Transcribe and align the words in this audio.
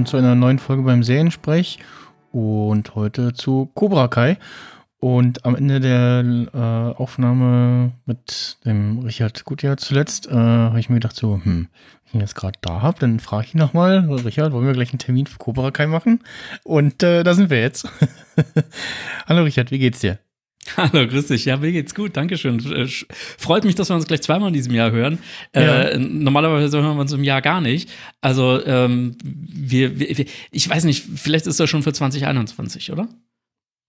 Willkommen 0.00 0.06
zu 0.06 0.16
einer 0.16 0.34
neuen 0.34 0.58
Folge 0.58 0.82
beim 0.82 1.02
Seriensprech 1.02 1.78
und 2.32 2.94
heute 2.94 3.34
zu 3.34 3.70
Cobra 3.74 4.08
Kai. 4.08 4.38
Und 4.98 5.44
am 5.44 5.54
Ende 5.54 5.78
der 5.78 6.24
äh, 6.54 6.98
Aufnahme 6.98 7.92
mit 8.06 8.56
dem 8.64 9.00
Richard 9.00 9.44
Gutjahr 9.44 9.76
zuletzt 9.76 10.26
äh, 10.26 10.32
habe 10.32 10.80
ich 10.80 10.88
mir 10.88 10.94
gedacht, 10.94 11.16
so, 11.16 11.34
hm, 11.34 11.44
wenn 11.44 11.68
ich 12.06 12.14
ihn 12.14 12.20
jetzt 12.20 12.34
gerade 12.34 12.58
da 12.62 12.80
habe, 12.80 12.98
dann 12.98 13.20
frage 13.20 13.48
ich 13.48 13.54
ihn 13.54 13.58
nochmal, 13.58 13.98
Richard, 14.24 14.54
wollen 14.54 14.64
wir 14.64 14.72
gleich 14.72 14.90
einen 14.90 15.00
Termin 15.00 15.26
für 15.26 15.36
Cobra 15.36 15.70
Kai 15.70 15.86
machen? 15.86 16.20
Und 16.64 17.02
äh, 17.02 17.22
da 17.22 17.34
sind 17.34 17.50
wir 17.50 17.60
jetzt. 17.60 17.86
Hallo 19.26 19.42
Richard, 19.42 19.70
wie 19.70 19.80
geht's 19.80 20.00
dir? 20.00 20.18
Hallo, 20.76 21.06
grüß 21.06 21.28
dich. 21.28 21.44
Ja, 21.46 21.56
mir 21.56 21.72
geht's 21.72 21.94
gut, 21.94 22.16
Dankeschön. 22.16 22.58
Äh, 22.72 22.86
freut 23.38 23.64
mich, 23.64 23.74
dass 23.74 23.88
wir 23.88 23.96
uns 23.96 24.06
gleich 24.06 24.22
zweimal 24.22 24.48
in 24.48 24.54
diesem 24.54 24.74
Jahr 24.74 24.90
hören. 24.90 25.18
Ja. 25.54 25.82
Äh, 25.82 25.98
normalerweise 25.98 26.82
hören 26.82 26.96
wir 26.96 27.00
uns 27.00 27.12
im 27.12 27.24
Jahr 27.24 27.42
gar 27.42 27.60
nicht. 27.60 27.88
Also, 28.20 28.64
ähm, 28.64 29.16
wir, 29.24 29.98
wir, 29.98 30.26
ich 30.50 30.68
weiß 30.68 30.84
nicht, 30.84 31.04
vielleicht 31.16 31.46
ist 31.46 31.60
das 31.60 31.70
schon 31.70 31.82
für 31.82 31.92
2021, 31.92 32.92
oder? 32.92 33.08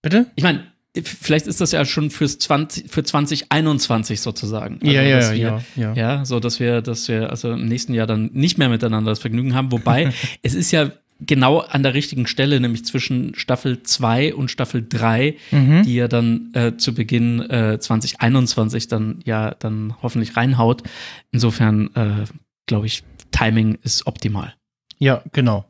Bitte? 0.00 0.26
Ich 0.34 0.42
meine, 0.42 0.66
vielleicht 1.00 1.46
ist 1.46 1.60
das 1.60 1.72
ja 1.72 1.84
schon 1.84 2.10
fürs 2.10 2.38
20, 2.38 2.90
für 2.90 3.02
2021 3.02 4.20
sozusagen. 4.20 4.78
Also, 4.82 4.92
ja, 4.92 5.02
ja, 5.02 5.30
wir, 5.30 5.36
ja, 5.36 5.62
ja. 5.76 5.94
Ja, 5.94 6.24
so 6.24 6.40
dass 6.40 6.60
wir, 6.60 6.82
dass 6.82 7.08
wir 7.08 7.30
also 7.30 7.52
im 7.52 7.66
nächsten 7.66 7.94
Jahr 7.94 8.06
dann 8.06 8.30
nicht 8.32 8.58
mehr 8.58 8.68
miteinander 8.68 9.10
das 9.10 9.20
Vergnügen 9.20 9.54
haben. 9.54 9.72
Wobei, 9.72 10.12
es 10.42 10.54
ist 10.54 10.70
ja 10.70 10.90
genau 11.20 11.58
an 11.58 11.82
der 11.82 11.94
richtigen 11.94 12.26
Stelle, 12.26 12.60
nämlich 12.60 12.84
zwischen 12.84 13.34
Staffel 13.34 13.82
2 13.82 14.34
und 14.34 14.50
Staffel 14.50 14.84
3, 14.88 15.36
mhm. 15.50 15.82
die 15.84 15.94
ja 15.94 16.08
dann 16.08 16.50
äh, 16.54 16.76
zu 16.76 16.94
Beginn 16.94 17.40
äh, 17.40 17.78
2021 17.78 18.88
dann 18.88 19.20
ja 19.24 19.54
dann 19.58 19.94
hoffentlich 20.02 20.36
reinhaut. 20.36 20.82
Insofern 21.30 21.90
äh, 21.94 22.24
glaube 22.66 22.86
ich, 22.86 23.04
Timing 23.30 23.78
ist 23.82 24.06
optimal. 24.06 24.54
Ja, 24.98 25.22
genau. 25.32 25.64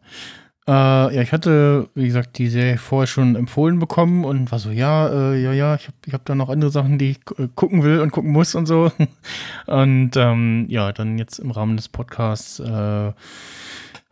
Äh, 0.69 0.71
ja, 0.71 1.23
ich 1.23 1.33
hatte, 1.33 1.89
wie 1.95 2.07
gesagt, 2.07 2.39
die 2.39 2.47
Serie 2.49 2.79
vorher 2.79 3.09
schon 3.09 3.35
empfohlen 3.35 3.81
bekommen 3.81 4.25
und 4.25 4.53
war 4.53 4.61
so, 4.61 4.71
ja, 4.71 5.09
äh, 5.09 5.43
ja, 5.43 5.53
ja, 5.53 5.75
ich 5.75 5.89
habe 5.89 5.97
ich 6.07 6.15
hab 6.15 6.25
da 6.25 6.37
noch 6.37 6.51
andere 6.51 6.71
Sachen, 6.71 6.99
die 6.99 7.13
ich 7.13 7.19
äh, 7.39 7.49
gucken 7.55 7.83
will 7.83 7.99
und 7.99 8.13
gucken 8.13 8.31
muss 8.31 8.55
und 8.55 8.67
so. 8.67 8.93
Und 9.67 10.17
ähm, 10.17 10.67
ja, 10.69 10.93
dann 10.93 11.19
jetzt 11.19 11.39
im 11.39 11.51
Rahmen 11.51 11.77
des 11.77 11.89
Podcasts 11.89 12.61
äh, 12.61 13.13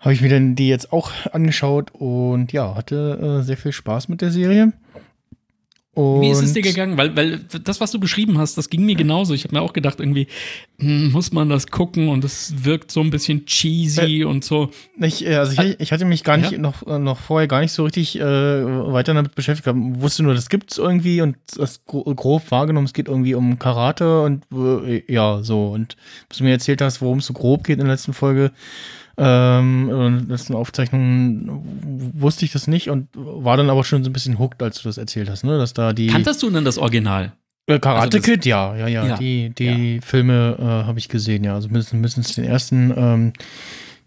habe 0.01 0.15
ich 0.15 0.23
mir 0.23 0.31
dann 0.31 0.57
die 0.57 0.69
jetzt 0.69 0.93
auch 0.93 1.13
angeschaut 1.33 1.93
und 1.93 2.53
ja, 2.53 2.75
hatte 2.75 3.41
äh, 3.41 3.45
sehr 3.45 3.57
viel 3.57 3.73
Spaß 3.73 4.09
mit 4.09 4.23
der 4.23 4.31
Serie. 4.31 4.73
Und 5.93 6.21
Wie 6.23 6.31
ist 6.31 6.41
es 6.41 6.53
dir 6.53 6.63
gegangen? 6.63 6.97
Weil, 6.97 7.17
weil 7.17 7.41
das, 7.65 7.81
was 7.81 7.91
du 7.91 7.99
beschrieben 7.99 8.39
hast, 8.39 8.57
das 8.57 8.71
ging 8.71 8.87
mir 8.87 8.95
genauso. 8.95 9.35
Ich 9.35 9.43
habe 9.43 9.57
mir 9.57 9.61
auch 9.61 9.73
gedacht, 9.73 9.99
irgendwie 9.99 10.29
hm, 10.79 11.11
muss 11.11 11.33
man 11.33 11.49
das 11.49 11.67
gucken 11.67 12.09
und 12.09 12.25
es 12.25 12.65
wirkt 12.65 12.93
so 12.93 13.01
ein 13.01 13.11
bisschen 13.11 13.45
cheesy 13.45 14.21
äh, 14.21 14.25
und 14.25 14.45
so. 14.45 14.71
Ich, 15.01 15.27
äh, 15.27 15.35
also 15.35 15.61
ich, 15.61 15.81
ich, 15.81 15.93
hatte 15.93 16.05
mich 16.05 16.23
gar 16.23 16.37
nicht 16.37 16.53
ja? 16.53 16.59
noch, 16.59 16.87
äh, 16.87 17.01
noch 17.01 17.19
vorher 17.19 17.49
gar 17.49 17.61
nicht 17.61 17.73
so 17.73 17.83
richtig 17.83 18.19
äh, 18.19 18.23
weiter 18.23 19.15
damit 19.15 19.35
beschäftigt. 19.35 19.67
Ich 19.67 20.01
wusste 20.01 20.23
nur, 20.23 20.35
das 20.35 20.49
gibt 20.49 20.71
es 20.71 20.79
irgendwie 20.79 21.23
und 21.23 21.37
das 21.57 21.85
grob 21.85 22.51
wahrgenommen. 22.53 22.87
Es 22.87 22.93
geht 22.93 23.09
irgendwie 23.09 23.35
um 23.35 23.59
Karate 23.59 24.23
und 24.23 24.45
äh, 24.55 25.03
ja, 25.13 25.43
so. 25.43 25.71
Und 25.71 25.97
was 26.29 26.39
du 26.39 26.45
mir 26.45 26.53
erzählt 26.53 26.81
hast, 26.83 27.03
worum 27.03 27.19
es 27.19 27.27
so 27.27 27.33
grob 27.33 27.65
geht 27.65 27.79
in 27.79 27.85
der 27.85 27.95
letzten 27.95 28.13
Folge, 28.13 28.53
ähm, 29.23 30.29
letzten 30.29 30.55
Aufzeichnungen 30.55 31.61
wusste 32.15 32.47
ich 32.47 32.53
das 32.53 32.67
nicht 32.67 32.89
und 32.89 33.09
war 33.15 33.59
dann 33.59 33.69
aber 33.69 33.85
schon 33.85 34.03
so 34.03 34.09
ein 34.09 34.15
bisschen 34.15 34.39
hooked, 34.39 34.63
als 34.63 34.81
du 34.81 34.89
das 34.89 34.97
erzählt 34.97 35.29
hast, 35.29 35.45
ne? 35.45 35.59
Dass 35.59 35.75
da 35.75 35.93
die. 35.93 36.07
Kanntest 36.07 36.43
du 36.43 36.51
denn 36.51 36.65
das 36.65 36.79
Original? 36.79 37.33
Äh, 37.67 37.79
Karate 37.79 38.17
also 38.17 38.21
Kid, 38.21 38.47
ja, 38.47 38.75
ja, 38.77 38.89
ja, 38.89 39.07
ja. 39.07 39.17
Die, 39.19 39.51
die 39.51 39.97
ja. 39.97 40.01
Filme 40.01 40.57
äh, 40.59 40.63
habe 40.63 40.99
ich 40.99 41.09
gesehen, 41.09 41.45
ja. 41.45 41.55
Also 41.55 41.69
mindestens 41.69 42.35
den 42.35 42.45
ersten. 42.45 42.95
Ähm, 42.97 43.33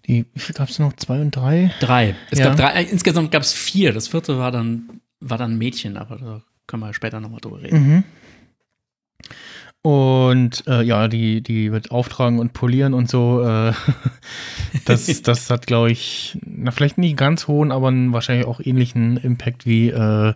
die, 0.08 0.26
wie 0.34 0.40
viel 0.40 0.56
gab 0.56 0.70
es 0.70 0.80
noch? 0.80 0.94
Zwei 0.94 1.22
und 1.22 1.32
drei? 1.32 1.72
Drei. 1.80 2.16
Es 2.32 2.40
ja. 2.40 2.48
gab 2.48 2.58
drei. 2.58 2.82
Äh, 2.82 2.84
insgesamt 2.90 3.32
gab 3.32 3.44
es 3.44 3.54
vier. 3.54 3.94
Das 3.94 4.08
vierte 4.08 4.40
war 4.40 4.52
dann, 4.52 5.00
war 5.20 5.38
dann 5.38 5.60
Mädchen, 5.60 5.96
aber 5.96 6.18
da 6.18 6.42
können 6.66 6.82
wir 6.82 6.94
später 6.94 7.20
nochmal 7.20 7.40
drüber 7.40 7.62
reden. 7.62 7.88
Mhm. 7.88 8.04
Und 9.84 10.66
äh, 10.66 10.82
ja, 10.82 11.10
die, 11.10 11.42
die 11.42 11.74
wird 11.74 11.92
auftragen 11.92 12.40
und 12.40 12.54
polieren 12.54 12.94
und 12.94 13.10
so. 13.10 13.44
Äh, 13.44 13.74
das, 14.86 15.22
das 15.22 15.50
hat, 15.50 15.68
glaube 15.68 15.92
ich, 15.92 16.38
na, 16.42 16.72
vielleicht 16.72 16.98
nicht 16.98 17.18
ganz 17.18 17.48
hohen, 17.48 17.72
aber 17.72 17.90
einen 17.90 18.14
wahrscheinlich 18.14 18.48
auch 18.48 18.62
ähnlichen 18.62 19.18
Impact 19.18 19.66
wie 19.66 19.90
äh, 19.90 20.34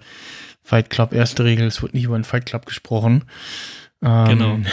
Fight 0.61 0.89
Club. 0.89 1.13
Erste 1.13 1.45
Regel, 1.45 1.65
es 1.65 1.81
wird 1.81 1.93
nicht 1.93 2.03
über 2.03 2.15
einen 2.15 2.25
Fight 2.25 2.45
Club 2.45 2.65
gesprochen. 2.65 3.23
Ähm, 4.03 4.25
genau. 4.27 4.59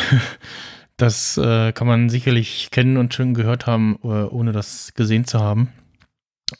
Das 0.96 1.36
äh, 1.36 1.72
kann 1.72 1.88
man 1.88 2.08
sicherlich 2.08 2.68
kennen 2.70 2.98
und 2.98 3.14
schon 3.14 3.34
gehört 3.34 3.66
haben, 3.66 3.98
äh, 4.04 4.06
ohne 4.06 4.52
das 4.52 4.94
gesehen 4.94 5.24
zu 5.24 5.40
haben. 5.40 5.72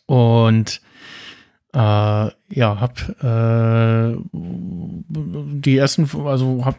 Und 0.06 0.80
äh, 1.74 2.30
ja, 2.50 2.80
hab 2.80 3.00
äh, 3.22 4.16
die 4.32 5.76
ersten, 5.76 6.08
also 6.24 6.64
hab 6.64 6.78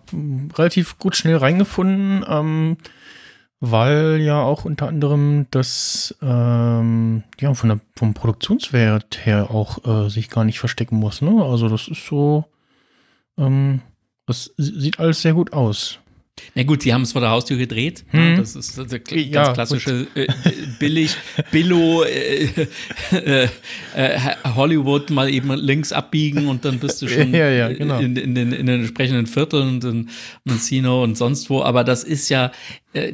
relativ 0.57 0.97
gut 0.99 1.17
schnell 1.17 1.35
reingefunden, 1.35 2.23
ähm, 2.27 2.77
weil 3.59 4.21
ja 4.21 4.41
auch 4.41 4.63
unter 4.63 4.87
anderem 4.87 5.47
das 5.51 6.15
ähm, 6.21 7.23
ja 7.39 7.53
von 7.53 7.69
der 7.69 7.79
vom 7.95 8.13
Produktionswert 8.13 9.25
her 9.25 9.51
auch 9.51 9.83
äh, 9.85 10.09
sich 10.09 10.29
gar 10.29 10.45
nicht 10.45 10.59
verstecken 10.59 10.97
muss. 10.97 11.21
Ne? 11.21 11.43
Also 11.43 11.67
das 11.67 11.89
ist 11.89 12.05
so, 12.05 12.45
ähm, 13.37 13.81
das 14.27 14.53
sieht 14.57 14.99
alles 14.99 15.21
sehr 15.21 15.33
gut 15.33 15.51
aus. 15.51 15.99
Na 16.53 16.63
gut, 16.63 16.83
sie 16.83 16.93
haben 16.93 17.03
es 17.03 17.13
vor 17.13 17.21
der 17.21 17.29
Haustür 17.29 17.57
gedreht. 17.57 18.03
Hm. 18.09 18.37
Das 18.37 18.55
ist 18.55 18.77
der 18.77 18.99
ganz 18.99 19.25
ja, 19.27 19.53
klassische 19.53 20.07
äh, 20.15 20.27
billig, 20.79 21.15
Billo 21.51 22.03
äh, 22.03 22.49
äh, 23.11 23.47
äh, 23.95 24.19
Hollywood 24.55 25.09
mal 25.11 25.29
eben 25.29 25.53
links 25.53 25.93
abbiegen 25.93 26.47
und 26.47 26.65
dann 26.65 26.79
bist 26.79 27.01
du 27.01 27.07
schon 27.07 27.33
ja, 27.33 27.49
ja, 27.49 27.71
genau. 27.71 27.99
in, 27.99 28.15
in, 28.15 28.35
den, 28.35 28.51
in 28.51 28.65
den 28.65 28.81
entsprechenden 28.81 29.27
Vierteln 29.27 29.75
und 29.75 29.83
in 29.83 30.09
Mancino 30.43 31.03
und 31.03 31.17
sonst 31.17 31.49
wo. 31.49 31.61
Aber 31.61 31.83
das 31.83 32.03
ist 32.03 32.29
ja 32.29 32.51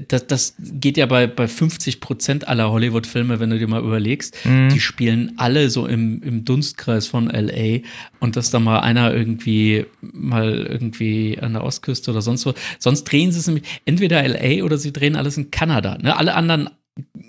das, 0.07 0.27
das 0.27 0.55
geht 0.59 0.97
ja 0.97 1.07
bei, 1.07 1.25
bei 1.25 1.47
50 1.47 2.01
Prozent 2.01 2.47
aller 2.47 2.71
Hollywood-Filme, 2.71 3.39
wenn 3.39 3.49
du 3.49 3.57
dir 3.57 3.67
mal 3.67 3.81
überlegst, 3.81 4.37
mhm. 4.45 4.69
die 4.69 4.79
spielen 4.79 5.33
alle 5.37 5.69
so 5.69 5.87
im, 5.87 6.21
im 6.21 6.45
Dunstkreis 6.45 7.07
von 7.07 7.27
LA 7.27 7.79
und 8.19 8.35
dass 8.35 8.51
da 8.51 8.59
mal 8.59 8.81
einer 8.81 9.13
irgendwie 9.13 9.85
mal 10.01 10.67
irgendwie 10.69 11.39
an 11.39 11.53
der 11.53 11.63
Ostküste 11.63 12.11
oder 12.11 12.21
sonst 12.21 12.45
wo, 12.45 12.53
sonst 12.77 13.05
drehen 13.05 13.31
sie 13.31 13.39
es 13.39 13.47
nämlich 13.47 13.81
entweder 13.85 14.27
LA 14.27 14.63
oder 14.63 14.77
sie 14.77 14.93
drehen 14.93 15.15
alles 15.15 15.37
in 15.37 15.49
Kanada. 15.49 15.97
Ne? 15.97 16.15
Alle 16.15 16.35
anderen 16.35 16.69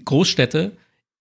Großstädte 0.05 0.73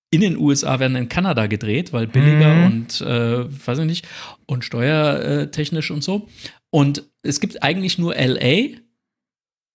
in 0.09 0.19
den 0.19 0.37
USA 0.37 0.79
werden 0.81 0.97
in 0.97 1.07
Kanada 1.07 1.47
gedreht, 1.47 1.93
weil 1.93 2.07
billiger 2.07 2.55
mhm. 2.55 2.65
und 2.65 3.01
äh, 3.01 3.67
weiß 3.67 3.79
ich 3.79 3.85
nicht 3.85 4.07
und 4.45 4.65
steuertechnisch 4.65 5.91
und 5.91 6.03
so. 6.03 6.27
Und 6.69 7.03
es 7.23 7.39
gibt 7.39 7.63
eigentlich 7.63 7.97
nur 7.97 8.15
LA 8.15 8.77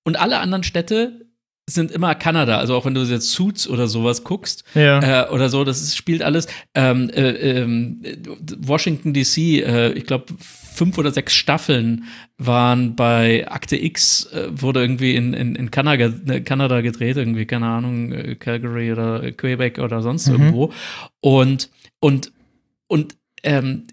und 0.05 0.21
alle 0.21 0.39
anderen 0.39 0.63
Städte 0.63 1.26
sind 1.69 1.91
immer 1.91 2.15
Kanada. 2.15 2.59
Also 2.59 2.77
auch 2.77 2.85
wenn 2.85 2.95
du 2.95 3.03
jetzt 3.03 3.31
Suits 3.31 3.69
oder 3.69 3.89
sowas 3.89 4.23
guckst 4.23 4.65
ja. 4.75 5.25
äh, 5.25 5.31
oder 5.31 5.49
so, 5.49 5.65
das 5.65 5.83
ist, 5.83 5.97
spielt 5.97 6.23
alles. 6.23 6.47
Ähm, 6.75 7.11
äh, 7.11 7.63
äh, 7.63 8.17
Washington 8.59 9.13
DC, 9.13 9.37
ich 9.97 10.07
glaube 10.07 10.27
fünf 10.77 10.99
oder 10.99 11.11
sechs 11.11 11.35
Staffeln 11.35 12.05
waren 12.39 12.95
bei 12.95 13.49
Akte 13.49 13.77
X, 13.83 14.27
äh, 14.27 14.49
wurde 14.51 14.81
irgendwie 14.81 15.17
in, 15.17 15.33
in, 15.33 15.57
in 15.57 15.71
Kanada, 15.71 16.13
ne, 16.25 16.43
Kanada 16.43 16.83
gedreht, 16.83 17.17
irgendwie, 17.17 17.47
keine 17.47 17.67
Ahnung, 17.67 18.13
äh, 18.13 18.35
Calgary 18.37 18.93
oder 18.93 19.33
Quebec 19.33 19.79
oder 19.79 20.03
sonst 20.03 20.29
mhm. 20.29 20.35
irgendwo. 20.35 20.73
Und, 21.21 21.71
und, 21.99 22.33
und 22.87 23.17
ähm, 23.43 23.87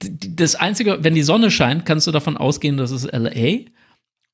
das 0.00 0.56
Einzige, 0.56 0.98
wenn 1.02 1.14
die 1.14 1.22
Sonne 1.22 1.50
scheint, 1.50 1.86
kannst 1.86 2.06
du 2.06 2.10
davon 2.10 2.36
ausgehen, 2.36 2.76
dass 2.76 2.90
es 2.90 3.04
LA. 3.10 3.70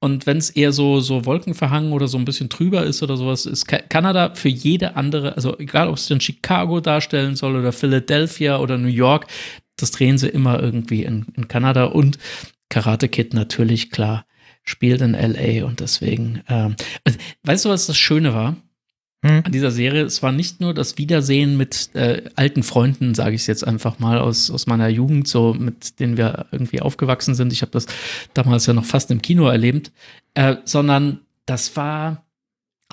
Und 0.02 0.26
wenn 0.26 0.38
es 0.38 0.50
eher 0.50 0.72
so, 0.72 0.98
so 0.98 1.26
wolkenverhangen 1.26 1.92
oder 1.92 2.08
so 2.08 2.18
ein 2.18 2.24
bisschen 2.24 2.48
trüber 2.48 2.82
ist 2.82 3.04
oder 3.04 3.16
sowas, 3.16 3.46
ist 3.46 3.68
Kanada 3.68 4.34
für 4.34 4.48
jede 4.48 4.96
andere, 4.96 5.36
also 5.36 5.56
egal 5.60 5.86
ob 5.86 5.94
es 5.94 6.08
dann 6.08 6.20
Chicago 6.20 6.80
darstellen 6.80 7.36
soll 7.36 7.54
oder 7.54 7.70
Philadelphia 7.70 8.58
oder 8.58 8.78
New 8.78 8.88
York, 8.88 9.28
das 9.76 9.92
drehen 9.92 10.18
sie 10.18 10.26
immer 10.26 10.60
irgendwie 10.60 11.04
in, 11.04 11.26
in 11.36 11.46
Kanada. 11.46 11.84
Und 11.84 12.18
Karate 12.68 13.08
Kid 13.08 13.32
natürlich, 13.32 13.92
klar, 13.92 14.26
spielt 14.64 15.02
in 15.02 15.12
LA 15.12 15.64
und 15.64 15.78
deswegen, 15.78 16.42
ähm, 16.48 16.74
weißt 17.44 17.64
du, 17.64 17.68
was 17.68 17.86
das 17.86 17.96
Schöne 17.96 18.34
war? 18.34 18.56
Hm. 19.24 19.42
An 19.44 19.52
dieser 19.52 19.70
Serie, 19.70 20.02
es 20.02 20.22
war 20.22 20.32
nicht 20.32 20.60
nur 20.60 20.74
das 20.74 20.98
Wiedersehen 20.98 21.56
mit 21.56 21.90
äh, 21.94 22.22
alten 22.34 22.64
Freunden, 22.64 23.14
sage 23.14 23.36
ich 23.36 23.42
es 23.42 23.46
jetzt 23.46 23.66
einfach 23.66 24.00
mal, 24.00 24.18
aus, 24.18 24.50
aus 24.50 24.66
meiner 24.66 24.88
Jugend, 24.88 25.28
so 25.28 25.54
mit 25.54 26.00
denen 26.00 26.16
wir 26.16 26.46
irgendwie 26.50 26.80
aufgewachsen 26.80 27.36
sind. 27.36 27.52
Ich 27.52 27.62
habe 27.62 27.70
das 27.70 27.86
damals 28.34 28.66
ja 28.66 28.72
noch 28.72 28.84
fast 28.84 29.12
im 29.12 29.22
Kino 29.22 29.46
erlebt, 29.46 29.92
äh, 30.34 30.56
sondern 30.64 31.20
das 31.46 31.76
war 31.76 32.24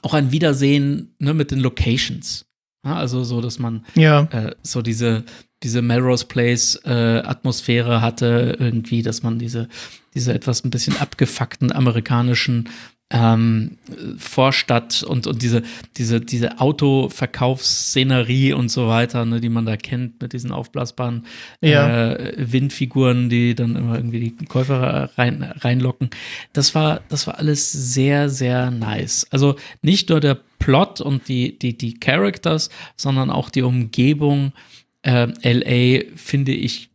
auch 0.04 0.14
ein 0.14 0.32
Wiedersehen 0.32 1.16
ne, 1.18 1.34
mit 1.34 1.50
den 1.50 1.60
Locations. 1.60 2.46
Ja, 2.86 2.96
also 2.96 3.24
so, 3.24 3.42
dass 3.42 3.60
man 3.60 3.86
ja. 3.96 4.22
äh, 4.32 4.56
so 4.62 4.82
diese, 4.82 5.26
diese 5.64 5.82
Melrose 5.82 6.26
Place 6.26 6.80
äh, 6.86 7.24
Atmosphäre 7.26 8.02
hatte, 8.02 8.56
irgendwie, 8.60 9.02
dass 9.02 9.24
man 9.24 9.40
diese, 9.40 9.68
diese 10.14 10.34
etwas 10.34 10.64
ein 10.64 10.70
bisschen 10.70 10.96
abgefuckten 10.98 11.72
amerikanischen 11.72 12.70
ähm, 13.12 13.78
Vorstadt 14.18 15.02
und, 15.02 15.26
und 15.26 15.42
diese, 15.42 15.64
diese, 15.98 16.22
diese 16.22 16.60
Autoverkaufsszenerie 16.60 18.54
und 18.54 18.70
so 18.70 18.88
weiter, 18.88 19.26
ne, 19.26 19.42
die 19.42 19.50
man 19.50 19.66
da 19.66 19.78
kennt 19.78 20.22
mit 20.22 20.34
diesen 20.34 20.52
aufblasbaren 20.52 21.26
ja. 21.60 22.14
äh, 22.14 22.34
Windfiguren, 22.38 23.30
die 23.30 23.56
dann 23.56 23.76
immer 23.76 23.96
irgendwie 23.96 24.32
die 24.32 24.46
Käufer 24.46 25.10
rein, 25.18 25.42
reinlocken. 25.44 26.12
Das 26.54 26.76
war, 26.76 27.02
das 27.10 27.26
war 27.26 27.40
alles 27.40 27.72
sehr, 27.72 28.30
sehr 28.30 28.70
nice. 28.70 29.26
Also 29.32 29.56
nicht 29.82 30.10
nur 30.10 30.20
der 30.20 30.38
Plot 30.60 31.02
und 31.02 31.28
die, 31.28 31.58
die, 31.58 31.76
die 31.76 31.96
Characters, 31.96 32.70
sondern 32.96 33.32
auch 33.32 33.50
die 33.50 33.64
Umgebung 33.64 34.54
äh, 35.02 35.28
LA, 35.44 36.04
finde 36.16 36.52
ich, 36.52 36.90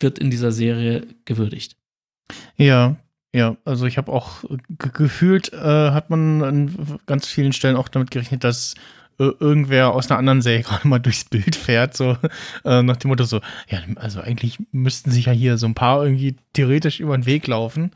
wird 0.00 0.18
in 0.18 0.30
dieser 0.30 0.50
Serie 0.50 1.06
gewürdigt. 1.26 1.76
Ja, 2.56 2.96
ja, 3.32 3.56
also 3.64 3.86
ich 3.86 3.96
habe 3.96 4.12
auch 4.12 4.44
gefühlt, 4.78 5.52
äh, 5.52 5.56
hat 5.90 6.10
man 6.10 6.42
an 6.42 6.98
ganz 7.06 7.26
vielen 7.26 7.52
Stellen 7.52 7.76
auch 7.76 7.88
damit 7.88 8.10
gerechnet, 8.10 8.42
dass 8.42 8.74
äh, 9.20 9.30
irgendwer 9.38 9.92
aus 9.92 10.10
einer 10.10 10.18
anderen 10.18 10.42
Serie 10.42 10.62
gerade 10.64 10.88
mal 10.88 10.98
durchs 10.98 11.24
Bild 11.24 11.54
fährt, 11.54 11.96
so 11.96 12.16
äh, 12.64 12.82
nach 12.82 12.96
dem 12.96 13.08
Motto 13.08 13.24
so, 13.24 13.40
ja, 13.68 13.80
also 13.96 14.20
eigentlich 14.20 14.58
müssten 14.72 15.10
sich 15.10 15.26
ja 15.26 15.32
hier 15.32 15.58
so 15.58 15.66
ein 15.66 15.74
paar 15.74 16.02
irgendwie 16.02 16.36
theoretisch 16.54 17.00
über 17.00 17.16
den 17.16 17.26
Weg 17.26 17.46
laufen. 17.46 17.92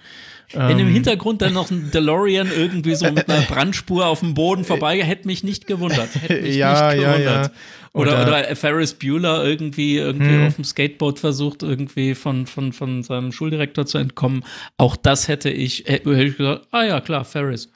Wenn 0.53 0.79
im 0.79 0.89
ähm, 0.89 0.93
Hintergrund 0.93 1.43
dann 1.43 1.53
noch 1.53 1.71
ein 1.71 1.91
DeLorean 1.91 2.51
irgendwie 2.55 2.95
so 2.95 3.11
mit 3.11 3.29
einer 3.29 3.43
Brandspur 3.43 4.07
auf 4.07 4.21
dem 4.21 4.35
Boden 4.35 4.65
vorbei, 4.65 5.03
hätte 5.03 5.27
mich 5.27 5.43
nicht 5.43 5.67
gewundert. 5.67 6.15
Hätte 6.15 6.43
mich 6.43 6.57
ja, 6.57 6.93
nicht 6.93 7.01
gewundert. 7.01 7.25
Ja, 7.25 7.43
ja. 7.43 7.51
Oder, 7.93 8.27
oder, 8.27 8.57
Ferris 8.57 8.95
Bueller 8.95 9.45
irgendwie, 9.45 9.99
irgendwie 9.99 10.35
hm. 10.35 10.47
auf 10.49 10.57
dem 10.57 10.65
Skateboard 10.65 11.21
versucht, 11.21 11.63
irgendwie 11.63 12.17
von, 12.17 12.47
von, 12.47 12.73
von 12.73 13.05
seinem 13.05 13.31
Schuldirektor 13.31 13.87
zu 13.87 13.99
entkommen. 13.99 14.45
Auch 14.77 14.97
das 14.97 15.29
hätte 15.29 15.49
ich, 15.49 15.85
hätte 15.87 16.13
ich 16.13 16.37
gesagt, 16.37 16.67
ah 16.73 16.83
ja, 16.83 17.01
klar, 17.01 17.25
Ferris. 17.25 17.71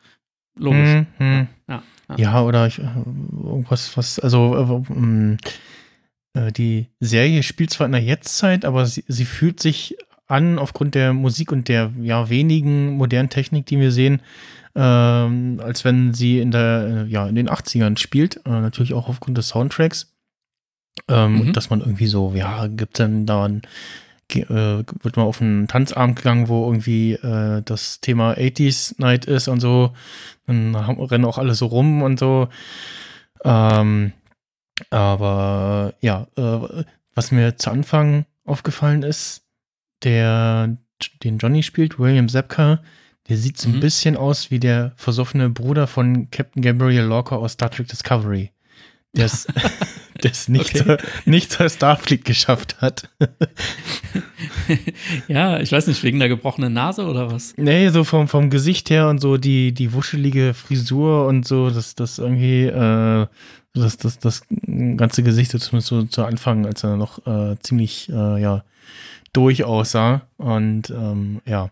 Logisch. 0.58 0.88
Hm, 0.88 1.06
hm. 1.18 1.46
Ja, 1.68 1.82
ja. 2.10 2.16
ja, 2.18 2.42
oder 2.42 2.66
ich, 2.66 2.78
irgendwas, 2.78 3.96
was, 3.96 4.18
also 4.18 4.84
äh, 4.84 5.36
äh, 6.38 6.52
die 6.52 6.88
Serie 6.98 7.44
spielt 7.44 7.70
zwar 7.70 7.86
in 7.86 7.92
der 7.92 8.02
Jetztzeit, 8.02 8.64
aber 8.64 8.86
sie, 8.86 9.04
sie 9.06 9.24
fühlt 9.24 9.60
sich 9.60 9.96
an, 10.28 10.58
aufgrund 10.58 10.94
der 10.94 11.12
Musik 11.14 11.50
und 11.50 11.68
der 11.68 11.90
ja 12.00 12.28
wenigen 12.28 12.92
modernen 12.96 13.30
Technik, 13.30 13.66
die 13.66 13.80
wir 13.80 13.90
sehen, 13.90 14.20
ähm, 14.76 15.60
als 15.62 15.84
wenn 15.84 16.14
sie 16.14 16.38
in 16.38 16.50
der, 16.50 17.06
ja, 17.08 17.26
in 17.26 17.34
den 17.34 17.48
80ern 17.48 17.98
spielt. 17.98 18.36
Äh, 18.46 18.50
natürlich 18.60 18.94
auch 18.94 19.08
aufgrund 19.08 19.38
des 19.38 19.48
Soundtracks. 19.48 20.14
Ähm, 21.08 21.46
mhm. 21.46 21.52
Dass 21.52 21.70
man 21.70 21.80
irgendwie 21.80 22.06
so, 22.06 22.32
ja, 22.34 22.66
gibt 22.66 22.98
dann 22.98 23.24
da 23.24 23.44
ein, 23.44 23.62
äh, 24.34 24.44
wird 24.44 25.16
mal 25.16 25.22
auf 25.22 25.40
einen 25.40 25.66
Tanzabend 25.68 26.16
gegangen, 26.16 26.48
wo 26.48 26.66
irgendwie 26.66 27.12
äh, 27.14 27.62
das 27.64 28.00
Thema 28.00 28.32
80s 28.32 28.96
Night 28.98 29.24
ist 29.24 29.48
und 29.48 29.60
so. 29.60 29.94
Dann 30.46 30.76
haben, 30.76 31.00
rennen 31.00 31.24
auch 31.24 31.38
alle 31.38 31.54
so 31.54 31.66
rum 31.66 32.02
und 32.02 32.18
so. 32.18 32.48
Ähm, 33.44 34.12
aber 34.90 35.94
ja, 36.00 36.26
äh, 36.36 36.84
was 37.14 37.32
mir 37.32 37.56
zu 37.56 37.70
Anfang 37.70 38.26
aufgefallen 38.44 39.02
ist, 39.02 39.47
der 40.04 40.76
den 41.22 41.38
Johnny 41.38 41.62
spielt, 41.62 41.98
William 41.98 42.28
Zepka, 42.28 42.82
der 43.28 43.36
sieht 43.36 43.58
so 43.58 43.68
ein 43.68 43.76
mhm. 43.76 43.80
bisschen 43.80 44.16
aus 44.16 44.50
wie 44.50 44.58
der 44.58 44.92
versoffene 44.96 45.50
Bruder 45.50 45.86
von 45.86 46.30
Captain 46.30 46.62
Gabriel 46.62 47.04
Lorca 47.04 47.36
aus 47.36 47.52
Star 47.52 47.70
Trek 47.70 47.88
Discovery. 47.88 48.52
Der 49.14 49.26
es 49.26 49.46
nicht, 50.48 50.74
okay. 50.74 50.84
zur, 50.84 50.98
nicht 51.24 51.52
zur 51.52 51.68
Starfleet 51.68 52.24
geschafft 52.24 52.80
hat. 52.80 53.08
ja, 55.28 55.60
ich 55.60 55.72
weiß 55.72 55.86
nicht, 55.86 56.02
wegen 56.02 56.18
der 56.18 56.28
gebrochenen 56.28 56.72
Nase 56.72 57.06
oder 57.06 57.30
was? 57.30 57.54
Nee, 57.56 57.88
so 57.88 58.04
vom, 58.04 58.28
vom 58.28 58.50
Gesicht 58.50 58.90
her 58.90 59.08
und 59.08 59.20
so 59.20 59.36
die, 59.36 59.72
die 59.72 59.92
wuschelige 59.92 60.54
Frisur 60.54 61.26
und 61.26 61.46
so, 61.46 61.70
das, 61.70 61.94
das 61.94 62.18
irgendwie, 62.18 62.64
äh, 62.64 63.26
das, 63.74 63.96
das, 63.96 64.18
das 64.18 64.42
ganze 64.96 65.22
Gesicht, 65.22 65.52
zumindest 65.52 65.88
so 65.88 66.02
zu 66.04 66.24
Anfang, 66.24 66.66
als 66.66 66.84
er 66.84 66.96
noch 66.96 67.26
äh, 67.26 67.56
ziemlich, 67.60 68.08
äh, 68.10 68.40
ja, 68.40 68.64
durch 69.32 69.64
aussah. 69.64 70.22
Und 70.36 70.90
ähm, 70.90 71.40
ja. 71.46 71.70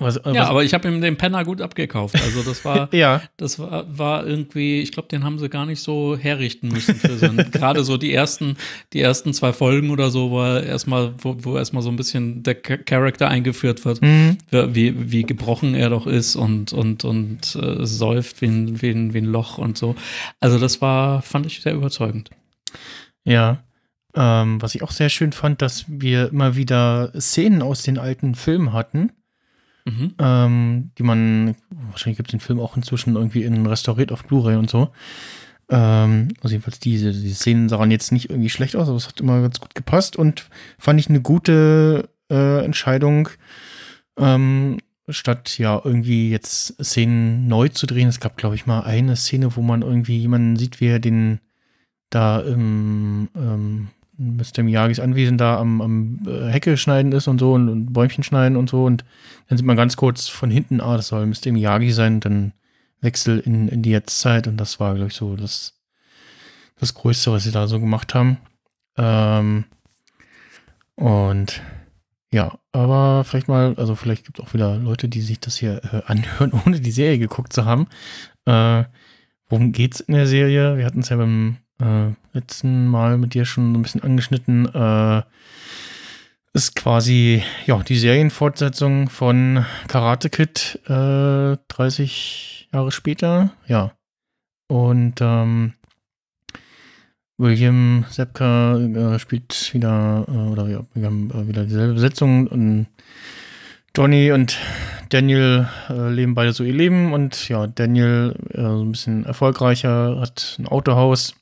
Was, 0.00 0.16
äh, 0.18 0.32
ja, 0.32 0.46
aber 0.46 0.62
ich 0.62 0.74
habe 0.74 0.86
ihm 0.86 1.00
den 1.00 1.16
Penner 1.16 1.44
gut 1.44 1.60
abgekauft. 1.60 2.14
Also 2.14 2.44
das 2.44 2.64
war, 2.64 2.88
ja. 2.94 3.20
das 3.36 3.58
war, 3.58 3.84
war 3.88 4.24
irgendwie, 4.24 4.80
ich 4.80 4.92
glaube, 4.92 5.08
den 5.08 5.24
haben 5.24 5.40
sie 5.40 5.48
gar 5.48 5.66
nicht 5.66 5.82
so 5.82 6.16
herrichten 6.16 6.68
müssen 6.68 6.94
für 6.94 7.16
seinen. 7.16 7.50
Gerade 7.50 7.82
so 7.82 7.96
die 7.96 8.14
ersten, 8.14 8.56
die 8.92 9.00
ersten 9.00 9.34
zwei 9.34 9.52
Folgen 9.52 9.90
oder 9.90 10.10
so, 10.10 10.30
wo 10.30 10.40
er 10.40 10.62
erstmal, 10.62 11.14
wo, 11.18 11.36
wo 11.40 11.56
erstmal 11.56 11.82
so 11.82 11.90
ein 11.90 11.96
bisschen 11.96 12.44
der 12.44 12.54
Charakter 12.54 13.26
eingeführt 13.26 13.84
wird, 13.84 14.00
mhm. 14.00 14.38
wie, 14.50 15.10
wie 15.10 15.24
gebrochen 15.24 15.74
er 15.74 15.90
doch 15.90 16.06
ist 16.06 16.36
und, 16.36 16.72
und, 16.72 17.04
und 17.04 17.56
äh, 17.56 17.84
säuft 17.84 18.40
wie 18.40 18.46
ein, 18.46 18.80
wie, 18.80 18.90
ein, 18.90 19.14
wie 19.14 19.18
ein 19.18 19.24
Loch 19.24 19.58
und 19.58 19.76
so. 19.76 19.96
Also 20.38 20.60
das 20.60 20.80
war, 20.80 21.22
fand 21.22 21.44
ich 21.46 21.60
sehr 21.60 21.74
überzeugend. 21.74 22.30
Ja. 23.24 23.64
Ähm, 24.14 24.62
was 24.62 24.76
ich 24.76 24.82
auch 24.82 24.92
sehr 24.92 25.08
schön 25.08 25.32
fand, 25.32 25.60
dass 25.60 25.84
wir 25.88 26.28
immer 26.28 26.54
wieder 26.54 27.12
Szenen 27.18 27.62
aus 27.62 27.82
den 27.82 27.98
alten 27.98 28.36
Filmen 28.36 28.72
hatten, 28.72 29.10
mhm. 29.88 30.14
ähm, 30.18 30.90
die 30.98 31.02
man, 31.02 31.54
wahrscheinlich 31.90 32.16
gibt 32.18 32.28
es 32.28 32.32
den 32.32 32.40
Film 32.40 32.60
auch 32.60 32.76
inzwischen 32.76 33.16
irgendwie 33.16 33.44
in 33.44 33.66
restauriert 33.66 34.12
auf 34.12 34.24
Blu-ray 34.24 34.56
und 34.56 34.70
so. 34.70 34.90
Ähm, 35.70 36.28
also 36.40 36.54
jedenfalls 36.54 36.80
diese, 36.80 37.12
diese 37.12 37.34
Szenen 37.34 37.68
sahen 37.68 37.90
jetzt 37.90 38.12
nicht 38.12 38.30
irgendwie 38.30 38.50
schlecht 38.50 38.76
aus, 38.76 38.88
aber 38.88 38.96
es 38.96 39.08
hat 39.08 39.20
immer 39.20 39.40
ganz 39.42 39.60
gut 39.60 39.74
gepasst 39.74 40.16
und 40.16 40.48
fand 40.78 41.00
ich 41.00 41.08
eine 41.08 41.20
gute 41.20 42.08
äh, 42.30 42.64
Entscheidung, 42.64 43.28
ähm, 44.18 44.78
statt 45.08 45.58
ja 45.58 45.80
irgendwie 45.82 46.30
jetzt 46.30 46.82
Szenen 46.82 47.48
neu 47.48 47.68
zu 47.68 47.86
drehen. 47.86 48.08
Es 48.08 48.20
gab, 48.20 48.36
glaube 48.36 48.54
ich, 48.54 48.66
mal 48.66 48.80
eine 48.80 49.16
Szene, 49.16 49.56
wo 49.56 49.62
man 49.62 49.82
irgendwie 49.82 50.18
jemanden 50.18 50.56
sieht, 50.56 50.80
wie 50.80 50.88
er 50.88 51.00
den 51.00 51.40
da 52.10 52.40
im 52.40 53.28
ähm, 53.34 53.88
Mr. 54.18 54.64
Miyagis 54.64 54.98
Anwesen 55.00 55.38
da 55.38 55.58
am, 55.58 55.80
am 55.80 56.20
äh, 56.26 56.50
Hecke 56.50 56.76
schneiden 56.76 57.12
ist 57.12 57.28
und 57.28 57.38
so 57.38 57.52
und, 57.52 57.68
und, 57.68 57.92
Bäumchen 57.92 58.24
schneiden 58.24 58.56
und 58.56 58.68
so. 58.68 58.84
Und 58.84 59.04
dann 59.48 59.56
sieht 59.56 59.66
man 59.66 59.76
ganz 59.76 59.96
kurz 59.96 60.28
von 60.28 60.50
hinten, 60.50 60.80
ah, 60.80 60.96
das 60.96 61.08
soll 61.08 61.26
Mr. 61.26 61.52
Miyagi 61.52 61.92
sein, 61.92 62.20
dann 62.20 62.52
Wechsel 63.00 63.38
in, 63.38 63.68
in 63.68 63.82
die 63.82 63.90
Jetztzeit 63.90 64.48
und 64.48 64.56
das 64.56 64.80
war, 64.80 64.94
glaube 64.94 65.08
ich, 65.08 65.14
so 65.14 65.36
das, 65.36 65.78
das 66.80 66.94
Größte, 66.94 67.30
was 67.30 67.44
sie 67.44 67.52
da 67.52 67.68
so 67.68 67.78
gemacht 67.78 68.12
haben. 68.14 68.38
Ähm, 68.96 69.64
und 70.96 71.62
ja, 72.32 72.58
aber 72.72 73.24
vielleicht 73.24 73.46
mal, 73.46 73.74
also 73.76 73.94
vielleicht 73.94 74.24
gibt 74.26 74.40
es 74.40 74.44
auch 74.44 74.52
wieder 74.52 74.76
Leute, 74.76 75.08
die 75.08 75.20
sich 75.20 75.38
das 75.38 75.56
hier 75.56 75.80
äh, 75.92 76.02
anhören, 76.06 76.52
ohne 76.66 76.80
die 76.80 76.90
Serie 76.90 77.18
geguckt 77.18 77.52
zu 77.52 77.64
haben. 77.64 77.86
Äh, 78.46 78.84
worum 79.48 79.70
geht's 79.70 80.00
in 80.00 80.14
der 80.14 80.26
Serie? 80.26 80.76
Wir 80.76 80.84
hatten 80.84 81.00
es 81.00 81.08
ja 81.08 81.16
beim 81.16 81.58
äh, 81.80 82.10
letzten 82.32 82.86
Mal 82.86 83.18
mit 83.18 83.34
dir 83.34 83.44
schon 83.44 83.72
ein 83.72 83.82
bisschen 83.82 84.02
angeschnitten. 84.02 84.72
Äh, 84.74 85.22
ist 86.54 86.74
quasi 86.74 87.42
ja 87.66 87.82
die 87.82 87.98
Serienfortsetzung 87.98 89.10
von 89.10 89.64
Karate 89.86 90.30
Kid 90.30 90.80
äh, 90.86 91.56
30 91.68 92.68
Jahre 92.72 92.90
später. 92.90 93.50
Ja. 93.66 93.92
Und 94.66 95.20
ähm, 95.20 95.74
William 97.38 98.04
Sepka 98.10 98.76
äh, 98.76 99.18
spielt 99.18 99.72
wieder, 99.72 100.24
äh, 100.28 100.32
oder 100.32 100.68
ja, 100.68 100.84
wir 100.94 101.06
haben 101.06 101.30
äh, 101.30 101.46
wieder 101.46 101.64
dieselbe 101.64 101.94
Besetzung 101.94 102.48
und 102.48 102.86
Johnny 103.96 104.32
und 104.32 104.58
Daniel 105.08 105.68
äh, 105.88 106.10
leben 106.10 106.34
beide 106.34 106.52
so 106.52 106.64
ihr 106.64 106.74
Leben 106.74 107.12
und 107.12 107.48
ja, 107.48 107.66
Daniel 107.66 108.34
äh, 108.50 108.60
so 108.60 108.82
ein 108.82 108.92
bisschen 108.92 109.24
erfolgreicher, 109.24 110.20
hat 110.20 110.56
ein 110.58 110.66
Autohaus 110.66 111.34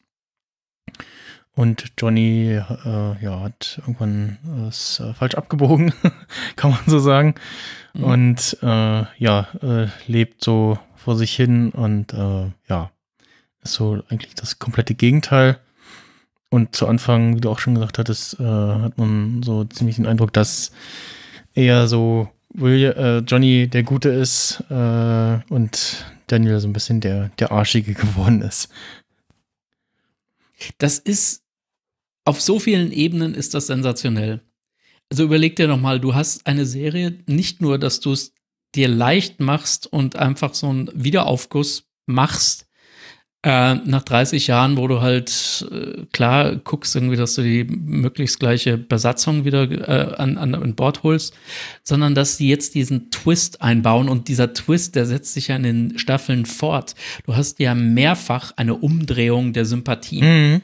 und 1.56 1.92
Johnny 1.98 2.50
äh, 2.52 3.24
ja, 3.24 3.40
hat 3.40 3.78
irgendwann 3.80 4.38
ist, 4.68 5.00
äh, 5.00 5.14
falsch 5.14 5.34
abgebogen, 5.34 5.92
kann 6.56 6.70
man 6.70 6.80
so 6.86 6.98
sagen. 6.98 7.34
Mhm. 7.94 8.04
Und 8.04 8.58
äh, 8.62 9.04
ja, 9.16 9.48
äh, 9.62 9.88
lebt 10.06 10.44
so 10.44 10.78
vor 10.96 11.16
sich 11.16 11.34
hin 11.34 11.70
und 11.70 12.12
äh, 12.12 12.50
ja, 12.68 12.90
ist 13.64 13.72
so 13.72 14.02
eigentlich 14.10 14.34
das 14.34 14.58
komplette 14.58 14.94
Gegenteil. 14.94 15.58
und 16.50 16.76
zu 16.76 16.86
Anfang, 16.86 17.36
wie 17.36 17.40
du 17.40 17.50
auch 17.50 17.58
schon 17.58 17.74
gesagt 17.74 17.98
hattest, 17.98 18.38
äh, 18.38 18.44
hat 18.44 18.98
man 18.98 19.42
so 19.42 19.64
ziemlich 19.64 19.96
den 19.96 20.06
Eindruck, 20.06 20.34
dass 20.34 20.72
eher 21.54 21.88
so 21.88 22.28
William, 22.52 23.24
Johnny 23.26 23.66
der 23.66 23.82
Gute 23.82 24.10
ist 24.10 24.62
und 24.70 26.06
Daniel 26.26 26.60
so 26.60 26.68
ein 26.68 26.72
bisschen 26.72 27.00
der, 27.00 27.30
der 27.38 27.50
Arschige 27.50 27.94
geworden 27.94 28.42
ist. 28.42 28.68
Das 30.78 30.98
ist, 30.98 31.42
auf 32.26 32.40
so 32.40 32.58
vielen 32.58 32.92
Ebenen 32.92 33.34
ist 33.34 33.54
das 33.54 33.68
sensationell. 33.68 34.42
Also 35.10 35.24
überleg 35.24 35.56
dir 35.56 35.68
nochmal, 35.68 36.00
du 36.00 36.14
hast 36.14 36.46
eine 36.46 36.66
Serie, 36.66 37.18
nicht 37.26 37.62
nur, 37.62 37.78
dass 37.78 38.00
du 38.00 38.12
es 38.12 38.34
dir 38.74 38.88
leicht 38.88 39.40
machst 39.40 39.86
und 39.86 40.16
einfach 40.16 40.52
so 40.52 40.68
einen 40.68 40.90
Wiederaufguss 40.92 41.84
machst, 42.06 42.66
äh, 43.46 43.76
nach 43.76 44.02
30 44.02 44.48
Jahren, 44.48 44.76
wo 44.76 44.88
du 44.88 45.00
halt 45.02 45.64
äh, 45.70 46.04
klar 46.12 46.56
guckst, 46.56 46.96
irgendwie, 46.96 47.16
dass 47.16 47.36
du 47.36 47.42
die 47.42 47.62
möglichst 47.62 48.40
gleiche 48.40 48.76
Besatzung 48.76 49.44
wieder 49.44 49.70
äh, 49.70 50.16
an, 50.16 50.36
an, 50.36 50.56
an 50.56 50.74
Bord 50.74 51.04
holst, 51.04 51.32
sondern 51.84 52.16
dass 52.16 52.38
sie 52.38 52.48
jetzt 52.48 52.74
diesen 52.74 53.12
Twist 53.12 53.62
einbauen 53.62 54.08
und 54.08 54.26
dieser 54.26 54.52
Twist, 54.52 54.96
der 54.96 55.06
setzt 55.06 55.32
sich 55.34 55.46
ja 55.46 55.56
in 55.56 55.62
den 55.62 55.98
Staffeln 55.98 56.44
fort. 56.44 56.96
Du 57.24 57.36
hast 57.36 57.60
ja 57.60 57.76
mehrfach 57.76 58.52
eine 58.56 58.74
Umdrehung 58.74 59.52
der 59.52 59.64
Sympathien. 59.64 60.24
Mhm. 60.52 60.62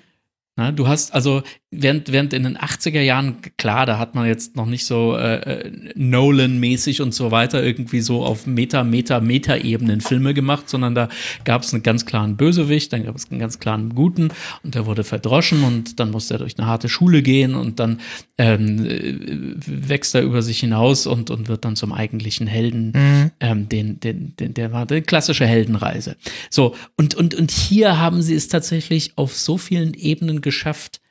Na, 0.57 0.71
du 0.71 0.87
hast 0.87 1.15
also 1.15 1.43
während, 1.73 2.13
während 2.13 2.35
in 2.35 2.45
den 2.45 2.59
80er 2.59 3.01
Jahren, 3.01 3.39
klar, 3.57 3.87
da 3.87 3.99
hat 3.99 4.15
man 4.15 4.27
jetzt 4.27 4.57
noch 4.57 4.67
nicht 4.67 4.85
so 4.85 5.17
äh, 5.17 5.37
äh, 5.37 5.73
Nolan-mäßig 5.95 7.01
und 7.01 7.15
so 7.15 7.31
weiter 7.31 7.65
irgendwie 7.65 8.03
so 8.03 8.25
auf 8.25 8.47
Meta, 8.47 8.85
Meta, 8.85 9.21
Meta-Ebenen 9.21 10.03
Filme 10.03 10.35
gemacht, 10.35 10.69
sondern 10.69 10.95
da 10.95 11.09
gab 11.45 11.63
es 11.63 11.73
einen 11.73 11.83
ganz 11.83 12.05
klaren 12.05 12.37
Bösewicht, 12.37 12.93
dann 12.93 13.05
gab 13.05 13.17
es 13.17 13.31
einen 13.31 13.41
ganz 13.41 13.59
klaren 13.59 13.95
Guten 13.95 14.29
und 14.63 14.75
der 14.75 14.85
wurde 14.85 15.03
verdroschen 15.03 15.65
und 15.65 15.99
dann 15.99 16.11
musste 16.11 16.35
er 16.35 16.39
durch 16.39 16.59
eine 16.59 16.67
harte 16.67 16.91
Schule 16.91 17.23
gehen 17.23 17.55
und 17.55 17.81
dann 17.81 18.01
ähm, 18.37 18.85
äh, 18.85 19.55
wächst 19.67 20.15
er 20.15 20.23
über 20.23 20.43
sich 20.43 20.61
hinaus 20.61 21.07
und, 21.07 21.31
und 21.31 21.49
wird 21.49 21.65
dann 21.65 21.75
zum 21.75 21.93
eigentlichen 21.93 22.47
Helden, 22.47 22.93
mhm. 22.95 23.31
ähm, 23.41 23.69
den, 23.71 23.99
den, 23.99 24.37
den, 24.37 24.53
der 24.53 24.73
war 24.73 24.85
die 24.85 25.01
klassische 25.01 25.47
Heldenreise. 25.47 26.17
So, 26.51 26.75
und, 26.97 27.15
und, 27.15 27.35
und 27.35 27.51
hier 27.51 27.99
haben 27.99 28.21
sie 28.21 28.35
es 28.35 28.49
tatsächlich 28.49 29.13
auf 29.17 29.35
so 29.35 29.57
vielen 29.57 29.95
Ebenen 29.95 30.43
geschafft, 30.43 31.02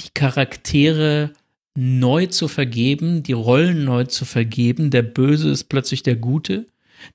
die 0.00 0.10
Charaktere 0.14 1.32
neu 1.74 2.26
zu 2.26 2.48
vergeben, 2.48 3.22
die 3.22 3.32
Rollen 3.32 3.84
neu 3.84 4.04
zu 4.04 4.24
vergeben. 4.24 4.90
Der 4.90 5.02
Böse 5.02 5.50
ist 5.50 5.64
plötzlich 5.64 6.02
der 6.02 6.16
Gute, 6.16 6.66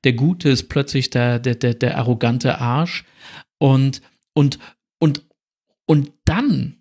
der 0.03 0.13
Gute 0.13 0.49
ist 0.49 0.69
plötzlich 0.69 1.09
der, 1.09 1.39
der, 1.39 1.55
der, 1.55 1.73
der 1.73 1.97
arrogante 1.97 2.59
Arsch. 2.59 3.05
Und, 3.59 4.01
und, 4.33 4.59
und, 4.99 5.25
und 5.85 6.11
dann, 6.25 6.77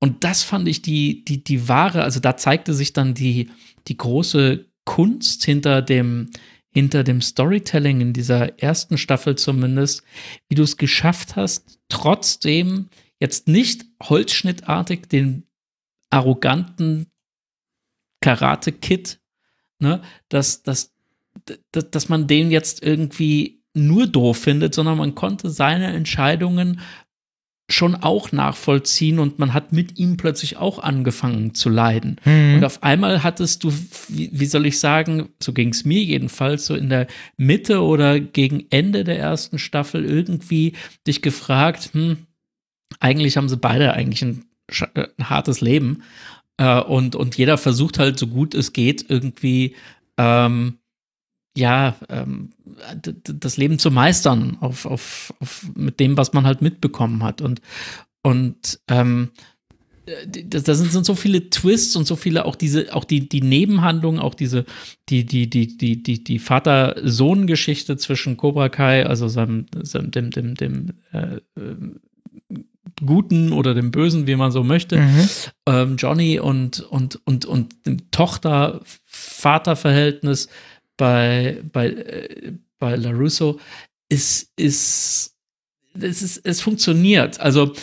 und 0.00 0.24
das 0.24 0.42
fand 0.42 0.68
ich 0.68 0.82
die, 0.82 1.24
die, 1.24 1.42
die 1.42 1.68
wahre, 1.68 2.02
also 2.02 2.20
da 2.20 2.36
zeigte 2.36 2.74
sich 2.74 2.92
dann 2.92 3.14
die, 3.14 3.50
die 3.88 3.96
große 3.96 4.66
Kunst 4.84 5.44
hinter 5.44 5.82
dem, 5.82 6.30
hinter 6.72 7.04
dem 7.04 7.20
Storytelling 7.20 8.00
in 8.00 8.12
dieser 8.12 8.58
ersten 8.60 8.96
Staffel 8.96 9.36
zumindest, 9.36 10.02
wie 10.48 10.54
du 10.54 10.62
es 10.62 10.76
geschafft 10.76 11.36
hast, 11.36 11.78
trotzdem 11.88 12.88
jetzt 13.20 13.48
nicht 13.48 13.84
holzschnittartig 14.02 15.06
den 15.08 15.46
arroganten 16.10 17.06
Karate-Kid, 18.20 19.20
ne, 19.78 20.02
dass, 20.28 20.62
dass, 20.62 20.92
dass, 21.70 21.90
dass 21.90 22.08
man 22.08 22.26
den 22.26 22.50
jetzt 22.50 22.82
irgendwie 22.82 23.62
nur 23.74 24.06
doof 24.06 24.38
findet, 24.38 24.74
sondern 24.74 24.98
man 24.98 25.14
konnte 25.14 25.50
seine 25.50 25.88
Entscheidungen 25.88 26.80
schon 27.72 27.94
auch 27.94 28.32
nachvollziehen 28.32 29.20
und 29.20 29.38
man 29.38 29.54
hat 29.54 29.72
mit 29.72 29.98
ihm 29.98 30.16
plötzlich 30.16 30.56
auch 30.56 30.80
angefangen 30.80 31.54
zu 31.54 31.68
leiden. 31.68 32.16
Mhm. 32.24 32.56
Und 32.56 32.64
auf 32.64 32.82
einmal 32.82 33.22
hattest 33.22 33.62
du, 33.62 33.72
wie, 34.08 34.30
wie 34.32 34.46
soll 34.46 34.66
ich 34.66 34.80
sagen, 34.80 35.28
so 35.40 35.52
ging 35.52 35.68
es 35.68 35.84
mir 35.84 36.02
jedenfalls, 36.02 36.66
so 36.66 36.74
in 36.74 36.88
der 36.88 37.06
Mitte 37.36 37.82
oder 37.82 38.18
gegen 38.18 38.66
Ende 38.70 39.04
der 39.04 39.20
ersten 39.20 39.58
Staffel 39.58 40.04
irgendwie 40.04 40.74
dich 41.06 41.22
gefragt, 41.22 41.90
hm, 41.92 42.26
eigentlich 42.98 43.36
haben 43.36 43.48
sie 43.48 43.56
beide 43.56 43.92
eigentlich 43.92 44.22
ein, 44.22 44.44
äh, 44.94 45.06
ein 45.16 45.30
hartes 45.30 45.60
Leben. 45.60 46.02
Äh, 46.56 46.80
und, 46.80 47.14
und 47.14 47.36
jeder 47.36 47.58
versucht 47.58 47.98
halt 47.98 48.18
so 48.18 48.26
gut 48.26 48.54
es 48.54 48.72
geht, 48.72 49.08
irgendwie 49.08 49.76
ähm, 50.18 50.78
ja, 51.56 51.96
ähm, 52.08 52.50
das 53.24 53.56
Leben 53.56 53.78
zu 53.78 53.90
meistern 53.90 54.56
auf, 54.60 54.86
auf, 54.86 55.34
auf, 55.40 55.66
mit 55.74 55.98
dem, 56.00 56.16
was 56.16 56.32
man 56.32 56.46
halt 56.46 56.62
mitbekommen 56.62 57.22
hat. 57.22 57.40
Und, 57.40 57.60
und 58.22 58.80
ähm, 58.88 59.30
da 60.44 60.74
sind, 60.74 60.90
sind 60.90 61.04
so 61.04 61.14
viele 61.14 61.50
Twists 61.50 61.96
und 61.96 62.06
so 62.06 62.16
viele 62.16 62.44
auch 62.44 62.56
diese, 62.56 62.94
auch 62.94 63.04
die, 63.04 63.28
die 63.28 63.42
Nebenhandlungen, 63.42 64.20
auch 64.20 64.34
diese, 64.34 64.64
die, 65.08 65.24
die, 65.24 65.48
die, 65.48 65.76
die, 65.76 66.02
die, 66.02 66.24
die 66.24 66.38
Vater-Sohn-Geschichte 66.38 67.96
zwischen 67.96 68.36
Cobra 68.36 68.68
Kai, 68.68 69.06
also 69.06 69.28
seinem, 69.28 69.66
seinem 69.82 70.10
dem, 70.10 70.30
dem, 70.30 70.54
dem 70.54 70.92
äh, 71.12 71.40
Guten 73.04 73.52
oder 73.52 73.74
dem 73.74 73.90
Bösen, 73.90 74.26
wie 74.26 74.36
man 74.36 74.52
so 74.52 74.64
möchte, 74.64 74.96
mhm. 74.98 75.28
ähm, 75.66 75.96
Johnny 75.96 76.38
und, 76.38 76.80
und, 76.80 77.20
und, 77.26 77.44
und 77.44 77.86
dem 77.86 78.10
Tochter-Vater-Verhältnis 78.10 80.48
bei, 80.96 81.60
bei, 81.72 81.88
äh, 81.88 82.52
bei 82.78 82.96
LaRusso 82.96 83.60
ist, 84.08 84.50
ist, 84.56 85.34
es 85.94 86.22
ist, 86.22 86.40
es 86.44 86.60
funktioniert. 86.60 87.40
Also, 87.40 87.74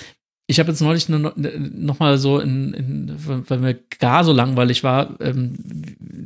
ich 0.50 0.60
habe 0.60 0.72
jetzt 0.72 0.82
neulich 0.82 1.10
noch, 1.10 1.34
noch 1.36 2.00
mal 2.00 2.18
so, 2.18 2.40
in, 2.40 2.74
in, 2.74 3.16
weil 3.50 3.60
mir 3.60 3.78
gar 4.00 4.24
so 4.24 4.32
langweilig 4.32 4.82
war, 4.84 5.20
ähm, 5.20 5.58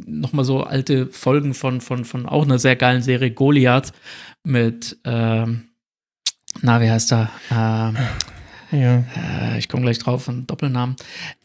noch 0.05 0.33
mal 0.33 0.43
so 0.43 0.63
alte 0.63 1.07
Folgen 1.07 1.55
von, 1.55 1.81
von, 1.81 2.05
von 2.05 2.27
auch 2.27 2.43
einer 2.43 2.59
sehr 2.59 2.75
geilen 2.75 3.01
Serie 3.01 3.31
Goliath 3.31 3.93
mit, 4.43 4.99
ähm, 5.05 5.63
na, 6.61 6.81
wie 6.81 6.91
heißt 6.91 7.13
er? 7.13 7.31
Ähm, 7.49 7.97
ja. 8.71 9.03
Äh, 9.15 9.59
ich 9.59 9.69
komme 9.69 9.83
gleich 9.83 9.99
drauf, 9.99 10.27
einen 10.29 10.47
Doppelnamen. 10.47 10.95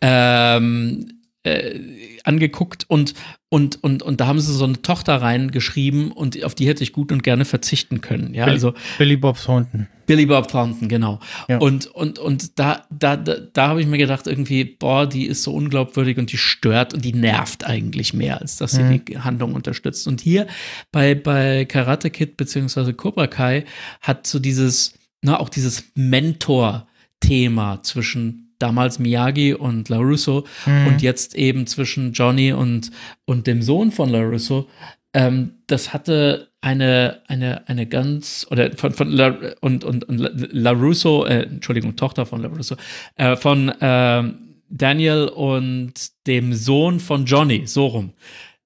Ähm, 0.00 1.16
äh, 1.46 1.78
angeguckt 2.24 2.84
und, 2.88 3.14
und, 3.48 3.82
und, 3.84 4.02
und 4.02 4.20
da 4.20 4.26
haben 4.26 4.40
sie 4.40 4.52
so 4.52 4.64
eine 4.64 4.82
Tochter 4.82 5.22
reingeschrieben 5.22 6.10
und 6.10 6.42
auf 6.42 6.56
die 6.56 6.66
hätte 6.66 6.82
ich 6.82 6.92
gut 6.92 7.12
und 7.12 7.22
gerne 7.22 7.44
verzichten 7.44 8.00
können. 8.00 8.34
Ja, 8.34 8.46
Billy, 8.46 8.54
also 8.54 8.74
Billy 8.98 9.16
Bob 9.16 9.40
Thornton. 9.40 9.86
Billy 10.06 10.26
Bob 10.26 10.48
Thornton, 10.48 10.88
genau. 10.88 11.20
Ja. 11.48 11.58
Und, 11.58 11.86
und, 11.86 12.18
und 12.18 12.58
da, 12.58 12.84
da, 12.90 13.16
da, 13.16 13.36
da 13.52 13.68
habe 13.68 13.80
ich 13.80 13.86
mir 13.86 13.98
gedacht, 13.98 14.26
irgendwie, 14.26 14.64
boah, 14.64 15.06
die 15.06 15.26
ist 15.26 15.44
so 15.44 15.54
unglaubwürdig 15.54 16.18
und 16.18 16.32
die 16.32 16.36
stört 16.36 16.94
und 16.94 17.04
die 17.04 17.12
nervt 17.12 17.64
eigentlich 17.64 18.12
mehr, 18.12 18.40
als 18.40 18.56
dass 18.56 18.72
sie 18.72 18.82
mhm. 18.82 19.04
die 19.04 19.18
Handlung 19.18 19.54
unterstützt. 19.54 20.08
Und 20.08 20.20
hier 20.20 20.48
bei, 20.90 21.14
bei 21.14 21.64
Karate 21.64 22.10
Kid 22.10 22.36
beziehungsweise 22.36 22.92
Cobra 22.92 23.28
Kai 23.28 23.64
hat 24.00 24.26
so 24.26 24.40
dieses, 24.40 24.94
na, 25.22 25.38
auch 25.38 25.48
dieses 25.48 25.84
Mentor- 25.94 26.88
Thema 27.20 27.82
zwischen 27.82 28.54
damals 28.58 28.98
Miyagi 28.98 29.54
und 29.54 29.88
LaRusso 29.88 30.46
mhm. 30.64 30.86
und 30.86 31.02
jetzt 31.02 31.34
eben 31.34 31.66
zwischen 31.66 32.12
Johnny 32.12 32.52
und, 32.52 32.90
und 33.24 33.46
dem 33.46 33.62
Sohn 33.62 33.92
von 33.92 34.08
LaRusso. 34.08 34.68
Ähm, 35.12 35.54
das 35.66 35.92
hatte 35.92 36.50
eine, 36.60 37.22
eine, 37.28 37.68
eine 37.68 37.86
ganz, 37.86 38.46
oder 38.50 38.72
von, 38.76 38.92
von 38.92 39.08
La, 39.08 39.36
und, 39.60 39.84
und, 39.84 40.04
und 40.04 40.18
LaRusso, 40.52 41.26
äh, 41.26 41.42
Entschuldigung, 41.42 41.96
Tochter 41.96 42.26
von 42.26 42.42
LaRusso, 42.42 42.76
äh, 43.16 43.36
von 43.36 43.68
äh, 43.68 44.22
Daniel 44.68 45.28
und 45.28 45.92
dem 46.26 46.52
Sohn 46.54 46.98
von 46.98 47.24
Johnny, 47.24 47.66
so 47.66 47.86
rum. 47.86 48.12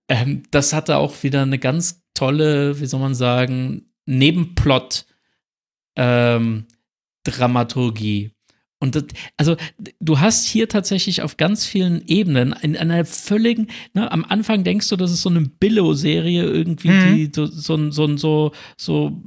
Ähm, 0.09 0.45
das 0.51 0.73
hatte 0.73 0.97
auch 0.97 1.23
wieder 1.23 1.43
eine 1.43 1.59
ganz 1.59 2.03
tolle, 2.15 2.81
wie 2.81 2.87
soll 2.87 3.01
man 3.01 3.15
sagen, 3.15 3.91
Nebenplot 4.07 5.07
ähm, 5.97 6.67
Dramaturgie. 7.25 8.33
Und 8.81 8.95
das, 8.95 9.05
also 9.37 9.57
du 10.01 10.21
hast 10.21 10.47
hier 10.47 10.69
tatsächlich 10.69 11.21
auf 11.21 11.37
ganz 11.37 11.67
vielen 11.67 12.03
Ebenen 12.07 12.55
in 12.63 12.77
einer 12.77 13.05
völligen, 13.05 13.69
ne, 13.93 14.11
am 14.11 14.25
Anfang 14.25 14.65
denkst 14.65 14.89
du, 14.89 14.97
das 14.97 15.13
ist 15.13 15.21
so 15.21 15.29
eine 15.29 15.43
Billo-Serie 15.43 16.45
irgendwie, 16.45 16.89
mhm. 16.89 17.15
die 17.15 17.31
so, 17.33 17.45
so, 17.45 17.91
so, 17.91 18.17
so, 18.17 18.53
so 18.79 19.23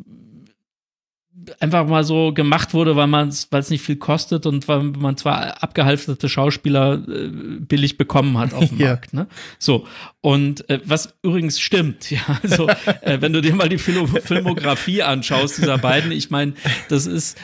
einfach 1.59 1.87
mal 1.87 2.03
so 2.03 2.33
gemacht 2.33 2.73
wurde, 2.73 2.95
weil 2.95 3.07
man 3.07 3.33
weil 3.49 3.61
es 3.61 3.69
nicht 3.69 3.83
viel 3.83 3.95
kostet 3.95 4.45
und 4.45 4.67
weil 4.67 4.83
man 4.83 5.17
zwar 5.17 5.61
abgehalfterte 5.63 6.29
Schauspieler 6.29 7.01
äh, 7.07 7.29
billig 7.59 7.97
bekommen 7.97 8.37
hat 8.37 8.53
auf 8.53 8.69
dem 8.69 8.77
ja. 8.79 8.89
Markt. 8.89 9.13
Ne? 9.13 9.27
So 9.59 9.87
und 10.21 10.69
äh, 10.69 10.79
was 10.85 11.15
übrigens 11.21 11.59
stimmt, 11.59 12.09
ja, 12.11 12.21
also 12.41 12.67
äh, 13.01 13.19
wenn 13.21 13.33
du 13.33 13.41
dir 13.41 13.55
mal 13.55 13.69
die 13.69 13.77
Fil 13.77 14.07
Filmografie 14.07 15.03
anschaust 15.03 15.57
dieser 15.57 15.77
beiden, 15.77 16.11
ich 16.11 16.29
meine, 16.29 16.53
das 16.89 17.05
ist, 17.05 17.37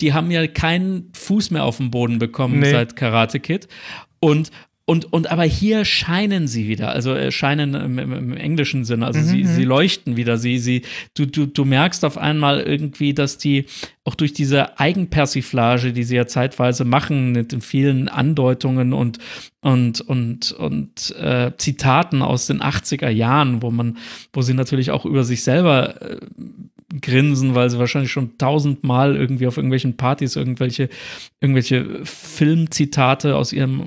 die 0.00 0.12
haben 0.12 0.30
ja 0.30 0.46
keinen 0.46 1.10
Fuß 1.14 1.50
mehr 1.50 1.64
auf 1.64 1.78
den 1.78 1.90
Boden 1.90 2.18
bekommen 2.18 2.60
nee. 2.60 2.70
seit 2.70 2.96
Karate 2.96 3.40
Kid 3.40 3.68
und 4.20 4.50
und, 4.90 5.12
und 5.12 5.30
aber 5.30 5.44
hier 5.44 5.84
scheinen 5.84 6.48
sie 6.48 6.66
wieder, 6.66 6.90
also 6.90 7.14
äh, 7.14 7.30
scheinen 7.30 7.74
im, 7.74 7.96
im, 8.00 8.12
im 8.12 8.36
englischen 8.36 8.84
Sinne, 8.84 9.06
also 9.06 9.20
mhm. 9.20 9.24
sie, 9.24 9.44
sie 9.44 9.62
leuchten 9.62 10.16
wieder, 10.16 10.36
sie, 10.36 10.58
sie, 10.58 10.82
du, 11.14 11.26
du, 11.26 11.46
du 11.46 11.64
merkst 11.64 12.04
auf 12.04 12.18
einmal 12.18 12.58
irgendwie, 12.60 13.14
dass 13.14 13.38
die 13.38 13.66
auch 14.02 14.16
durch 14.16 14.32
diese 14.32 14.80
Eigenpersiflage, 14.80 15.92
die 15.92 16.02
sie 16.02 16.16
ja 16.16 16.26
zeitweise 16.26 16.84
machen, 16.84 17.30
mit 17.30 17.52
den 17.52 17.60
vielen 17.60 18.08
Andeutungen 18.08 18.92
und, 18.92 19.20
und, 19.60 20.00
und, 20.00 20.50
und 20.50 21.14
äh, 21.16 21.52
Zitaten 21.56 22.22
aus 22.22 22.48
den 22.48 22.60
80er 22.60 23.10
Jahren, 23.10 23.62
wo 23.62 23.70
man, 23.70 23.96
wo 24.32 24.42
sie 24.42 24.54
natürlich 24.54 24.90
auch 24.90 25.04
über 25.04 25.22
sich 25.22 25.44
selber 25.44 26.02
äh, 26.02 26.18
grinsen, 27.00 27.54
weil 27.54 27.70
sie 27.70 27.78
wahrscheinlich 27.78 28.10
schon 28.10 28.38
tausendmal 28.38 29.14
irgendwie 29.14 29.46
auf 29.46 29.56
irgendwelchen 29.56 29.96
Partys 29.96 30.34
irgendwelche, 30.34 30.88
irgendwelche 31.40 32.04
Filmzitate 32.04 33.36
aus 33.36 33.52
ihrem 33.52 33.84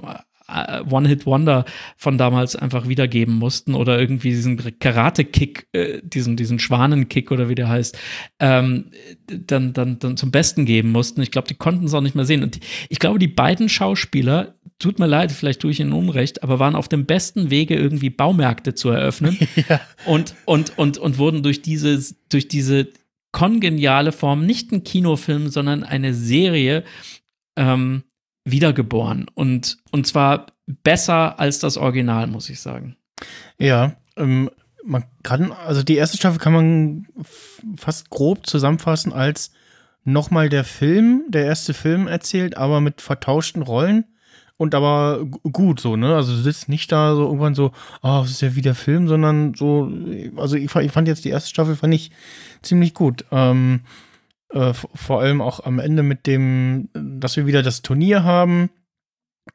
One-Hit-Wonder 0.89 1.65
von 1.97 2.17
damals 2.17 2.55
einfach 2.55 2.87
wiedergeben 2.87 3.35
mussten 3.35 3.73
oder 3.75 3.99
irgendwie 3.99 4.29
diesen 4.29 4.57
Karate-Kick, 4.79 5.67
äh, 5.73 6.01
diesen, 6.03 6.35
diesen 6.35 6.59
Schwanenkick 6.59 7.31
oder 7.31 7.49
wie 7.49 7.55
der 7.55 7.69
heißt, 7.69 7.97
ähm, 8.39 8.91
dann, 9.27 9.73
dann, 9.73 9.99
dann 9.99 10.17
zum 10.17 10.31
Besten 10.31 10.65
geben 10.65 10.91
mussten. 10.91 11.21
Ich 11.21 11.31
glaube, 11.31 11.47
die 11.47 11.55
konnten 11.55 11.85
es 11.85 11.93
auch 11.93 12.01
nicht 12.01 12.15
mehr 12.15 12.25
sehen. 12.25 12.43
Und 12.43 12.59
ich 12.89 12.99
glaube, 12.99 13.19
die 13.19 13.27
beiden 13.27 13.69
Schauspieler, 13.69 14.55
tut 14.79 14.99
mir 14.99 15.07
leid, 15.07 15.31
vielleicht 15.31 15.61
tue 15.61 15.71
ich 15.71 15.79
ihnen 15.79 15.93
Unrecht, 15.93 16.43
aber 16.43 16.59
waren 16.59 16.75
auf 16.75 16.87
dem 16.87 17.05
besten 17.05 17.49
Wege, 17.49 17.75
irgendwie 17.75 18.09
Baumärkte 18.09 18.73
zu 18.73 18.89
eröffnen 18.89 19.37
ja. 19.69 19.81
und, 20.05 20.35
und, 20.45 20.77
und, 20.77 20.97
und 20.97 21.17
wurden 21.17 21.43
durch 21.43 21.61
diese, 21.61 21.99
durch 22.29 22.47
diese 22.47 22.89
kongeniale 23.31 24.11
Form 24.11 24.45
nicht 24.45 24.71
ein 24.71 24.83
Kinofilm, 24.83 25.49
sondern 25.49 25.83
eine 25.83 26.13
Serie 26.13 26.83
ähm, 27.57 28.03
wiedergeboren. 28.45 29.25
Und, 29.33 29.77
und 29.91 30.07
zwar 30.07 30.47
besser 30.65 31.39
als 31.39 31.59
das 31.59 31.77
Original, 31.77 32.27
muss 32.27 32.49
ich 32.49 32.59
sagen. 32.59 32.95
Ja, 33.57 33.95
ähm, 34.17 34.49
man 34.83 35.05
kann, 35.23 35.51
also 35.51 35.83
die 35.83 35.95
erste 35.95 36.17
Staffel 36.17 36.39
kann 36.39 36.53
man 36.53 37.07
fast 37.77 38.09
grob 38.09 38.45
zusammenfassen 38.45 39.13
als 39.13 39.51
nochmal 40.03 40.49
der 40.49 40.63
Film, 40.63 41.23
der 41.29 41.45
erste 41.45 41.73
Film 41.73 42.07
erzählt, 42.07 42.57
aber 42.57 42.81
mit 42.81 43.01
vertauschten 43.01 43.61
Rollen 43.61 44.05
und 44.57 44.75
aber 44.75 45.25
gut 45.51 45.79
so, 45.79 45.95
ne? 45.95 46.15
Also 46.15 46.33
du 46.33 46.41
sitzt 46.41 46.69
nicht 46.69 46.91
da 46.91 47.15
so 47.15 47.23
irgendwann 47.23 47.55
so, 47.55 47.71
oh, 48.01 48.19
das 48.21 48.31
ist 48.31 48.41
ja 48.41 48.55
wie 48.55 48.61
der 48.61 48.75
Film, 48.75 49.07
sondern 49.07 49.53
so, 49.53 49.91
also 50.35 50.57
ich, 50.57 50.73
ich 50.75 50.91
fand 50.91 51.07
jetzt 51.07 51.25
die 51.25 51.29
erste 51.29 51.49
Staffel, 51.49 51.75
fand 51.75 51.93
ich 51.93 52.11
ziemlich 52.61 52.93
gut. 52.93 53.25
Ähm, 53.31 53.81
äh, 54.53 54.73
vor 54.73 55.21
allem 55.21 55.41
auch 55.41 55.65
am 55.65 55.79
Ende 55.79 56.03
mit 56.03 56.27
dem, 56.27 56.89
dass 56.93 57.35
wir 57.35 57.45
wieder 57.45 57.63
das 57.63 57.81
Turnier 57.81 58.23
haben 58.23 58.69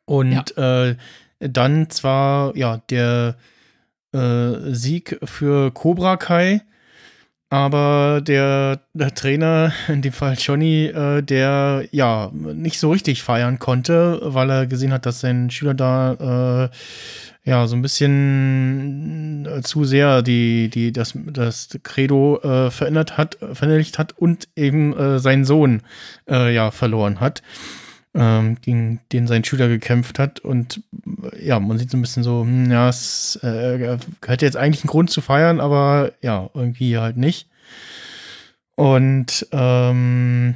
und 0.04 0.52
ja. 0.56 0.88
äh, 0.88 0.96
dann 1.40 1.88
zwar 1.90 2.56
ja 2.56 2.78
der 2.90 3.36
äh, 4.12 4.72
Sieg 4.72 5.18
für 5.24 5.70
Cobra 5.72 6.16
Kai, 6.16 6.62
aber 7.50 8.20
der, 8.20 8.80
der, 8.92 9.14
Trainer, 9.14 9.72
in 9.88 10.02
dem 10.02 10.12
Fall 10.12 10.36
Johnny, 10.38 10.86
äh, 10.86 11.22
der 11.22 11.84
ja 11.92 12.30
nicht 12.32 12.78
so 12.78 12.90
richtig 12.90 13.22
feiern 13.22 13.58
konnte, 13.58 14.20
weil 14.22 14.50
er 14.50 14.66
gesehen 14.66 14.92
hat, 14.92 15.06
dass 15.06 15.20
sein 15.20 15.50
Schüler 15.50 15.74
da 15.74 16.64
äh, 16.64 17.48
ja, 17.48 17.66
so 17.66 17.76
ein 17.76 17.82
bisschen 17.82 19.46
äh, 19.46 19.62
zu 19.62 19.84
sehr 19.84 20.20
die, 20.20 20.68
die, 20.68 20.92
das, 20.92 21.14
das 21.16 21.70
Credo 21.82 22.38
äh, 22.42 22.70
verändert 22.70 23.16
hat, 23.16 23.38
verinnerlicht 23.54 23.98
hat 23.98 24.12
und 24.12 24.48
eben 24.54 24.94
äh, 24.94 25.18
seinen 25.18 25.46
Sohn 25.46 25.80
äh, 26.28 26.54
ja 26.54 26.70
verloren 26.70 27.20
hat, 27.20 27.42
ähm, 28.14 28.56
gegen 28.60 29.00
den 29.12 29.26
sein 29.26 29.44
Schüler 29.44 29.68
gekämpft 29.68 30.18
hat. 30.18 30.40
Und 30.40 30.82
ja, 31.40 31.60
man 31.60 31.78
sieht 31.78 31.90
so 31.90 31.96
ein 31.96 32.02
bisschen 32.02 32.22
so, 32.22 32.42
hm, 32.42 32.70
ja, 32.70 32.88
es 32.88 33.38
äh, 33.42 33.98
hätte 34.26 34.44
jetzt 34.44 34.56
eigentlich 34.56 34.82
einen 34.82 34.90
Grund 34.90 35.10
zu 35.10 35.20
feiern, 35.20 35.60
aber 35.60 36.12
ja, 36.22 36.50
irgendwie 36.54 36.98
halt 36.98 37.16
nicht. 37.16 37.48
Und 38.74 39.46
ähm, 39.52 40.54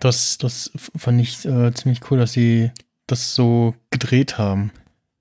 das, 0.00 0.38
das 0.38 0.72
fand 0.96 1.20
ich 1.20 1.44
äh, 1.44 1.72
ziemlich 1.72 2.00
cool, 2.10 2.18
dass 2.18 2.32
sie 2.32 2.70
das 3.06 3.34
so 3.34 3.74
gedreht 3.90 4.38
haben. 4.38 4.72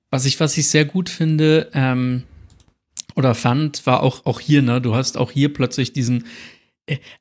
Was 0.09 0.25
ich, 0.25 0.39
was 0.39 0.57
ich 0.57 0.67
sehr 0.69 0.85
gut 0.85 1.09
finde 1.09 1.69
ähm, 1.73 2.23
oder 3.15 3.35
fand, 3.35 3.85
war 3.85 4.01
auch, 4.01 4.25
auch 4.25 4.39
hier, 4.39 4.61
ne? 4.61 4.81
Du 4.81 4.95
hast 4.95 5.17
auch 5.17 5.31
hier 5.31 5.53
plötzlich 5.53 5.93
diesen, 5.93 6.25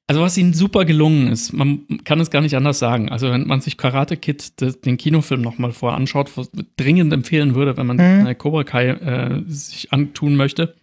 also 0.06 0.20
was 0.20 0.36
ihnen 0.36 0.52
super 0.52 0.84
gelungen 0.84 1.28
ist, 1.28 1.52
man 1.52 1.86
kann 2.04 2.20
es 2.20 2.30
gar 2.30 2.42
nicht 2.42 2.54
anders 2.54 2.78
sagen. 2.78 3.08
Also 3.08 3.30
wenn 3.30 3.46
man 3.46 3.60
sich 3.60 3.76
Karate 3.76 4.16
Kid 4.16 4.60
den 4.84 4.98
Kinofilm 4.98 5.40
nochmal 5.40 5.72
vorher 5.72 5.96
anschaut, 5.96 6.36
was 6.36 6.50
dringend 6.76 7.12
empfehlen 7.12 7.54
würde, 7.54 7.76
wenn 7.76 7.86
man 7.86 7.96
mhm. 7.96 8.38
Cobra 8.38 8.64
Kai 8.64 8.88
äh, 8.88 9.42
sich 9.46 9.92
antun 9.92 10.36
möchte, 10.36 10.74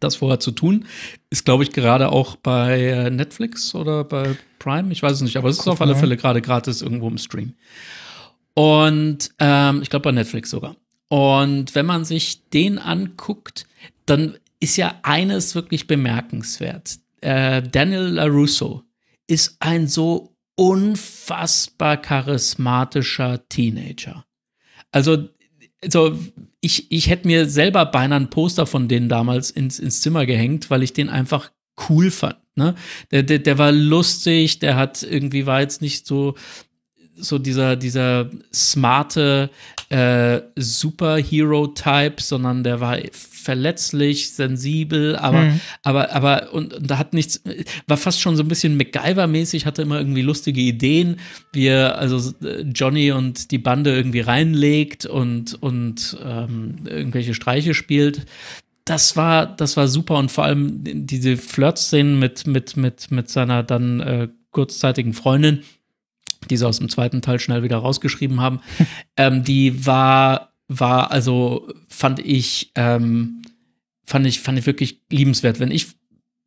das 0.00 0.16
vorher 0.16 0.40
zu 0.40 0.52
tun, 0.52 0.86
ist 1.28 1.44
glaube 1.44 1.64
ich 1.64 1.72
gerade 1.72 2.10
auch 2.10 2.36
bei 2.36 2.80
äh, 2.80 3.10
Netflix 3.10 3.74
oder 3.74 4.04
bei 4.04 4.36
Prime, 4.58 4.90
ich 4.90 5.02
weiß 5.02 5.12
es 5.12 5.20
nicht, 5.20 5.36
aber 5.36 5.48
es 5.50 5.58
ist 5.58 5.68
auf 5.68 5.80
alle 5.80 5.96
Fälle 5.96 6.16
gerade 6.16 6.40
gratis 6.40 6.80
irgendwo 6.80 7.08
im 7.08 7.18
Stream. 7.18 7.54
Und 8.54 9.30
ähm, 9.38 9.82
ich 9.82 9.90
glaube 9.90 10.04
bei 10.04 10.12
Netflix 10.12 10.50
sogar. 10.50 10.76
Und 11.08 11.74
wenn 11.74 11.86
man 11.86 12.04
sich 12.06 12.48
den 12.48 12.78
anguckt, 12.78 13.66
dann 14.06 14.38
ist 14.60 14.76
ja 14.76 14.94
eines 15.02 15.54
wirklich 15.54 15.86
bemerkenswert. 15.86 16.98
Äh, 17.20 17.62
Daniel 17.62 18.14
LaRusso 18.14 18.82
ist 19.26 19.56
ein 19.60 19.88
so 19.88 20.36
unfassbar 20.56 21.96
charismatischer 21.98 23.48
Teenager. 23.48 24.24
Also, 24.90 25.28
also 25.82 26.18
ich, 26.60 26.90
ich 26.90 27.08
hätte 27.08 27.26
mir 27.26 27.48
selber 27.48 27.86
beinahe 27.86 28.20
ein 28.20 28.30
Poster 28.30 28.66
von 28.66 28.88
denen 28.88 29.08
damals 29.08 29.50
ins, 29.50 29.78
ins 29.78 30.00
Zimmer 30.00 30.26
gehängt, 30.26 30.70
weil 30.70 30.82
ich 30.82 30.92
den 30.92 31.10
einfach 31.10 31.50
cool 31.88 32.10
fand. 32.10 32.38
Ne? 32.54 32.74
Der, 33.10 33.22
der, 33.22 33.38
der 33.38 33.58
war 33.58 33.72
lustig, 33.72 34.58
der 34.60 34.76
hat 34.76 35.02
irgendwie 35.02 35.46
war 35.46 35.60
jetzt 35.60 35.82
nicht 35.82 36.06
so 36.06 36.34
so 37.18 37.38
dieser, 37.38 37.76
dieser 37.76 38.30
smarte 38.52 39.50
äh, 39.88 40.40
Superhero-Type, 40.56 42.16
sondern 42.18 42.64
der 42.64 42.80
war 42.80 42.98
verletzlich, 43.12 44.32
sensibel, 44.32 45.14
aber, 45.16 45.42
mhm. 45.42 45.60
aber, 45.82 46.12
aber, 46.12 46.52
und, 46.52 46.74
und, 46.74 46.90
da 46.90 46.98
hat 46.98 47.14
nichts, 47.14 47.40
war 47.86 47.96
fast 47.96 48.20
schon 48.20 48.36
so 48.36 48.42
ein 48.42 48.48
bisschen 48.48 48.76
MacGyver-mäßig, 48.76 49.64
hatte 49.64 49.82
immer 49.82 49.98
irgendwie 49.98 50.22
lustige 50.22 50.60
Ideen, 50.60 51.20
wie 51.52 51.66
er 51.66 51.98
also 51.98 52.32
Johnny 52.74 53.12
und 53.12 53.52
die 53.52 53.58
Bande 53.58 53.94
irgendwie 53.94 54.20
reinlegt 54.20 55.06
und, 55.06 55.54
und 55.62 56.16
ähm, 56.24 56.78
irgendwelche 56.86 57.34
Streiche 57.34 57.74
spielt. 57.74 58.26
Das 58.84 59.16
war, 59.16 59.46
das 59.46 59.76
war 59.76 59.86
super 59.86 60.16
und 60.16 60.32
vor 60.32 60.44
allem 60.44 60.80
diese 60.82 61.36
Flirt-Szenen 61.36 62.18
mit, 62.18 62.46
mit, 62.46 62.76
mit, 62.76 63.10
mit 63.12 63.30
seiner 63.30 63.62
dann 63.62 64.00
äh, 64.00 64.28
kurzzeitigen 64.50 65.12
Freundin, 65.12 65.60
die 66.46 66.56
sie 66.56 66.66
aus 66.66 66.78
dem 66.78 66.88
zweiten 66.88 67.22
Teil 67.22 67.38
schnell 67.38 67.62
wieder 67.62 67.78
rausgeschrieben 67.78 68.40
haben, 68.40 68.60
ähm, 69.16 69.44
die 69.44 69.86
war, 69.86 70.52
war, 70.68 71.10
also 71.10 71.72
fand 71.88 72.18
ich, 72.20 72.72
ähm, 72.74 73.42
fand 74.04 74.26
ich, 74.26 74.40
fand 74.40 74.58
ich 74.58 74.66
wirklich 74.66 75.00
liebenswert. 75.10 75.60
Wenn 75.60 75.70
ich 75.70 75.88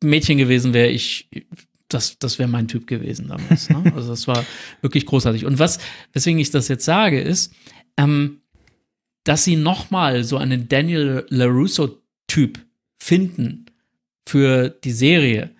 Mädchen 0.02 0.38
gewesen 0.38 0.72
wäre, 0.72 0.88
ich, 0.88 1.28
das, 1.88 2.18
das 2.18 2.38
wäre 2.38 2.48
mein 2.48 2.68
Typ 2.68 2.86
gewesen 2.86 3.28
damals. 3.28 3.68
Ne? 3.68 3.82
Also 3.94 4.10
das 4.10 4.26
war 4.26 4.44
wirklich 4.80 5.06
großartig. 5.06 5.44
Und 5.44 5.58
was, 5.58 5.78
weswegen 6.12 6.40
ich 6.40 6.50
das 6.50 6.68
jetzt 6.68 6.84
sage, 6.84 7.20
ist, 7.20 7.52
ähm, 7.96 8.40
dass 9.24 9.44
sie 9.44 9.56
nochmal 9.56 10.24
so 10.24 10.38
einen 10.38 10.68
Daniel 10.68 11.26
LaRusso-Typ 11.28 12.58
finden 12.96 13.66
für 14.26 14.70
die 14.70 14.92
Serie, 14.92 15.50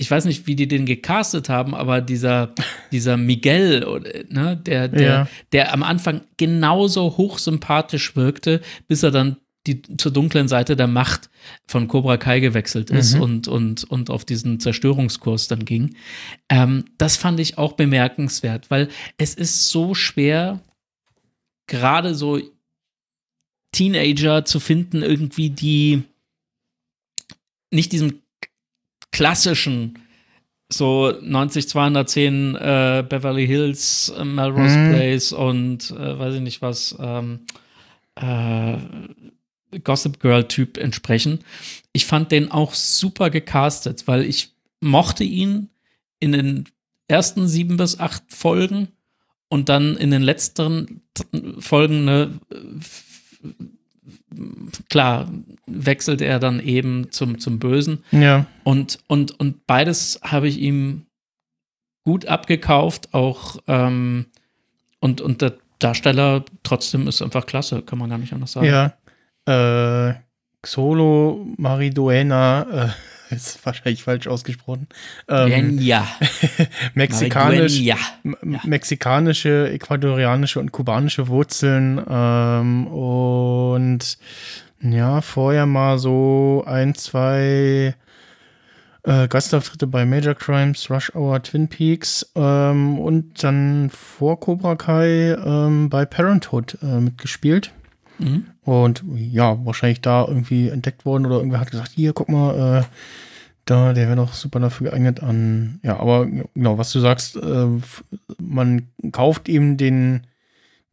ich 0.00 0.10
weiß 0.10 0.24
nicht, 0.24 0.46
wie 0.46 0.56
die 0.56 0.66
den 0.66 0.86
gecastet 0.86 1.50
haben, 1.50 1.74
aber 1.74 2.00
dieser, 2.00 2.54
dieser 2.92 3.18
Miguel, 3.18 4.26
ne, 4.30 4.56
der, 4.56 4.88
der, 4.88 5.02
ja. 5.08 5.28
der 5.52 5.74
am 5.74 5.82
Anfang 5.82 6.22
genauso 6.38 7.18
hochsympathisch 7.18 8.16
wirkte, 8.16 8.62
bis 8.88 9.02
er 9.02 9.10
dann 9.10 9.36
die, 9.66 9.82
zur 9.98 10.10
dunklen 10.10 10.48
Seite 10.48 10.74
der 10.74 10.86
Macht 10.86 11.28
von 11.66 11.86
Cobra 11.86 12.16
Kai 12.16 12.40
gewechselt 12.40 12.88
ist 12.88 13.16
mhm. 13.16 13.20
und, 13.20 13.48
und, 13.48 13.84
und 13.84 14.08
auf 14.08 14.24
diesen 14.24 14.58
Zerstörungskurs 14.58 15.48
dann 15.48 15.66
ging. 15.66 15.96
Ähm, 16.48 16.86
das 16.96 17.18
fand 17.18 17.38
ich 17.38 17.58
auch 17.58 17.74
bemerkenswert, 17.74 18.70
weil 18.70 18.88
es 19.18 19.34
ist 19.34 19.68
so 19.68 19.94
schwer, 19.94 20.60
gerade 21.66 22.14
so 22.14 22.40
Teenager 23.72 24.46
zu 24.46 24.60
finden, 24.60 25.02
irgendwie, 25.02 25.50
die 25.50 26.04
nicht 27.70 27.92
diesem 27.92 28.19
klassischen 29.12 29.98
so 30.72 31.12
90 31.20 31.68
210 31.68 32.54
äh, 32.54 33.04
Beverly 33.08 33.46
Hills, 33.46 34.12
äh, 34.16 34.24
Melrose 34.24 34.78
mhm. 34.78 34.92
Place 34.92 35.32
und 35.32 35.90
äh, 35.90 36.18
weiß 36.18 36.36
ich 36.36 36.40
nicht 36.40 36.62
was 36.62 36.96
ähm, 37.00 37.40
äh, 38.14 38.76
Gossip 39.82 40.20
Girl 40.20 40.46
Typ 40.46 40.78
entsprechen. 40.78 41.40
Ich 41.92 42.06
fand 42.06 42.32
den 42.32 42.50
auch 42.50 42.74
super 42.74 43.30
gecastet, 43.30 44.06
weil 44.06 44.24
ich 44.24 44.52
mochte 44.80 45.24
ihn 45.24 45.70
in 46.20 46.32
den 46.32 46.64
ersten 47.08 47.48
sieben 47.48 47.76
bis 47.76 47.98
acht 47.98 48.22
Folgen 48.28 48.88
und 49.48 49.68
dann 49.68 49.96
in 49.96 50.10
den 50.10 50.22
letzten 50.22 51.02
Folgen, 51.58 52.04
ne, 52.04 52.40
klar, 54.88 55.30
wechselt 55.66 56.20
er 56.20 56.38
dann 56.38 56.60
eben 56.60 57.10
zum, 57.10 57.38
zum 57.38 57.58
Bösen. 57.58 58.04
Ja. 58.10 58.46
Und, 58.64 58.98
und, 59.06 59.38
und 59.38 59.66
beides 59.66 60.20
habe 60.22 60.48
ich 60.48 60.58
ihm 60.58 61.06
gut 62.04 62.26
abgekauft, 62.26 63.12
auch 63.12 63.58
ähm, 63.66 64.26
und, 65.00 65.20
und 65.20 65.42
der 65.42 65.54
Darsteller 65.78 66.44
trotzdem 66.62 67.08
ist 67.08 67.22
einfach 67.22 67.46
klasse, 67.46 67.82
kann 67.82 67.98
man 67.98 68.10
gar 68.10 68.18
nicht 68.18 68.32
anders 68.32 68.52
sagen. 68.52 68.66
Ja. 68.66 70.10
Äh, 70.10 70.14
Xolo 70.62 71.46
Mariduena, 71.56 72.66
äh, 72.70 72.88
ist 73.36 73.64
wahrscheinlich 73.64 74.02
falsch 74.02 74.26
ausgesprochen. 74.26 74.86
Ähm, 75.28 75.78
ja. 75.78 76.06
Mexikanisch, 76.94 77.78
ja. 77.78 77.96
Mexikanische, 78.64 79.70
ecuadorianische 79.70 80.60
und 80.60 80.72
kubanische 80.72 81.28
Wurzeln. 81.28 82.02
Ähm, 82.08 82.86
und 82.86 84.18
ja, 84.80 85.20
vorher 85.20 85.66
mal 85.66 85.98
so 85.98 86.64
ein, 86.66 86.94
zwei 86.94 87.94
äh, 89.02 89.28
Gastauftritte 89.28 89.86
bei 89.86 90.04
Major 90.04 90.34
Crimes, 90.34 90.90
Rush 90.90 91.14
Hour, 91.14 91.42
Twin 91.42 91.68
Peaks 91.68 92.30
ähm, 92.34 92.98
und 92.98 93.42
dann 93.42 93.90
vor 93.90 94.40
Cobra 94.40 94.76
Kai 94.76 95.32
ähm, 95.32 95.88
bei 95.88 96.04
Parenthood 96.04 96.78
äh, 96.82 97.00
mitgespielt. 97.00 97.72
Mhm. 98.18 98.46
Und 98.64 99.02
ja, 99.14 99.64
wahrscheinlich 99.64 100.00
da 100.00 100.24
irgendwie 100.26 100.68
entdeckt 100.68 101.04
worden 101.04 101.26
oder 101.26 101.36
irgendwer 101.36 101.60
hat 101.60 101.70
gesagt, 101.70 101.92
hier, 101.94 102.12
guck 102.12 102.28
mal, 102.28 102.80
äh, 102.80 102.84
da, 103.64 103.92
der 103.92 104.06
wäre 104.06 104.16
doch 104.16 104.34
super 104.34 104.60
dafür 104.60 104.90
geeignet 104.90 105.22
an. 105.22 105.80
Ja, 105.82 105.98
aber 105.98 106.26
genau, 106.26 106.76
was 106.76 106.92
du 106.92 107.00
sagst, 107.00 107.36
äh, 107.36 107.66
man 108.38 108.88
kauft 109.12 109.48
ihm 109.48 109.76
den, 109.76 110.26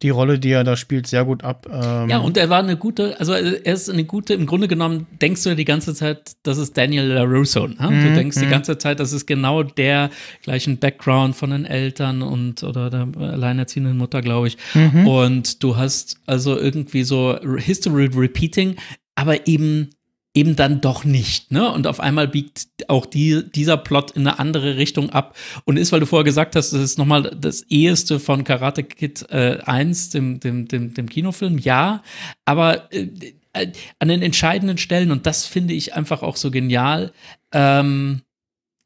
die 0.02 0.10
Rolle, 0.10 0.38
die 0.38 0.50
er 0.50 0.62
da 0.62 0.76
spielt, 0.76 1.08
sehr 1.08 1.24
gut 1.24 1.42
ab. 1.42 1.66
Ähm 1.70 2.08
ja, 2.08 2.18
und 2.18 2.36
er 2.36 2.48
war 2.48 2.60
eine 2.60 2.76
gute, 2.76 3.18
also 3.18 3.32
er 3.32 3.66
ist 3.66 3.90
eine 3.90 4.04
gute, 4.04 4.34
im 4.34 4.46
Grunde 4.46 4.68
genommen 4.68 5.06
denkst 5.20 5.42
du 5.42 5.56
die 5.56 5.64
ganze 5.64 5.94
Zeit, 5.94 6.36
das 6.44 6.58
ist 6.58 6.76
Daniel 6.76 7.04
LaRusso. 7.04 7.66
Ne? 7.66 7.74
Mm, 7.74 7.80
du 7.80 8.10
mhm, 8.10 8.14
denkst 8.14 8.38
die 8.38 8.46
mhm. 8.46 8.50
ganze 8.50 8.78
Zeit, 8.78 9.00
das 9.00 9.12
ist 9.12 9.26
genau 9.26 9.64
der 9.64 10.10
gleichen 10.42 10.78
Background 10.78 11.34
von 11.34 11.50
den 11.50 11.64
Eltern 11.64 12.22
und 12.22 12.62
oder 12.62 12.90
der 12.90 13.08
alleinerziehenden 13.18 13.96
Mutter, 13.96 14.22
glaube 14.22 14.46
ich. 14.48 14.56
Mm 14.74 15.06
Und 15.06 15.62
du 15.62 15.76
hast 15.76 16.18
also 16.26 16.56
irgendwie 16.56 17.02
so 17.02 17.36
History 17.56 18.08
Repeating, 18.14 18.76
aber 19.16 19.48
eben 19.48 19.90
eben 20.38 20.54
dann 20.54 20.80
doch 20.80 21.04
nicht, 21.04 21.50
ne? 21.50 21.70
Und 21.72 21.88
auf 21.88 21.98
einmal 21.98 22.28
biegt 22.28 22.68
auch 22.86 23.06
die, 23.06 23.42
dieser 23.50 23.76
Plot 23.76 24.12
in 24.12 24.26
eine 24.26 24.38
andere 24.38 24.76
Richtung 24.76 25.10
ab 25.10 25.36
und 25.64 25.76
ist, 25.76 25.90
weil 25.90 25.98
du 26.00 26.06
vorher 26.06 26.24
gesagt 26.24 26.54
hast, 26.54 26.72
das 26.72 26.80
ist 26.80 26.98
nochmal 26.98 27.36
das 27.38 27.62
eheste 27.62 28.20
von 28.20 28.44
Karate 28.44 28.84
Kid 28.84 29.26
äh, 29.30 29.58
1, 29.64 30.10
dem, 30.10 30.38
dem, 30.38 30.68
dem, 30.68 30.94
dem 30.94 31.08
Kinofilm, 31.08 31.58
ja, 31.58 32.04
aber 32.44 32.92
äh, 32.92 33.08
äh, 33.52 33.72
an 33.98 34.08
den 34.08 34.22
entscheidenden 34.22 34.78
Stellen, 34.78 35.10
und 35.10 35.26
das 35.26 35.44
finde 35.44 35.74
ich 35.74 35.94
einfach 35.94 36.22
auch 36.22 36.36
so 36.36 36.52
genial, 36.52 37.12
ähm, 37.52 38.22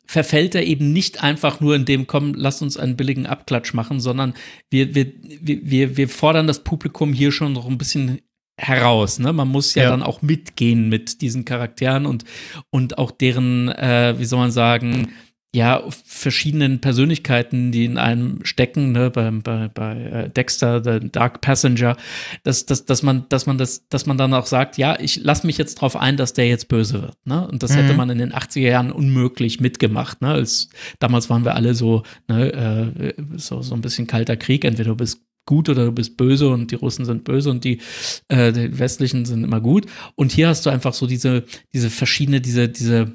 verfällt 0.07 0.55
er 0.55 0.65
eben 0.65 0.93
nicht 0.93 1.23
einfach 1.23 1.61
nur 1.61 1.77
in 1.77 1.85
dem, 1.85 2.07
komm, 2.07 2.33
lass 2.35 2.62
uns 2.62 2.79
einen 2.79 2.97
billigen 2.97 3.27
Abklatsch 3.27 3.75
machen, 3.75 4.01
sondern 4.01 4.33
wir, 4.71 4.95
wir, 4.95 5.12
wir, 5.21 5.97
wir 5.99 6.09
fordern 6.09 6.47
das 6.47 6.65
Publikum 6.65 7.12
hier 7.12 7.31
schon 7.31 7.53
noch 7.53 7.69
ein 7.69 7.79
bisschen 7.79 8.21
heraus. 8.62 9.18
Ne? 9.18 9.33
Man 9.33 9.48
muss 9.48 9.75
ja, 9.75 9.85
ja, 9.85 9.90
dann 9.90 10.03
auch 10.03 10.22
mitgehen 10.22 10.88
mit 10.88 11.20
diesen 11.20 11.44
Charakteren 11.44 12.07
und, 12.07 12.25
und 12.70 12.98
auch 12.98 13.11
deren, 13.11 13.68
äh, 13.68 14.14
wie 14.18 14.25
soll 14.25 14.38
man 14.38 14.53
sagen, 14.53 15.12
ja, 15.55 15.83
verschiedenen 16.07 16.81
Persönlichkeiten, 16.81 17.72
die 17.72 17.85
in 17.85 17.98
einem 17.98 18.42
stecken, 18.42 18.92
ne, 18.92 19.11
bei, 19.11 19.31
bei, 19.31 19.68
bei 19.68 20.03
äh, 20.03 20.31
Dexter, 20.31 20.83
The 20.83 21.11
Dark 21.11 21.42
Passenger, 21.42 21.98
dass, 22.42 22.64
dass, 22.64 22.87
dass 22.87 23.03
man, 23.03 23.27
dass 23.29 23.44
man 23.44 23.59
das, 23.59 23.87
dass 23.88 24.07
man 24.07 24.16
dann 24.16 24.33
auch 24.33 24.46
sagt, 24.46 24.79
ja, 24.79 24.98
ich 24.98 25.22
lasse 25.22 25.46
mich 25.46 25.59
jetzt 25.59 25.75
drauf 25.75 25.94
ein, 25.94 26.16
dass 26.16 26.33
der 26.33 26.48
jetzt 26.48 26.68
böse 26.68 27.03
wird. 27.03 27.16
Ne? 27.27 27.46
Und 27.46 27.62
das 27.62 27.72
mhm. 27.72 27.81
hätte 27.81 27.94
man 27.94 28.09
in 28.09 28.16
den 28.16 28.33
80er 28.33 28.61
Jahren 28.61 28.92
unmöglich 28.92 29.61
mitgemacht. 29.61 30.22
Ne? 30.22 30.29
Als, 30.29 30.70
damals 31.01 31.29
waren 31.29 31.44
wir 31.44 31.55
alle 31.55 31.75
so, 31.75 32.03
ne, 32.29 32.94
äh, 32.98 33.14
so, 33.37 33.61
so 33.61 33.75
ein 33.75 33.83
bisschen 33.83 34.07
kalter 34.07 34.38
Krieg, 34.38 34.64
entweder 34.64 34.90
du 34.90 34.96
bist 34.96 35.20
gut 35.44 35.68
oder 35.68 35.87
du 35.87 35.92
bist 35.92 36.16
böse 36.16 36.48
und 36.48 36.70
die 36.70 36.76
Russen 36.76 37.05
sind 37.05 37.24
böse 37.24 37.50
und 37.50 37.64
die, 37.64 37.81
äh, 38.28 38.52
die 38.52 38.78
westlichen 38.78 39.24
sind 39.24 39.44
immer 39.44 39.61
gut. 39.61 39.87
Und 40.14 40.33
hier 40.33 40.48
hast 40.48 40.66
du 40.66 40.70
einfach 40.70 40.94
so 40.94 41.07
diese, 41.07 41.44
diese 41.72 41.90
verschiedene, 41.90 42.40
diese, 42.40 42.68
diese, 42.68 43.12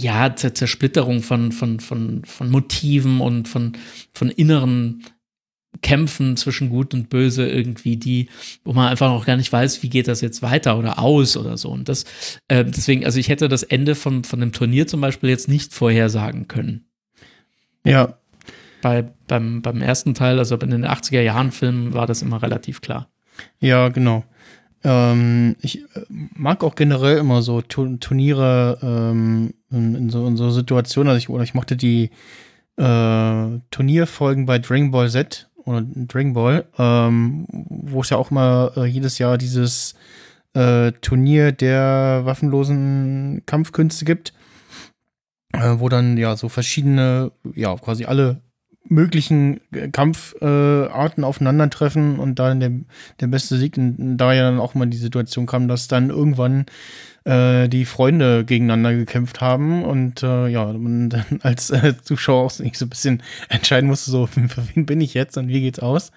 ja, 0.00 0.34
Zersplitterung 0.34 1.22
von, 1.22 1.50
von, 1.52 1.80
von, 1.80 2.24
von 2.24 2.50
Motiven 2.50 3.20
und 3.20 3.48
von, 3.48 3.72
von 4.14 4.30
inneren 4.30 5.02
Kämpfen 5.82 6.36
zwischen 6.36 6.70
Gut 6.70 6.94
und 6.94 7.10
Böse 7.10 7.48
irgendwie, 7.48 7.96
die, 7.96 8.28
wo 8.64 8.72
man 8.72 8.88
einfach 8.88 9.10
noch 9.10 9.26
gar 9.26 9.36
nicht 9.36 9.52
weiß, 9.52 9.82
wie 9.82 9.90
geht 9.90 10.08
das 10.08 10.20
jetzt 10.20 10.40
weiter 10.42 10.78
oder 10.78 10.98
aus 10.98 11.36
oder 11.36 11.56
so. 11.56 11.68
Und 11.70 11.88
das, 11.88 12.04
äh, 12.48 12.64
deswegen, 12.64 13.04
also 13.04 13.18
ich 13.18 13.28
hätte 13.28 13.48
das 13.48 13.64
Ende 13.64 13.94
von, 13.94 14.24
von 14.24 14.40
dem 14.40 14.52
Turnier 14.52 14.86
zum 14.86 15.00
Beispiel 15.00 15.30
jetzt 15.30 15.48
nicht 15.48 15.74
vorhersagen 15.74 16.48
können. 16.48 16.86
Ja, 17.84 18.17
bei, 18.82 19.04
beim, 19.26 19.62
beim 19.62 19.82
ersten 19.82 20.14
Teil, 20.14 20.38
also 20.38 20.56
in 20.56 20.70
den 20.70 20.86
80er 20.86 21.20
Jahren 21.20 21.50
Filmen, 21.50 21.94
war 21.94 22.06
das 22.06 22.22
immer 22.22 22.42
relativ 22.42 22.80
klar. 22.80 23.08
Ja, 23.60 23.88
genau. 23.88 24.24
Ähm, 24.84 25.56
ich 25.60 25.82
äh, 25.96 26.04
mag 26.08 26.62
auch 26.62 26.74
generell 26.74 27.18
immer 27.18 27.42
so 27.42 27.60
Turniere 27.62 28.78
ähm, 28.82 29.54
in, 29.70 29.94
in, 29.94 30.10
so, 30.10 30.26
in 30.26 30.36
so 30.36 30.50
Situationen. 30.50 31.08
Also 31.08 31.18
ich, 31.18 31.28
oder 31.28 31.42
ich 31.42 31.54
mochte 31.54 31.76
die 31.76 32.10
äh, 32.76 33.58
Turnierfolgen 33.70 34.46
bei 34.46 34.58
Dragon 34.58 34.90
Ball 34.90 35.10
Z 35.10 35.48
oder 35.56 35.82
Dragon 35.82 36.32
Ball, 36.32 36.64
ähm, 36.78 37.46
wo 37.50 38.00
es 38.00 38.10
ja 38.10 38.16
auch 38.16 38.30
mal 38.30 38.72
äh, 38.76 38.84
jedes 38.86 39.18
Jahr 39.18 39.36
dieses 39.36 39.94
äh, 40.54 40.92
Turnier 41.00 41.52
der 41.52 42.22
waffenlosen 42.24 43.42
Kampfkünste 43.46 44.04
gibt, 44.04 44.32
äh, 45.52 45.74
wo 45.78 45.88
dann 45.88 46.16
ja 46.16 46.36
so 46.36 46.48
verschiedene, 46.48 47.32
ja 47.54 47.74
quasi 47.76 48.04
alle 48.04 48.40
möglichen 48.88 49.60
Kampfarten 49.92 51.22
äh, 51.22 51.26
aufeinandertreffen 51.26 52.18
und 52.18 52.38
da 52.38 52.54
der, 52.54 52.72
der 53.20 53.26
beste 53.26 53.56
Sieg, 53.58 53.76
und 53.76 54.16
da 54.16 54.32
ja 54.32 54.42
dann 54.42 54.60
auch 54.60 54.74
mal 54.74 54.86
die 54.86 54.96
Situation 54.96 55.46
kam, 55.46 55.68
dass 55.68 55.88
dann 55.88 56.10
irgendwann 56.10 56.66
äh, 57.24 57.68
die 57.68 57.84
Freunde 57.84 58.44
gegeneinander 58.44 58.94
gekämpft 58.94 59.40
haben 59.40 59.84
und 59.84 60.22
äh, 60.22 60.48
ja, 60.48 60.72
man 60.72 61.10
dann 61.10 61.24
als 61.42 61.70
äh, 61.70 61.94
Zuschauer 62.02 62.46
auch 62.46 62.50
so 62.50 62.62
ein 62.64 62.88
bisschen 62.88 63.22
entscheiden 63.48 63.88
musste, 63.88 64.10
so 64.10 64.26
für 64.26 64.62
wen 64.74 64.86
bin 64.86 65.00
ich 65.00 65.14
jetzt 65.14 65.36
und 65.36 65.48
wie 65.48 65.60
geht's 65.60 65.80
aus. 65.80 66.10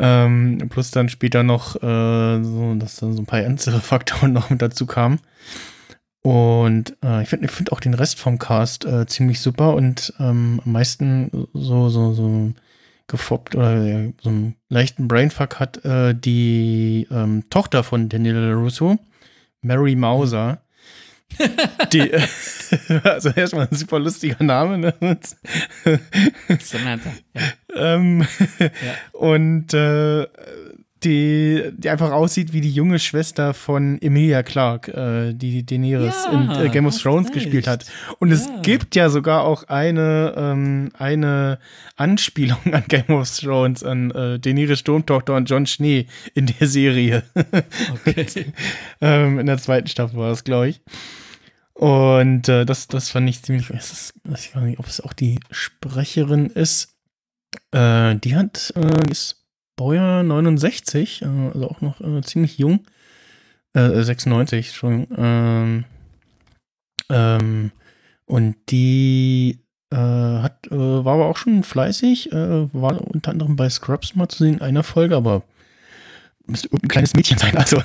Ähm, 0.00 0.58
plus 0.70 0.92
dann 0.92 1.08
später 1.08 1.42
noch 1.42 1.74
äh, 1.76 2.42
so, 2.42 2.74
dass 2.78 2.96
dann 2.96 3.14
so 3.14 3.22
ein 3.22 3.26
paar 3.26 3.40
ernste 3.40 3.72
Faktoren 3.80 4.32
noch 4.32 4.50
mit 4.50 4.62
dazu 4.62 4.86
kamen. 4.86 5.18
Und 6.28 6.94
äh, 7.02 7.22
ich 7.22 7.30
finde 7.30 7.46
ich 7.46 7.52
find 7.52 7.72
auch 7.72 7.80
den 7.80 7.94
Rest 7.94 8.20
vom 8.20 8.38
Cast 8.38 8.84
äh, 8.84 9.06
ziemlich 9.06 9.40
super 9.40 9.72
und 9.72 10.12
ähm, 10.20 10.60
am 10.62 10.72
meisten 10.72 11.30
so, 11.54 11.88
so, 11.88 12.12
so 12.12 12.52
gefoppt 13.06 13.54
oder 13.54 13.82
ja, 13.82 14.10
so 14.20 14.28
einen 14.28 14.54
leichten 14.68 15.08
Brainfuck 15.08 15.58
hat 15.58 15.82
äh, 15.86 16.14
die 16.14 17.08
ähm, 17.10 17.44
Tochter 17.48 17.82
von 17.82 18.10
Daniel 18.10 18.52
Russo, 18.52 18.98
Mary 19.62 19.94
Mauser. 19.94 20.60
die, 21.94 22.12
also 23.04 23.30
erstmal 23.30 23.66
ein 23.70 23.74
super 23.74 23.98
lustiger 23.98 24.44
Name, 24.44 24.76
ne? 24.76 25.18
Samantha, 26.60 27.10
ja. 27.32 27.42
ähm, 27.74 28.26
ja. 28.58 29.18
Und 29.18 29.72
äh, 29.72 30.26
die, 31.04 31.70
die 31.76 31.88
einfach 31.90 32.10
aussieht 32.10 32.52
wie 32.52 32.60
die 32.60 32.72
junge 32.72 32.98
Schwester 32.98 33.54
von 33.54 34.00
Emilia 34.02 34.42
Clark, 34.42 34.88
äh, 34.88 35.32
die 35.32 35.64
Daenerys 35.64 36.26
ja, 36.26 36.32
in 36.32 36.66
äh, 36.66 36.68
Game 36.70 36.86
of 36.86 37.00
Thrones 37.00 37.30
gespielt 37.30 37.66
hat. 37.66 37.86
Und 38.18 38.28
ja. 38.28 38.34
es 38.34 38.48
gibt 38.62 38.96
ja 38.96 39.08
sogar 39.08 39.44
auch 39.44 39.64
eine, 39.64 40.34
ähm, 40.36 40.90
eine 40.98 41.58
Anspielung 41.96 42.58
an 42.72 42.84
Game 42.88 43.10
of 43.10 43.30
Thrones, 43.30 43.84
an 43.84 44.10
äh, 44.10 44.38
Daenerys 44.38 44.80
Sturmtochter 44.80 45.34
und 45.34 45.48
John 45.48 45.66
Schnee 45.66 46.06
in 46.34 46.46
der 46.46 46.66
Serie. 46.66 47.22
Okay. 47.92 48.26
ähm, 49.00 49.38
in 49.38 49.46
der 49.46 49.58
zweiten 49.58 49.88
Staffel 49.88 50.18
war 50.18 50.30
das, 50.30 50.44
glaube 50.44 50.68
ich. 50.68 50.80
Und 51.74 52.48
äh, 52.48 52.66
das, 52.66 52.88
das 52.88 53.08
fand 53.08 53.28
ich 53.30 53.42
ziemlich. 53.42 53.70
Ist, 53.70 54.14
ich 54.24 54.54
weiß 54.54 54.64
nicht, 54.64 54.80
ob 54.80 54.86
es 54.86 55.00
auch 55.00 55.12
die 55.12 55.38
Sprecherin 55.50 56.46
ist. 56.46 56.96
Äh, 57.70 58.16
die 58.16 58.34
hat, 58.34 58.72
äh, 58.76 59.10
ist 59.10 59.37
Baujahr 59.78 60.22
69, 60.22 61.22
äh, 61.22 61.26
also 61.54 61.70
auch 61.70 61.80
noch 61.80 62.00
äh, 62.02 62.20
ziemlich 62.20 62.58
jung. 62.58 62.80
Äh, 63.72 64.02
96, 64.02 64.72
schon. 64.72 65.06
Ähm, 65.16 65.84
ähm, 67.08 67.70
und 68.26 68.56
die 68.68 69.60
äh, 69.90 69.96
hat, 69.96 70.66
äh, 70.66 70.76
war 70.76 71.14
aber 71.14 71.26
auch 71.26 71.38
schon 71.38 71.62
fleißig, 71.62 72.32
äh, 72.32 72.74
war 72.74 73.00
unter 73.00 73.30
anderem 73.30 73.56
bei 73.56 73.70
Scrubs 73.70 74.14
mal 74.14 74.28
zu 74.28 74.44
sehen 74.44 74.54
in 74.54 74.62
einer 74.62 74.82
Folge, 74.82 75.16
aber 75.16 75.42
müsste 76.46 76.68
ein 76.72 76.88
kleines 76.88 77.14
Mädchen 77.14 77.38
sein. 77.38 77.54
Also 77.56 77.82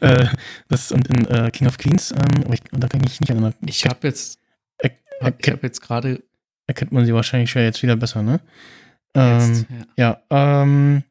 äh, 0.00 0.26
das 0.68 0.90
und 0.92 1.06
in 1.08 1.26
äh, 1.26 1.50
King 1.52 1.68
of 1.68 1.78
Queens, 1.78 2.12
ähm, 2.12 2.52
ich, 2.52 2.60
da 2.72 2.88
kann 2.88 3.02
ich 3.04 3.20
nicht 3.20 3.30
erinnern. 3.30 3.54
Ich 3.66 3.84
habe 3.84 4.08
jetzt, 4.08 4.40
er, 4.78 4.90
ich 5.38 5.48
habe 5.48 5.60
jetzt 5.62 5.80
gerade 5.80 6.22
erkennt 6.66 6.92
man 6.92 7.04
sie 7.04 7.14
wahrscheinlich 7.14 7.50
schon 7.50 7.62
jetzt 7.62 7.82
wieder 7.82 7.96
besser, 7.96 8.22
ne? 8.22 8.40
Ähm, 9.14 9.38
Jetzt, 9.38 9.66
ja, 9.96 10.22
ja 10.30 10.62
ähm, 10.62 11.04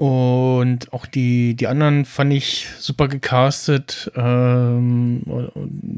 und 0.00 0.94
auch 0.94 1.04
die, 1.04 1.54
die 1.54 1.66
anderen 1.66 2.06
fand 2.06 2.32
ich 2.32 2.68
super 2.78 3.06
gecastet. 3.06 4.10
Ähm, 4.16 5.20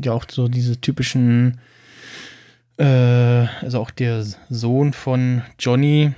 ja, 0.02 0.10
auch 0.10 0.24
so 0.28 0.48
diese 0.48 0.80
typischen, 0.80 1.60
äh, 2.78 2.84
also 2.84 3.78
auch 3.78 3.92
der 3.92 4.24
Sohn 4.50 4.92
von 4.92 5.42
Johnny, 5.56 6.14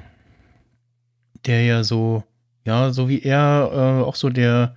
der 1.45 1.63
ja 1.65 1.85
so, 1.85 2.25
ja, 2.65 2.91
so 2.91 3.11
wie 3.11 3.21
er 3.21 3.71
äh, 3.71 4.03
auch 4.03 4.15
so 4.15 4.31
der, 4.31 4.77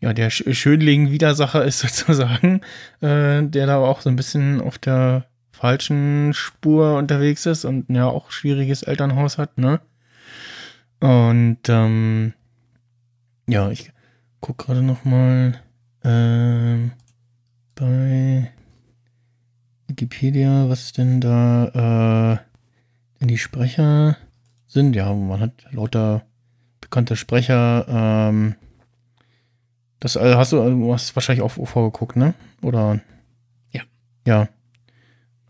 ja, 0.00 0.12
der 0.12 0.28
Schönling-Widersacher 0.28 1.64
ist 1.64 1.78
sozusagen, 1.96 2.60
äh, 3.00 3.42
der 3.42 3.66
da 3.66 3.78
auch 3.78 4.02
so 4.02 4.10
ein 4.10 4.16
bisschen 4.16 4.60
auf 4.60 4.76
der 4.76 5.24
falschen 5.50 6.34
Spur 6.34 6.98
unterwegs 6.98 7.46
ist 7.46 7.64
und 7.64 7.88
ja 7.88 8.06
auch 8.06 8.30
schwieriges 8.30 8.82
Elternhaus 8.82 9.38
hat, 9.38 9.56
ne? 9.56 9.80
Und 11.04 11.58
ähm, 11.68 12.32
ja, 13.46 13.68
ich 13.68 13.92
gucke 14.40 14.64
gerade 14.64 14.80
noch 14.80 15.04
mal 15.04 15.60
ähm, 16.02 16.92
bei 17.74 18.50
Wikipedia, 19.86 20.70
was 20.70 20.94
denn 20.94 21.20
da 21.20 22.38
äh, 22.38 23.18
denn 23.20 23.28
die 23.28 23.36
Sprecher 23.36 24.16
sind. 24.66 24.96
Ja, 24.96 25.12
man 25.12 25.40
hat 25.40 25.66
lauter 25.72 26.24
bekannte 26.80 27.16
Sprecher. 27.16 27.84
Ähm, 27.86 28.54
das 30.00 30.16
also 30.16 30.38
hast 30.38 30.52
du, 30.52 30.70
du 30.70 30.94
hast 30.94 31.14
wahrscheinlich 31.14 31.42
auch 31.42 31.50
vorgeguckt, 31.50 32.16
ne? 32.16 32.32
Oder? 32.62 33.02
Ja. 33.72 33.82
Ja. 34.26 34.48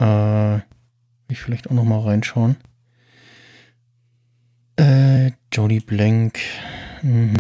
Äh, 0.01 0.62
ich 1.29 1.40
vielleicht 1.40 1.71
auch 1.71 1.75
noch 1.75 1.85
mal 1.85 2.01
reinschauen. 2.01 2.57
Äh, 4.76 5.32
Jodie 5.52 5.80
Blank. 5.80 6.38
Mhm. 7.02 7.34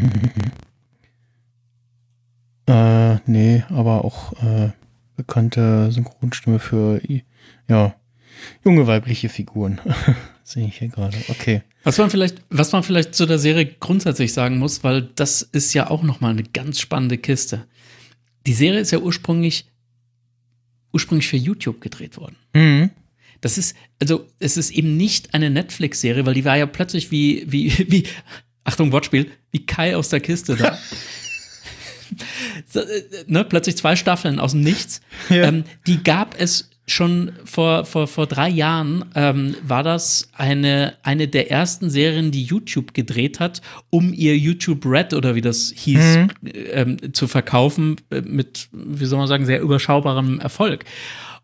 Äh, 2.66 3.16
nee, 3.26 3.64
aber 3.68 4.04
auch 4.04 4.32
äh, 4.42 4.70
bekannte 5.16 5.92
Synchronstimme 5.92 6.58
für 6.58 7.00
ja, 7.68 7.94
junge 8.64 8.86
weibliche 8.86 9.28
Figuren. 9.28 9.80
Sehe 10.44 10.66
ich 10.66 10.78
hier 10.78 10.88
gerade. 10.88 11.16
Okay. 11.28 11.62
Was 11.82 11.98
man 11.98 12.10
vielleicht, 12.10 12.42
was 12.50 12.72
man 12.72 12.82
vielleicht 12.82 13.14
zu 13.14 13.26
der 13.26 13.38
Serie 13.38 13.66
grundsätzlich 13.66 14.32
sagen 14.32 14.58
muss, 14.58 14.84
weil 14.84 15.02
das 15.14 15.42
ist 15.42 15.74
ja 15.74 15.90
auch 15.90 16.02
noch 16.02 16.20
mal 16.20 16.30
eine 16.30 16.42
ganz 16.42 16.80
spannende 16.80 17.18
Kiste. 17.18 17.66
Die 18.46 18.54
Serie 18.54 18.80
ist 18.80 18.90
ja 18.90 18.98
ursprünglich 18.98 19.66
ursprünglich 20.94 21.26
für 21.26 21.36
YouTube 21.36 21.80
gedreht 21.80 22.16
worden. 22.16 22.36
Mhm. 22.54 22.90
Das 23.44 23.58
ist, 23.58 23.76
also, 24.00 24.26
es 24.38 24.56
ist 24.56 24.70
eben 24.70 24.96
nicht 24.96 25.34
eine 25.34 25.50
Netflix-Serie, 25.50 26.24
weil 26.24 26.32
die 26.32 26.46
war 26.46 26.56
ja 26.56 26.64
plötzlich 26.64 27.10
wie, 27.10 27.44
wie, 27.46 27.70
wie, 27.90 28.04
Achtung, 28.64 28.90
Wortspiel, 28.90 29.30
wie 29.50 29.66
Kai 29.66 29.94
aus 29.94 30.08
der 30.08 30.20
Kiste 30.20 30.56
da. 30.56 30.78
so, 32.66 32.80
äh, 32.80 33.02
ne, 33.26 33.44
plötzlich 33.44 33.76
zwei 33.76 33.96
Staffeln 33.96 34.40
aus 34.40 34.52
dem 34.52 34.62
Nichts. 34.62 35.02
Ja. 35.28 35.42
Ähm, 35.42 35.64
die 35.86 36.02
gab 36.02 36.40
es 36.40 36.70
schon 36.86 37.32
vor, 37.44 37.84
vor, 37.84 38.06
vor 38.06 38.26
drei 38.26 38.48
Jahren 38.48 39.04
ähm, 39.14 39.56
war 39.62 39.82
das 39.82 40.30
eine, 40.32 40.94
eine 41.02 41.28
der 41.28 41.50
ersten 41.50 41.90
Serien, 41.90 42.30
die 42.30 42.44
YouTube 42.44 42.94
gedreht 42.94 43.40
hat, 43.40 43.60
um 43.90 44.14
ihr 44.14 44.38
YouTube 44.38 44.86
Red 44.86 45.12
oder 45.12 45.34
wie 45.34 45.42
das 45.42 45.70
hieß, 45.76 46.16
mhm. 46.16 46.30
ähm, 46.72 47.12
zu 47.12 47.28
verkaufen, 47.28 47.96
äh, 48.08 48.22
mit, 48.22 48.68
wie 48.72 49.04
soll 49.04 49.18
man 49.18 49.28
sagen, 49.28 49.44
sehr 49.44 49.60
überschaubarem 49.60 50.40
Erfolg. 50.40 50.86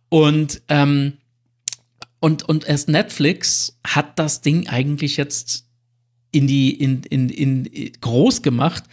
Und, 0.09 0.63
ähm, 0.71 1.19
und, 2.21 2.49
und 2.49 2.67
erst 2.67 2.89
Netflix 2.89 3.79
hat 3.85 4.19
das 4.19 4.41
Ding 4.41 4.69
eigentlich 4.69 5.17
jetzt 5.17 5.67
in 6.33 6.47
die, 6.47 6.71
in, 6.71 7.03
in, 7.05 7.29
in 7.29 7.93
groß 8.01 8.43
gemacht, 8.43 8.85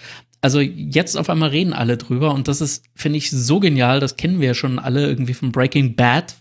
also 0.41 0.59
jetzt 0.59 1.17
auf 1.17 1.29
einmal 1.29 1.49
reden 1.49 1.73
alle 1.73 1.97
drüber 1.97 2.33
und 2.33 2.47
das 2.47 2.61
ist, 2.61 2.85
finde 2.95 3.17
ich, 3.17 3.29
so 3.31 3.59
genial. 3.59 3.99
Das 3.99 4.17
kennen 4.17 4.39
wir 4.39 4.47
ja 4.47 4.53
schon 4.53 4.79
alle 4.79 5.05
irgendwie 5.07 5.33
von 5.33 5.51
Breaking 5.51 5.95
Bad. 5.95 6.35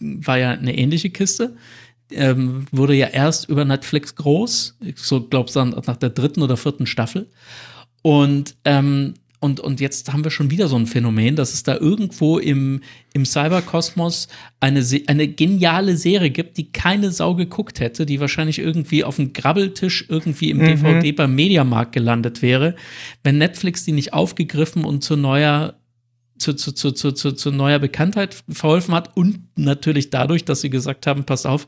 War 0.00 0.38
ja 0.38 0.50
eine 0.52 0.76
ähnliche 0.76 1.10
Kiste. 1.10 1.56
Ähm, 2.10 2.66
wurde 2.70 2.94
ja 2.94 3.08
erst 3.08 3.48
über 3.48 3.64
Netflix 3.64 4.14
groß. 4.14 4.76
Ich 4.80 4.98
so 4.98 5.22
glaube 5.22 5.50
nach 5.86 5.96
der 5.96 6.10
dritten 6.10 6.42
oder 6.42 6.56
vierten 6.56 6.86
Staffel. 6.86 7.28
Und 8.02 8.56
ähm, 8.64 9.14
und, 9.42 9.58
und 9.58 9.80
jetzt 9.80 10.12
haben 10.12 10.22
wir 10.22 10.30
schon 10.30 10.52
wieder 10.52 10.68
so 10.68 10.76
ein 10.76 10.86
Phänomen, 10.86 11.34
dass 11.34 11.52
es 11.52 11.64
da 11.64 11.76
irgendwo 11.76 12.38
im, 12.38 12.80
im 13.12 13.24
Cyberkosmos 13.26 14.28
eine, 14.60 14.86
eine 15.08 15.26
geniale 15.26 15.96
Serie 15.96 16.30
gibt, 16.30 16.58
die 16.58 16.70
keine 16.70 17.10
Sau 17.10 17.34
geguckt 17.34 17.80
hätte, 17.80 18.06
die 18.06 18.20
wahrscheinlich 18.20 18.60
irgendwie 18.60 19.02
auf 19.02 19.16
dem 19.16 19.32
Grabbeltisch 19.32 20.06
irgendwie 20.08 20.50
im 20.50 20.58
mhm. 20.58 20.66
DVD 20.66 21.10
beim 21.10 21.34
Mediamarkt 21.34 21.90
gelandet 21.90 22.40
wäre, 22.40 22.76
wenn 23.24 23.38
Netflix 23.38 23.84
die 23.84 23.90
nicht 23.90 24.12
aufgegriffen 24.12 24.84
und 24.84 25.02
zu 25.02 25.16
neuer 25.16 25.74
zu, 26.38 26.54
zu, 26.54 26.70
zu, 26.72 26.92
zu, 26.92 27.10
zu, 27.10 27.32
zu 27.32 27.50
neuer 27.50 27.80
Bekanntheit 27.80 28.44
verholfen 28.48 28.94
hat 28.94 29.16
und 29.16 29.40
natürlich 29.56 30.10
dadurch, 30.10 30.44
dass 30.44 30.60
sie 30.60 30.70
gesagt 30.70 31.08
haben, 31.08 31.24
pass 31.24 31.46
auf, 31.46 31.66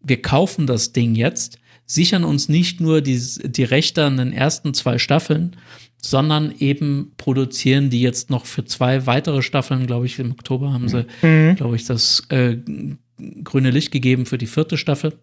wir 0.00 0.22
kaufen 0.22 0.66
das 0.66 0.92
Ding 0.92 1.16
jetzt, 1.16 1.58
sichern 1.86 2.24
uns 2.24 2.48
nicht 2.48 2.80
nur 2.80 3.00
die, 3.00 3.20
die 3.44 3.64
Rechte 3.64 4.04
an 4.04 4.16
den 4.16 4.32
ersten 4.32 4.74
zwei 4.74 4.98
Staffeln, 4.98 5.56
sondern 6.02 6.54
eben 6.58 7.12
produzieren 7.16 7.90
die 7.90 8.00
jetzt 8.00 8.30
noch 8.30 8.46
für 8.46 8.64
zwei 8.64 9.06
weitere 9.06 9.42
Staffeln, 9.42 9.86
glaube 9.86 10.06
ich, 10.06 10.18
im 10.18 10.32
Oktober 10.32 10.72
haben 10.72 10.88
sie, 10.88 11.06
mhm. 11.22 11.56
glaube 11.56 11.76
ich, 11.76 11.84
das 11.84 12.26
äh, 12.28 12.56
grüne 13.44 13.70
Licht 13.70 13.90
gegeben 13.90 14.26
für 14.26 14.38
die 14.38 14.46
vierte 14.46 14.76
Staffel. 14.76 15.14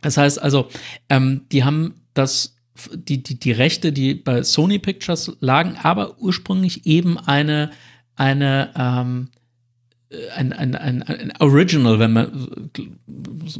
Das 0.00 0.16
heißt 0.16 0.40
also, 0.40 0.68
ähm, 1.08 1.42
die 1.52 1.64
haben 1.64 1.94
das, 2.14 2.56
die, 2.94 3.22
die, 3.22 3.38
die 3.38 3.52
Rechte, 3.52 3.92
die 3.92 4.14
bei 4.14 4.42
Sony 4.42 4.78
Pictures 4.78 5.36
lagen, 5.40 5.76
aber 5.82 6.18
ursprünglich 6.18 6.86
eben 6.86 7.18
eine, 7.18 7.70
eine 8.14 8.72
ähm, 8.76 9.28
ein, 10.36 10.52
ein, 10.52 10.76
ein, 10.76 11.02
ein 11.02 11.32
Original, 11.40 11.98
wenn 11.98 12.12
man, 12.12 12.70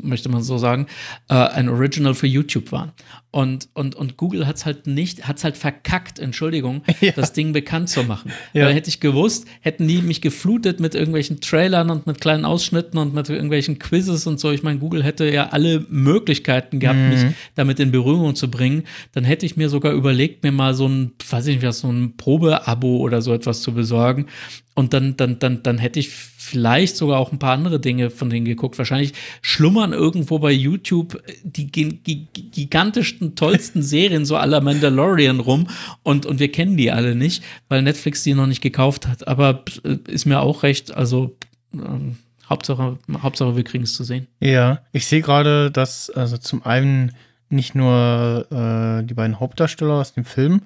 möchte 0.02 0.28
man 0.28 0.42
so 0.42 0.58
sagen, 0.58 0.86
äh, 1.28 1.34
ein 1.34 1.68
Original 1.68 2.14
für 2.14 2.28
YouTube 2.28 2.70
waren. 2.70 2.92
Und, 3.32 3.68
und, 3.74 3.96
und 3.96 4.16
Google 4.16 4.46
hat 4.46 4.56
es 4.56 4.64
halt 4.64 4.86
nicht, 4.86 5.26
hat 5.26 5.38
es 5.38 5.44
halt 5.44 5.56
verkackt, 5.56 6.20
Entschuldigung, 6.20 6.82
ja. 7.00 7.12
das 7.12 7.32
Ding 7.32 7.52
bekannt 7.52 7.88
zu 7.88 8.04
machen. 8.04 8.32
Ja. 8.52 8.66
Weil 8.66 8.74
hätte 8.74 8.88
ich 8.88 9.00
gewusst, 9.00 9.46
hätten 9.60 9.88
die 9.88 10.02
mich 10.02 10.20
geflutet 10.20 10.78
mit 10.78 10.94
irgendwelchen 10.94 11.40
Trailern 11.40 11.90
und 11.90 12.06
mit 12.06 12.20
kleinen 12.20 12.44
Ausschnitten 12.44 12.96
und 12.96 13.12
mit 13.12 13.28
irgendwelchen 13.28 13.80
Quizzes 13.80 14.26
und 14.28 14.38
so. 14.38 14.52
Ich 14.52 14.62
meine, 14.62 14.78
Google 14.78 15.02
hätte 15.02 15.28
ja 15.28 15.48
alle 15.48 15.84
Möglichkeiten 15.88 16.78
gehabt, 16.78 16.98
mhm. 16.98 17.08
mich 17.08 17.24
damit 17.56 17.80
in 17.80 17.90
Berührung 17.90 18.36
zu 18.36 18.48
bringen. 18.50 18.84
Dann 19.12 19.24
hätte 19.24 19.44
ich 19.46 19.56
mir 19.56 19.68
sogar 19.68 19.92
überlegt, 19.92 20.44
mir 20.44 20.52
mal 20.52 20.74
so 20.74 20.88
ein, 20.88 21.12
weiß 21.28 21.48
ich 21.48 21.56
nicht 21.56 21.66
was, 21.66 21.80
so 21.80 21.90
ein 21.90 22.16
Probeabo 22.16 22.98
oder 22.98 23.20
so 23.20 23.34
etwas 23.34 23.62
zu 23.62 23.74
besorgen. 23.74 24.26
Und 24.74 24.92
dann, 24.92 25.16
dann, 25.16 25.38
dann, 25.38 25.62
dann 25.62 25.78
hätte 25.78 25.98
ich 25.98 26.10
vielleicht 26.46 26.96
sogar 26.96 27.18
auch 27.18 27.32
ein 27.32 27.38
paar 27.38 27.54
andere 27.54 27.80
Dinge 27.80 28.10
von 28.10 28.30
denen 28.30 28.46
geguckt. 28.46 28.78
Wahrscheinlich 28.78 29.12
schlummern 29.42 29.92
irgendwo 29.92 30.38
bei 30.38 30.52
YouTube 30.52 31.20
die, 31.42 31.66
die 31.66 32.26
gigantischsten, 32.32 33.34
tollsten 33.34 33.82
Serien 33.82 34.24
so 34.24 34.36
aller 34.36 34.60
Mandalorian 34.60 35.40
rum 35.40 35.66
und, 36.04 36.24
und 36.24 36.38
wir 36.38 36.52
kennen 36.52 36.76
die 36.76 36.92
alle 36.92 37.16
nicht, 37.16 37.42
weil 37.68 37.82
Netflix 37.82 38.22
die 38.22 38.34
noch 38.34 38.46
nicht 38.46 38.62
gekauft 38.62 39.08
hat. 39.08 39.26
Aber 39.26 39.64
äh, 39.82 39.96
ist 40.08 40.24
mir 40.24 40.40
auch 40.40 40.62
recht, 40.62 40.94
also 40.94 41.36
ähm, 41.74 42.16
Hauptsache, 42.48 42.98
Hauptsache 43.20 43.56
wir 43.56 43.64
kriegen 43.64 43.82
es 43.82 43.94
zu 43.94 44.04
sehen. 44.04 44.28
Ja, 44.38 44.82
ich 44.92 45.06
sehe 45.06 45.22
gerade, 45.22 45.72
dass 45.72 46.10
also 46.10 46.36
zum 46.36 46.64
einen 46.64 47.12
nicht 47.48 47.74
nur 47.74 48.46
äh, 48.50 49.04
die 49.04 49.14
beiden 49.14 49.40
Hauptdarsteller 49.40 49.94
aus 49.94 50.14
dem 50.14 50.24
Film 50.24 50.62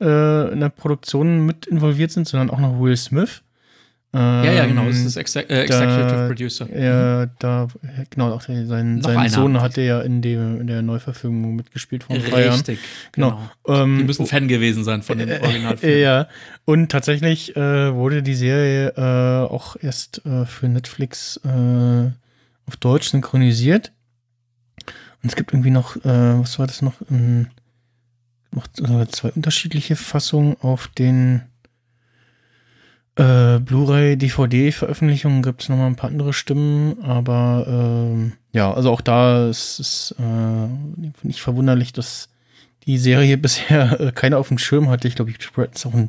äh, 0.00 0.52
in 0.52 0.58
der 0.58 0.70
Produktion 0.70 1.46
mit 1.46 1.66
involviert 1.66 2.10
sind, 2.10 2.26
sondern 2.26 2.50
auch 2.50 2.58
noch 2.58 2.80
Will 2.80 2.96
Smith 2.96 3.42
ähm, 4.12 4.44
ja, 4.44 4.52
ja, 4.52 4.66
genau, 4.66 4.86
das 4.86 4.98
ist 4.98 5.16
Exe 5.16 5.48
äh, 5.48 5.62
Executive 5.62 6.06
da, 6.08 6.26
Producer. 6.26 6.68
Ja, 6.76 7.26
mhm. 7.26 7.30
da, 7.38 7.68
genau, 8.10 8.32
auch 8.32 8.42
sein, 8.42 8.66
sein 8.66 9.28
Sohn 9.28 9.60
hat 9.60 9.76
ja 9.76 10.00
in, 10.00 10.20
dem, 10.20 10.60
in 10.60 10.66
der 10.66 10.82
Neuverfilmung 10.82 11.54
mitgespielt 11.54 12.06
ein 12.08 12.20
paar 12.24 12.40
Jahren. 12.40 12.54
Richtig, 12.54 12.80
genau. 13.12 13.38
genau. 13.64 13.82
Ähm, 13.82 13.98
Die 13.98 14.04
müssen 14.04 14.26
Fan 14.26 14.48
gewesen 14.48 14.82
sein 14.82 15.02
von 15.02 15.16
dem 15.18 15.28
äh, 15.28 15.38
Originalfilm. 15.42 16.00
ja, 16.00 16.26
und 16.64 16.90
tatsächlich 16.90 17.54
äh, 17.56 17.94
wurde 17.94 18.24
die 18.24 18.34
Serie 18.34 18.94
äh, 18.96 19.48
auch 19.48 19.76
erst 19.80 20.26
äh, 20.26 20.44
für 20.44 20.66
Netflix 20.66 21.40
auf 21.44 22.76
Deutsch 22.78 23.10
synchronisiert. 23.10 23.92
Und 25.22 25.28
es 25.28 25.36
gibt 25.36 25.52
irgendwie 25.52 25.70
noch, 25.70 25.96
was 26.02 26.58
war 26.58 26.66
das 26.66 26.82
noch, 26.82 26.94
ähm, 27.10 27.48
noch 28.52 28.66
zwei 28.68 29.30
unterschiedliche 29.30 29.96
Fassungen 29.96 30.56
auf 30.60 30.88
den 30.88 31.42
äh, 33.20 33.60
Blu-ray, 33.60 34.16
DVD-Veröffentlichungen 34.16 35.42
gibt 35.42 35.62
es 35.62 35.68
nochmal 35.68 35.88
ein 35.88 35.96
paar 35.96 36.08
andere 36.08 36.32
Stimmen, 36.32 37.02
aber 37.02 37.66
äh, 37.68 38.56
ja, 38.56 38.72
also 38.72 38.90
auch 38.90 39.02
da 39.02 39.48
ist 39.48 39.78
es 39.78 40.14
äh, 40.18 40.68
nicht 41.22 41.42
verwunderlich, 41.42 41.92
dass 41.92 42.30
die 42.86 42.96
Serie 42.96 43.36
bisher 43.38 44.00
äh, 44.00 44.12
keiner 44.12 44.38
auf 44.38 44.48
dem 44.48 44.58
Schirm 44.58 44.88
hatte. 44.88 45.06
Ich 45.06 45.16
glaube, 45.16 45.30
ich 45.30 45.38
ist 45.38 45.86
auch 45.86 45.94
in 45.94 46.08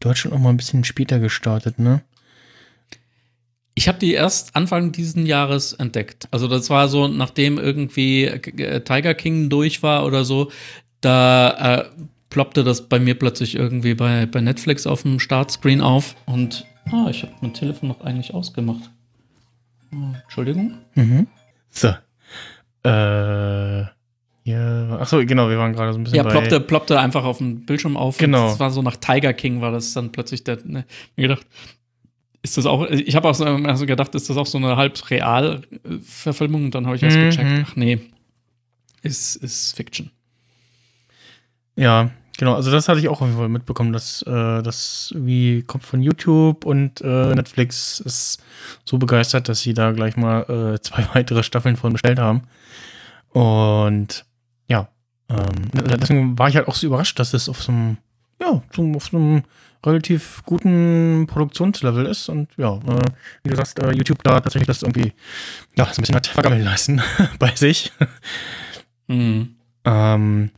Deutschland 0.00 0.34
noch 0.34 0.42
mal 0.42 0.50
ein 0.50 0.58
bisschen 0.58 0.84
später 0.84 1.18
gestartet, 1.18 1.78
ne? 1.78 2.02
Ich 3.74 3.88
habe 3.88 3.98
die 3.98 4.12
erst 4.12 4.56
Anfang 4.56 4.92
diesen 4.92 5.24
Jahres 5.24 5.72
entdeckt. 5.72 6.28
Also 6.30 6.48
das 6.48 6.68
war 6.68 6.88
so, 6.88 7.08
nachdem 7.08 7.56
irgendwie 7.56 8.24
äh, 8.24 8.80
Tiger 8.82 9.14
King 9.14 9.48
durch 9.48 9.82
war 9.82 10.04
oder 10.04 10.26
so, 10.26 10.50
da 11.00 11.78
äh, 11.78 11.84
ploppte 12.30 12.64
das 12.64 12.88
bei 12.88 12.98
mir 12.98 13.18
plötzlich 13.18 13.56
irgendwie 13.56 13.94
bei, 13.94 14.26
bei 14.26 14.40
Netflix 14.40 14.86
auf 14.86 15.02
dem 15.02 15.18
Startscreen 15.18 15.80
auf 15.80 16.16
und 16.26 16.64
ah, 16.90 17.08
ich 17.10 17.22
habe 17.22 17.32
mein 17.40 17.52
Telefon 17.52 17.88
noch 17.88 18.00
eigentlich 18.00 18.32
ausgemacht. 18.32 18.90
Oh, 19.92 20.14
Entschuldigung. 20.22 20.78
Mhm. 20.94 21.26
So. 21.70 21.88
Äh, 22.84 23.80
ja, 24.44 24.98
achso, 24.98 25.24
genau, 25.26 25.50
wir 25.50 25.58
waren 25.58 25.72
gerade 25.72 25.92
so 25.92 25.98
ein 25.98 26.04
bisschen. 26.04 26.16
Ja, 26.16 26.24
ploppte, 26.24 26.60
ploppte 26.60 26.98
einfach 26.98 27.24
auf 27.24 27.38
dem 27.38 27.66
Bildschirm 27.66 27.96
auf. 27.96 28.16
Genau. 28.18 28.48
Das 28.48 28.60
war 28.60 28.70
so 28.70 28.82
nach 28.82 28.96
Tiger 28.96 29.32
King, 29.32 29.60
war 29.60 29.70
das 29.72 29.92
dann 29.92 30.12
plötzlich 30.12 30.44
der. 30.44 30.58
Ne, 30.64 30.86
mir 31.16 31.28
gedacht, 31.28 31.46
ist 32.42 32.56
das 32.56 32.64
auch, 32.64 32.86
ich 32.88 33.14
habe 33.16 33.28
auch 33.28 33.34
so 33.34 33.44
also 33.44 33.84
gedacht, 33.84 34.14
ist 34.14 34.30
das 34.30 34.36
auch 34.36 34.46
so 34.46 34.56
eine 34.58 34.76
halb 34.76 34.98
real 35.10 35.60
Verfilmung 36.02 36.64
und 36.66 36.74
dann 36.74 36.86
habe 36.86 36.96
ich 36.96 37.02
erst 37.02 37.18
Mhm. 37.18 37.30
gecheckt, 37.30 37.66
ach 37.68 37.76
nee, 37.76 38.00
ist, 39.02 39.36
ist 39.36 39.76
Fiction. 39.76 40.10
Ja, 41.76 42.10
genau. 42.40 42.54
Also 42.54 42.70
das 42.70 42.88
hatte 42.88 42.98
ich 42.98 43.08
auch 43.08 43.20
auf 43.20 43.28
jeden 43.28 43.38
Fall 43.38 43.50
mitbekommen, 43.50 43.92
dass 43.92 44.22
äh, 44.22 44.62
das 44.62 45.10
irgendwie 45.12 45.62
kommt 45.62 45.84
von 45.84 46.02
YouTube 46.02 46.64
und 46.64 47.00
äh, 47.02 47.34
Netflix 47.34 48.00
ist 48.00 48.42
so 48.84 48.96
begeistert, 48.98 49.48
dass 49.48 49.60
sie 49.60 49.74
da 49.74 49.92
gleich 49.92 50.16
mal 50.16 50.42
äh, 50.74 50.80
zwei 50.80 51.06
weitere 51.14 51.42
Staffeln 51.42 51.76
von 51.76 51.92
bestellt 51.92 52.18
haben. 52.18 52.42
Und 53.28 54.24
ja, 54.66 54.88
ähm, 55.28 55.70
deswegen 55.74 56.38
war 56.38 56.48
ich 56.48 56.56
halt 56.56 56.66
auch 56.66 56.74
so 56.74 56.86
überrascht, 56.86 57.18
dass 57.18 57.34
es 57.34 57.48
auf 57.48 57.62
so 57.62 57.72
einem, 57.72 57.98
ja, 58.40 58.48
auf 58.48 59.04
so 59.04 59.16
einem 59.16 59.42
relativ 59.84 60.42
guten 60.46 61.26
Produktionslevel 61.28 62.06
ist. 62.06 62.30
Und 62.30 62.48
ja, 62.56 62.76
äh, 62.76 63.04
wie 63.44 63.50
du 63.50 63.56
sagst, 63.56 63.78
äh, 63.78 63.92
YouTube 63.92 64.22
da 64.22 64.40
tatsächlich 64.40 64.66
das 64.66 64.82
irgendwie, 64.82 65.12
ja, 65.76 65.84
so 65.84 65.92
ein 65.92 65.96
bisschen 66.00 66.16
hat 66.16 66.26
vergammeln 66.26 66.64
lassen 66.64 67.02
bei 67.38 67.54
sich. 67.54 67.92
Mhm. 69.08 69.56
Ähm, 69.84 70.50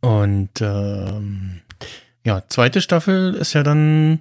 und 0.00 0.50
ähm, 0.60 1.60
ja, 2.24 2.42
zweite 2.48 2.80
Staffel 2.80 3.34
ist 3.34 3.52
ja 3.54 3.62
dann 3.62 4.20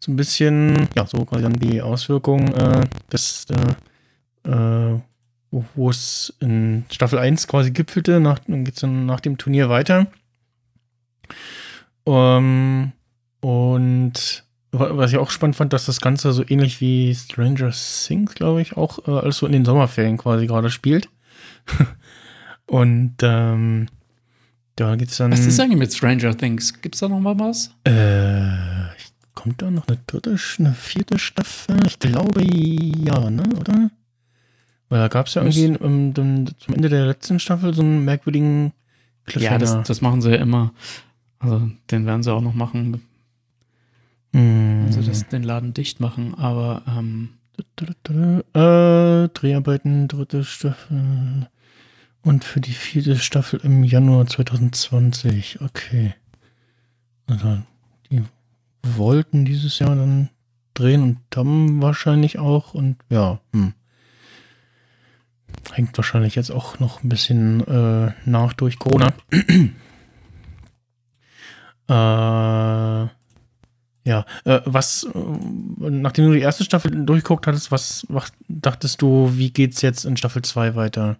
so 0.00 0.12
ein 0.12 0.16
bisschen, 0.16 0.88
ja, 0.96 1.06
so 1.06 1.24
quasi 1.24 1.42
dann 1.42 1.54
die 1.54 1.80
Auswirkung 1.82 2.48
äh, 2.54 2.84
des, 3.12 3.46
äh, 4.44 4.50
äh, 4.50 5.00
wo, 5.50 5.90
es 5.90 6.34
in 6.40 6.84
Staffel 6.90 7.18
1 7.18 7.46
quasi 7.48 7.70
gipfelte, 7.70 8.20
nach, 8.20 8.40
dann 8.40 8.64
geht 8.64 8.74
es 8.74 8.80
dann 8.80 9.06
nach 9.06 9.20
dem 9.20 9.38
Turnier 9.38 9.68
weiter. 9.68 10.08
Ähm, 12.06 12.92
und 13.40 14.44
wa- 14.72 14.90
was 14.96 15.12
ich 15.12 15.18
auch 15.18 15.30
spannend 15.30 15.56
fand, 15.56 15.72
dass 15.72 15.86
das 15.86 16.00
Ganze 16.00 16.32
so 16.32 16.44
ähnlich 16.46 16.80
wie 16.80 17.14
Stranger 17.14 17.70
Things, 17.70 18.34
glaube 18.34 18.62
ich, 18.62 18.76
auch 18.76 19.06
äh, 19.06 19.10
alles 19.12 19.38
so 19.38 19.46
in 19.46 19.52
den 19.52 19.64
Sommerferien 19.64 20.18
quasi 20.18 20.46
gerade 20.46 20.70
spielt. 20.70 21.08
Und 22.66 23.14
ähm, 23.22 23.86
da 24.76 24.96
geht's 24.96 25.16
dann. 25.16 25.32
Was 25.32 25.46
ist 25.46 25.58
eigentlich 25.60 25.78
mit 25.78 25.94
Stranger 25.94 26.36
Things? 26.36 26.80
Gibt's 26.80 27.00
da 27.00 27.08
noch 27.08 27.20
mal 27.20 27.38
was? 27.38 27.70
Äh, 27.84 28.92
kommt 29.34 29.62
da 29.62 29.70
noch 29.70 29.86
eine 29.88 29.98
dritte, 30.06 30.36
eine 30.58 30.74
vierte 30.74 31.18
Staffel? 31.18 31.76
Ich 31.86 31.98
glaube 31.98 32.42
ja, 32.44 33.30
ne, 33.30 33.42
oder? 33.58 33.90
Weil 34.88 34.98
da 35.00 35.08
gab 35.08 35.26
es 35.26 35.34
ja 35.34 35.42
irgendwie 35.42 35.64
ähm, 35.84 36.14
dann 36.14 36.50
zum 36.58 36.74
Ende 36.74 36.88
der 36.88 37.06
letzten 37.06 37.38
Staffel 37.38 37.72
so 37.74 37.82
einen 37.82 38.04
merkwürdigen 38.04 38.66
Ja, 38.66 38.72
Cliffhanger. 39.26 39.58
das, 39.58 39.82
das 39.88 40.00
machen 40.00 40.20
sie 40.22 40.30
ja 40.30 40.36
immer. 40.36 40.72
Also, 41.38 41.70
den 41.90 42.06
werden 42.06 42.22
sie 42.22 42.32
auch 42.32 42.42
noch 42.42 42.54
machen, 42.54 43.00
Hm. 44.32 44.84
wenn 44.84 44.92
sie 44.92 45.02
das, 45.02 45.28
den 45.28 45.42
Laden 45.42 45.74
dicht 45.74 46.00
machen. 46.00 46.34
Aber 46.34 46.82
ähm, 46.88 47.30
Äh, 47.78 49.28
Dreharbeiten, 49.28 50.08
dritte 50.08 50.42
Staffel. 50.44 51.48
Und 52.24 52.42
für 52.42 52.60
die 52.60 52.72
vierte 52.72 53.18
Staffel 53.18 53.60
im 53.62 53.84
Januar 53.84 54.26
2020. 54.26 55.60
Okay. 55.60 56.14
Also, 57.26 57.58
die 58.10 58.22
wollten 58.82 59.44
dieses 59.44 59.78
Jahr 59.78 59.94
dann 59.94 60.30
drehen 60.72 61.02
und 61.02 61.18
haben 61.36 61.82
wahrscheinlich 61.82 62.38
auch. 62.38 62.72
Und 62.72 62.96
ja, 63.10 63.40
hm. 63.52 63.74
Hängt 65.72 65.96
wahrscheinlich 65.96 66.34
jetzt 66.34 66.50
auch 66.50 66.80
noch 66.80 67.02
ein 67.02 67.08
bisschen 67.08 67.60
äh, 67.66 68.12
nach 68.24 68.54
durch 68.54 68.78
Corona. 68.78 69.12
äh, 71.88 73.08
ja, 74.06 74.26
äh, 74.44 74.60
was, 74.64 75.06
nachdem 75.78 76.26
du 76.26 76.32
die 76.32 76.40
erste 76.40 76.64
Staffel 76.64 77.04
durchgeguckt 77.04 77.46
hattest, 77.46 77.70
was, 77.70 78.06
was 78.08 78.32
dachtest 78.48 79.02
du, 79.02 79.32
wie 79.34 79.50
geht's 79.50 79.82
jetzt 79.82 80.04
in 80.04 80.16
Staffel 80.16 80.42
2 80.42 80.74
weiter? 80.74 81.16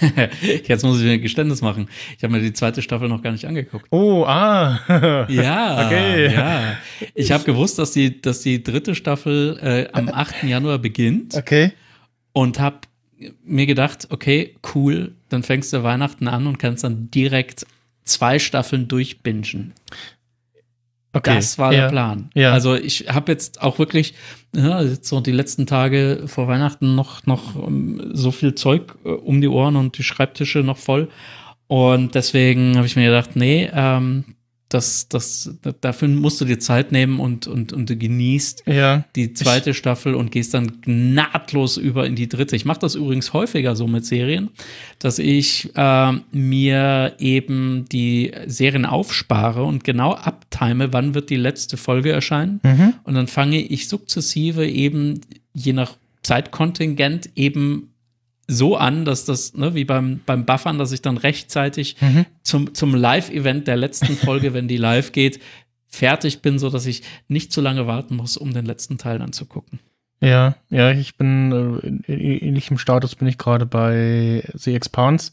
jetzt 0.66 0.84
muss 0.84 0.98
ich 0.98 1.04
mir 1.04 1.12
ein 1.12 1.22
Geständnis 1.22 1.62
machen. 1.62 1.88
Ich 2.16 2.22
habe 2.24 2.32
mir 2.32 2.40
die 2.40 2.52
zweite 2.52 2.82
Staffel 2.82 3.08
noch 3.08 3.22
gar 3.22 3.32
nicht 3.32 3.44
angeguckt. 3.46 3.86
Oh, 3.90 4.24
ah. 4.26 5.26
Ja, 5.28 5.86
Okay. 5.86 6.32
ja. 6.32 6.76
Ich 7.14 7.32
habe 7.32 7.44
gewusst, 7.44 7.78
dass 7.78 7.92
die, 7.92 8.20
dass 8.20 8.40
die 8.40 8.62
dritte 8.62 8.94
Staffel 8.94 9.58
äh, 9.62 9.92
am 9.92 10.08
8. 10.08 10.44
Januar 10.44 10.78
beginnt 10.78 11.34
Okay. 11.34 11.72
und 12.32 12.58
habe 12.60 12.78
mir 13.44 13.66
gedacht, 13.66 14.06
okay, 14.10 14.54
cool, 14.74 15.12
dann 15.28 15.42
fängst 15.42 15.72
du 15.72 15.82
Weihnachten 15.82 16.28
an 16.28 16.46
und 16.46 16.58
kannst 16.58 16.84
dann 16.84 17.10
direkt 17.10 17.66
zwei 18.04 18.38
Staffeln 18.38 18.88
durchbingen. 18.88 19.72
Okay. 21.12 21.36
Das 21.36 21.58
war 21.58 21.72
ja. 21.72 21.82
der 21.82 21.88
Plan. 21.88 22.30
Ja. 22.34 22.52
Also 22.52 22.74
ich 22.74 23.06
habe 23.08 23.32
jetzt 23.32 23.62
auch 23.62 23.78
wirklich 23.78 24.14
ja, 24.54 24.82
jetzt 24.82 25.08
so 25.08 25.20
die 25.20 25.32
letzten 25.32 25.66
Tage 25.66 26.24
vor 26.26 26.48
Weihnachten 26.48 26.94
noch, 26.94 27.26
noch 27.26 27.54
um, 27.54 28.14
so 28.14 28.30
viel 28.30 28.54
Zeug 28.54 28.96
äh, 29.04 29.08
um 29.08 29.40
die 29.40 29.48
Ohren 29.48 29.76
und 29.76 29.98
die 29.98 30.02
Schreibtische 30.02 30.60
noch 30.60 30.78
voll. 30.78 31.08
Und 31.66 32.14
deswegen 32.14 32.76
habe 32.76 32.86
ich 32.86 32.96
mir 32.96 33.06
gedacht, 33.06 33.36
nee, 33.36 33.70
ähm, 33.72 34.24
das, 34.68 35.08
das, 35.08 35.56
dafür 35.80 36.08
musst 36.08 36.40
du 36.40 36.44
dir 36.44 36.58
Zeit 36.58 36.92
nehmen 36.92 37.20
und, 37.20 37.46
und, 37.46 37.72
und 37.72 37.88
du 37.88 37.96
genießt 37.96 38.64
Ja. 38.66 39.04
die 39.16 39.32
zweite 39.32 39.72
Staffel 39.72 40.14
und 40.14 40.30
gehst 40.30 40.52
dann 40.52 40.72
nahtlos 40.84 41.76
über 41.78 42.06
in 42.06 42.16
die 42.16 42.28
dritte. 42.28 42.54
Ich 42.54 42.64
mache 42.66 42.80
das 42.80 42.94
übrigens 42.94 43.32
häufiger 43.32 43.76
so 43.76 43.86
mit 43.86 44.04
Serien, 44.04 44.50
dass 44.98 45.18
ich 45.18 45.70
äh, 45.74 46.12
mir 46.32 47.14
eben 47.18 47.86
die 47.90 48.32
Serien 48.46 48.84
aufspare 48.84 49.64
und 49.64 49.84
genau 49.84 50.12
abtime, 50.14 50.92
wann 50.92 51.14
wird 51.14 51.30
die 51.30 51.36
letzte 51.36 51.76
Folge 51.76 52.12
erscheinen. 52.12 52.60
Mhm. 52.62 52.94
Und 53.04 53.14
dann 53.14 53.26
fange 53.26 53.60
ich 53.60 53.88
sukzessive 53.88 54.66
eben, 54.68 55.22
je 55.54 55.72
nach 55.72 55.96
Zeitkontingent, 56.22 57.30
eben 57.36 57.90
so 58.50 58.76
an, 58.76 59.04
dass 59.04 59.24
das, 59.26 59.54
ne, 59.54 59.74
wie 59.74 59.84
beim, 59.84 60.20
beim 60.24 60.46
Buffern, 60.46 60.78
dass 60.78 60.90
ich 60.92 61.02
dann 61.02 61.18
rechtzeitig 61.18 61.96
Mhm. 62.00 62.24
zum, 62.42 62.74
zum 62.74 62.94
Live-Event 62.94 63.68
der 63.68 63.76
letzten 63.76 64.16
Folge, 64.16 64.52
wenn 64.54 64.68
die 64.68 64.78
live 64.78 65.12
geht, 65.12 65.38
fertig 65.86 66.40
bin, 66.42 66.58
so 66.58 66.70
dass 66.70 66.86
ich 66.86 67.02
nicht 67.28 67.52
zu 67.52 67.60
lange 67.60 67.86
warten 67.86 68.16
muss, 68.16 68.36
um 68.36 68.52
den 68.54 68.64
letzten 68.66 68.98
Teil 68.98 69.18
dann 69.18 69.32
zu 69.32 69.44
gucken. 69.46 69.80
Ja, 70.20 70.56
ja, 70.70 70.90
ich 70.90 71.16
bin 71.16 71.52
äh, 71.82 71.86
in, 72.12 72.18
ähnlichem 72.20 72.78
Status 72.78 73.14
bin 73.14 73.28
ich 73.28 73.38
gerade 73.38 73.66
bei 73.66 74.42
The 74.54 74.74
Expanse. 74.74 75.32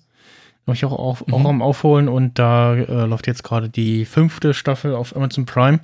War 0.66 0.74
ich 0.76 0.84
auch, 0.86 0.92
auch 0.94 1.22
Mhm. 1.28 1.46
am 1.46 1.62
Aufholen 1.62 2.08
und 2.10 2.38
da 2.40 2.76
äh, 2.76 3.06
läuft 3.06 3.28
jetzt 3.28 3.44
gerade 3.44 3.70
die 3.70 4.06
fünfte 4.06 4.54
Staffel 4.54 4.94
auf 4.96 5.16
Amazon 5.16 5.46
Prime 5.46 5.80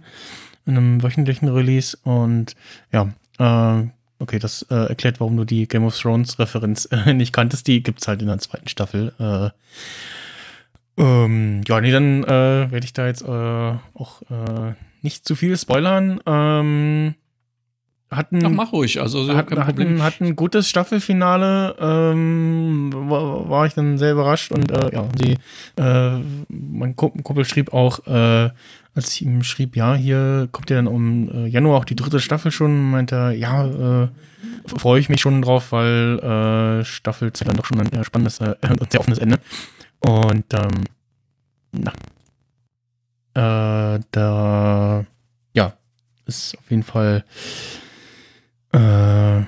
in 0.65 0.77
einem 0.77 1.01
wöchentlichen 1.03 1.47
Release 1.49 1.97
und 2.03 2.55
ja, 2.91 3.13
äh, 3.39 3.87
okay, 4.21 4.39
das 4.39 4.63
äh, 4.69 4.75
erklärt, 4.75 5.19
warum 5.19 5.35
du 5.35 5.43
die 5.43 5.67
Game 5.67 5.83
of 5.83 5.97
Thrones 5.97 6.39
Referenz 6.39 6.87
äh, 6.91 7.13
nicht 7.13 7.33
kanntest. 7.33 7.67
Die 7.67 7.83
gibt's 7.83 8.07
halt 8.07 8.21
in 8.21 8.27
der 8.27 8.39
zweiten 8.39 8.67
Staffel. 8.67 9.13
Äh, 9.19 9.49
ähm, 10.97 11.61
ja, 11.67 11.81
nee, 11.81 11.91
dann 11.91 12.23
äh, 12.23 12.71
werde 12.71 12.85
ich 12.85 12.93
da 12.93 13.07
jetzt 13.07 13.23
äh, 13.23 13.27
auch 13.27 14.21
äh, 14.29 14.73
nicht 15.01 15.25
zu 15.25 15.35
viel 15.35 15.57
spoilern. 15.57 16.19
Ähm, 16.25 17.15
hatten, 18.11 18.45
Ach, 18.45 18.49
mach 18.49 18.73
ruhig, 18.73 18.99
also 18.99 19.23
so 19.23 19.35
hat, 19.35 19.47
kein 19.47 19.59
hat, 19.59 19.77
Problem. 19.77 20.01
ein, 20.01 20.35
gutes 20.35 20.67
Staffelfinale, 20.67 21.77
ähm, 21.79 22.91
war, 22.93 23.49
war 23.49 23.65
ich 23.65 23.73
dann 23.73 23.97
sehr 23.97 24.11
überrascht 24.11 24.51
und 24.51 24.69
ja, 24.69 25.07
sie, 25.17 25.37
mein 25.77 26.95
Kumpel 26.97 27.45
schrieb 27.45 27.71
auch, 27.71 28.05
äh, 28.07 28.49
als 28.93 29.13
ich 29.13 29.21
ihm 29.21 29.43
schrieb, 29.43 29.75
ja, 29.75 29.95
hier 29.95 30.49
kommt 30.51 30.69
ja 30.69 30.75
dann 30.75 30.87
um 30.87 31.29
äh, 31.29 31.47
Januar 31.47 31.77
auch 31.79 31.85
die 31.85 31.95
dritte 31.95 32.19
Staffel 32.19 32.51
schon, 32.51 32.91
meinte 32.91 33.15
er, 33.15 33.31
ja, 33.31 34.03
äh, 34.03 34.09
freue 34.65 34.99
ich 34.99 35.09
mich 35.09 35.21
schon 35.21 35.41
drauf, 35.41 35.71
weil 35.71 36.19
äh, 36.19 36.85
Staffel 36.85 37.31
2 37.31 37.45
dann 37.45 37.55
doch 37.55 37.65
schon 37.65 37.79
ein 37.79 37.91
äh, 37.93 38.03
spannendes 38.03 38.39
äh, 38.39 38.55
und 38.69 38.91
sehr 38.91 38.99
offenes 38.99 39.19
Ende. 39.19 39.39
Und 39.99 40.45
ähm, 40.53 40.83
na. 41.71 41.93
Äh, 43.33 43.99
da 44.11 45.05
ja, 45.53 45.73
ist 46.25 46.57
auf 46.57 46.69
jeden 46.69 46.83
Fall 46.83 47.23
äh, 48.73 49.41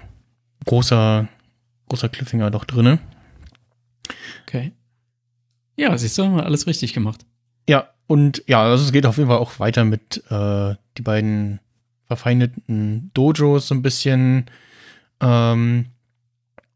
großer, 0.66 1.28
großer 1.90 2.10
Cliffhanger 2.10 2.50
doch 2.50 2.64
drinne. 2.64 3.00
Okay. 4.48 4.72
Ja, 5.76 5.98
siehst 5.98 6.18
du, 6.18 6.38
alles 6.38 6.68
richtig 6.68 6.94
gemacht. 6.94 7.26
Ja, 7.68 7.93
und 8.08 8.44
ja, 8.48 8.64
also 8.64 8.84
es 8.84 8.92
geht 8.92 9.06
auf 9.06 9.18
jeden 9.18 9.30
Fall 9.30 9.40
auch 9.40 9.60
weiter 9.60 9.86
mit 9.86 10.24
äh, 10.30 10.76
die 10.98 11.02
beiden 11.02 11.60
verfeindeten 12.06 13.12
Dojos 13.14 13.68
so 13.68 13.76
ein 13.76 13.82
bisschen. 13.82 14.46
Ähm, 15.20 15.86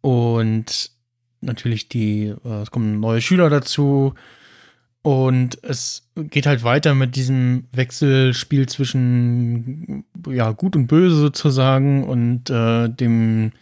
und 0.02 0.92
natürlich 1.42 1.90
die, 1.90 2.34
äh, 2.44 2.62
es 2.62 2.72
kommen 2.72 3.00
neue 3.00 3.22
Schüler 3.22 3.50
dazu. 3.50 4.14
Und 5.02 5.64
es 5.64 6.10
geht 6.16 6.48
halt 6.48 6.64
weiter 6.64 6.94
mit 6.94 7.16
diesem 7.16 7.66
Wechselspiel 7.72 8.68
zwischen 8.68 10.04
ja, 10.28 10.52
gut 10.52 10.76
und 10.76 10.88
böse 10.88 11.16
sozusagen 11.16 12.04
und 12.04 12.50
äh, 12.50 12.90
dem, 12.90 13.54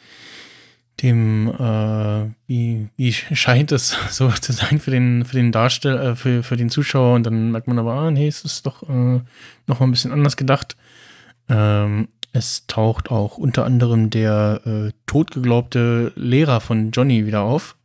dem 1.02 1.50
äh, 1.50 2.32
wie, 2.48 2.88
wie 2.96 3.14
scheint 3.14 3.72
es 3.72 3.96
so 4.10 4.30
zu 4.30 4.54
sein 4.54 4.80
für 4.80 4.92
den, 4.92 5.26
für 5.26 5.36
den 5.36 5.52
Darsteller, 5.52 6.12
äh, 6.12 6.16
für, 6.16 6.44
für 6.44 6.58
den 6.58 6.70
Zuschauer. 6.70 7.16
Und 7.16 7.26
dann 7.26 7.52
merkt 7.52 7.68
man 7.68 7.80
aber, 7.80 7.94
ah, 7.94 8.12
nee, 8.12 8.28
es 8.28 8.44
ist 8.46 8.66
doch 8.66 8.84
äh, 8.84 9.22
noch 9.68 9.80
mal 9.80 9.88
ein 9.88 9.92
bisschen 9.92 10.12
anders 10.12 10.38
gedacht. 10.38 10.76
Ähm, 11.50 12.08
es 12.32 12.68
taucht 12.68 13.12
auch 13.12 13.38
unter 13.38 13.66
anderem 13.66 14.10
der 14.10 14.62
äh, 14.66 14.92
totgeglaubte 15.06 16.12
Lehrer 16.16 16.60
von 16.60 16.92
Johnny 16.92 17.26
wieder 17.26 17.42
auf. 17.42 17.78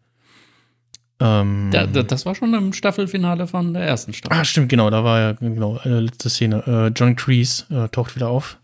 Ähm, 1.20 1.68
da, 1.70 1.86
da, 1.86 2.02
das 2.02 2.24
war 2.24 2.34
schon 2.34 2.54
im 2.54 2.72
Staffelfinale 2.72 3.46
von 3.46 3.74
der 3.74 3.82
ersten 3.82 4.12
Staffel. 4.12 4.38
Ah, 4.38 4.44
stimmt, 4.44 4.70
genau, 4.70 4.88
da 4.90 5.04
war 5.04 5.20
ja 5.20 5.32
genau 5.32 5.78
eine 5.84 6.00
letzte 6.00 6.30
Szene. 6.30 6.64
Äh, 6.66 6.98
John 6.98 7.14
Kreese 7.14 7.64
äh, 7.70 7.88
taucht 7.88 8.16
wieder 8.16 8.28
auf 8.28 8.59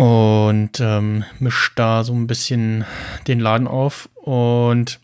und 0.00 0.80
ähm, 0.80 1.24
mischt 1.40 1.78
da 1.78 2.04
so 2.04 2.14
ein 2.14 2.26
bisschen 2.26 2.86
den 3.28 3.38
Laden 3.38 3.68
auf. 3.68 4.08
Und 4.14 4.98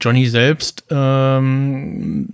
Johnny 0.00 0.26
selbst, 0.26 0.82
ähm, 0.90 2.26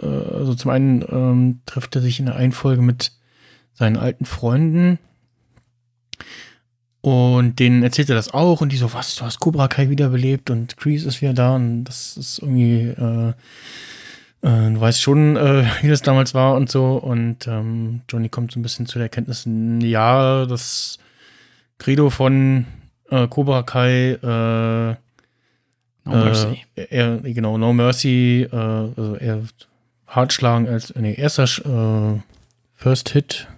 äh, 0.00 0.06
also 0.06 0.54
zum 0.54 0.70
einen 0.70 1.02
ähm, 1.02 1.60
trifft 1.66 1.96
er 1.96 2.00
sich 2.00 2.18
in 2.18 2.24
der 2.24 2.36
Einfolge 2.36 2.80
mit 2.80 3.12
seinen 3.74 3.98
alten 3.98 4.24
Freunden. 4.24 4.98
Und 7.02 7.58
denen 7.58 7.82
erzählt 7.82 8.08
er 8.08 8.16
das 8.16 8.32
auch. 8.32 8.62
Und 8.62 8.72
die 8.72 8.78
so, 8.78 8.94
was, 8.94 9.16
du 9.16 9.26
hast 9.26 9.40
Cobra 9.40 9.68
Kai 9.68 9.90
wiederbelebt 9.90 10.48
und 10.48 10.78
Kreese 10.78 11.08
ist 11.08 11.20
wieder 11.20 11.34
da. 11.34 11.56
Und 11.56 11.84
das 11.84 12.16
ist 12.16 12.38
irgendwie, 12.38 12.84
äh, 12.88 13.34
du 14.50 14.80
weißt 14.80 15.00
schon, 15.00 15.36
äh, 15.36 15.64
wie 15.82 15.88
das 15.88 16.02
damals 16.02 16.34
war 16.34 16.54
und 16.54 16.70
so. 16.70 16.96
Und 16.96 17.46
ähm, 17.46 18.02
Johnny 18.08 18.28
kommt 18.28 18.52
so 18.52 18.60
ein 18.60 18.62
bisschen 18.62 18.86
zu 18.86 18.98
der 18.98 19.06
Erkenntnis, 19.06 19.46
ja, 19.46 20.46
das 20.46 20.98
Credo 21.78 22.10
von 22.10 22.66
äh, 23.10 23.26
Cobra 23.28 23.62
Kai, 23.62 24.12
äh, 24.12 24.96
No 26.06 26.16
Mercy. 26.16 26.62
Äh, 26.76 26.86
er, 26.90 27.16
genau, 27.18 27.58
No 27.58 27.72
Mercy, 27.72 28.46
äh, 28.50 28.56
also 28.56 29.16
er 29.16 29.42
hart 30.06 30.32
schlagen 30.32 30.68
als, 30.68 30.94
nee, 30.94 31.14
erster 31.14 31.44
äh, 31.44 32.20
First 32.74 33.08
Hit 33.10 33.48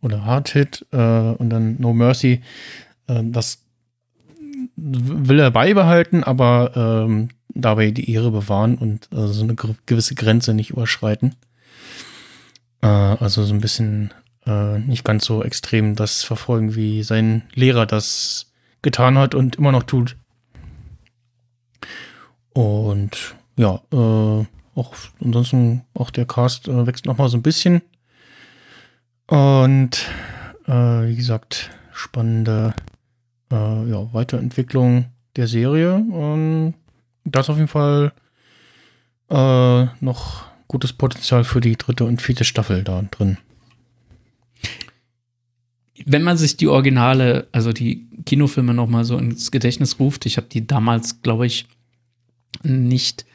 oder 0.00 0.24
Hard 0.24 0.50
Hit 0.50 0.86
äh, 0.92 0.96
und 0.96 1.50
dann 1.50 1.76
No 1.80 1.92
Mercy 1.92 2.42
ähm, 3.08 3.32
das 3.32 3.62
will 4.76 5.40
er 5.40 5.50
beibehalten, 5.50 6.22
aber 6.22 6.72
ähm, 6.76 7.28
dabei 7.60 7.90
die 7.90 8.10
Ehre 8.12 8.30
bewahren 8.30 8.76
und 8.76 9.08
äh, 9.12 9.26
so 9.28 9.42
eine 9.42 9.56
gewisse 9.86 10.14
Grenze 10.14 10.54
nicht 10.54 10.70
überschreiten. 10.70 11.34
Äh, 12.82 12.86
also 12.86 13.44
so 13.44 13.54
ein 13.54 13.60
bisschen 13.60 14.12
äh, 14.46 14.78
nicht 14.78 15.04
ganz 15.04 15.24
so 15.24 15.42
extrem 15.42 15.94
das 15.94 16.22
verfolgen, 16.22 16.74
wie 16.74 17.02
sein 17.02 17.42
Lehrer 17.54 17.86
das 17.86 18.52
getan 18.82 19.18
hat 19.18 19.34
und 19.34 19.56
immer 19.56 19.72
noch 19.72 19.82
tut. 19.82 20.16
Und 22.52 23.34
ja, 23.56 23.80
äh, 23.92 24.46
auch 24.76 24.94
ansonsten 25.22 25.82
auch 25.94 26.10
der 26.10 26.26
Cast 26.26 26.68
äh, 26.68 26.86
wächst 26.86 27.06
noch 27.06 27.18
mal 27.18 27.28
so 27.28 27.36
ein 27.36 27.42
bisschen. 27.42 27.82
Und 29.26 30.06
äh, 30.66 30.72
wie 30.72 31.16
gesagt, 31.16 31.70
spannende 31.92 32.74
äh, 33.50 33.90
ja, 33.90 34.12
Weiterentwicklung 34.12 35.06
der 35.34 35.48
Serie. 35.48 35.94
Und 35.94 36.74
da 37.26 37.40
ist 37.40 37.50
auf 37.50 37.56
jeden 37.56 37.68
Fall 37.68 38.12
äh, 39.28 39.86
noch 40.00 40.44
gutes 40.68 40.92
Potenzial 40.92 41.44
für 41.44 41.60
die 41.60 41.76
dritte 41.76 42.04
und 42.04 42.22
vierte 42.22 42.44
Staffel 42.44 42.82
da 42.82 43.02
drin. 43.10 43.38
Wenn 46.04 46.22
man 46.22 46.36
sich 46.36 46.56
die 46.56 46.68
Originale, 46.68 47.48
also 47.52 47.72
die 47.72 48.06
Kinofilme 48.24 48.74
noch 48.74 48.88
mal 48.88 49.04
so 49.04 49.18
ins 49.18 49.50
Gedächtnis 49.50 49.98
ruft, 49.98 50.26
ich 50.26 50.36
habe 50.36 50.46
die 50.46 50.66
damals, 50.66 51.22
glaube 51.22 51.46
ich, 51.46 51.66
nicht 52.62 53.26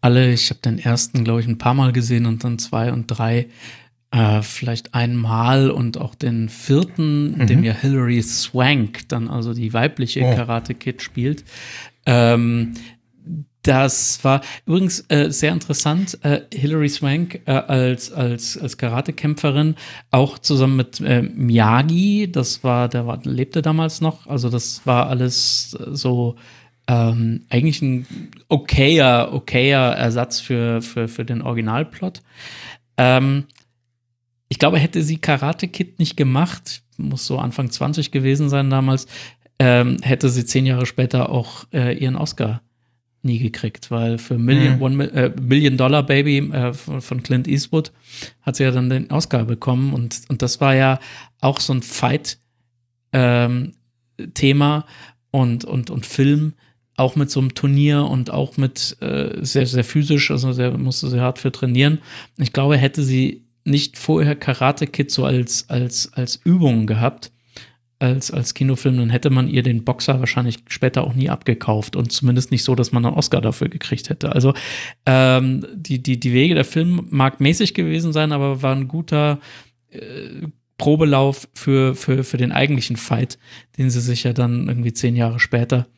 alle, 0.00 0.32
ich 0.32 0.50
habe 0.50 0.60
den 0.60 0.78
ersten, 0.78 1.24
glaube 1.24 1.40
ich, 1.40 1.46
ein 1.46 1.58
paar 1.58 1.74
Mal 1.74 1.92
gesehen 1.92 2.26
und 2.26 2.44
dann 2.44 2.58
zwei 2.58 2.92
und 2.92 3.06
drei 3.06 3.48
äh, 4.10 4.42
vielleicht 4.42 4.94
einmal 4.94 5.70
und 5.70 5.98
auch 5.98 6.14
den 6.14 6.48
vierten, 6.48 7.38
mhm. 7.38 7.46
dem 7.46 7.64
ja 7.64 7.72
Hilary 7.72 8.22
Swank 8.22 9.08
dann 9.08 9.28
also 9.28 9.52
die 9.52 9.72
weibliche 9.72 10.22
oh. 10.22 10.34
Karate 10.34 10.74
Kid 10.74 11.02
spielt. 11.02 11.44
Ähm, 12.06 12.74
das 13.68 14.24
war 14.24 14.40
übrigens 14.64 15.04
äh, 15.10 15.30
sehr 15.30 15.52
interessant. 15.52 16.18
Äh, 16.24 16.40
Hilary 16.54 16.88
Swank 16.88 17.42
äh, 17.44 17.50
als, 17.50 18.10
als, 18.10 18.56
als 18.56 18.78
Karatekämpferin, 18.78 19.74
auch 20.10 20.38
zusammen 20.38 20.76
mit 20.76 21.00
äh, 21.00 21.20
Miyagi, 21.20 22.32
das 22.32 22.64
war, 22.64 22.88
der 22.88 23.06
war, 23.06 23.20
lebte 23.24 23.60
damals 23.60 24.00
noch. 24.00 24.26
Also, 24.26 24.48
das 24.48 24.86
war 24.86 25.08
alles 25.08 25.72
so 25.72 26.36
ähm, 26.86 27.44
eigentlich 27.50 27.82
ein 27.82 28.06
okayer, 28.48 29.34
okayer 29.34 29.94
Ersatz 29.96 30.40
für, 30.40 30.80
für, 30.80 31.06
für 31.06 31.26
den 31.26 31.42
Originalplot. 31.42 32.22
Ähm, 32.96 33.44
ich 34.48 34.58
glaube, 34.58 34.78
hätte 34.78 35.02
sie 35.02 35.18
Karate 35.18 35.68
Kid 35.68 35.98
nicht 35.98 36.16
gemacht, 36.16 36.80
muss 36.96 37.26
so 37.26 37.38
Anfang 37.38 37.70
20 37.70 38.12
gewesen 38.12 38.48
sein 38.48 38.70
damals, 38.70 39.06
ähm, 39.58 39.98
hätte 40.00 40.30
sie 40.30 40.46
zehn 40.46 40.64
Jahre 40.64 40.86
später 40.86 41.28
auch 41.28 41.66
äh, 41.74 41.94
ihren 41.94 42.16
Oscar 42.16 42.62
nie 43.28 43.38
gekriegt, 43.38 43.92
weil 43.92 44.18
für 44.18 44.36
Million, 44.38 44.76
mhm. 44.76 44.82
One, 44.82 45.12
äh, 45.12 45.30
Million 45.40 45.76
Dollar 45.76 46.02
Baby 46.02 46.38
äh, 46.38 46.72
von, 46.72 47.00
von, 47.00 47.22
Clint 47.22 47.46
Eastwood 47.46 47.92
hat 48.42 48.56
sie 48.56 48.64
ja 48.64 48.72
dann 48.72 48.90
den 48.90 49.10
Oscar 49.10 49.44
bekommen 49.44 49.92
und, 49.92 50.22
und 50.28 50.42
das 50.42 50.60
war 50.60 50.74
ja 50.74 50.98
auch 51.40 51.60
so 51.60 51.72
ein 51.72 51.82
Fight-Thema 51.82 52.36
ähm, 53.12 54.82
und, 55.30 55.64
und, 55.64 55.90
und 55.90 56.06
Film, 56.06 56.54
auch 56.96 57.14
mit 57.14 57.30
so 57.30 57.38
einem 57.38 57.54
Turnier 57.54 58.04
und 58.04 58.30
auch 58.30 58.56
mit 58.56 58.96
äh, 59.00 59.38
sehr, 59.40 59.66
sehr 59.66 59.84
physisch, 59.84 60.32
also 60.32 60.52
sehr, 60.52 60.76
musste 60.76 61.08
sehr 61.08 61.22
hart 61.22 61.38
für 61.38 61.52
trainieren. 61.52 62.00
Ich 62.38 62.52
glaube, 62.52 62.76
hätte 62.76 63.04
sie 63.04 63.44
nicht 63.64 63.96
vorher 63.98 64.34
Karate 64.34 64.86
Kid 64.86 65.10
so 65.10 65.24
als, 65.24 65.68
als, 65.68 66.12
als 66.14 66.40
Übung 66.44 66.86
gehabt, 66.86 67.30
als, 67.98 68.30
als 68.30 68.54
Kinofilm, 68.54 68.96
dann 68.96 69.10
hätte 69.10 69.30
man 69.30 69.48
ihr 69.48 69.62
den 69.62 69.84
Boxer 69.84 70.20
wahrscheinlich 70.20 70.58
später 70.68 71.04
auch 71.04 71.14
nie 71.14 71.30
abgekauft 71.30 71.96
und 71.96 72.12
zumindest 72.12 72.50
nicht 72.50 72.62
so, 72.62 72.74
dass 72.74 72.92
man 72.92 73.04
einen 73.04 73.16
Oscar 73.16 73.40
dafür 73.40 73.68
gekriegt 73.68 74.08
hätte. 74.08 74.32
Also 74.32 74.54
ähm, 75.06 75.66
die, 75.74 76.02
die, 76.02 76.20
die 76.20 76.32
Wege 76.32 76.54
der 76.54 76.64
Film 76.64 77.06
mag 77.10 77.40
mäßig 77.40 77.74
gewesen 77.74 78.12
sein, 78.12 78.32
aber 78.32 78.62
war 78.62 78.74
ein 78.74 78.88
guter 78.88 79.40
äh, 79.90 80.46
Probelauf 80.76 81.48
für, 81.54 81.96
für, 81.96 82.22
für 82.22 82.36
den 82.36 82.52
eigentlichen 82.52 82.96
Fight, 82.96 83.36
den 83.76 83.90
sie 83.90 84.00
sich 84.00 84.22
ja 84.22 84.32
dann 84.32 84.68
irgendwie 84.68 84.92
zehn 84.92 85.16
Jahre 85.16 85.40
später 85.40 85.88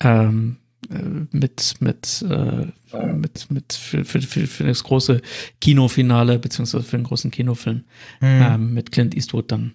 ähm, 0.00 0.56
äh, 0.90 1.26
mit, 1.30 1.74
mit, 1.78 2.24
äh, 2.28 2.66
mit, 3.12 3.48
mit 3.50 3.72
für, 3.72 4.04
für, 4.04 4.20
für, 4.20 4.46
für 4.48 4.64
das 4.64 4.82
große 4.82 5.22
Kinofinale, 5.60 6.40
beziehungsweise 6.40 6.84
für 6.84 6.96
den 6.96 7.04
großen 7.04 7.30
Kinofilm 7.30 7.84
mhm. 8.20 8.42
ähm, 8.42 8.74
mit 8.74 8.90
Clint 8.90 9.14
Eastwood 9.14 9.52
dann 9.52 9.74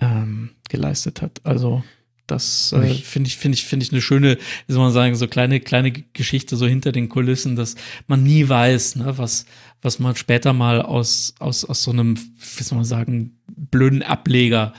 ähm, 0.00 0.50
geleistet 0.68 1.22
hat. 1.22 1.40
Also 1.44 1.82
das 2.26 2.72
äh, 2.72 2.94
finde 2.94 3.28
ich, 3.28 3.36
finde 3.36 3.56
ich, 3.56 3.64
finde 3.66 3.84
ich 3.84 3.92
eine 3.92 4.00
schöne, 4.00 4.38
wie 4.66 4.72
soll 4.72 4.82
man 4.82 4.92
sagen, 4.92 5.14
so 5.14 5.28
kleine, 5.28 5.60
kleine 5.60 5.92
Geschichte 5.92 6.56
so 6.56 6.66
hinter 6.66 6.90
den 6.90 7.08
Kulissen, 7.08 7.54
dass 7.54 7.74
man 8.06 8.22
nie 8.22 8.48
weiß, 8.48 8.96
ne, 8.96 9.18
was, 9.18 9.44
was 9.82 9.98
man 9.98 10.16
später 10.16 10.52
mal 10.52 10.80
aus, 10.80 11.34
aus, 11.38 11.64
aus 11.64 11.82
so 11.82 11.90
einem, 11.90 12.16
wie 12.16 12.62
soll 12.62 12.76
man 12.76 12.86
sagen, 12.86 13.38
blöden 13.46 14.02
Ableger 14.02 14.72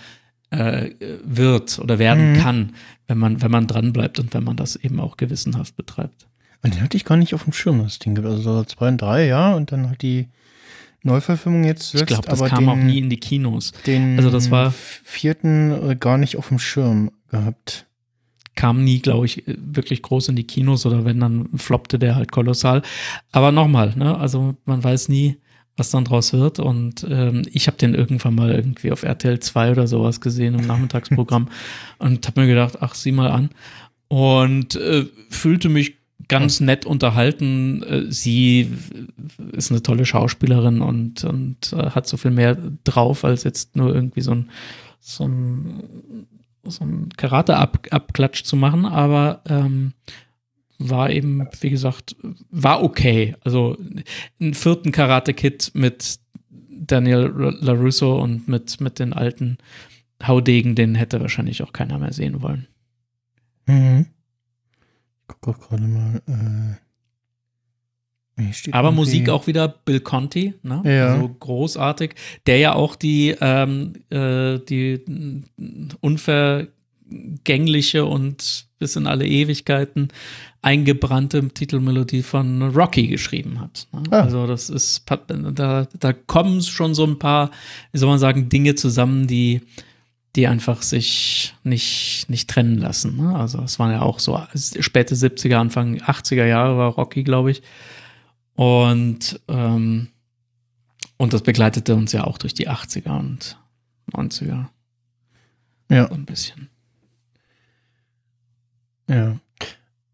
äh, 0.50 0.92
wird 1.24 1.78
oder 1.78 2.00
werden 2.00 2.34
mhm. 2.34 2.38
kann, 2.38 2.76
wenn 3.08 3.20
man, 3.20 3.42
wenn 3.42 3.52
man 3.52 3.68
dran 3.68 3.94
bleibt 3.94 4.20
und 4.20 4.34
wenn 4.34 4.44
man 4.44 4.56
das 4.56 4.76
eben 4.76 5.00
auch 5.00 5.18
gewissenhaft 5.18 5.76
betreibt. 5.76 6.28
Und 6.64 6.74
den 6.74 6.82
hatte 6.82 6.98
ich 6.98 7.06
gar 7.06 7.18
nicht 7.18 7.36
auf 7.36 7.44
dem 7.44 7.54
Schirm, 7.54 7.84
das 7.84 8.00
Ding 8.00 8.16
gibt. 8.16 8.26
Also 8.26 8.64
zwei 8.64 8.88
und 8.88 9.00
drei, 9.00 9.28
ja, 9.28 9.54
und 9.54 9.72
dann 9.72 9.92
hat 9.92 10.02
die 10.02 10.30
Neuverfilmung 11.06 11.64
jetzt. 11.64 11.94
Ich 11.96 12.06
glaube, 12.06 12.28
das 12.28 12.44
kam 12.44 12.60
den, 12.60 12.70
auch 12.70 12.76
nie 12.76 13.00
in 13.00 13.10
die 13.10 13.20
Kinos. 13.20 13.72
Den 13.86 14.18
also 14.18 14.30
das 14.30 14.52
war 14.52 14.72
vierten 14.72 15.92
äh, 15.92 15.96
gar 15.96 16.18
nicht 16.18 16.38
auf 16.38 16.50
dem 16.50 16.60
Schirm 16.60 17.12
gehabt. 17.30 17.86
Kam 18.56 18.84
nie, 18.84 19.00
glaube 19.00 19.26
ich, 19.26 19.44
wirklich 19.46 20.02
groß 20.02 20.30
in 20.30 20.36
die 20.36 20.48
Kinos 20.48 20.86
oder 20.86 21.06
wenn, 21.06 21.20
dann 21.20 21.50
floppte 21.56 22.00
der 22.00 22.16
halt 22.16 22.32
kolossal. 22.32 22.82
Aber 23.32 23.52
nochmal, 23.52 23.94
ne, 23.96 24.18
also 24.18 24.56
man 24.66 24.84
weiß 24.84 25.10
nie, 25.10 25.38
was 25.78 25.92
dann 25.92 26.06
draus 26.06 26.34
wird. 26.34 26.60
Und 26.60 27.06
ähm, 27.10 27.44
ich 27.52 27.68
habe 27.68 27.78
den 27.78 27.94
irgendwann 27.94 28.36
mal 28.36 28.52
irgendwie 28.52 28.92
auf 28.92 29.04
RTL 29.04 29.40
2 29.40 29.72
oder 29.72 29.88
sowas 29.88 30.22
gesehen 30.22 30.56
im 30.56 30.66
Nachmittagsprogramm 30.66 31.50
und 32.00 32.26
habe 32.28 32.42
mir 32.42 32.48
gedacht, 32.48 32.78
ach, 32.82 32.96
sieh 32.96 33.12
mal 33.12 33.30
an. 33.30 33.50
Und 34.08 34.76
äh, 34.76 35.06
fühlte 35.30 35.70
mich 35.70 35.95
ganz 36.28 36.60
nett 36.60 36.86
unterhalten. 36.86 37.84
Äh, 37.84 38.12
sie 38.12 38.72
ist 39.52 39.72
eine 39.72 39.84
tolle 39.84 40.06
Schauspielerin 40.06 40.82
und, 40.82 41.24
und 41.24 41.74
äh, 41.74 41.92
hat 41.92 42.08
so 42.08 42.18
viel 42.18 42.32
mehr 42.32 42.58
drauf, 42.84 43.24
als 43.26 43.44
jetzt 43.44 43.76
nur 43.76 43.94
irgendwie 43.94 44.22
so 44.22 44.32
ein, 44.32 44.50
so 45.00 45.28
ein, 45.28 45.84
so 46.64 46.84
ein 46.84 47.10
Karate-Abklatsch 47.16 48.44
zu 48.44 48.56
machen. 48.56 48.86
Aber 48.86 49.42
ähm, 49.48 49.94
war 50.78 51.10
eben, 51.10 51.48
wie 51.62 51.70
gesagt, 51.70 52.16
war 52.50 52.84
okay. 52.84 53.36
Also 53.44 53.78
einen 54.40 54.54
vierten 54.54 54.92
Karate-Kit 54.92 55.72
mit 55.74 56.20
Daniel 56.50 57.32
LaRusso 57.62 58.22
und 58.22 58.48
mit, 58.48 58.82
mit 58.82 59.00
den 59.00 59.14
alten 59.14 59.58
Haudegen, 60.24 60.76
den 60.76 60.96
hätte 60.96 61.22
wahrscheinlich 61.22 61.64
auch 61.64 61.74
keiner 61.74 61.98
mehr 61.98 62.14
sehen 62.14 62.42
wollen. 62.42 62.68
Mhm. 63.68 64.08
Ich 65.28 65.28
gucke 65.28 65.52
auch 65.52 65.70
gerade 65.70 65.84
mal. 65.84 66.22
Äh 66.28 66.86
aber 68.72 68.92
Musik 68.92 69.30
auch 69.30 69.48
wieder 69.48 69.70
Bill 69.70 70.02
Conti, 70.02 70.56
ne? 70.62 70.82
Ja. 70.86 71.14
Also 71.14 71.30
großartig, 71.40 72.16
der 72.48 72.58
ja 72.58 72.74
auch 72.74 72.98
die, 72.98 73.34
ähm, 73.40 73.94
äh, 74.10 74.60
die 74.60 75.02
unvergängliche 76.02 78.04
und 78.06 78.68
bis 78.78 78.98
in 78.98 79.08
alle 79.08 79.26
Ewigkeiten 79.26 80.10
eingebrannte 80.62 81.48
Titelmelodie 81.48 82.24
von 82.24 82.62
Rocky 82.76 83.08
geschrieben 83.08 83.62
hat. 83.62 83.88
Ne? 83.94 84.04
Ah. 84.10 84.20
Also 84.22 84.48
das 84.48 84.70
ist, 84.70 85.06
da, 85.54 85.88
da 85.98 86.14
kommen 86.14 86.62
schon 86.62 86.94
so 86.94 87.06
ein 87.06 87.20
paar, 87.20 87.52
wie 87.94 88.00
soll 88.00 88.10
man 88.10 88.20
sagen, 88.20 88.50
Dinge 88.50 88.76
zusammen, 88.76 89.28
die 89.28 89.62
die 90.36 90.48
einfach 90.48 90.82
sich 90.82 91.56
nicht, 91.64 92.26
nicht 92.30 92.50
trennen 92.50 92.78
lassen. 92.78 93.18
Ne? 93.18 93.36
Also 93.36 93.62
es 93.62 93.80
waren 93.80 93.92
ja 93.92 94.02
auch 94.02 94.20
so 94.20 94.40
späte 94.54 95.16
70er, 95.16 95.56
Anfang 95.56 95.98
80er 95.98 96.46
Jahre 96.46 96.78
war 96.78 96.92
Rocky, 96.92 97.24
glaube 97.24 97.52
ich. 97.52 97.64
Und, 98.56 99.40
ähm, 99.48 100.10
und 101.18 101.34
das 101.34 101.42
begleitete 101.42 101.96
uns 101.96 102.12
ja 102.12 102.26
auch 102.26 102.38
durch 102.38 102.54
die 102.54 102.70
80er 102.70 103.18
und 103.18 103.58
90er. 104.12 104.68
Ja. 105.90 106.08
So 106.08 106.14
ein 106.14 106.26
bisschen. 106.26 106.70
Ja. 109.08 109.38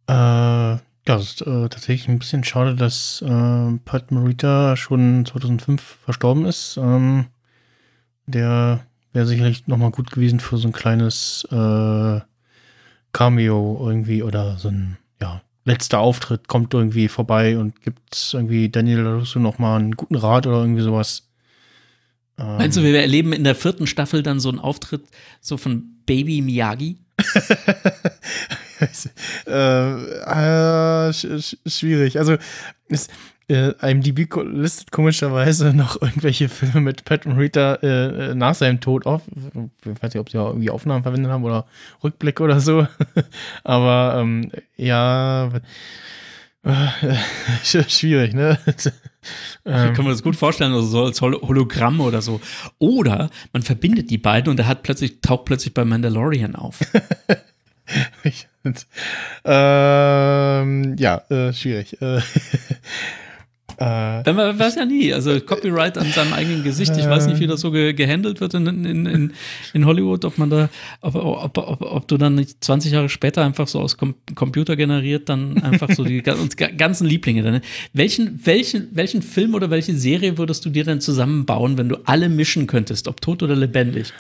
Äh, 0.07 0.79
ja, 1.07 1.15
es 1.15 1.23
ist 1.23 1.41
äh, 1.41 1.69
tatsächlich 1.69 2.07
ein 2.07 2.19
bisschen 2.19 2.43
schade, 2.43 2.75
dass 2.75 3.23
äh, 3.23 3.71
Pat 3.85 4.11
Morita 4.11 4.75
schon 4.75 5.25
2005 5.25 5.81
verstorben 5.81 6.45
ist. 6.45 6.77
Ähm, 6.77 7.27
der 8.27 8.85
wäre 9.13 9.25
sicherlich 9.25 9.67
nochmal 9.67 9.91
gut 9.91 10.11
gewesen 10.11 10.39
für 10.39 10.57
so 10.57 10.67
ein 10.67 10.73
kleines 10.73 11.47
äh, 11.51 12.19
Cameo 13.13 13.87
irgendwie 13.87 14.23
oder 14.23 14.57
so 14.57 14.69
ein, 14.69 14.97
ja, 15.21 15.41
letzter 15.65 15.99
Auftritt, 15.99 16.47
kommt 16.47 16.73
irgendwie 16.73 17.07
vorbei 17.07 17.57
und 17.57 17.81
gibt 17.81 18.31
irgendwie 18.33 18.69
Daniel 18.69 19.05
Russo 19.05 19.39
nochmal 19.39 19.79
einen 19.79 19.95
guten 19.95 20.15
Rat 20.15 20.47
oder 20.47 20.61
irgendwie 20.61 20.81
sowas. 20.81 21.27
Ähm, 22.37 22.57
Meinst 22.57 22.77
du, 22.77 22.83
wir 22.83 22.99
erleben 22.99 23.33
in 23.33 23.43
der 23.43 23.55
vierten 23.55 23.87
Staffel 23.87 24.23
dann 24.23 24.39
so 24.39 24.49
einen 24.49 24.59
Auftritt 24.59 25.03
so 25.39 25.57
von 25.57 25.83
Baby 26.05 26.41
Miyagi? 26.41 26.97
äh, 29.47 31.07
äh, 31.07 31.13
sch 31.13 31.57
schwierig. 31.67 32.17
Also, 32.17 32.37
es, 32.89 33.09
äh, 33.51 33.73
IMDb 33.81 34.27
listet 34.43 34.91
komischerweise 34.91 35.73
noch 35.73 36.01
irgendwelche 36.01 36.47
Filme 36.49 36.81
mit 36.81 37.03
Pat 37.05 37.25
Morita 37.25 37.75
äh, 37.83 38.31
äh, 38.31 38.35
nach 38.35 38.55
seinem 38.55 38.79
Tod 38.79 39.05
auf. 39.05 39.23
Ich 39.27 40.01
weiß 40.01 40.13
nicht, 40.13 40.21
ob 40.21 40.29
sie 40.29 40.37
auch 40.37 40.47
irgendwie 40.47 40.69
Aufnahmen 40.69 41.03
verwendet 41.03 41.31
haben 41.31 41.43
oder 41.43 41.65
Rückblick 42.03 42.39
oder 42.39 42.59
so. 42.59 42.87
Aber 43.63 44.15
ähm, 44.19 44.51
ja, 44.77 45.51
äh, 46.63 47.15
schwierig, 47.63 48.33
ne? 48.33 48.57
Ich 48.65 48.85
kann 49.65 50.05
mir 50.05 50.11
das 50.11 50.23
gut 50.23 50.35
vorstellen, 50.35 50.73
also 50.73 50.87
so 50.87 51.05
als 51.05 51.21
Hologramm 51.21 51.99
oder 51.99 52.21
so. 52.21 52.39
Oder 52.79 53.29
man 53.51 53.63
verbindet 53.63 54.09
die 54.09 54.17
beiden 54.17 54.49
und 54.49 54.59
er 54.59 54.67
hat 54.67 54.83
plötzlich, 54.83 55.21
taucht 55.21 55.45
plötzlich 55.45 55.73
bei 55.73 55.83
Mandalorian 55.83 56.55
auf. 56.55 56.79
ähm, 59.43 60.95
ja, 60.97 61.17
äh, 61.29 61.51
schwierig. 61.51 62.01
Äh, 62.01 62.21
äh, 63.81 64.33
man 64.33 64.59
weiß 64.59 64.75
ja 64.75 64.85
nie. 64.85 65.13
Also 65.13 65.39
Copyright 65.39 65.97
an 65.97 66.07
seinem 66.11 66.33
eigenen 66.33 66.63
Gesicht. 66.63 66.95
Ich 66.97 67.07
weiß 67.07 67.27
nicht, 67.27 67.39
wie 67.39 67.47
das 67.47 67.61
so 67.61 67.71
ge 67.71 67.93
gehandelt 67.93 68.39
wird 68.39 68.53
in, 68.53 68.67
in, 68.67 69.05
in, 69.05 69.33
in, 69.73 69.85
Hollywood, 69.85 70.23
ob 70.25 70.37
man 70.37 70.49
da, 70.49 70.69
ob, 71.01 71.15
ob, 71.15 71.57
ob, 71.57 71.81
ob, 71.81 72.07
du 72.07 72.17
dann 72.17 72.35
nicht 72.35 72.63
20 72.63 72.91
Jahre 72.91 73.09
später 73.09 73.43
einfach 73.43 73.67
so 73.67 73.79
aus 73.79 73.97
Com 73.97 74.15
Computer 74.35 74.75
generiert 74.75 75.29
dann 75.29 75.61
einfach 75.63 75.89
so 75.91 76.03
die 76.03 76.21
ganzen 76.21 77.07
Lieblinge. 77.07 77.43
Dann. 77.43 77.61
Welchen, 77.93 78.39
welchen, 78.45 78.89
welchen 78.93 79.21
Film 79.21 79.55
oder 79.55 79.69
welche 79.69 79.95
Serie 79.95 80.37
würdest 80.37 80.63
du 80.65 80.69
dir 80.69 80.83
denn 80.83 81.01
zusammenbauen, 81.01 81.77
wenn 81.77 81.89
du 81.89 81.97
alle 82.05 82.29
mischen 82.29 82.67
könntest, 82.67 83.07
ob 83.07 83.21
tot 83.21 83.41
oder 83.43 83.55
lebendig? 83.55 84.13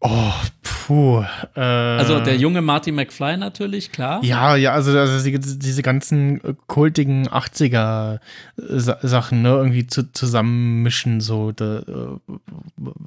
Oh, 0.00 0.32
puh. 0.62 1.24
Äh, 1.56 1.60
also 1.60 2.20
der 2.20 2.36
junge 2.36 2.62
Marty 2.62 2.92
McFly 2.92 3.36
natürlich, 3.36 3.90
klar. 3.90 4.22
Ja, 4.22 4.54
ja, 4.54 4.72
also, 4.72 4.96
also 4.96 5.28
diese, 5.28 5.82
ganzen 5.82 6.40
kultigen 6.68 7.28
80er 7.28 8.20
Sachen, 8.56 9.42
ne, 9.42 9.48
irgendwie 9.48 9.88
zu, 9.88 10.12
zusammenmischen, 10.12 11.20
so. 11.20 11.50
De, 11.50 11.78
äh, 11.78 12.38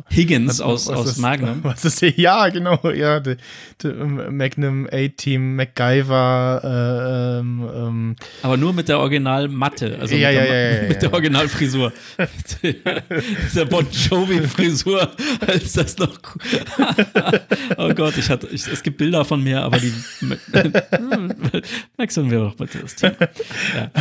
Higgins 0.09 0.59
was, 0.59 0.61
aus, 0.61 0.87
was 0.87 0.97
aus 0.97 1.05
ist, 1.11 1.17
Magnum. 1.19 1.63
Was 1.63 1.85
ist 1.85 2.01
der? 2.01 2.11
Ja, 2.19 2.49
genau, 2.49 2.77
ja. 2.91 3.21
De, 3.21 3.37
de 3.81 3.93
Magnum 3.93 4.87
A-Team, 4.91 5.55
MacGyver, 5.55 6.61
äh, 6.63 7.39
ähm, 7.39 7.69
ähm, 7.73 8.15
Aber 8.41 8.57
nur 8.57 8.73
mit 8.73 8.89
der 8.89 8.99
Original-Matte, 8.99 9.97
also 9.99 10.15
ja, 10.15 10.29
mit, 10.29 10.37
ja, 10.37 10.43
der, 10.43 10.73
ja, 10.73 10.81
ja, 10.81 10.87
mit 10.89 11.01
der 11.01 11.13
Originalfrisur. 11.13 11.93
Dieser 13.45 13.65
Bon 13.65 13.87
Jovi-Frisur, 13.89 15.09
als 15.47 15.73
das 15.73 15.97
noch 15.97 16.19
oh 17.77 17.93
Gott, 17.93 18.17
ich 18.17 18.29
hatte, 18.29 18.47
ich, 18.47 18.67
es 18.67 18.83
gibt 18.83 18.97
Bilder 18.97 19.25
von 19.25 19.43
mir, 19.43 19.61
aber 19.61 19.77
die 19.77 19.93
wechseln 21.97 22.31
wir 22.31 22.39
doch 22.39 22.55
bitte 22.55 22.79
das 22.79 22.95
Thema. 22.95 23.15
Ja, 23.75 23.91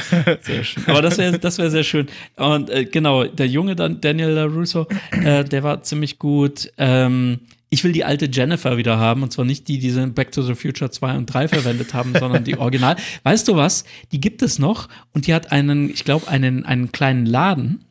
sehr 0.40 0.64
schön. 0.64 0.82
Aber 0.86 1.02
das 1.02 1.18
wäre 1.18 1.38
das 1.38 1.58
wär 1.58 1.70
sehr 1.70 1.84
schön. 1.84 2.06
Und 2.36 2.70
äh, 2.70 2.84
genau, 2.84 3.24
der 3.24 3.46
junge 3.46 3.76
Daniel 3.76 4.30
LaRusso, 4.30 4.86
äh, 5.12 5.44
der 5.44 5.62
war 5.62 5.82
ziemlich 5.82 6.18
gut. 6.18 6.72
Ähm, 6.78 7.40
ich 7.70 7.84
will 7.84 7.92
die 7.92 8.04
alte 8.04 8.28
Jennifer 8.30 8.76
wieder 8.76 8.98
haben, 8.98 9.22
und 9.22 9.32
zwar 9.32 9.44
nicht 9.44 9.68
die, 9.68 9.78
die 9.78 9.90
sie 9.90 10.02
in 10.02 10.12
Back 10.12 10.32
to 10.32 10.42
the 10.42 10.54
Future 10.54 10.90
2 10.90 11.16
und 11.16 11.26
3 11.26 11.48
verwendet 11.48 11.94
haben, 11.94 12.12
sondern 12.18 12.42
die 12.42 12.58
Original. 12.58 12.96
Weißt 13.22 13.46
du 13.46 13.54
was? 13.54 13.84
Die 14.10 14.20
gibt 14.20 14.42
es 14.42 14.58
noch 14.58 14.88
und 15.14 15.28
die 15.28 15.34
hat 15.34 15.52
einen, 15.52 15.88
ich 15.88 16.04
glaube, 16.04 16.26
einen, 16.28 16.66
einen 16.66 16.90
kleinen 16.90 17.26
Laden 17.26 17.84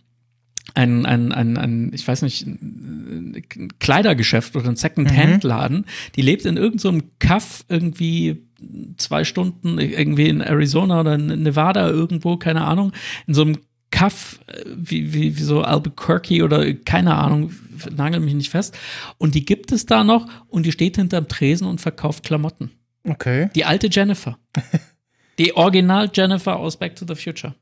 ein, 0.73 1.05
ein, 1.05 1.31
ein, 1.31 1.57
ein, 1.57 1.91
ich 1.93 2.07
weiß 2.07 2.21
nicht, 2.21 2.45
ein 2.45 3.69
Kleidergeschäft 3.79 4.55
oder 4.55 4.69
ein 4.69 4.75
Second-Hand-Laden. 4.75 5.77
Mhm. 5.79 5.85
Die 6.15 6.21
lebt 6.21 6.45
in 6.45 6.57
irgendeinem 6.57 6.99
so 7.01 7.07
Kaff 7.19 7.65
irgendwie 7.69 8.43
zwei 8.97 9.23
Stunden 9.23 9.79
irgendwie 9.79 10.27
in 10.27 10.41
Arizona 10.41 11.01
oder 11.01 11.15
in 11.15 11.27
Nevada 11.43 11.89
irgendwo, 11.89 12.37
keine 12.37 12.65
Ahnung, 12.65 12.91
in 13.27 13.33
so 13.33 13.41
einem 13.41 13.57
Kaff 13.91 14.39
wie, 14.65 15.13
wie, 15.13 15.37
wie 15.37 15.43
so 15.43 15.61
Albuquerque 15.61 16.43
oder 16.43 16.73
keine 16.73 17.15
Ahnung, 17.15 17.51
nagel 17.95 18.19
mich 18.19 18.33
nicht 18.33 18.49
fest. 18.49 18.77
Und 19.17 19.35
die 19.35 19.45
gibt 19.45 19.71
es 19.71 19.85
da 19.85 20.03
noch 20.03 20.27
und 20.47 20.65
die 20.65 20.71
steht 20.71 20.97
hinterm 20.97 21.27
Tresen 21.27 21.67
und 21.67 21.81
verkauft 21.81 22.23
Klamotten. 22.23 22.71
Okay. 23.03 23.49
Die 23.55 23.65
alte 23.65 23.87
Jennifer. 23.91 24.37
die 25.39 25.55
Original 25.55 26.09
Jennifer 26.13 26.57
aus 26.57 26.77
Back 26.77 26.95
to 26.95 27.05
the 27.07 27.15
Future. 27.15 27.55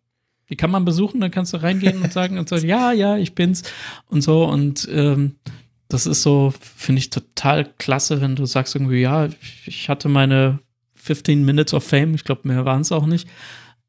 Die 0.50 0.56
kann 0.56 0.72
man 0.72 0.86
besuchen, 0.86 1.20
dann 1.20 1.32
kannst 1.32 1.54
du 1.54 1.58
reingehen 1.58 2.02
und 2.02 2.14
sagen 2.14 2.38
und 2.38 2.48
sagen, 2.48 2.68
ja, 2.68 2.92
ja, 2.92 3.18
ich 3.18 3.36
bin's 3.36 3.64
und 4.10 4.22
so. 4.22 4.46
Und 4.46 4.88
ähm, 4.92 5.36
das 5.90 6.06
ist 6.06 6.22
so, 6.22 6.54
finde 6.60 7.00
ich 7.00 7.10
total 7.10 7.66
klasse, 7.78 8.22
wenn 8.22 8.36
du 8.36 8.46
sagst 8.46 8.76
irgendwie, 8.76 9.02
ja, 9.02 9.30
ich 9.66 9.90
hatte 9.90 10.10
meine 10.10 10.60
15 10.96 11.44
Minutes 11.44 11.74
of 11.74 11.84
Fame, 11.84 12.16
ich 12.16 12.24
glaube, 12.24 12.48
mehr 12.48 12.66
waren 12.66 12.82
es 12.82 12.92
auch 12.92 13.06
nicht, 13.06 13.28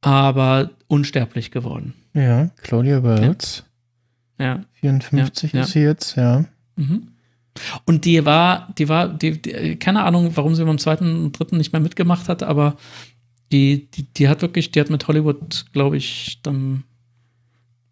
aber 0.01 0.71
unsterblich 0.87 1.51
geworden. 1.51 1.95
Ja, 2.15 2.51
Claudia 2.63 3.03
Wells. 3.03 3.65
Ja. 4.39 4.61
54 4.81 5.53
ja, 5.53 5.63
ist 5.63 5.73
sie 5.73 5.81
jetzt, 5.81 6.17
ja. 6.17 6.45
Mhm. 6.77 7.09
Und 7.85 8.05
die 8.05 8.25
war, 8.25 8.73
die 8.79 8.89
war, 8.89 9.09
die, 9.09 9.43
die, 9.43 9.77
keine 9.77 10.05
Ahnung, 10.05 10.37
warum 10.37 10.55
sie 10.55 10.65
beim 10.65 10.79
zweiten 10.79 11.25
und 11.25 11.39
dritten 11.39 11.57
nicht 11.57 11.73
mehr 11.73 11.81
mitgemacht 11.81 12.29
hat, 12.29 12.45
aber 12.45 12.77
die, 13.53 13.91
die, 13.91 14.03
die 14.05 14.29
hat 14.29 14.43
wirklich, 14.43 14.71
die 14.71 14.81
hat 14.81 14.91
mit 14.91 15.09
Hollywood, 15.09 15.67
glaube 15.73 15.97
ich, 15.97 16.41
dann 16.43 16.85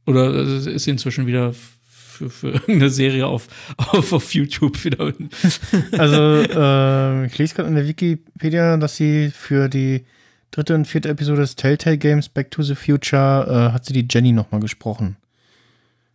oder 0.07 0.33
ist 0.35 0.85
sie 0.85 0.91
inzwischen 0.91 1.27
wieder 1.27 1.53
für, 1.53 2.31
für 2.31 2.49
irgendeine 2.53 2.91
Serie 2.91 3.27
auf, 3.27 3.49
auf, 3.77 4.13
auf 4.13 4.35
YouTube 4.35 4.85
wieder. 4.85 5.13
Also, 5.93 6.43
äh, 6.43 7.27
ich 7.27 7.39
lese 7.39 7.55
gerade 7.55 7.69
in 7.69 7.75
der 7.75 7.87
Wikipedia, 7.87 8.77
dass 8.77 8.97
sie 8.97 9.31
für 9.31 9.69
die 9.69 10.05
dritte 10.51 10.75
und 10.75 10.87
vierte 10.87 11.09
Episode 11.09 11.41
des 11.43 11.57
Telltale 11.57 11.99
Games 11.99 12.29
Back 12.29 12.51
to 12.51 12.63
the 12.63 12.75
Future 12.75 13.47
äh, 13.49 13.73
hat 13.73 13.85
sie 13.85 13.93
die 13.93 14.07
Jenny 14.09 14.33
nochmal 14.33 14.61
gesprochen. 14.61 15.17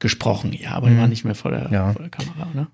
Gesprochen, 0.01 0.51
ja, 0.51 0.71
aber 0.71 0.89
mhm. 0.89 0.99
war 0.99 1.07
nicht 1.07 1.23
mehr 1.23 1.35
vor 1.35 1.51
der, 1.51 1.69
ja. 1.71 1.93
vor 1.93 2.01
der 2.01 2.09
Kamera, 2.09 2.47
ne? 2.53 2.67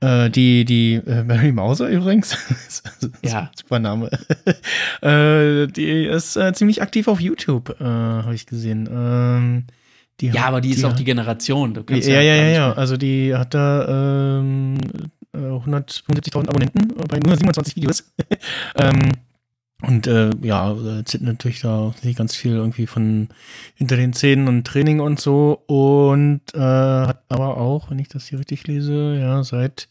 Ja. 0.00 0.24
Äh, 0.24 0.30
die, 0.30 0.64
die 0.64 0.94
äh, 0.94 1.22
Mary 1.22 1.52
Mauser 1.52 1.88
übrigens, 1.88 2.36
ja. 3.22 3.50
super 3.54 3.78
Name, 3.78 4.10
äh, 5.02 5.68
die 5.68 6.06
ist 6.06 6.36
äh, 6.36 6.52
ziemlich 6.54 6.82
aktiv 6.82 7.06
auf 7.06 7.20
YouTube, 7.20 7.76
äh, 7.80 7.84
habe 7.84 8.34
ich 8.34 8.46
gesehen. 8.46 8.88
Ähm, 8.90 9.64
die 10.20 10.28
ja, 10.28 10.42
hat, 10.42 10.48
aber 10.48 10.60
die 10.60 10.70
ist 10.70 10.80
die 10.80 10.84
auch 10.86 10.92
die 10.92 11.04
Generation. 11.04 11.74
ja, 11.88 11.96
ja, 11.96 12.20
ja, 12.20 12.34
ja, 12.34 12.48
ja. 12.48 12.72
Also 12.72 12.96
die 12.96 13.34
hat 13.34 13.52
da 13.52 14.38
ähm, 14.38 14.78
175.000 15.34 16.48
Abonnenten 16.48 16.88
bei 17.08 17.18
nur 17.18 17.36
27 17.36 17.76
Videos. 17.76 18.12
ähm, 18.76 19.12
und 19.86 20.06
äh, 20.06 20.30
ja, 20.42 20.76
zieht 21.04 21.22
natürlich 21.22 21.60
da 21.60 21.94
ganz 22.16 22.34
viel 22.34 22.52
irgendwie 22.52 22.86
von 22.86 23.28
hinter 23.74 23.96
den 23.96 24.12
Zähnen 24.12 24.48
und 24.48 24.66
Training 24.66 25.00
und 25.00 25.20
so. 25.20 25.62
Und 25.66 26.42
äh, 26.54 26.58
hat 26.58 27.22
aber 27.28 27.56
auch, 27.56 27.90
wenn 27.90 27.98
ich 27.98 28.08
das 28.08 28.26
hier 28.26 28.38
richtig 28.38 28.66
lese, 28.66 29.16
ja, 29.18 29.42
seit 29.42 29.88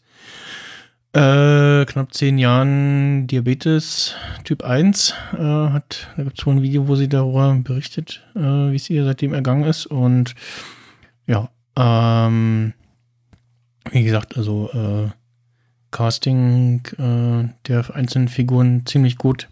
äh, 1.14 1.84
knapp 1.84 2.12
zehn 2.12 2.38
Jahren 2.38 3.26
Diabetes 3.28 4.16
Typ 4.42 4.64
1 4.64 5.14
äh, 5.34 5.38
hat. 5.38 6.08
Da 6.16 6.24
gibt 6.24 6.38
es 6.38 6.46
wohl 6.46 6.54
ein 6.54 6.62
Video, 6.62 6.88
wo 6.88 6.96
sie 6.96 7.08
darüber 7.08 7.54
berichtet, 7.54 8.24
äh, 8.34 8.40
wie 8.40 8.76
es 8.76 8.90
ihr 8.90 9.04
seitdem 9.04 9.32
ergangen 9.32 9.64
ist. 9.64 9.86
Und 9.86 10.34
ja, 11.26 11.50
ähm, 11.76 12.72
wie 13.92 14.02
gesagt, 14.02 14.36
also 14.36 14.70
äh, 14.72 15.10
Casting 15.92 16.82
äh, 16.98 17.48
der 17.68 17.94
einzelnen 17.94 18.28
Figuren 18.28 18.84
ziemlich 18.84 19.16
gut. 19.16 19.48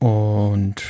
Und 0.00 0.82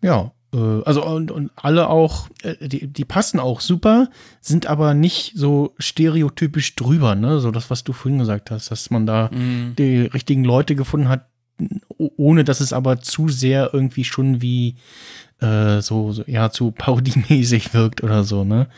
ja, 0.00 0.32
äh, 0.54 0.82
also 0.84 1.04
und, 1.04 1.30
und 1.30 1.50
alle 1.56 1.88
auch, 1.88 2.28
äh, 2.42 2.68
die, 2.68 2.86
die 2.86 3.04
passen 3.04 3.40
auch 3.40 3.60
super, 3.60 4.08
sind 4.40 4.66
aber 4.66 4.94
nicht 4.94 5.32
so 5.34 5.74
stereotypisch 5.78 6.76
drüber, 6.76 7.14
ne? 7.14 7.40
So 7.40 7.50
das, 7.50 7.68
was 7.70 7.84
du 7.84 7.92
vorhin 7.92 8.20
gesagt 8.20 8.50
hast, 8.50 8.70
dass 8.70 8.90
man 8.90 9.06
da 9.06 9.28
mm. 9.28 9.74
die 9.76 10.00
richtigen 10.02 10.44
Leute 10.44 10.76
gefunden 10.76 11.08
hat, 11.08 11.26
ohne 11.98 12.44
dass 12.44 12.60
es 12.60 12.72
aber 12.72 13.00
zu 13.00 13.28
sehr 13.28 13.70
irgendwie 13.72 14.04
schon 14.04 14.40
wie 14.40 14.76
äh, 15.40 15.80
so, 15.80 16.12
so, 16.12 16.24
ja, 16.26 16.50
zu 16.50 16.70
parodiemäßig 16.70 17.74
wirkt 17.74 18.02
oder 18.02 18.24
so, 18.24 18.44
ne? 18.44 18.68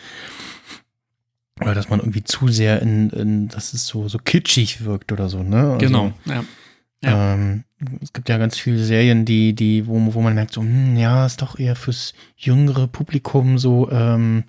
Oder 1.60 1.74
dass 1.74 1.88
man 1.88 2.00
irgendwie 2.00 2.24
zu 2.24 2.48
sehr 2.48 2.82
in, 2.82 3.10
in 3.10 3.48
dass 3.48 3.72
es 3.72 3.86
so, 3.86 4.08
so 4.08 4.18
kitschig 4.18 4.84
wirkt 4.84 5.12
oder 5.12 5.28
so, 5.28 5.42
ne? 5.42 5.72
Also, 5.72 5.78
genau, 5.78 6.12
ja. 6.24 6.44
Ja. 7.02 7.34
Ähm, 7.34 7.64
es 8.00 8.12
gibt 8.12 8.28
ja 8.28 8.38
ganz 8.38 8.58
viele 8.58 8.78
Serien, 8.78 9.24
die, 9.24 9.54
die, 9.54 9.86
wo, 9.86 10.14
wo 10.14 10.20
man 10.22 10.34
merkt, 10.34 10.52
so, 10.52 10.62
hm, 10.62 10.96
ja, 10.96 11.26
ist 11.26 11.42
doch 11.42 11.58
eher 11.58 11.76
fürs 11.76 12.14
jüngere 12.36 12.86
Publikum 12.86 13.58
so, 13.58 13.90
ähm, 13.90 14.44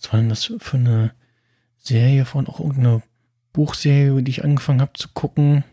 was 0.00 0.12
war 0.12 0.20
denn 0.20 0.28
das 0.28 0.52
für 0.58 0.76
eine 0.76 1.12
Serie 1.78 2.24
von 2.24 2.46
auch 2.46 2.60
irgendeine 2.60 3.02
Buchserie, 3.52 4.22
die 4.22 4.30
ich 4.30 4.44
angefangen 4.44 4.80
habe 4.80 4.92
zu 4.94 5.08
gucken? 5.08 5.64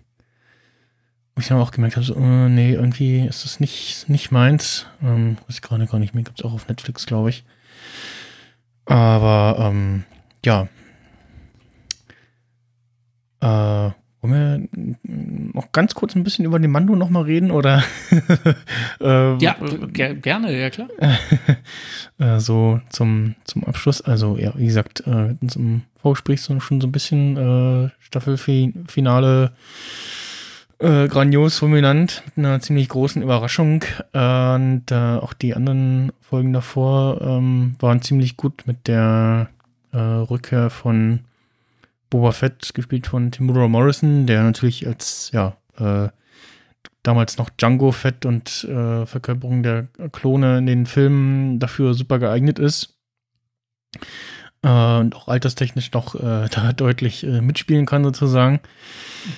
Wo 1.36 1.42
ich 1.42 1.48
dann 1.48 1.60
auch 1.60 1.72
gemerkt 1.72 1.96
habe, 1.96 2.06
so, 2.06 2.16
äh, 2.16 2.50
nee, 2.50 2.74
irgendwie 2.74 3.26
ist 3.26 3.46
das 3.46 3.60
nicht, 3.60 4.10
nicht 4.10 4.32
meins. 4.32 4.88
Ähm, 5.04 5.38
weiß 5.46 5.58
ich 5.58 5.62
gerade 5.62 5.86
gar 5.86 6.00
nicht 6.00 6.16
mehr, 6.16 6.24
gibt 6.24 6.40
es 6.40 6.46
auch 6.46 6.54
auf 6.54 6.68
Netflix, 6.68 7.06
glaube 7.06 7.30
ich. 7.30 7.44
Aber, 8.86 9.58
ähm, 9.60 10.04
ja. 10.44 10.68
Äh, 13.40 13.92
wollen 14.22 14.70
wir 15.04 15.54
noch 15.54 15.72
ganz 15.72 15.94
kurz 15.94 16.16
ein 16.16 16.24
bisschen 16.24 16.46
über 16.46 16.60
den 16.60 16.72
Mando 16.72 16.96
nochmal 16.96 17.24
reden, 17.24 17.52
oder? 17.52 17.84
äh, 19.02 19.38
ja, 19.38 19.56
ger 19.94 20.16
gerne, 20.16 20.60
ja 20.60 20.70
klar. 20.70 20.88
äh, 22.20 22.40
so 22.40 22.82
zum, 22.90 23.36
zum 23.44 23.64
Abschluss, 23.64 24.02
also 24.02 24.38
ja, 24.38 24.54
wie 24.56 24.66
gesagt, 24.66 25.06
äh, 25.06 25.36
zum 25.48 25.84
Vorgespräch 26.02 26.42
so, 26.42 26.60
schon 26.60 26.82
so 26.82 26.88
ein 26.88 26.92
bisschen 26.92 27.38
äh, 27.38 27.90
Staffelfinale 28.00 29.52
äh, 30.80 31.08
grandios 31.08 31.60
fulminant, 31.60 32.24
mit 32.36 32.46
einer 32.46 32.60
ziemlich 32.60 32.90
großen 32.90 33.22
Überraschung. 33.22 33.84
und 34.14 34.84
äh, 34.92 34.96
auch 34.96 35.34
die 35.34 35.56
anderen 35.56 36.12
Folgen 36.22 36.54
davor 36.54 37.22
ähm, 37.22 37.76
waren 37.80 38.02
ziemlich 38.02 38.38
gut 38.38 38.64
mit 38.66 38.88
der 38.88 39.50
äh, 39.92 39.98
Rückkehr 39.98 40.70
von 40.70 41.22
Boba 42.10 42.32
Fett, 42.32 42.74
gespielt 42.74 43.08
von 43.08 43.32
Timura 43.32 43.68
Morrison, 43.68 44.26
der 44.26 44.44
natürlich 44.44 44.88
als, 44.88 45.32
ja, 45.34 45.58
äh, 45.78 46.10
damals 47.04 47.38
noch 47.38 47.50
Django 47.50 47.92
Fett 47.92 48.26
und 48.26 48.66
äh, 48.66 49.06
Verkörperung 49.06 49.64
der 49.64 49.88
Klone 50.12 50.58
in 50.58 50.66
den 50.66 50.86
Filmen 50.86 51.60
dafür 51.60 51.94
super 51.94 52.20
geeignet 52.20 52.60
ist. 52.60 52.98
Äh, 54.62 54.98
und 55.00 55.16
auch 55.16 55.28
alterstechnisch 55.28 55.92
noch 55.94 56.16
äh, 56.16 56.48
da 56.52 56.74
deutlich 56.74 57.24
äh, 57.24 57.42
mitspielen 57.42 57.86
kann, 57.86 58.04
sozusagen. 58.04 58.60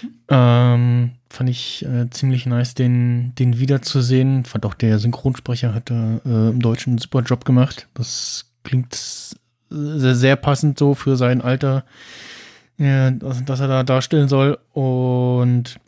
Mhm. 0.01 0.09
Ähm, 0.30 1.11
fand 1.30 1.49
ich 1.49 1.86
äh, 1.86 2.09
ziemlich 2.09 2.45
nice, 2.45 2.74
den, 2.74 3.34
den 3.36 3.59
wiederzusehen. 3.59 4.45
Fand 4.45 4.65
auch 4.65 4.74
der 4.74 4.99
Synchronsprecher 4.99 5.74
hat 5.74 5.89
da 5.89 6.20
im 6.26 6.61
Deutschen 6.61 6.91
einen 6.91 6.97
super 6.99 7.22
Job 7.22 7.45
gemacht. 7.45 7.88
Das 7.93 8.51
klingt 8.63 8.95
sehr, 9.70 10.15
sehr 10.15 10.36
passend 10.36 10.80
so 10.80 10.95
für 10.95 11.15
sein 11.15 11.41
Alter 11.41 11.86
ja, 12.80 13.11
dass, 13.11 13.59
er 13.59 13.67
da 13.67 13.84
darstellen 13.84 14.30
soll. 14.30 14.57
Und 14.73 15.80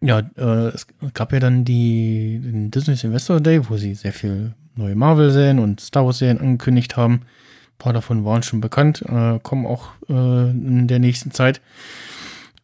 ja, 0.00 0.20
äh, 0.36 0.68
es 0.68 0.86
gab 1.14 1.32
ja 1.32 1.40
dann 1.40 1.64
die, 1.64 2.40
den 2.42 2.70
Disney 2.70 2.96
Investor 3.00 3.40
Day, 3.40 3.68
wo 3.68 3.76
sie 3.76 3.94
sehr 3.94 4.12
viel 4.12 4.54
neue 4.74 4.94
Marvel-Serien 4.94 5.58
und 5.58 5.80
Star 5.80 6.04
Wars-Serien 6.04 6.40
angekündigt 6.40 6.96
haben. 6.96 7.14
Ein 7.14 7.78
paar 7.78 7.92
davon 7.92 8.24
waren 8.24 8.42
schon 8.42 8.60
bekannt, 8.60 9.02
äh, 9.06 9.38
kommen 9.42 9.66
auch 9.66 9.90
äh, 10.08 10.50
in 10.50 10.88
der 10.88 10.98
nächsten 10.98 11.30
Zeit. 11.30 11.60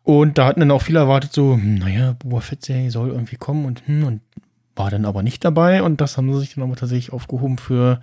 Und 0.02 0.38
da 0.38 0.46
hatten 0.46 0.60
dann 0.60 0.70
auch 0.70 0.82
viele 0.82 0.98
erwartet, 0.98 1.32
so, 1.32 1.54
hm, 1.54 1.76
naja, 1.76 2.16
Boba 2.18 2.40
Fett-Serie 2.40 2.90
soll 2.90 3.10
irgendwie 3.10 3.36
kommen 3.36 3.66
und, 3.66 3.86
hm, 3.86 4.04
und 4.04 4.20
war 4.74 4.90
dann 4.90 5.04
aber 5.04 5.22
nicht 5.22 5.44
dabei. 5.44 5.82
Und 5.82 6.00
das 6.00 6.16
haben 6.16 6.32
sie 6.32 6.40
sich 6.40 6.54
dann 6.54 6.64
aber 6.64 6.76
tatsächlich 6.76 7.12
aufgehoben 7.12 7.58
für 7.58 8.00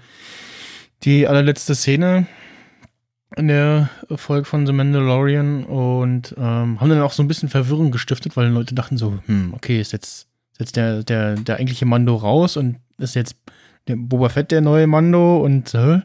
die 1.04 1.28
allerletzte 1.28 1.76
Szene, 1.76 2.28
in 3.36 3.48
der 3.48 3.90
Folge 4.16 4.46
von 4.46 4.66
The 4.66 4.74
Mandalorian 4.74 5.64
und 5.64 6.34
ähm, 6.38 6.80
haben 6.80 6.90
dann 6.90 7.02
auch 7.02 7.12
so 7.12 7.24
ein 7.24 7.28
bisschen 7.28 7.50
Verwirrung 7.50 7.92
gestiftet, 7.92 8.36
weil 8.36 8.48
Leute 8.48 8.76
dachten 8.76 8.98
so, 8.98 9.20
hm, 9.26 9.54
okay, 9.54 9.80
ist 9.80 9.92
jetzt, 9.92 10.28
ist 10.54 10.60
jetzt 10.60 10.76
der, 10.76 11.04
der, 11.04 11.36
der 11.36 11.58
eigentliche 11.58 11.86
Mando 11.86 12.16
raus 12.16 12.58
und 12.58 12.78
ist 12.98 13.16
jetzt 13.16 13.36
der 13.88 13.96
Boba 13.96 14.30
Fett 14.30 14.52
der 14.52 14.62
neue 14.62 14.88
Mando 14.88 15.44
und 15.44 15.74
äh, 15.74 16.02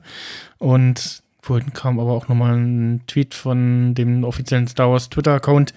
und 0.59 1.23
vorhin 1.41 1.73
kam 1.73 2.01
aber 2.01 2.13
auch 2.13 2.29
nochmal 2.29 2.57
ein 2.57 3.03
Tweet 3.07 3.35
von 3.35 3.95
dem 3.95 4.25
offiziellen 4.25 4.67
Star 4.67 4.91
Wars 4.91 5.11
Twitter-Account. 5.11 5.75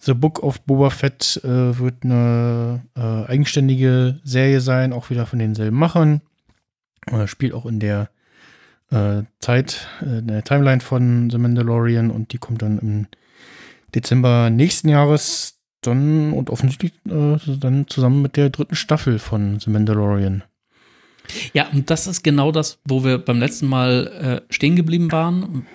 The 0.00 0.14
Book 0.14 0.42
of 0.42 0.60
Boba 0.62 0.90
Fett 0.90 1.40
äh, 1.44 1.78
wird 1.78 2.04
eine 2.04 2.82
äh, 2.96 3.30
eigenständige 3.30 4.20
Serie 4.22 4.60
sein, 4.60 4.92
auch 4.92 5.10
wieder 5.10 5.26
von 5.26 5.38
denselben 5.38 5.76
Machern. 5.76 6.20
Äh, 7.06 7.26
spielt 7.26 7.52
auch 7.52 7.66
in 7.66 7.80
der 7.80 8.10
äh, 8.90 9.22
Zeit, 9.40 9.88
äh, 10.00 10.22
der 10.22 10.44
Timeline 10.44 10.80
von 10.80 11.30
The 11.30 11.38
Mandalorian 11.38 12.10
und 12.10 12.32
die 12.32 12.38
kommt 12.38 12.62
dann 12.62 12.78
im 12.78 13.06
Dezember 13.94 14.50
nächsten 14.50 14.88
Jahres 14.88 15.58
dann 15.80 16.32
und 16.32 16.50
offensichtlich 16.50 16.92
äh, 17.08 17.36
dann 17.58 17.86
zusammen 17.86 18.22
mit 18.22 18.36
der 18.36 18.50
dritten 18.50 18.74
Staffel 18.74 19.18
von 19.18 19.60
The 19.60 19.70
Mandalorian. 19.70 20.42
Ja, 21.52 21.68
und 21.72 21.90
das 21.90 22.06
ist 22.06 22.22
genau 22.22 22.52
das, 22.52 22.78
wo 22.84 23.04
wir 23.04 23.18
beim 23.18 23.38
letzten 23.38 23.66
Mal 23.66 24.42
äh, 24.48 24.52
stehen 24.52 24.76
geblieben 24.76 25.12
waren 25.12 25.66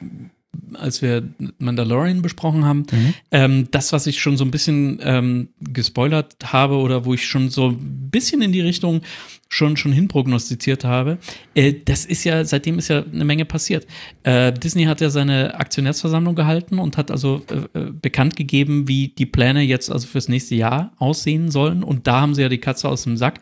als 0.73 1.01
wir 1.01 1.27
Mandalorian 1.57 2.21
besprochen 2.21 2.65
haben, 2.65 2.85
mhm. 2.91 3.13
ähm, 3.31 3.67
das, 3.71 3.93
was 3.93 4.07
ich 4.07 4.19
schon 4.19 4.37
so 4.37 4.45
ein 4.45 4.51
bisschen 4.51 4.99
ähm, 5.01 5.49
gespoilert 5.59 6.35
habe 6.45 6.75
oder 6.75 7.05
wo 7.05 7.13
ich 7.13 7.25
schon 7.25 7.49
so 7.49 7.69
ein 7.69 8.09
bisschen 8.11 8.41
in 8.41 8.51
die 8.51 8.61
Richtung 8.61 9.01
schon, 9.49 9.77
schon 9.77 9.91
hinprognostiziert 9.91 10.83
habe, 10.83 11.17
äh, 11.55 11.73
das 11.85 12.05
ist 12.05 12.23
ja, 12.23 12.43
seitdem 12.45 12.79
ist 12.79 12.87
ja 12.87 13.03
eine 13.03 13.25
Menge 13.25 13.45
passiert. 13.45 13.87
Äh, 14.23 14.53
Disney 14.53 14.85
hat 14.85 15.01
ja 15.01 15.09
seine 15.09 15.55
Aktionärsversammlung 15.55 16.35
gehalten 16.35 16.79
und 16.79 16.97
hat 16.97 17.11
also 17.11 17.43
äh, 17.49 17.79
äh 17.79 17.91
bekannt 17.91 18.35
gegeben, 18.35 18.87
wie 18.87 19.09
die 19.09 19.25
Pläne 19.25 19.61
jetzt 19.61 19.91
also 19.91 20.07
fürs 20.07 20.27
nächste 20.27 20.55
Jahr 20.55 20.93
aussehen 20.97 21.51
sollen. 21.51 21.83
Und 21.83 22.07
da 22.07 22.21
haben 22.21 22.35
sie 22.35 22.41
ja 22.41 22.49
die 22.49 22.57
Katze 22.57 22.89
aus 22.89 23.03
dem 23.03 23.17
Sack 23.17 23.39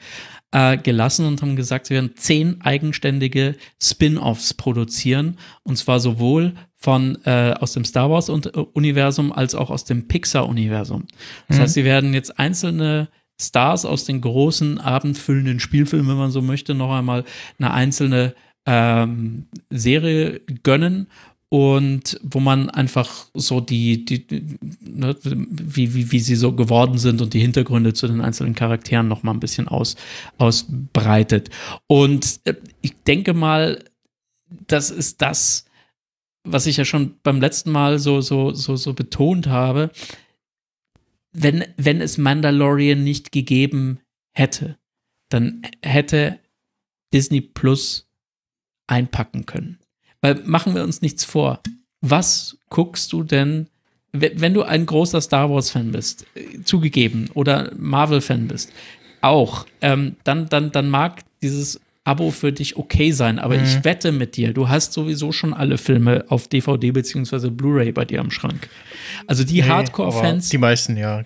äh, 0.52 0.78
gelassen 0.78 1.26
und 1.26 1.42
haben 1.42 1.56
gesagt, 1.56 1.88
sie 1.88 1.94
werden 1.94 2.12
zehn 2.16 2.62
eigenständige 2.62 3.56
Spin-offs 3.82 4.54
produzieren. 4.54 5.38
Und 5.64 5.78
zwar 5.78 6.00
sowohl 6.00 6.54
von 6.82 7.18
äh, 7.26 7.54
aus 7.60 7.74
dem 7.74 7.86
Star 7.86 8.10
Wars 8.10 8.30
Universum 8.30 9.32
als 9.32 9.54
auch 9.54 9.70
aus 9.70 9.86
dem 9.86 10.08
Pixar 10.08 10.50
Universum. 10.50 11.06
Das 11.48 11.58
mhm. 11.58 11.62
heißt, 11.62 11.74
sie 11.76 11.86
werden 11.86 12.14
jetzt 12.14 12.40
einzelne 12.40 13.08
Stars 13.40 13.86
aus 13.86 14.06
den 14.06 14.22
großen 14.22 14.80
abendfüllenden 14.80 15.60
Spielfilmen, 15.60 16.10
wenn 16.10 16.18
man 16.18 16.32
so 16.32 16.42
möchte, 16.42 16.74
noch 16.74 16.92
einmal 16.92 17.24
eine 17.60 17.72
einzelne 17.72 18.34
ähm, 18.66 19.46
Serie 19.70 20.42
gönnen 20.64 21.08
und 21.50 22.20
wo 22.24 22.40
man 22.40 22.70
einfach 22.70 23.28
so 23.34 23.60
die, 23.60 24.06
die, 24.06 24.26
ne, 24.80 25.16
wie, 25.22 25.94
wie, 25.94 26.12
wie 26.12 26.20
sie 26.20 26.36
so 26.36 26.54
geworden 26.54 26.98
sind 26.98 27.22
und 27.22 27.34
die 27.34 27.42
Hintergründe 27.42 27.94
zu 27.94 28.08
den 28.08 28.22
einzelnen 28.22 28.56
Charakteren 28.56 29.08
noch 29.08 29.22
mal 29.24 29.34
ein 29.34 29.40
bisschen 29.40 29.68
aus, 29.68 29.98
ausbreitet. 30.38 31.50
Und 31.88 32.40
äh, 32.46 32.56
ich 32.82 32.96
denke 33.04 33.34
mal, 33.34 33.84
das 34.68 34.92
ist 34.92 35.22
das, 35.22 35.66
was 36.44 36.66
ich 36.66 36.78
ja 36.78 36.86
schon 36.86 37.20
beim 37.24 37.40
letzten 37.40 37.72
Mal 37.72 38.00
so, 38.00 38.22
so, 38.22 38.52
so, 38.52 38.76
so 38.76 38.94
betont 38.94 39.48
habe, 39.48 39.92
wenn, 41.34 41.64
wenn 41.78 42.02
es 42.02 42.18
Mandalorian 42.18 43.04
nicht 43.04 43.32
gegeben 43.32 44.00
hätte, 44.34 44.78
dann 45.30 45.62
hätte 45.82 46.40
Disney 47.14 47.42
Plus 47.42 48.10
einpacken 48.88 49.46
können. 49.46 49.80
Weil 50.22 50.36
machen 50.44 50.76
wir 50.76 50.84
uns 50.84 51.02
nichts 51.02 51.24
vor. 51.24 51.62
Was 52.02 52.58
guckst 52.70 53.14
du 53.14 53.24
denn, 53.24 53.68
wenn 54.12 54.54
du 54.54 54.64
ein 54.64 54.86
großer 54.86 55.22
Star 55.22 55.50
Wars-Fan 55.50 55.92
bist, 55.92 56.26
äh, 56.36 56.62
zugegeben, 56.64 57.30
oder 57.34 57.72
Marvel-Fan 57.78 58.48
bist, 58.48 58.74
auch, 59.22 59.66
ähm, 59.82 60.18
dann, 60.24 60.50
dann, 60.50 60.72
dann 60.72 60.90
mag 60.90 61.22
dieses 61.42 61.80
Abo 62.04 62.32
für 62.32 62.52
dich 62.52 62.78
okay 62.78 63.12
sein, 63.12 63.38
aber 63.38 63.58
mhm. 63.58 63.64
ich 63.64 63.84
wette 63.84 64.12
mit 64.12 64.36
dir, 64.36 64.54
du 64.54 64.70
hast 64.70 64.94
sowieso 64.94 65.32
schon 65.32 65.54
alle 65.54 65.78
Filme 65.78 66.26
auf 66.30 66.48
DVD 66.48 66.92
bzw. 66.92 67.50
Blu-ray 67.50 67.92
bei 67.92 68.06
dir 68.06 68.20
am 68.20 68.32
Schrank. 68.32 68.70
Also 69.28 69.44
die 69.44 69.62
nee, 69.62 69.68
Hardcore-Fans. 69.68 70.50
Die 70.50 70.58
meisten, 70.58 70.98
ja. 70.98 71.24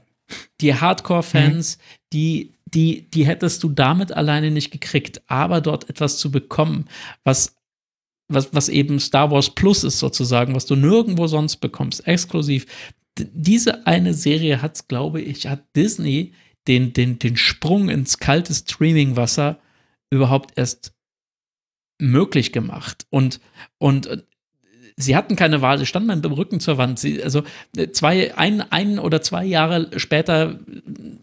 Die 0.60 0.74
Hardcore-Fans, 0.74 1.78
mhm. 1.78 1.82
die, 2.12 2.52
die, 2.66 3.10
die 3.10 3.26
hättest 3.26 3.64
du 3.64 3.70
damit 3.70 4.12
alleine 4.12 4.52
nicht 4.52 4.72
gekriegt, 4.72 5.22
aber 5.28 5.62
dort 5.62 5.90
etwas 5.90 6.18
zu 6.18 6.30
bekommen, 6.30 6.86
was 7.24 7.56
was, 8.28 8.50
was 8.54 8.70
eben 8.70 9.00
Star 9.00 9.32
Wars 9.32 9.50
Plus 9.52 9.84
ist 9.84 10.00
sozusagen, 10.00 10.56
was 10.56 10.66
du 10.66 10.76
nirgendwo 10.76 11.28
sonst 11.28 11.58
bekommst, 11.58 12.08
exklusiv. 12.08 12.66
D 13.18 13.28
diese 13.34 13.88
eine 13.88 14.14
Serie 14.14 14.62
hat, 14.62 14.88
glaube 14.88 15.22
ich, 15.22 15.48
hat 15.48 15.64
Disney 15.76 16.34
den, 16.68 16.94
den, 16.94 17.20
den 17.20 17.38
Sprung 17.38 17.90
ins 17.90 18.18
kalte 18.18 18.54
Streamingwasser 18.54 19.60
überhaupt 20.10 20.58
erst 20.58 20.93
möglich 21.99 22.51
gemacht. 22.51 23.06
Und, 23.10 23.39
und 23.78 24.08
äh, 24.08 24.22
sie 24.97 25.16
hatten 25.16 25.36
keine 25.36 25.62
Wahl, 25.62 25.78
sie 25.78 25.86
standen 25.86 26.14
mit 26.14 26.24
dem 26.24 26.32
Rücken 26.32 26.60
zur 26.60 26.78
Wand. 26.78 26.99
Sie, 26.99 27.22
also 27.24 27.43
äh, 27.76 27.89
zwei, 27.89 28.36
ein, 28.38 28.62
ein 28.62 28.99
oder 28.99 29.22
zwei 29.22 29.45
Jahre 29.45 29.99
später 29.99 30.60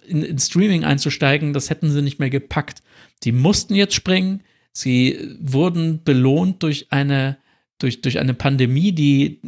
in, 0.07 0.22
in 0.22 0.39
Streaming 0.39 0.85
einzusteigen, 0.85 1.53
das 1.53 1.70
hätten 1.70 1.91
sie 1.91 2.03
nicht 2.03 2.18
mehr 2.18 2.30
gepackt. 2.30 2.83
Die 3.24 3.33
mussten 3.33 3.74
jetzt 3.74 3.95
springen. 3.95 4.43
Sie 4.72 5.37
wurden 5.41 6.03
belohnt 6.03 6.62
durch 6.62 6.91
eine 6.91 7.39
durch, 7.83 8.01
durch 8.01 8.20
eine 8.20 8.35
Pandemie, 8.35 8.93
die 8.93 9.41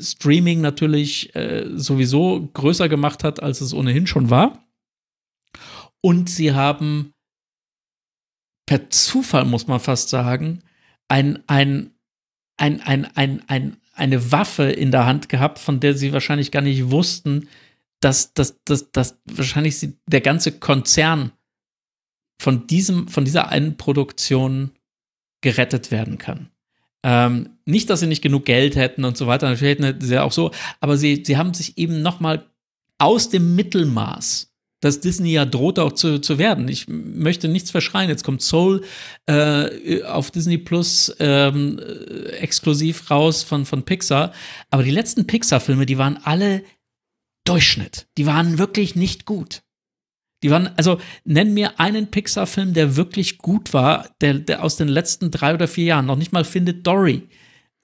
Streaming 0.00 0.62
natürlich 0.62 1.34
äh, 1.36 1.66
sowieso 1.74 2.48
größer 2.54 2.88
gemacht 2.88 3.22
hat, 3.22 3.42
als 3.42 3.60
es 3.60 3.74
ohnehin 3.74 4.06
schon 4.06 4.30
war. 4.30 4.64
Und 6.00 6.30
sie 6.30 6.52
haben 6.52 7.12
per 8.66 8.90
Zufall, 8.90 9.44
muss 9.44 9.66
man 9.66 9.80
fast 9.80 10.08
sagen, 10.08 10.60
ein, 11.08 11.42
ein, 11.46 11.92
ein, 12.56 12.80
ein, 12.80 13.04
ein, 13.16 13.42
ein, 13.46 13.76
eine 13.94 14.32
Waffe 14.32 14.64
in 14.64 14.90
der 14.90 15.06
Hand 15.06 15.28
gehabt, 15.28 15.58
von 15.58 15.80
der 15.80 15.94
sie 15.94 16.12
wahrscheinlich 16.12 16.50
gar 16.50 16.62
nicht 16.62 16.90
wussten, 16.90 17.48
dass, 18.00 18.34
dass, 18.34 18.62
dass, 18.64 18.90
dass 18.90 19.18
wahrscheinlich 19.24 19.78
sie, 19.78 19.96
der 20.06 20.20
ganze 20.20 20.52
Konzern 20.52 21.32
von, 22.40 22.66
diesem, 22.66 23.08
von 23.08 23.24
dieser 23.24 23.48
einen 23.48 23.76
Produktion 23.76 24.72
gerettet 25.40 25.90
werden 25.90 26.18
kann. 26.18 26.50
Ähm, 27.02 27.50
nicht, 27.64 27.88
dass 27.88 28.00
sie 28.00 28.06
nicht 28.06 28.22
genug 28.22 28.44
Geld 28.44 28.76
hätten 28.76 29.04
und 29.04 29.16
so 29.16 29.26
weiter, 29.26 29.48
natürlich 29.48 29.78
hätten 29.78 30.00
sie 30.00 30.14
ja 30.14 30.24
auch 30.24 30.32
so, 30.32 30.50
aber 30.80 30.96
sie, 30.96 31.22
sie 31.24 31.36
haben 31.36 31.54
sich 31.54 31.78
eben 31.78 32.02
noch 32.02 32.20
mal 32.20 32.50
aus 32.98 33.28
dem 33.28 33.54
Mittelmaß 33.54 34.52
das 34.80 35.00
Disney 35.00 35.32
ja 35.32 35.44
droht 35.46 35.78
auch 35.78 35.92
zu, 35.92 36.20
zu 36.20 36.38
werden. 36.38 36.68
Ich 36.68 36.86
möchte 36.88 37.48
nichts 37.48 37.70
verschreien. 37.70 38.10
Jetzt 38.10 38.24
kommt 38.24 38.42
Soul 38.42 38.84
äh, 39.26 40.02
auf 40.02 40.30
Disney 40.30 40.58
Plus 40.58 41.14
ähm, 41.18 41.80
exklusiv 42.38 43.10
raus 43.10 43.42
von, 43.42 43.64
von 43.64 43.84
Pixar. 43.84 44.32
Aber 44.70 44.82
die 44.82 44.90
letzten 44.90 45.26
Pixar-Filme, 45.26 45.86
die 45.86 45.98
waren 45.98 46.18
alle 46.22 46.62
Durchschnitt. 47.44 48.06
Die 48.18 48.26
waren 48.26 48.58
wirklich 48.58 48.96
nicht 48.96 49.24
gut. 49.24 49.62
Die 50.42 50.50
waren, 50.50 50.68
also 50.76 51.00
nenn 51.24 51.54
mir 51.54 51.80
einen 51.80 52.10
Pixar-Film, 52.10 52.74
der 52.74 52.96
wirklich 52.96 53.38
gut 53.38 53.72
war, 53.72 54.10
der, 54.20 54.34
der 54.34 54.62
aus 54.62 54.76
den 54.76 54.88
letzten 54.88 55.30
drei 55.30 55.54
oder 55.54 55.68
vier 55.68 55.86
Jahren. 55.86 56.06
Noch 56.06 56.16
nicht 56.16 56.32
mal 56.32 56.44
findet 56.44 56.86
Dory. 56.86 57.28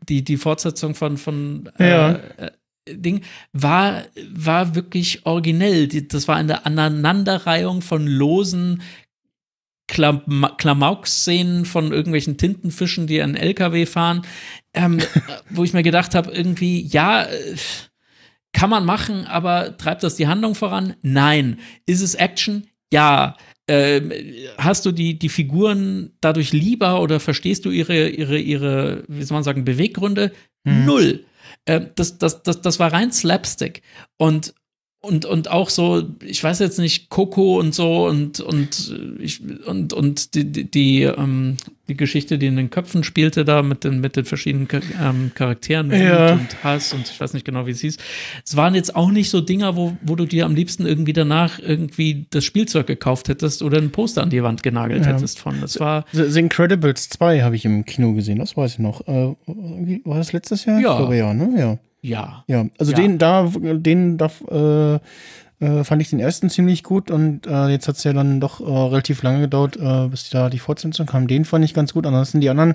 Die, 0.08 0.22
die 0.22 0.36
Fortsetzung 0.36 0.94
von, 0.94 1.16
von 1.16 1.70
ja. 1.78 2.12
äh, 2.36 2.50
Ding 2.88 3.22
war, 3.52 4.04
war 4.32 4.74
wirklich 4.74 5.24
originell. 5.24 5.86
Das 5.86 6.28
war 6.28 6.36
eine 6.36 6.66
Aneinanderreihung 6.66 7.82
von 7.82 8.06
losen 8.06 8.82
Klamauk-Szenen 9.86 11.64
von 11.64 11.92
irgendwelchen 11.92 12.38
Tintenfischen, 12.38 13.06
die 13.06 13.20
einen 13.20 13.36
LKW 13.36 13.86
fahren, 13.86 14.22
ähm, 14.74 15.00
wo 15.50 15.64
ich 15.64 15.74
mir 15.74 15.82
gedacht 15.82 16.14
habe, 16.14 16.30
irgendwie, 16.32 16.80
ja, 16.80 17.26
kann 18.52 18.70
man 18.70 18.84
machen, 18.84 19.26
aber 19.26 19.76
treibt 19.76 20.02
das 20.02 20.16
die 20.16 20.26
Handlung 20.26 20.54
voran? 20.54 20.94
Nein. 21.02 21.58
Ist 21.86 22.02
es 22.02 22.14
Action? 22.14 22.66
Ja. 22.92 23.36
Ähm, 23.68 24.12
hast 24.58 24.84
du 24.86 24.92
die, 24.92 25.18
die 25.18 25.28
Figuren 25.28 26.12
dadurch 26.20 26.52
lieber 26.52 27.00
oder 27.00 27.20
verstehst 27.20 27.64
du 27.64 27.70
ihre, 27.70 28.08
ihre, 28.08 28.38
ihre, 28.38 29.04
wie 29.08 29.22
soll 29.22 29.36
man 29.36 29.44
sagen, 29.44 29.64
Beweggründe? 29.64 30.32
Hm. 30.66 30.84
Null. 30.84 31.24
Äh, 31.64 31.80
das, 31.94 32.18
das, 32.18 32.42
das, 32.42 32.60
das 32.60 32.78
war 32.78 32.92
rein 32.92 33.12
Slapstick. 33.12 33.82
Und, 34.18 34.54
und, 35.04 35.24
und 35.24 35.50
auch 35.50 35.68
so, 35.68 36.04
ich 36.24 36.42
weiß 36.42 36.60
jetzt 36.60 36.78
nicht, 36.78 37.10
Coco 37.10 37.58
und 37.58 37.74
so 37.74 38.06
und, 38.06 38.38
und, 38.38 38.96
ich, 39.18 39.40
und, 39.66 39.92
und 39.92 40.34
die, 40.36 40.44
die, 40.44 40.70
die, 40.70 41.02
ähm, 41.02 41.56
die 41.88 41.96
Geschichte, 41.96 42.38
die 42.38 42.46
in 42.46 42.54
den 42.54 42.70
Köpfen 42.70 43.02
spielte, 43.02 43.44
da 43.44 43.62
mit 43.62 43.82
den, 43.82 44.00
mit 44.00 44.14
den 44.14 44.24
verschiedenen 44.24 44.68
ähm, 45.02 45.32
Charakteren 45.34 45.90
ja. 45.90 46.34
und 46.34 46.62
Hass 46.62 46.92
und 46.94 47.10
ich 47.10 47.20
weiß 47.20 47.34
nicht 47.34 47.44
genau, 47.44 47.66
wie 47.66 47.72
es 47.72 47.80
hieß. 47.80 47.96
Es 48.44 48.56
waren 48.56 48.76
jetzt 48.76 48.94
auch 48.94 49.10
nicht 49.10 49.28
so 49.28 49.40
Dinger, 49.40 49.74
wo, 49.74 49.96
wo 50.02 50.14
du 50.14 50.24
dir 50.24 50.46
am 50.46 50.54
liebsten 50.54 50.86
irgendwie 50.86 51.12
danach 51.12 51.58
irgendwie 51.58 52.26
das 52.30 52.44
Spielzeug 52.44 52.86
gekauft 52.86 53.28
hättest 53.28 53.62
oder 53.62 53.78
ein 53.78 53.90
Poster 53.90 54.22
an 54.22 54.30
die 54.30 54.44
Wand 54.44 54.62
genagelt 54.62 55.04
ja. 55.04 55.12
hättest 55.12 55.40
von. 55.40 55.60
Das 55.60 55.80
war. 55.80 56.04
The, 56.12 56.30
The 56.30 56.38
Incredibles 56.38 57.08
2 57.08 57.42
habe 57.42 57.56
ich 57.56 57.64
im 57.64 57.84
Kino 57.84 58.12
gesehen, 58.12 58.38
das 58.38 58.56
weiß 58.56 58.74
ich 58.74 58.78
noch. 58.78 59.00
Äh, 59.08 59.34
war 60.04 60.18
das 60.18 60.32
letztes 60.32 60.64
Jahr? 60.64 60.78
Ja. 60.78 60.92
Ich 60.92 60.96
glaube, 60.98 61.16
ja, 61.16 61.34
ne? 61.34 61.58
Ja. 61.58 61.78
Ja. 62.02 62.44
Ja, 62.48 62.66
also 62.78 62.92
ja. 62.92 62.98
den 62.98 63.18
da, 63.18 63.50
den 63.54 64.18
da 64.18 64.30
äh, 64.50 65.00
äh, 65.62 65.84
fand 65.84 66.02
ich 66.02 66.10
den 66.10 66.18
ersten 66.18 66.50
ziemlich 66.50 66.82
gut 66.82 67.10
und 67.10 67.46
äh, 67.46 67.68
jetzt 67.68 67.86
hat 67.86 67.96
es 67.96 68.04
ja 68.04 68.12
dann 68.12 68.40
doch 68.40 68.60
äh, 68.60 68.64
relativ 68.64 69.22
lange 69.22 69.40
gedauert, 69.42 69.76
äh, 69.76 70.08
bis 70.08 70.28
da 70.28 70.50
die 70.50 70.58
Fortsetzung 70.58 71.06
kam. 71.06 71.28
Den 71.28 71.44
fand 71.44 71.64
ich 71.64 71.72
ganz 71.72 71.92
gut. 71.92 72.04
Ansonsten 72.04 72.40
die 72.40 72.50
anderen 72.50 72.74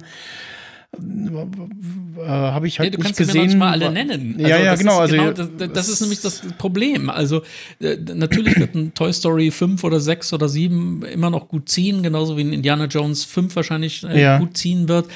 habe 2.25 2.65
ich 2.65 2.80
halt 2.80 2.93
ja, 2.93 2.97
du 2.97 3.03
nicht 3.03 3.17
gesehen. 3.17 3.49
Mir 3.49 3.57
mal 3.57 3.71
alle 3.73 3.91
nennen. 3.91 4.36
Also 4.38 4.47
ja, 4.47 4.57
ja, 4.57 4.75
genau. 4.75 4.99
Also, 4.99 5.17
genau 5.17 5.32
das, 5.34 5.49
das, 5.73 5.89
ist 5.89 5.99
nämlich 5.99 6.21
das 6.21 6.41
Problem. 6.57 7.09
Also 7.09 7.43
natürlich 7.82 8.57
wird 8.57 8.73
ein 8.73 8.93
Toy 8.93 9.11
Story 9.11 9.51
5 9.51 9.84
oder 9.84 9.99
6 9.99 10.32
oder 10.32 10.47
7 10.47 11.03
immer 11.03 11.30
noch 11.30 11.49
gut 11.49 11.67
ziehen, 11.67 12.03
genauso 12.03 12.38
wie 12.38 12.41
ein 12.45 12.53
Indiana 12.53 12.86
Jones 12.86 13.25
5 13.25 13.53
wahrscheinlich 13.57 14.03
ja. 14.03 14.38
gut 14.39 14.55
ziehen 14.55 14.88
wird. 14.88 15.07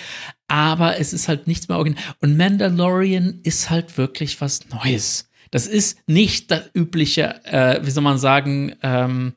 Aber 0.51 0.99
es 0.99 1.13
ist 1.13 1.29
halt 1.29 1.47
nichts 1.47 1.69
mehr 1.69 1.77
original. 1.77 2.03
Und 2.19 2.35
Mandalorian 2.35 3.39
ist 3.43 3.69
halt 3.69 3.97
wirklich 3.97 4.41
was 4.41 4.67
Neues. 4.67 5.29
Das 5.49 5.65
ist 5.65 5.99
nicht 6.07 6.51
das 6.51 6.69
übliche, 6.73 7.41
äh, 7.45 7.79
wie 7.85 7.89
soll 7.89 8.03
man 8.03 8.17
sagen, 8.17 8.75
ähm, 8.83 9.31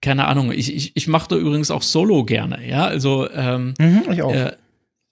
keine 0.00 0.26
Ahnung, 0.26 0.50
ich, 0.50 0.74
ich, 0.74 0.96
ich 0.96 1.06
mache 1.06 1.28
da 1.28 1.36
übrigens 1.36 1.70
auch 1.70 1.82
Solo 1.82 2.24
gerne, 2.24 2.66
ja, 2.68 2.86
also 2.86 3.30
ähm, 3.30 3.74
mhm, 3.78 4.02
ich 4.10 4.22
auch. 4.22 4.32
Äh, 4.32 4.56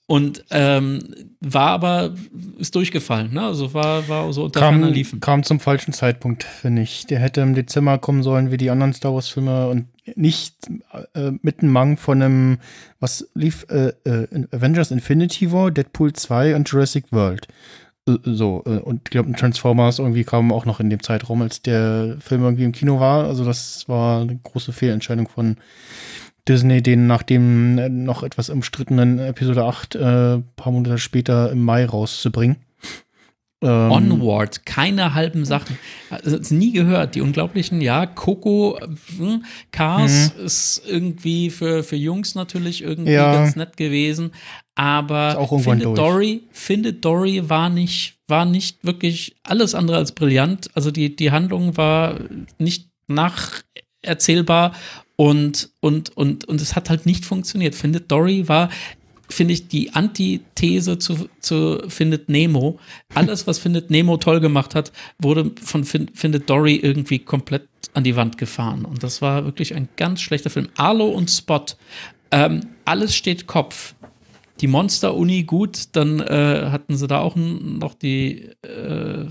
und 0.09 0.45
ähm, 0.51 1.01
war 1.41 1.71
aber, 1.71 2.15
ist 2.59 2.77
durchgefallen, 2.77 3.33
ne? 3.33 3.43
Also 3.43 3.75
war, 3.75 4.09
war 4.09 4.33
so 4.33 4.45
unter 4.45 4.61
kam, 4.61 4.85
liefen. 4.85 5.19
Kam 5.19 5.43
zum 5.43 5.59
falschen 5.59 5.93
Zeitpunkt, 5.93 6.45
finde 6.45 6.83
ich. 6.83 7.07
Der 7.07 7.19
hätte 7.19 7.41
im 7.41 7.55
Dezember 7.55 7.99
kommen 7.99 8.23
sollen 8.23 8.53
wie 8.53 8.57
die 8.57 8.71
anderen 8.71 8.93
Star 8.93 9.15
Wars-Filme 9.15 9.69
und 9.69 9.87
nicht 10.15 10.55
äh, 11.15 11.33
mit 11.43 11.61
einem 11.61 11.73
Mang 11.73 11.97
von 11.97 12.23
einem, 12.23 12.59
was 13.01 13.29
lief, 13.35 13.67
äh, 13.69 13.93
äh, 14.05 14.47
Avengers 14.53 14.93
Infinity 14.93 15.51
War, 15.51 15.73
Deadpool 15.73 16.13
2 16.13 16.55
und 16.55 16.69
Jurassic 16.69 17.07
World. 17.11 17.49
Äh, 18.09 18.19
so, 18.23 18.63
äh, 18.65 18.79
und 18.79 19.03
ich 19.07 19.11
glaube, 19.11 19.33
Transformers 19.33 19.99
irgendwie 19.99 20.23
kam 20.23 20.53
auch 20.53 20.67
noch 20.67 20.79
in 20.79 20.89
dem 20.89 21.03
Zeitraum, 21.03 21.43
als 21.43 21.63
der 21.63 22.17
Film 22.21 22.45
irgendwie 22.45 22.65
im 22.65 22.73
Kino 22.73 23.01
war. 23.01 23.25
Also 23.25 23.45
das 23.45 23.89
war 23.89 24.21
eine 24.21 24.39
große 24.41 24.73
Fehlentscheidung 24.73 25.27
von 25.27 25.57
Disney 26.49 26.83
den 26.83 27.07
nach 27.07 27.23
dem 27.23 27.79
äh, 27.79 27.89
noch 27.89 28.23
etwas 28.23 28.51
umstrittenen 28.51 29.19
Episode 29.19 29.65
8 29.65 29.95
äh, 29.95 29.99
paar 30.57 30.73
Monate 30.73 30.99
später 30.99 31.51
im 31.51 31.63
Mai 31.63 31.85
rauszubringen. 31.85 32.57
Ähm, 33.63 33.91
Onward, 33.91 34.67
keine 34.67 35.15
halben 35.15 35.47
Sachen. 35.47 35.79
Also, 36.11 36.55
nie 36.55 36.73
gehört. 36.73 37.15
Die 37.15 37.23
unglaublichen, 37.23 37.81
ja, 37.81 38.05
Coco, 38.05 38.79
hm, 39.17 39.45
Cars 39.73 40.35
mhm. 40.37 40.45
ist 40.45 40.83
irgendwie 40.87 41.49
für, 41.49 41.83
für 41.83 41.97
Jungs 41.97 42.35
natürlich 42.35 42.83
irgendwie 42.83 43.13
ja. 43.13 43.33
ganz 43.33 43.57
nett 43.57 43.77
gewesen. 43.77 44.33
Aber 44.75 45.49
Findet 45.59 45.97
Dory, 45.97 46.43
Findet 46.53 47.03
Dory 47.03 47.49
war 47.49 47.71
nicht, 47.71 48.19
war 48.29 48.45
nicht 48.45 48.85
wirklich 48.85 49.37
alles 49.43 49.75
andere 49.75 49.97
als 49.97 50.13
brillant. 50.13 50.69
Also 50.75 50.91
die, 50.91 51.17
die 51.17 51.31
Handlung 51.31 51.79
war 51.79 52.19
nicht 52.59 52.91
nacherzählbar 53.09 54.75
und, 55.17 55.71
und, 55.81 56.17
und, 56.17 56.45
und 56.45 56.61
es 56.61 56.77
hat 56.77 56.91
halt 56.91 57.07
nicht 57.07 57.25
funktioniert. 57.25 57.75
Findet 57.75 58.11
Dory 58.11 58.49
war 58.49 58.69
finde 59.29 59.55
ich, 59.55 59.69
die 59.69 59.93
Antithese 59.93 60.99
zu, 60.99 61.29
zu 61.41 61.83
Findet 61.89 62.29
Nemo. 62.29 62.79
Alles, 63.15 63.47
was 63.47 63.59
Findet 63.59 63.91
Nemo 63.91 64.17
toll 64.19 64.41
gemacht 64.41 64.75
hat, 64.75 64.93
wurde 65.19 65.51
von 65.63 65.85
Findet 65.85 66.49
Dory 66.49 66.77
irgendwie 66.77 67.19
komplett 67.19 67.69
an 67.95 68.05
die 68.05 68.17
Wand 68.17 68.39
gefahren. 68.39 68.85
Und 68.85 69.03
das 69.03 69.23
war 69.23 69.45
wirklich 69.45 69.75
ein 69.75 69.89
ganz 69.97 70.21
schlechter 70.21 70.51
Film. 70.51 70.69
Arlo 70.77 71.09
und 71.09 71.31
Spot, 71.31 71.65
ähm, 72.31 72.61
alles 72.85 73.15
steht 73.15 73.47
Kopf. 73.47 73.95
Die 74.61 74.69
Monster-Uni 74.69 75.43
gut, 75.43 75.89
dann 75.93 76.21
äh, 76.21 76.69
hatten 76.71 76.97
sie 76.97 77.07
da 77.07 77.19
auch 77.19 77.37
noch 77.37 77.95
die 77.95 78.49
äh, 78.63 79.27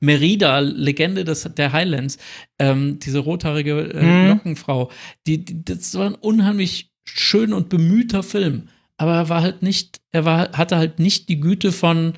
Merida, 0.00 0.58
Legende 0.58 1.24
des, 1.24 1.48
der 1.56 1.72
Highlands, 1.72 2.18
ähm, 2.58 2.98
diese 2.98 3.18
rothaarige 3.18 3.92
äh, 3.92 4.02
mhm. 4.02 4.28
Lockenfrau. 4.28 4.90
Die, 5.26 5.44
die, 5.44 5.64
das 5.64 5.94
war 5.94 6.06
ein 6.06 6.14
unheimlich 6.14 6.92
schön 7.04 7.52
und 7.52 7.68
bemühter 7.68 8.22
Film. 8.22 8.68
Aber 8.98 9.14
er 9.14 9.28
war 9.28 9.42
halt 9.42 9.62
nicht, 9.62 10.00
er 10.12 10.24
war, 10.24 10.52
hatte 10.52 10.76
halt 10.76 10.98
nicht 10.98 11.28
die 11.28 11.40
Güte 11.40 11.72
von, 11.72 12.14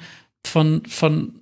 von, 0.47 0.83
von, 0.87 1.41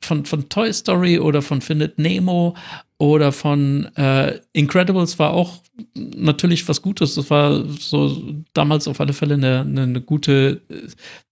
von, 0.00 0.24
von 0.24 0.48
Toy 0.48 0.72
Story 0.72 1.18
oder 1.18 1.42
von 1.42 1.60
Findet 1.60 1.98
Nemo 1.98 2.54
oder 2.98 3.32
von 3.32 3.86
äh, 3.96 4.40
Incredibles 4.52 5.18
war 5.18 5.32
auch 5.32 5.62
natürlich 5.94 6.68
was 6.68 6.82
Gutes. 6.82 7.14
Das 7.14 7.30
war 7.30 7.64
so 7.64 8.22
damals 8.52 8.88
auf 8.88 9.00
alle 9.00 9.12
Fälle 9.12 9.34
eine, 9.34 9.60
eine, 9.60 9.82
eine 9.82 10.00
gute, 10.00 10.62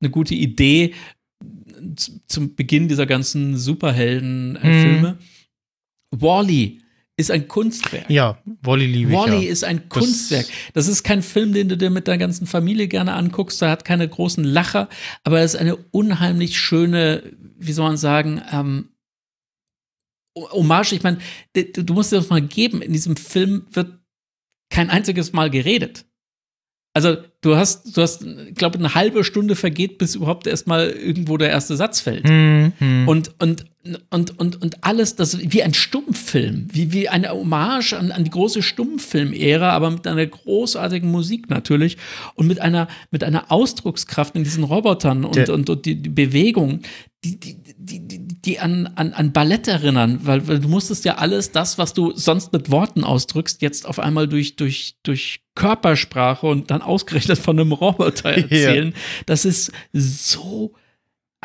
eine 0.01 0.11
gute 0.11 0.35
Idee 0.35 0.95
zum 1.95 2.55
Beginn 2.55 2.89
dieser 2.89 3.07
ganzen 3.07 3.57
Superhelden-Filme. 3.57 5.19
Mhm. 5.19 6.21
Wally 6.21 6.81
ist 7.17 7.31
ein 7.31 7.49
Kunstwerk. 7.49 8.11
Ja, 8.11 8.39
Wally 8.63 8.87
liebe 8.87 9.11
ich. 9.11 9.17
Wally 9.17 9.47
ja. 9.47 9.51
ist 9.51 9.65
ein 9.65 9.89
Kunstwerk. 9.89 10.47
Das 10.75 10.87
ist 10.87 11.03
kein 11.03 11.23
Film, 11.23 11.53
den 11.53 11.69
du 11.69 11.77
dir 11.77 11.91
mit 11.91 12.09
deiner 12.09 12.19
ganzen 12.19 12.47
Familie 12.47 12.89
gerne 12.89 13.15
anguckst. 13.15 13.61
Da 13.63 13.71
hat 13.71 13.85
keine 13.85 14.07
großen 14.07 14.45
Lacher, 14.45 14.89
aber 15.25 15.41
es 15.41 15.55
ist 15.55 15.61
eine 15.61 15.77
unheimlich 15.77 16.59
schöne, 16.59 17.23
wie 17.59 17.73
soll 17.73 17.89
man 17.89 17.97
sagen, 17.97 18.43
ähm, 18.53 18.91
Hommage. 20.37 20.93
Ich 20.93 21.03
meine, 21.03 21.19
du 21.55 21.95
musst 21.95 22.13
dir 22.13 22.17
das 22.17 22.29
mal 22.29 22.43
geben. 22.43 22.83
In 22.83 22.93
diesem 22.93 23.17
Film 23.17 23.67
wird 23.71 23.99
kein 24.71 24.91
einziges 24.91 25.33
Mal 25.33 25.51
geredet. 25.51 26.06
Also 26.97 27.19
du 27.43 27.57
hast, 27.57 27.95
du 27.95 28.01
hast, 28.01 28.25
ich 28.25 28.55
glaube, 28.55 28.79
eine 28.79 28.95
halbe 28.95 29.23
Stunde 29.23 29.55
vergeht, 29.55 29.99
bis 29.99 30.15
überhaupt 30.15 30.47
erstmal 30.47 30.89
irgendwo 30.89 31.37
der 31.37 31.51
erste 31.51 31.77
Satz 31.77 32.01
fällt. 32.01 32.25
Mm. 32.27 33.07
Und, 33.07 33.33
und, 33.39 33.67
und, 34.09 34.41
und, 34.41 34.63
und 34.63 34.83
alles, 34.83 35.15
das 35.15 35.39
wie 35.39 35.63
ein 35.63 35.75
Stummfilm, 35.75 36.69
wie, 36.73 36.93
wie 36.93 37.11
eine 37.11 37.33
Hommage 37.33 37.93
an, 37.93 38.13
an 38.13 38.25
die 38.25 38.31
große 38.31 38.63
Stummfilm-Ära, 38.63 39.73
aber 39.73 39.91
mit 39.91 40.07
einer 40.07 40.25
großartigen 40.25 41.11
Musik 41.11 41.51
natürlich 41.51 41.99
und 42.35 42.47
mit 42.47 42.63
einer, 42.63 42.89
mit 43.11 43.23
einer 43.25 43.53
Ausdruckskraft 43.53 44.35
in 44.35 44.45
diesen 44.45 44.65
Robotern 44.65 45.27
und, 45.27 45.51
und, 45.51 45.69
und 45.69 45.85
die, 45.85 45.97
die 46.01 46.09
Bewegung, 46.09 46.81
die, 47.25 47.39
die, 47.39 47.57
die, 47.87 48.07
die, 48.07 48.27
die 48.27 48.59
an, 48.59 48.87
an, 48.97 49.13
an 49.13 49.33
Ballett 49.33 49.69
erinnern, 49.69 50.21
weil, 50.23 50.47
weil 50.49 50.61
du 50.61 50.69
musstest 50.69 51.05
ja 51.05 51.17
alles 51.17 51.53
das, 51.53 51.79
was 51.79 51.95
du 51.95 52.13
sonst 52.15 52.53
mit 52.53 52.71
Worten 52.71 53.05
ausdrückst, 53.05 53.63
jetzt 53.63 53.87
auf 53.87 53.99
einmal 53.99 54.29
durch, 54.29 54.57
durch, 54.57 54.97
durch 55.03 55.41
Körpersprache 55.55 56.47
und 56.47 56.71
dann 56.71 56.83
ausgerechnet 56.83 57.39
von 57.39 57.59
einem 57.59 57.73
Roboter 57.73 58.31
erzählen. 58.37 58.89
Ja. 58.89 59.01
Das 59.27 59.45
ist 59.45 59.73
so 59.93 60.75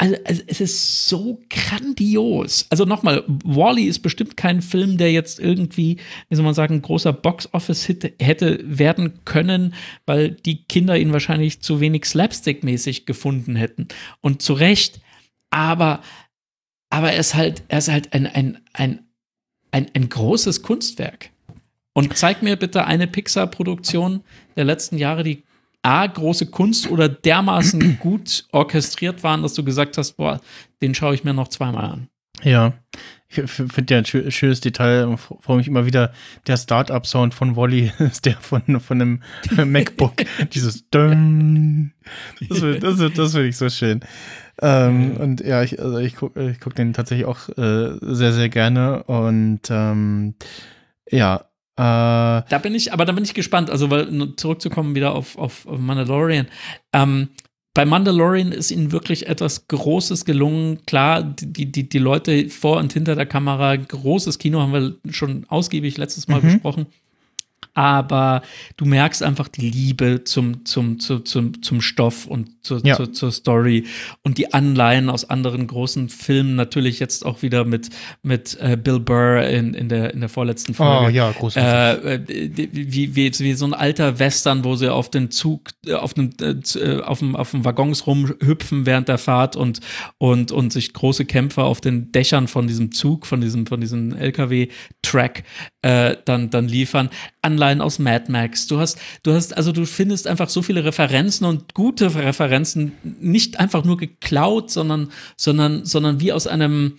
also, 0.02 0.16
also, 0.26 0.42
es 0.48 0.62
ist 0.62 1.10
so 1.10 1.40
grandios. 1.50 2.66
Also 2.72 2.86
nochmal, 2.86 3.24
Wally 3.28 3.84
ist 3.84 4.00
bestimmt 4.00 4.36
kein 4.36 4.64
Film, 4.64 4.98
der 4.98 5.12
jetzt 5.12 5.40
irgendwie, 5.40 5.98
wie 6.28 6.36
soll 6.36 6.44
man 6.44 6.56
sagen, 6.56 6.76
ein 6.76 6.82
großer 6.82 7.14
Box-Office-Hit 7.14 8.14
hätte 8.20 8.60
werden 8.64 9.20
können, 9.26 9.76
weil 10.08 10.32
die 10.32 10.64
Kinder 10.64 10.98
ihn 10.98 11.14
wahrscheinlich 11.14 11.62
zu 11.62 11.80
wenig 11.82 12.06
slapstick-mäßig 12.06 13.06
gefunden 13.06 13.56
hätten. 13.56 13.90
Und 14.22 14.42
zu 14.42 14.54
Recht. 14.54 15.02
Aber, 15.52 16.02
aber 16.92 17.14
er 17.14 17.20
ist 17.20 17.34
halt, 17.34 17.64
er 17.70 17.80
ist 17.80 17.90
halt 17.90 18.14
ein, 18.14 18.28
ein, 18.28 18.60
ein, 18.74 19.00
ein, 19.72 19.88
ein 19.94 20.10
großes 20.10 20.62
Kunstwerk. 20.62 21.32
Und 21.94 22.16
zeig 22.16 22.44
mir 22.44 22.56
bitte 22.58 22.86
eine 22.86 23.08
Pixar-Produktion 23.08 24.24
der 24.56 24.66
letzten 24.66 24.98
Jahre, 24.98 25.24
die 25.24 25.44
A, 25.82 26.06
große 26.06 26.48
Kunst 26.48 26.90
oder 26.90 27.10
dermaßen 27.10 27.98
gut 28.00 28.46
orchestriert 28.52 29.24
waren, 29.24 29.42
dass 29.42 29.56
du 29.56 29.64
gesagt 29.64 29.98
hast, 29.98 30.14
boah, 30.14 30.40
den 30.82 30.94
schaue 30.94 31.16
ich 31.16 31.24
mir 31.24 31.34
noch 31.34 31.48
zweimal 31.48 31.86
an. 31.86 32.08
Ja, 32.44 32.74
ich 33.30 33.50
finde 33.50 33.94
ja 33.94 33.98
ein 34.00 34.32
schönes 34.32 34.62
Detail, 34.62 35.16
freue 35.18 35.58
mich 35.58 35.68
immer 35.68 35.86
wieder, 35.86 36.12
der 36.48 36.58
Start-up-Sound 36.58 37.34
von 37.34 37.56
Wally 37.56 37.92
ist 38.00 38.26
der 38.26 38.36
von, 38.38 38.80
von 38.80 39.02
einem 39.02 39.24
MacBook. 39.72 40.24
Dieses 40.54 40.90
Dön. 40.90 41.94
Das, 42.50 42.60
das, 42.60 43.14
das 43.14 43.32
finde 43.32 43.48
ich 43.48 43.58
so 43.58 43.70
schön. 43.70 44.02
Ähm, 44.62 45.18
und 45.18 45.42
ja, 45.42 45.64
ich, 45.64 45.80
also 45.80 45.98
ich 45.98 46.16
gucke 46.16 46.52
ich 46.52 46.60
guck 46.60 46.76
den 46.76 46.94
tatsächlich 46.94 47.26
auch 47.26 47.50
äh, 47.50 47.98
sehr, 48.02 48.34
sehr 48.34 48.50
gerne. 48.50 49.04
Und 49.04 49.62
ähm, 49.70 50.36
ja, 51.10 51.46
äh, 51.78 52.44
da 52.50 52.60
bin 52.62 52.76
ich, 52.76 52.94
aber 52.94 53.06
da 53.06 53.14
bin 53.14 53.24
ich 53.24 53.34
gespannt. 53.34 53.70
Also, 53.70 53.90
weil 53.90 54.36
zurückzukommen 54.36 54.96
wieder 54.96 55.14
auf, 55.14 55.38
auf, 55.38 55.66
Mandalorian. 55.66 56.48
Ähm, 56.94 57.30
bei 57.74 57.86
Mandalorian 57.86 58.52
ist 58.52 58.72
ihnen 58.72 58.92
wirklich 58.92 59.28
etwas 59.28 59.68
Großes 59.68 60.26
gelungen. 60.26 60.86
Klar, 60.86 61.24
die, 61.24 61.72
die, 61.72 61.88
die 61.88 62.00
Leute 62.00 62.50
vor 62.50 62.78
und 62.78 62.92
hinter 62.92 63.16
der 63.16 63.26
Kamera, 63.26 63.78
großes 63.78 64.40
Kino 64.40 64.60
haben 64.60 64.74
wir 64.74 65.14
schon 65.14 65.46
ausgiebig 65.48 65.98
letztes 65.98 66.28
Mal 66.28 66.42
mhm. 66.42 66.54
besprochen 66.54 66.88
aber 67.74 68.42
du 68.78 68.86
merkst 68.86 69.24
einfach 69.24 69.48
die 69.48 69.70
Liebe 69.70 70.24
zum, 70.24 70.66
zum, 70.66 71.00
zum, 71.00 71.26
zum, 71.26 71.62
zum 71.62 71.82
Stoff 71.82 72.28
und 72.28 72.64
zur, 72.64 72.86
ja. 72.86 72.96
zur, 72.96 73.14
zur 73.14 73.32
Story 73.32 73.86
und 74.24 74.38
die 74.38 74.54
Anleihen 74.54 75.10
aus 75.10 75.30
anderen 75.30 75.68
großen 75.68 76.10
Filmen, 76.10 76.56
natürlich 76.56 77.00
jetzt 77.00 77.26
auch 77.26 77.42
wieder 77.42 77.66
mit, 77.66 77.90
mit 78.24 78.58
äh, 78.60 78.78
Bill 78.78 79.00
Burr 79.00 79.48
in, 79.48 79.74
in, 79.74 79.90
der, 79.90 80.14
in 80.14 80.20
der 80.20 80.30
vorletzten 80.30 80.74
Folge. 80.74 81.06
Oh 81.06 81.10
ja, 81.10 81.32
großartig. 81.32 82.06
Äh, 82.06 82.16
äh 82.16 82.70
wie, 82.72 83.16
wie, 83.16 83.32
wie 83.40 83.54
so 83.54 83.66
ein 83.66 83.74
alter 83.74 84.20
Western, 84.20 84.64
wo 84.64 84.76
sie 84.76 84.92
auf 84.92 85.10
den 85.10 85.32
Zug, 85.32 85.70
äh, 85.86 85.94
auf 85.94 86.14
dem, 86.14 86.32
äh, 86.42 87.02
auf 87.02 87.20
dem, 87.20 87.36
auf 87.36 87.52
dem 87.52 87.64
Waggons 87.64 88.06
rumhüpfen 88.06 88.86
während 88.86 89.08
der 89.08 89.18
Fahrt 89.18 89.56
und, 89.56 89.80
und, 90.18 90.52
und 90.52 90.74
sich 90.74 90.94
große 90.94 91.26
Kämpfer 91.26 91.64
auf 91.64 91.82
den 91.82 92.12
Dächern 92.12 92.48
von 92.48 92.68
diesem 92.68 92.92
Zug, 92.92 93.26
von 93.26 93.42
diesem, 93.42 93.66
von 93.66 93.80
diesem 93.80 94.14
LKW-Track 94.14 95.44
äh, 95.82 96.18
dann, 96.26 96.50
dann 96.50 96.68
liefern. 96.68 97.10
Anleihen 97.42 97.61
aus 97.62 98.00
Mad 98.00 98.32
Max. 98.32 98.68
Du 98.68 98.80
hast, 98.80 98.98
du 99.24 99.34
hast, 99.34 99.56
also 99.56 99.72
du 99.72 99.86
findest 99.86 100.28
einfach 100.28 100.50
so 100.50 100.62
viele 100.62 100.84
Referenzen 100.84 101.46
und 101.46 101.74
gute 101.74 102.14
Referenzen, 102.16 102.94
nicht 103.04 103.60
einfach 103.60 103.84
nur 103.84 103.98
geklaut, 103.98 104.72
sondern, 104.72 105.12
sondern, 105.38 105.86
sondern 105.86 106.20
wie 106.20 106.34
aus 106.34 106.48
einem, 106.48 106.98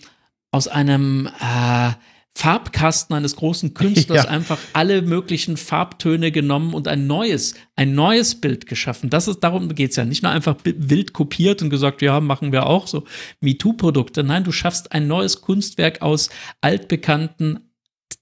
aus 0.51 0.67
einem 0.67 1.27
äh, 1.39 1.91
Farbkasten 2.35 3.15
eines 3.15 3.35
großen 3.35 3.73
Künstlers 3.73 4.23
ja. 4.25 4.29
einfach 4.29 4.57
alle 4.73 5.01
möglichen 5.03 5.55
Farbtöne 5.55 6.31
genommen 6.31 6.73
und 6.73 6.87
ein 6.87 7.05
neues, 7.05 7.53
ein 7.75 7.93
neues 7.93 8.41
Bild 8.41 8.65
geschaffen. 8.65 9.09
Das 9.09 9.27
ist, 9.27 9.41
darum 9.41 9.69
geht's 9.75 9.97
ja. 9.97 10.05
Nicht 10.05 10.23
nur 10.23 10.31
einfach 10.31 10.55
wild 10.63 11.13
kopiert 11.13 11.61
und 11.61 11.69
gesagt, 11.69 12.01
ja, 12.01 12.19
machen 12.19 12.51
wir 12.51 12.65
auch 12.65 12.87
so 12.87 13.03
MeToo-Produkte. 13.41 14.23
Nein, 14.23 14.43
du 14.43 14.51
schaffst 14.51 14.91
ein 14.91 15.07
neues 15.07 15.41
Kunstwerk 15.41 16.01
aus 16.01 16.29
altbekannten 16.61 17.72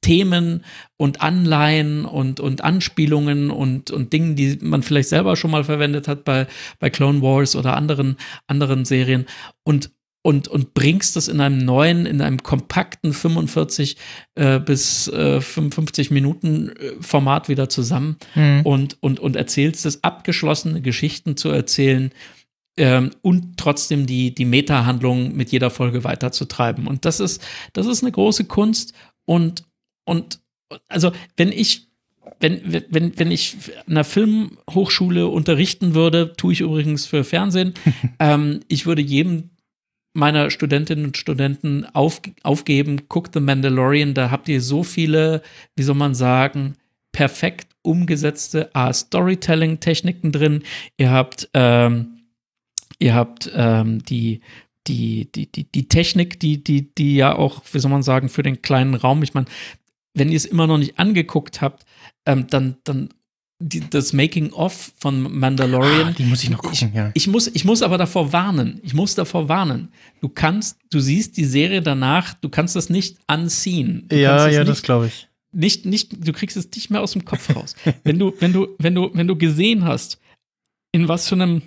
Themen 0.02 0.64
und 0.98 1.22
Anleihen 1.22 2.06
und, 2.06 2.40
und 2.40 2.64
Anspielungen 2.64 3.52
und, 3.52 3.92
und 3.92 4.14
Dingen, 4.14 4.36
die 4.36 4.58
man 4.62 4.84
vielleicht 4.84 5.10
selber 5.10 5.36
schon 5.36 5.52
mal 5.52 5.64
verwendet 5.64 6.08
hat 6.08 6.26
bei, 6.26 6.48
bei 6.80 6.90
Clone 6.90 7.22
Wars 7.22 7.56
oder 7.56 7.78
anderen, 7.78 8.18
anderen 8.48 8.86
Serien 8.86 9.26
und, 9.64 9.92
und, 10.24 10.48
und 10.48 10.74
bringst 10.74 11.16
das 11.16 11.28
in 11.28 11.40
einem 11.40 11.60
neuen, 11.60 12.06
in 12.06 12.22
einem 12.22 12.44
kompakten 12.44 13.14
45 13.14 13.98
äh, 14.36 14.60
bis 14.60 15.08
äh, 15.08 15.42
55 15.42 16.12
Minuten 16.12 16.70
äh, 16.70 16.94
Format 17.00 17.48
wieder 17.50 17.70
zusammen 17.70 18.18
mhm. 18.36 18.62
und, 18.64 18.98
und, 19.02 19.20
und 19.20 19.36
erzählst 19.36 19.86
es, 19.86 20.04
abgeschlossene 20.04 20.82
Geschichten 20.82 21.38
zu 21.38 21.50
erzählen, 21.50 22.12
ähm, 22.78 23.12
und 23.22 23.58
trotzdem 23.58 24.06
die, 24.06 24.34
die 24.34 24.46
Meta-Handlung 24.46 25.36
mit 25.36 25.52
jeder 25.52 25.70
Folge 25.70 26.04
weiterzutreiben. 26.04 26.88
Und 26.88 27.06
das 27.06 27.20
ist, 27.20 27.44
das 27.74 27.86
ist 27.86 28.02
eine 28.02 28.12
große 28.12 28.46
Kunst 28.46 28.94
und, 29.26 29.66
und 30.06 30.40
also, 30.88 31.12
wenn 31.38 31.52
ich, 31.52 31.88
wenn, 32.40 32.62
wenn, 32.90 33.18
wenn 33.18 33.32
ich 33.32 33.56
an 33.86 33.94
einer 33.94 34.04
Filmhochschule 34.04 35.28
unterrichten 35.28 35.94
würde, 35.94 36.34
tue 36.34 36.54
ich 36.54 36.62
übrigens 36.62 37.06
für 37.06 37.24
Fernsehen, 37.24 37.74
ähm, 38.20 38.62
ich 38.68 38.86
würde 38.86 39.02
jedem 39.02 39.52
meiner 40.14 40.50
Studentinnen 40.50 41.06
und 41.06 41.18
Studenten 41.18 41.86
auf, 41.94 42.22
aufgeben, 42.44 43.04
guck 43.08 43.30
The 43.34 43.40
Mandalorian, 43.40 44.14
da 44.14 44.30
habt 44.30 44.50
ihr 44.50 44.62
so 44.62 44.84
viele, 44.84 45.42
wie 45.76 45.84
soll 45.84 45.96
man 45.96 46.16
sagen, 46.16 46.76
perfekt 47.14 47.70
umgesetzte 47.82 48.70
Storytelling-Techniken 48.92 50.34
drin. 50.34 50.64
Ihr 50.98 51.12
habt, 51.12 51.50
ähm, 51.54 52.20
ihr 53.00 53.16
habt 53.16 53.50
ähm, 53.56 54.04
die 54.04 54.42
die, 54.88 55.32
die, 55.32 55.52
die, 55.52 55.72
die 55.72 55.88
Technik, 55.88 56.40
die, 56.40 56.64
die, 56.64 56.94
die 56.96 57.16
ja 57.16 57.36
auch, 57.36 57.62
wie 57.72 57.80
soll 57.80 57.92
man 57.92 58.04
sagen, 58.04 58.30
für 58.30 58.44
den 58.44 58.62
kleinen 58.62 58.96
Raum, 58.96 59.22
ich 59.24 59.34
meine, 59.34 59.48
wenn 60.14 60.30
ihr 60.30 60.38
es 60.38 60.46
immer 60.46 60.68
noch 60.68 60.78
nicht 60.78 61.00
angeguckt 61.00 61.62
habt, 61.62 61.86
ähm, 62.26 62.48
dann, 62.48 62.78
dann 62.84 63.10
die, 63.62 63.82
das 63.90 64.14
Making-of 64.14 64.92
von 64.98 65.22
Mandalorian. 65.38 66.10
Ah, 66.10 66.12
die 66.18 66.24
muss 66.24 66.44
ich 66.44 66.50
noch 66.50 66.62
gucken, 66.62 66.90
ich, 66.90 66.96
ja. 66.96 67.12
Ich 67.14 67.28
muss, 67.28 67.48
ich 67.48 67.64
muss 67.64 67.82
aber 67.82 67.98
davor 67.98 68.34
warnen. 68.34 68.80
Ich 68.84 68.94
muss 68.94 69.16
davor 69.16 69.48
warnen. 69.48 69.90
Du 70.20 70.30
kannst, 70.30 70.78
du 70.90 71.00
siehst 71.00 71.38
die 71.38 71.46
Serie 71.46 71.82
danach, 71.82 72.34
du 72.34 72.50
kannst 72.50 72.76
das 72.76 72.90
nicht 72.90 73.18
anziehen. 73.28 74.08
Ja, 74.12 74.48
ja, 74.48 74.60
nicht, 74.60 74.70
das 74.70 74.82
glaube 74.82 75.08
ich. 75.08 75.28
Nicht, 75.54 75.86
nicht, 75.86 76.28
du 76.28 76.34
kriegst 76.34 76.58
es 76.58 76.70
nicht 76.76 76.90
mehr 76.90 77.02
aus 77.02 77.12
dem 77.12 77.26
Kopf 77.26 77.56
raus. 77.56 77.76
wenn 78.04 78.18
du, 78.18 78.34
wenn 78.40 78.54
du, 78.54 78.70
wenn 78.80 78.96
du, 78.96 79.12
wenn 79.14 79.28
du 79.28 79.36
gesehen 79.36 79.86
hast, 79.86 80.20
in 80.92 81.08
was 81.08 81.28
für 81.28 81.36
einem 81.36 81.62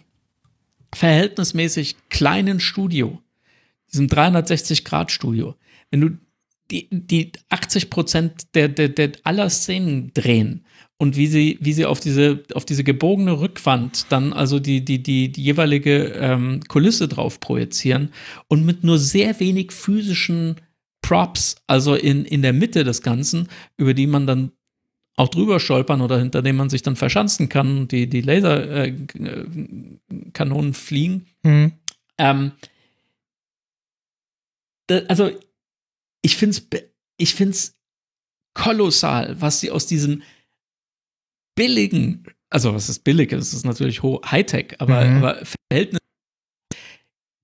verhältnismäßig 0.94 1.96
kleinen 2.08 2.60
Studio, 2.60 3.20
diesem 3.92 4.06
360-Grad-Studio, 4.06 5.54
wenn 5.90 6.00
du 6.00 6.18
die, 6.70 6.88
die 6.90 7.32
80 7.50 7.90
Prozent 7.90 8.54
der, 8.54 8.68
der, 8.68 8.88
der 8.88 9.12
aller 9.24 9.50
Szenen 9.50 10.12
drehen 10.14 10.64
und 10.96 11.16
wie 11.16 11.26
sie, 11.26 11.58
wie 11.60 11.72
sie 11.72 11.84
auf 11.84 11.98
diese, 12.00 12.44
auf 12.54 12.64
diese 12.64 12.84
gebogene 12.84 13.40
Rückwand 13.40 14.06
dann 14.10 14.32
also 14.32 14.60
die, 14.60 14.84
die, 14.84 15.02
die, 15.02 15.30
die 15.30 15.42
jeweilige 15.42 16.14
ähm, 16.14 16.60
Kulisse 16.68 17.08
drauf 17.08 17.40
projizieren 17.40 18.10
und 18.48 18.64
mit 18.64 18.84
nur 18.84 18.98
sehr 18.98 19.38
wenig 19.40 19.72
physischen 19.72 20.56
Props, 21.02 21.56
also 21.66 21.94
in, 21.94 22.24
in 22.24 22.42
der 22.42 22.54
Mitte 22.54 22.84
des 22.84 23.02
Ganzen, 23.02 23.48
über 23.76 23.92
die 23.92 24.06
man 24.06 24.26
dann 24.26 24.52
auch 25.16 25.28
drüber 25.28 25.60
stolpern 25.60 26.00
oder 26.00 26.18
hinter 26.18 26.42
dem 26.42 26.56
man 26.56 26.70
sich 26.70 26.82
dann 26.82 26.96
verschanzen 26.96 27.48
kann 27.48 27.86
die, 27.86 28.08
die 28.08 28.22
Laserkanonen 28.22 30.70
äh, 30.70 30.74
fliegen. 30.74 31.26
Mhm. 31.42 31.72
Ähm, 32.18 32.52
da, 34.86 34.98
also, 35.08 35.30
ich 36.24 36.36
finde 36.36 36.56
es 36.56 36.66
ich 37.16 37.34
find's 37.34 37.76
kolossal, 38.54 39.40
was 39.40 39.60
sie 39.60 39.70
aus 39.70 39.86
diesem 39.86 40.22
billigen, 41.54 42.24
also 42.50 42.74
was 42.74 42.88
ist 42.88 43.04
billig, 43.04 43.30
das 43.30 43.52
ist 43.52 43.64
natürlich 43.64 44.02
Hightech, 44.02 44.80
aber, 44.80 45.04
mhm. 45.04 45.16
aber 45.18 45.42
Verhältnis 45.70 46.00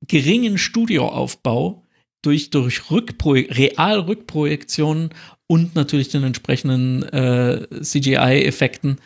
geringen 0.09 0.59
Studioaufbau 0.59 1.85
durch, 2.23 2.51
durch 2.51 2.91
Rückprojek 2.91 3.57
Realrückprojektionen 3.57 5.11
und 5.47 5.75
natürlich 5.75 6.09
den 6.09 6.25
entsprechenden 6.25 7.03
äh, 7.05 7.67
CGI-Effekten, 7.83 8.99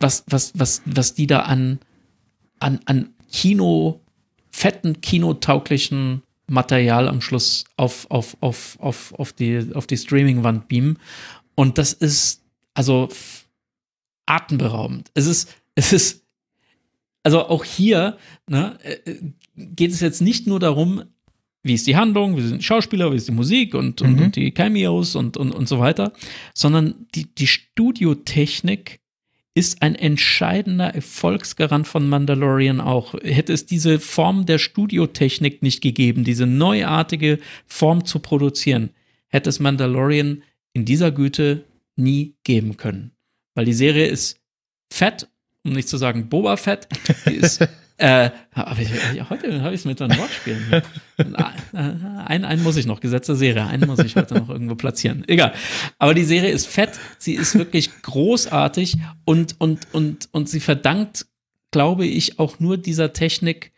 was, 0.00 0.24
was, 0.28 0.52
was, 0.58 0.82
was 0.86 1.14
die 1.14 1.26
da 1.26 1.40
an, 1.40 1.78
an, 2.58 2.80
an 2.86 3.14
Kino, 3.30 4.00
fetten, 4.50 5.00
kinotauglichen 5.00 6.22
Material 6.50 7.08
am 7.08 7.20
Schluss 7.20 7.64
auf, 7.76 8.10
auf, 8.10 8.36
auf, 8.40 8.76
auf, 8.80 9.14
auf 9.14 9.32
die, 9.32 9.70
auf 9.74 9.86
die 9.86 9.96
Streaming-Wand 9.96 10.68
beamen. 10.68 10.98
Und 11.54 11.78
das 11.78 11.92
ist 11.92 12.42
also 12.74 13.08
atemberaubend. 14.26 15.10
Es 15.14 15.26
ist, 15.26 15.54
es 15.74 15.92
ist, 15.92 16.26
also 17.22 17.46
auch 17.46 17.64
hier 17.64 18.18
ne, 18.48 18.78
äh, 18.82 19.14
geht 19.54 19.92
es 19.92 20.00
jetzt 20.00 20.20
nicht 20.20 20.46
nur 20.46 20.58
darum, 20.58 21.04
wie 21.62 21.74
ist 21.74 21.86
die 21.86 21.96
Handlung, 21.96 22.36
wie 22.36 22.42
sind 22.42 22.58
die 22.58 22.64
Schauspieler, 22.64 23.12
wie 23.12 23.16
ist 23.16 23.28
die 23.28 23.32
Musik 23.32 23.74
und, 23.74 24.00
und, 24.00 24.16
mhm. 24.16 24.22
und 24.24 24.36
die 24.36 24.50
Cameos 24.50 25.14
und, 25.14 25.36
und, 25.36 25.52
und 25.52 25.68
so 25.68 25.78
weiter, 25.78 26.12
sondern 26.54 27.06
die, 27.14 27.32
die 27.34 27.46
Studiotechnik 27.46 28.99
ist 29.54 29.82
ein 29.82 29.94
entscheidender 29.94 30.94
Erfolgsgarant 30.94 31.86
von 31.88 32.08
Mandalorian 32.08 32.80
auch. 32.80 33.14
Hätte 33.22 33.52
es 33.52 33.66
diese 33.66 33.98
Form 33.98 34.46
der 34.46 34.58
Studiotechnik 34.58 35.62
nicht 35.62 35.80
gegeben, 35.80 36.24
diese 36.24 36.46
neuartige 36.46 37.38
Form 37.66 38.04
zu 38.04 38.20
produzieren, 38.20 38.90
hätte 39.28 39.50
es 39.50 39.58
Mandalorian 39.58 40.42
in 40.72 40.84
dieser 40.84 41.10
Güte 41.10 41.64
nie 41.96 42.34
geben 42.44 42.76
können. 42.76 43.10
Weil 43.54 43.64
die 43.64 43.72
Serie 43.72 44.06
ist 44.06 44.38
fett, 44.92 45.28
um 45.64 45.72
nicht 45.72 45.88
zu 45.88 45.96
sagen 45.96 46.28
Boba 46.28 46.56
Fett. 46.56 46.88
Die 47.26 47.34
ist 47.34 47.66
Äh, 48.00 48.30
aber 48.54 48.80
ich, 48.80 48.90
heute 49.28 49.60
habe 49.60 49.74
ich 49.74 49.80
es 49.80 49.84
mit 49.84 50.00
einem 50.00 50.18
Wortspielen 50.18 50.64
hier. 50.70 50.82
Einen, 51.74 52.46
einen 52.46 52.62
muss 52.62 52.78
ich 52.78 52.86
noch, 52.86 53.00
Gesetz 53.00 53.26
der 53.26 53.36
Serie, 53.36 53.66
einen 53.66 53.86
muss 53.86 53.98
ich 53.98 54.16
heute 54.16 54.34
noch 54.34 54.48
irgendwo 54.48 54.74
platzieren. 54.74 55.22
Egal. 55.26 55.52
Aber 55.98 56.14
die 56.14 56.24
Serie 56.24 56.50
ist 56.50 56.66
fett, 56.66 56.98
sie 57.18 57.34
ist 57.34 57.58
wirklich 57.58 57.90
großartig 58.00 58.96
und, 59.26 59.60
und, 59.60 59.86
und, 59.92 60.30
und 60.32 60.48
sie 60.48 60.60
verdankt, 60.60 61.26
glaube 61.72 62.06
ich, 62.06 62.38
auch 62.38 62.58
nur 62.58 62.78
dieser 62.78 63.12
Technik, 63.12 63.72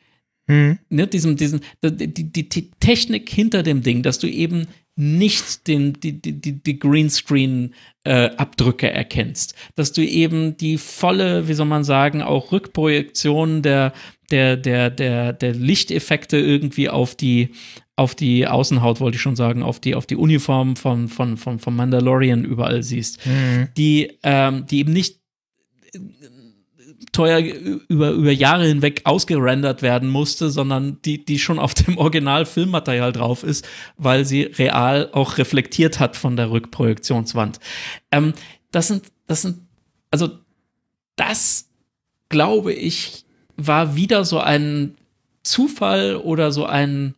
hm. 0.46 0.78
ne, 0.88 1.08
diesem, 1.08 1.36
diesem, 1.36 1.60
die, 1.82 2.14
die, 2.14 2.48
die 2.48 2.70
Technik 2.78 3.28
hinter 3.28 3.64
dem 3.64 3.82
Ding, 3.82 4.04
dass 4.04 4.20
du 4.20 4.28
eben 4.28 4.68
nicht 4.94 5.66
den, 5.68 5.94
die, 5.94 6.20
die, 6.20 6.62
die 6.62 6.78
Greenscreen-Abdrücke 6.78 8.90
äh, 8.90 8.94
erkennst. 8.94 9.54
Dass 9.74 9.92
du 9.92 10.04
eben 10.04 10.56
die 10.56 10.78
volle, 10.78 11.48
wie 11.48 11.54
soll 11.54 11.66
man 11.66 11.84
sagen, 11.84 12.20
auch 12.20 12.52
Rückprojektion 12.52 13.62
der, 13.62 13.94
der, 14.30 14.56
der, 14.56 14.90
der, 14.90 15.32
der 15.32 15.54
Lichteffekte 15.54 16.36
irgendwie 16.36 16.90
auf 16.90 17.14
die, 17.14 17.52
auf 17.96 18.14
die 18.14 18.46
Außenhaut, 18.46 19.00
wollte 19.00 19.16
ich 19.16 19.22
schon 19.22 19.36
sagen, 19.36 19.62
auf 19.62 19.80
die, 19.80 19.94
auf 19.94 20.06
die 20.06 20.16
Uniform 20.16 20.76
von, 20.76 21.08
von, 21.08 21.38
von, 21.38 21.58
von 21.58 21.74
Mandalorian 21.74 22.44
überall 22.44 22.82
siehst. 22.82 23.26
Mhm. 23.26 23.68
Die, 23.76 24.18
ähm, 24.22 24.66
die 24.66 24.80
eben 24.80 24.92
nicht 24.92 25.22
teuer 27.12 27.38
über, 27.40 28.10
über 28.10 28.30
Jahre 28.30 28.66
hinweg 28.66 29.02
ausgerendert 29.04 29.82
werden 29.82 30.08
musste, 30.08 30.50
sondern 30.50 31.00
die, 31.04 31.24
die 31.24 31.38
schon 31.38 31.58
auf 31.58 31.74
dem 31.74 31.98
Original-Filmmaterial 31.98 33.12
drauf 33.12 33.42
ist, 33.42 33.66
weil 33.96 34.24
sie 34.24 34.42
real 34.42 35.10
auch 35.12 35.38
reflektiert 35.38 36.00
hat 36.00 36.16
von 36.16 36.36
der 36.36 36.50
Rückprojektionswand. 36.50 37.58
Ähm, 38.10 38.34
das 38.70 38.88
sind, 38.88 39.12
das 39.26 39.42
sind, 39.42 39.58
also 40.10 40.30
das 41.16 41.68
glaube 42.28 42.72
ich, 42.72 43.24
war 43.56 43.94
wieder 43.94 44.24
so 44.24 44.38
ein 44.38 44.96
Zufall 45.44 46.16
oder 46.16 46.50
so 46.50 46.66
ein 46.66 47.14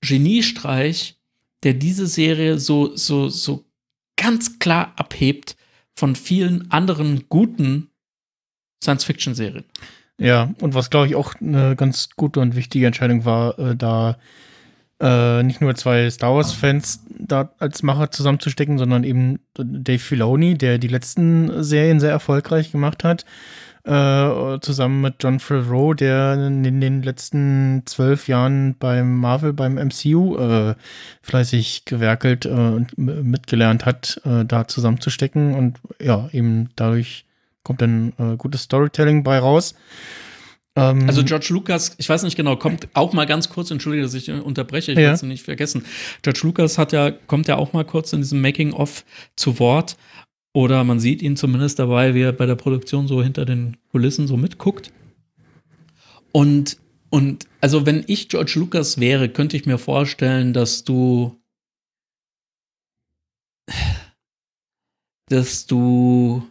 Geniestreich, 0.00 1.16
der 1.62 1.74
diese 1.74 2.06
Serie 2.06 2.58
so, 2.58 2.94
so, 2.96 3.28
so 3.28 3.64
ganz 4.16 4.58
klar 4.58 4.92
abhebt 4.96 5.56
von 5.96 6.14
vielen 6.14 6.70
anderen 6.70 7.24
guten 7.28 7.90
Science-Fiction-Serien. 8.82 9.64
Ja, 10.18 10.52
und 10.60 10.74
was 10.74 10.90
glaube 10.90 11.06
ich 11.06 11.14
auch 11.14 11.34
eine 11.40 11.76
ganz 11.76 12.10
gute 12.16 12.40
und 12.40 12.56
wichtige 12.56 12.86
Entscheidung 12.86 13.24
war, 13.24 13.58
äh, 13.58 13.76
da 13.76 14.18
äh, 15.00 15.44
nicht 15.44 15.60
nur 15.60 15.74
zwei 15.76 16.10
Star 16.10 16.34
Wars-Fans 16.34 17.04
da 17.18 17.52
als 17.58 17.84
Macher 17.84 18.10
zusammenzustecken, 18.10 18.78
sondern 18.78 19.04
eben 19.04 19.38
Dave 19.54 20.00
Filoni, 20.00 20.58
der 20.58 20.78
die 20.78 20.88
letzten 20.88 21.62
Serien 21.62 22.00
sehr 22.00 22.10
erfolgreich 22.10 22.72
gemacht 22.72 23.04
hat, 23.04 23.24
äh, 23.84 24.58
zusammen 24.60 25.00
mit 25.00 25.14
John 25.20 25.38
Favreau, 25.38 25.94
der 25.94 26.34
in 26.34 26.80
den 26.80 27.02
letzten 27.02 27.82
zwölf 27.86 28.26
Jahren 28.26 28.74
beim 28.78 29.16
Marvel, 29.16 29.52
beim 29.52 29.76
MCU 29.76 30.36
äh, 30.36 30.74
fleißig 31.22 31.84
gewerkelt 31.84 32.44
äh, 32.44 32.48
und 32.48 32.98
mitgelernt 32.98 33.86
hat, 33.86 34.20
äh, 34.24 34.44
da 34.44 34.66
zusammenzustecken 34.66 35.54
und 35.54 35.78
ja, 36.00 36.28
eben 36.32 36.70
dadurch 36.74 37.24
kommt 37.68 37.82
dann 37.82 38.14
äh, 38.16 38.34
gutes 38.38 38.62
Storytelling 38.62 39.22
bei 39.22 39.38
raus. 39.38 39.74
Ähm, 40.74 41.06
also 41.06 41.22
George 41.22 41.48
Lucas, 41.50 41.94
ich 41.98 42.08
weiß 42.08 42.22
nicht 42.22 42.34
genau, 42.34 42.56
kommt 42.56 42.88
auch 42.94 43.12
mal 43.12 43.26
ganz 43.26 43.50
kurz, 43.50 43.70
entschuldige, 43.70 44.04
dass 44.04 44.14
ich 44.14 44.30
unterbreche, 44.30 44.92
ich 44.92 44.98
ja. 44.98 45.08
will 45.08 45.14
es 45.14 45.22
nicht 45.22 45.44
vergessen. 45.44 45.84
George 46.22 46.40
Lucas 46.44 46.78
hat 46.78 46.92
ja, 46.92 47.10
kommt 47.10 47.46
ja 47.46 47.56
auch 47.56 47.74
mal 47.74 47.84
kurz 47.84 48.14
in 48.14 48.22
diesem 48.22 48.40
Making-of 48.40 49.04
zu 49.36 49.58
Wort. 49.58 49.98
Oder 50.54 50.82
man 50.82 50.98
sieht 50.98 51.20
ihn 51.20 51.36
zumindest 51.36 51.78
dabei, 51.78 52.14
wie 52.14 52.22
er 52.22 52.32
bei 52.32 52.46
der 52.46 52.54
Produktion 52.54 53.06
so 53.06 53.22
hinter 53.22 53.44
den 53.44 53.76
Kulissen 53.90 54.26
so 54.26 54.38
mitguckt. 54.38 54.90
Und, 56.32 56.78
und 57.10 57.46
also 57.60 57.84
wenn 57.84 58.02
ich 58.06 58.30
George 58.30 58.54
Lucas 58.54 58.98
wäre, 58.98 59.28
könnte 59.28 59.58
ich 59.58 59.66
mir 59.66 59.76
vorstellen, 59.76 60.54
dass 60.54 60.84
du 60.84 61.36
dass 65.28 65.66
du 65.66 66.42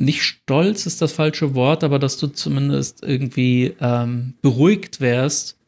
nicht 0.00 0.22
stolz 0.22 0.86
ist 0.86 1.02
das 1.02 1.12
falsche 1.12 1.54
Wort, 1.54 1.84
aber 1.84 1.98
dass 1.98 2.16
du 2.16 2.28
zumindest 2.28 3.02
irgendwie 3.02 3.74
ähm, 3.80 4.34
beruhigt 4.42 5.00
wärst, 5.00 5.58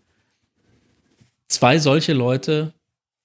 zwei 1.49 1.78
solche 1.78 2.12
Leute 2.12 2.72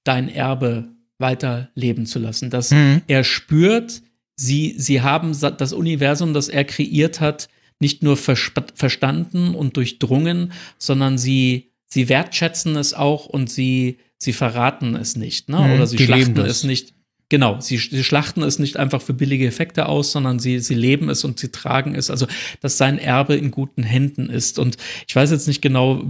dein 0.03 0.30
Erbe 0.30 0.89
weiterleben 1.18 2.05
zu 2.05 2.20
lassen. 2.20 2.49
Dass 2.49 2.72
mhm. 2.72 3.01
er 3.08 3.24
spürt, 3.24 4.01
sie, 4.36 4.76
sie 4.78 5.01
haben 5.01 5.36
das 5.39 5.74
Universum, 5.74 6.34
das 6.34 6.49
er 6.49 6.64
kreiert 6.64 7.20
hat, 7.20 7.49
nicht 7.80 8.03
nur 8.03 8.18
verstanden 8.18 9.53
und 9.53 9.78
durchdrungen, 9.78 10.51
sondern 10.78 11.18
sie, 11.18 11.72
sie 11.86 12.10
wertschätzen 12.10 12.76
es 12.76 12.93
auch 12.93 13.28
und 13.28 13.49
sie, 13.49 13.99
sie 14.18 14.34
verraten 14.34 14.95
es 14.95 15.16
nicht, 15.16 15.49
ne? 15.49 15.60
Mhm, 15.60 15.74
Oder 15.76 15.88
sie 15.88 15.97
schlachten 15.99 16.39
es 16.39 16.64
nicht. 16.64 16.93
Genau, 17.30 17.60
sie, 17.60 17.78
sie 17.78 18.04
schlachten 18.06 18.42
es 18.42 18.58
nicht 18.58 18.78
einfach 18.78 19.02
für 19.02 19.14
billige 19.14 19.46
Effekte 19.46 19.88
aus, 19.88 20.14
sondern 20.14 20.40
sie, 20.40 20.60
sie 20.60 20.76
leben 20.76 21.10
es 21.10 21.26
und 21.26 21.40
sie 21.40 21.52
tragen 21.52 21.94
es. 21.94 22.10
Also, 22.10 22.26
dass 22.62 22.78
sein 22.78 23.00
Erbe 23.00 23.36
in 23.36 23.52
guten 23.52 23.84
Händen 23.84 24.30
ist. 24.30 24.60
Und 24.60 24.78
ich 25.08 25.16
weiß 25.16 25.32
jetzt 25.32 25.48
nicht 25.48 25.62
genau, 25.62 26.04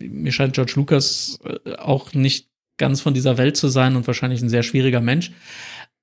mir 0.00 0.32
scheint 0.32 0.54
George 0.54 0.72
Lucas 0.74 1.38
äh, 1.44 1.74
auch 1.76 2.14
nicht 2.14 2.48
ganz 2.78 3.00
von 3.00 3.14
dieser 3.14 3.38
Welt 3.38 3.56
zu 3.56 3.68
sein 3.68 3.94
und 3.94 4.06
wahrscheinlich 4.06 4.42
ein 4.42 4.48
sehr 4.48 4.64
schwieriger 4.64 5.00
Mensch. 5.00 5.30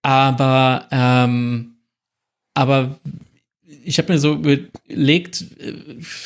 Aber 0.02 0.88
ähm, 0.92 1.78
aber 2.54 2.98
ich 3.88 3.98
habe 4.00 4.12
mir 4.12 4.20
so 4.20 4.34
überlegt, 4.34 5.46
äh, 5.60 5.74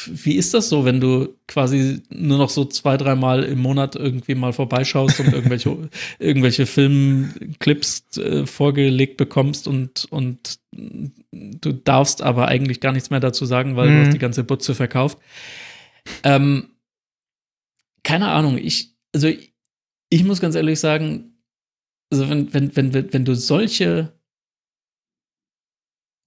wie 0.07 0.33
ist 0.33 0.55
das 0.55 0.67
so, 0.67 0.83
wenn 0.83 0.99
du 0.99 1.35
quasi 1.47 2.01
nur 2.09 2.39
noch 2.39 2.49
so 2.49 2.65
zwei, 2.65 2.97
dreimal 2.97 3.43
im 3.43 3.59
Monat 3.59 3.95
irgendwie 3.95 4.33
mal 4.33 4.51
vorbeischaust 4.51 5.19
und 5.19 5.31
irgendwelche, 5.31 5.77
irgendwelche 6.19 6.65
Filmclips 6.65 8.17
äh, 8.17 8.47
vorgelegt 8.47 9.17
bekommst 9.17 9.67
und, 9.67 10.07
und 10.09 10.59
du 10.71 11.71
darfst 11.71 12.23
aber 12.23 12.47
eigentlich 12.47 12.79
gar 12.79 12.93
nichts 12.93 13.11
mehr 13.11 13.19
dazu 13.19 13.45
sagen, 13.45 13.75
weil 13.75 13.89
mhm. 13.89 13.93
du 13.93 14.05
hast 14.05 14.13
die 14.13 14.19
ganze 14.19 14.43
Butze 14.43 14.73
verkauft. 14.73 15.19
Ähm, 16.23 16.71
keine 18.03 18.29
Ahnung, 18.29 18.57
ich, 18.57 18.95
also 19.13 19.29
ich 20.09 20.23
muss 20.23 20.41
ganz 20.41 20.55
ehrlich 20.55 20.79
sagen, 20.79 21.35
also 22.11 22.27
wenn, 22.27 22.51
wenn, 22.55 22.75
wenn, 22.75 23.13
wenn 23.13 23.25
du 23.25 23.35
solche 23.35 24.13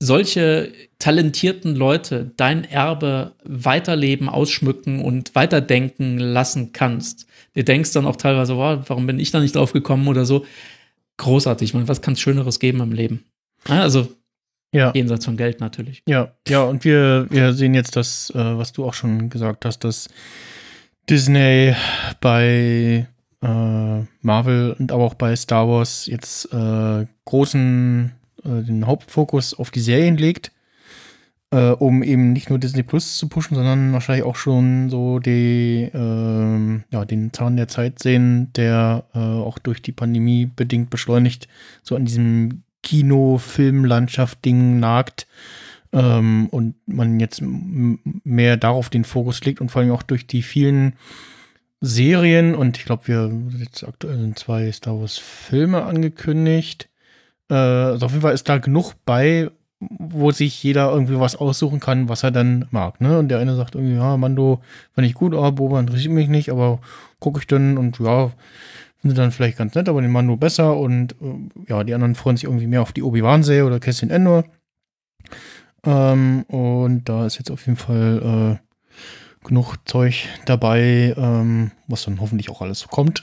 solche 0.00 0.72
talentierten 0.98 1.74
Leute 1.76 2.32
dein 2.36 2.64
Erbe 2.64 3.32
weiterleben, 3.44 4.28
ausschmücken 4.28 5.00
und 5.00 5.34
weiterdenken 5.34 6.18
lassen 6.18 6.72
kannst. 6.72 7.26
Du 7.54 7.64
denkst 7.64 7.92
dann 7.92 8.06
auch 8.06 8.16
teilweise, 8.16 8.56
wow, 8.56 8.80
warum 8.86 9.06
bin 9.06 9.18
ich 9.18 9.30
da 9.30 9.40
nicht 9.40 9.54
drauf 9.54 9.72
gekommen 9.72 10.08
oder 10.08 10.24
so. 10.24 10.44
Großartig, 11.16 11.74
man, 11.74 11.88
was 11.88 12.02
kann 12.02 12.14
es 12.14 12.20
Schöneres 12.20 12.58
geben 12.58 12.80
im 12.80 12.92
Leben? 12.92 13.24
Also 13.68 14.08
ja. 14.72 14.92
jenseits 14.94 15.24
von 15.24 15.36
Geld 15.36 15.60
natürlich. 15.60 16.02
Ja, 16.06 16.32
ja, 16.48 16.64
und 16.64 16.84
wir, 16.84 17.26
wir 17.30 17.52
sehen 17.52 17.74
jetzt 17.74 17.96
das, 17.96 18.30
äh, 18.30 18.58
was 18.58 18.72
du 18.72 18.84
auch 18.84 18.94
schon 18.94 19.30
gesagt 19.30 19.64
hast, 19.64 19.84
dass 19.84 20.08
Disney 21.08 21.74
bei 22.20 23.06
äh, 23.42 24.00
Marvel 24.22 24.74
und 24.78 24.90
aber 24.90 25.04
auch 25.04 25.14
bei 25.14 25.36
Star 25.36 25.68
Wars 25.68 26.06
jetzt 26.06 26.52
äh, 26.52 27.06
großen 27.24 28.12
äh, 28.44 28.62
den 28.62 28.86
Hauptfokus 28.86 29.54
auf 29.54 29.70
die 29.70 29.80
Serien 29.80 30.16
legt, 30.16 30.52
äh, 31.50 31.70
um 31.70 32.02
eben 32.02 32.32
nicht 32.32 32.50
nur 32.50 32.58
Disney 32.58 32.82
Plus 32.82 33.16
zu 33.16 33.28
pushen, 33.28 33.54
sondern 33.54 33.92
wahrscheinlich 33.92 34.24
auch 34.24 34.36
schon 34.36 34.90
so 34.90 35.18
die, 35.18 35.90
äh, 35.92 36.80
ja, 36.90 37.04
den 37.04 37.32
Zahn 37.32 37.56
der 37.56 37.68
Zeit 37.68 37.98
sehen, 37.98 38.52
der 38.54 39.04
äh, 39.14 39.18
auch 39.18 39.58
durch 39.58 39.82
die 39.82 39.92
Pandemie 39.92 40.46
bedingt 40.46 40.90
beschleunigt, 40.90 41.48
so 41.82 41.96
an 41.96 42.04
diesem 42.04 42.62
Kino-Film-Landschaft-Ding 42.82 44.78
nagt. 44.78 45.26
Ähm, 45.92 46.48
und 46.50 46.74
man 46.86 47.20
jetzt 47.20 47.40
mehr 47.40 48.56
darauf 48.56 48.90
den 48.90 49.04
Fokus 49.04 49.44
legt 49.44 49.60
und 49.60 49.70
vor 49.70 49.80
allem 49.80 49.92
auch 49.92 50.02
durch 50.02 50.26
die 50.26 50.42
vielen 50.42 50.94
Serien 51.84 52.54
und 52.54 52.78
ich 52.78 52.84
glaube, 52.84 53.06
wir 53.06 53.30
jetzt 53.58 53.86
aktuell 53.86 54.18
sind 54.18 54.38
zwei 54.38 54.72
Star 54.72 54.98
Wars 54.98 55.18
Filme 55.18 55.84
angekündigt. 55.84 56.88
Äh, 57.54 57.92
also 57.92 58.06
auf 58.06 58.12
jeden 58.12 58.22
Fall 58.22 58.34
ist 58.34 58.48
da 58.48 58.58
genug 58.58 58.94
bei, 59.06 59.50
wo 59.78 60.30
sich 60.30 60.62
jeder 60.62 60.90
irgendwie 60.90 61.20
was 61.20 61.36
aussuchen 61.36 61.78
kann, 61.78 62.08
was 62.08 62.22
er 62.22 62.30
dann 62.32 62.66
mag. 62.70 63.00
Ne? 63.00 63.18
Und 63.18 63.28
der 63.28 63.38
eine 63.38 63.54
sagt 63.54 63.74
irgendwie, 63.76 63.94
ja, 63.94 64.16
Mando 64.16 64.60
fand 64.92 65.06
ich 65.06 65.14
gut, 65.14 65.34
aber 65.34 65.52
Boba 65.52 65.78
interessiert 65.78 66.12
mich 66.12 66.28
nicht, 66.28 66.50
aber 66.50 66.80
gucke 67.20 67.38
ich 67.40 67.46
dann 67.46 67.78
und 67.78 67.98
ja, 68.00 68.32
finde 69.00 69.14
dann 69.14 69.30
vielleicht 69.30 69.58
ganz 69.58 69.74
nett, 69.74 69.88
aber 69.88 70.02
den 70.02 70.10
Mando 70.10 70.36
besser 70.36 70.76
und 70.76 71.12
äh, 71.20 71.68
ja, 71.68 71.84
die 71.84 71.94
anderen 71.94 72.14
freuen 72.14 72.36
sich 72.36 72.44
irgendwie 72.44 72.66
mehr 72.66 72.82
auf 72.82 72.92
die 72.92 73.02
Obi-Wan-Serie 73.02 73.66
oder 73.66 73.78
Cassian 73.78 74.10
Endor. 74.10 74.44
Ähm, 75.84 76.42
und 76.44 77.08
da 77.08 77.26
ist 77.26 77.38
jetzt 77.38 77.50
auf 77.50 77.66
jeden 77.66 77.76
Fall 77.76 78.58
äh, 78.62 79.46
genug 79.46 79.76
Zeug 79.84 80.26
dabei, 80.46 81.14
ähm, 81.16 81.70
was 81.86 82.04
dann 82.04 82.20
hoffentlich 82.20 82.50
auch 82.50 82.62
alles 82.62 82.80
so 82.80 82.88
kommt. 82.88 83.22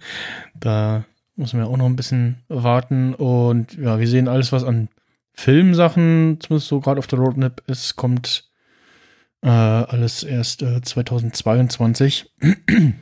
da 0.54 1.04
müssen 1.36 1.58
wir 1.58 1.66
auch 1.66 1.76
noch 1.76 1.86
ein 1.86 1.96
bisschen 1.96 2.36
warten. 2.48 3.14
Und 3.14 3.76
ja, 3.76 3.98
wir 3.98 4.08
sehen 4.08 4.28
alles, 4.28 4.52
was 4.52 4.64
an 4.64 4.88
Filmsachen, 5.32 6.38
zumindest 6.40 6.68
so 6.68 6.80
gerade 6.80 6.98
auf 6.98 7.06
der 7.06 7.18
Roadmap 7.18 7.62
ist, 7.66 7.96
kommt 7.96 8.50
äh, 9.42 9.48
alles 9.48 10.22
erst 10.22 10.62
äh, 10.62 10.80
2022. 10.80 12.30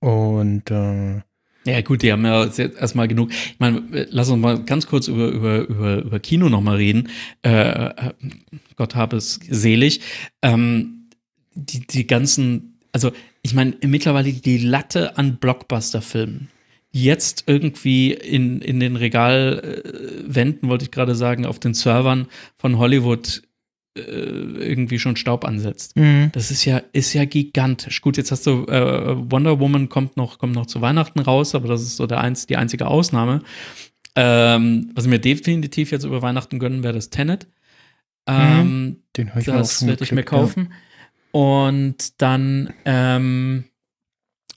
Und 0.00 0.70
äh, 0.70 1.22
ja, 1.64 1.82
gut, 1.82 2.02
die 2.02 2.12
haben 2.12 2.24
ja 2.24 2.46
erstmal 2.46 3.08
genug. 3.08 3.30
Ich 3.30 3.58
meine, 3.58 3.82
lass 4.10 4.30
uns 4.30 4.40
mal 4.40 4.64
ganz 4.64 4.86
kurz 4.86 5.08
über, 5.08 5.28
über, 5.28 5.68
über, 5.68 5.96
über 5.98 6.20
Kino 6.20 6.48
nochmal 6.48 6.76
reden. 6.76 7.08
Äh, 7.42 7.88
äh, 7.88 8.12
Gott 8.76 8.94
habe 8.94 9.16
es 9.16 9.40
selig. 9.48 10.00
Ähm, 10.40 11.08
die, 11.54 11.86
die 11.86 12.06
ganzen, 12.06 12.78
also 12.92 13.12
ich 13.42 13.54
meine, 13.54 13.76
mittlerweile 13.82 14.32
die 14.32 14.58
Latte 14.58 15.18
an 15.18 15.36
Blockbuster-Filmen 15.36 16.48
jetzt 16.90 17.44
irgendwie 17.46 18.12
in, 18.12 18.60
in 18.60 18.80
den 18.80 18.96
Regalwänden, 18.96 20.68
wollte 20.68 20.84
ich 20.84 20.90
gerade 20.90 21.14
sagen, 21.14 21.46
auf 21.46 21.58
den 21.58 21.74
Servern 21.74 22.26
von 22.56 22.78
Hollywood 22.78 23.42
äh, 23.96 24.00
irgendwie 24.00 24.98
schon 24.98 25.16
Staub 25.16 25.44
ansetzt. 25.44 25.96
Mhm. 25.96 26.30
Das 26.32 26.50
ist 26.50 26.64
ja, 26.64 26.82
ist 26.92 27.12
ja 27.12 27.24
gigantisch. 27.24 28.00
Gut, 28.00 28.16
jetzt 28.16 28.30
hast 28.30 28.46
du 28.46 28.64
äh, 28.66 29.30
Wonder 29.30 29.60
Woman 29.60 29.88
kommt 29.88 30.16
noch, 30.16 30.38
kommt 30.38 30.54
noch 30.54 30.66
zu 30.66 30.80
Weihnachten 30.80 31.20
raus, 31.20 31.54
aber 31.54 31.68
das 31.68 31.82
ist 31.82 31.96
so 31.96 32.06
der 32.06 32.20
einz, 32.20 32.46
die 32.46 32.56
einzige 32.56 32.86
Ausnahme. 32.86 33.42
Ähm, 34.16 34.90
was 34.94 35.04
ich 35.04 35.10
mir 35.10 35.20
definitiv 35.20 35.90
jetzt 35.90 36.04
über 36.04 36.22
Weihnachten 36.22 36.58
gönnen 36.58 36.82
werde, 36.82 36.98
ist 36.98 37.10
Tenet. 37.10 37.46
Ähm, 38.26 38.84
mhm. 38.84 38.96
Den 39.16 39.30
ich 39.38 39.44
Das 39.44 39.86
werde 39.86 40.04
ich 40.04 40.12
mir 40.12 40.24
kaufen. 40.24 40.68
Ja. 40.70 41.40
Und 41.40 42.20
dann, 42.20 42.72
ähm, 42.84 43.64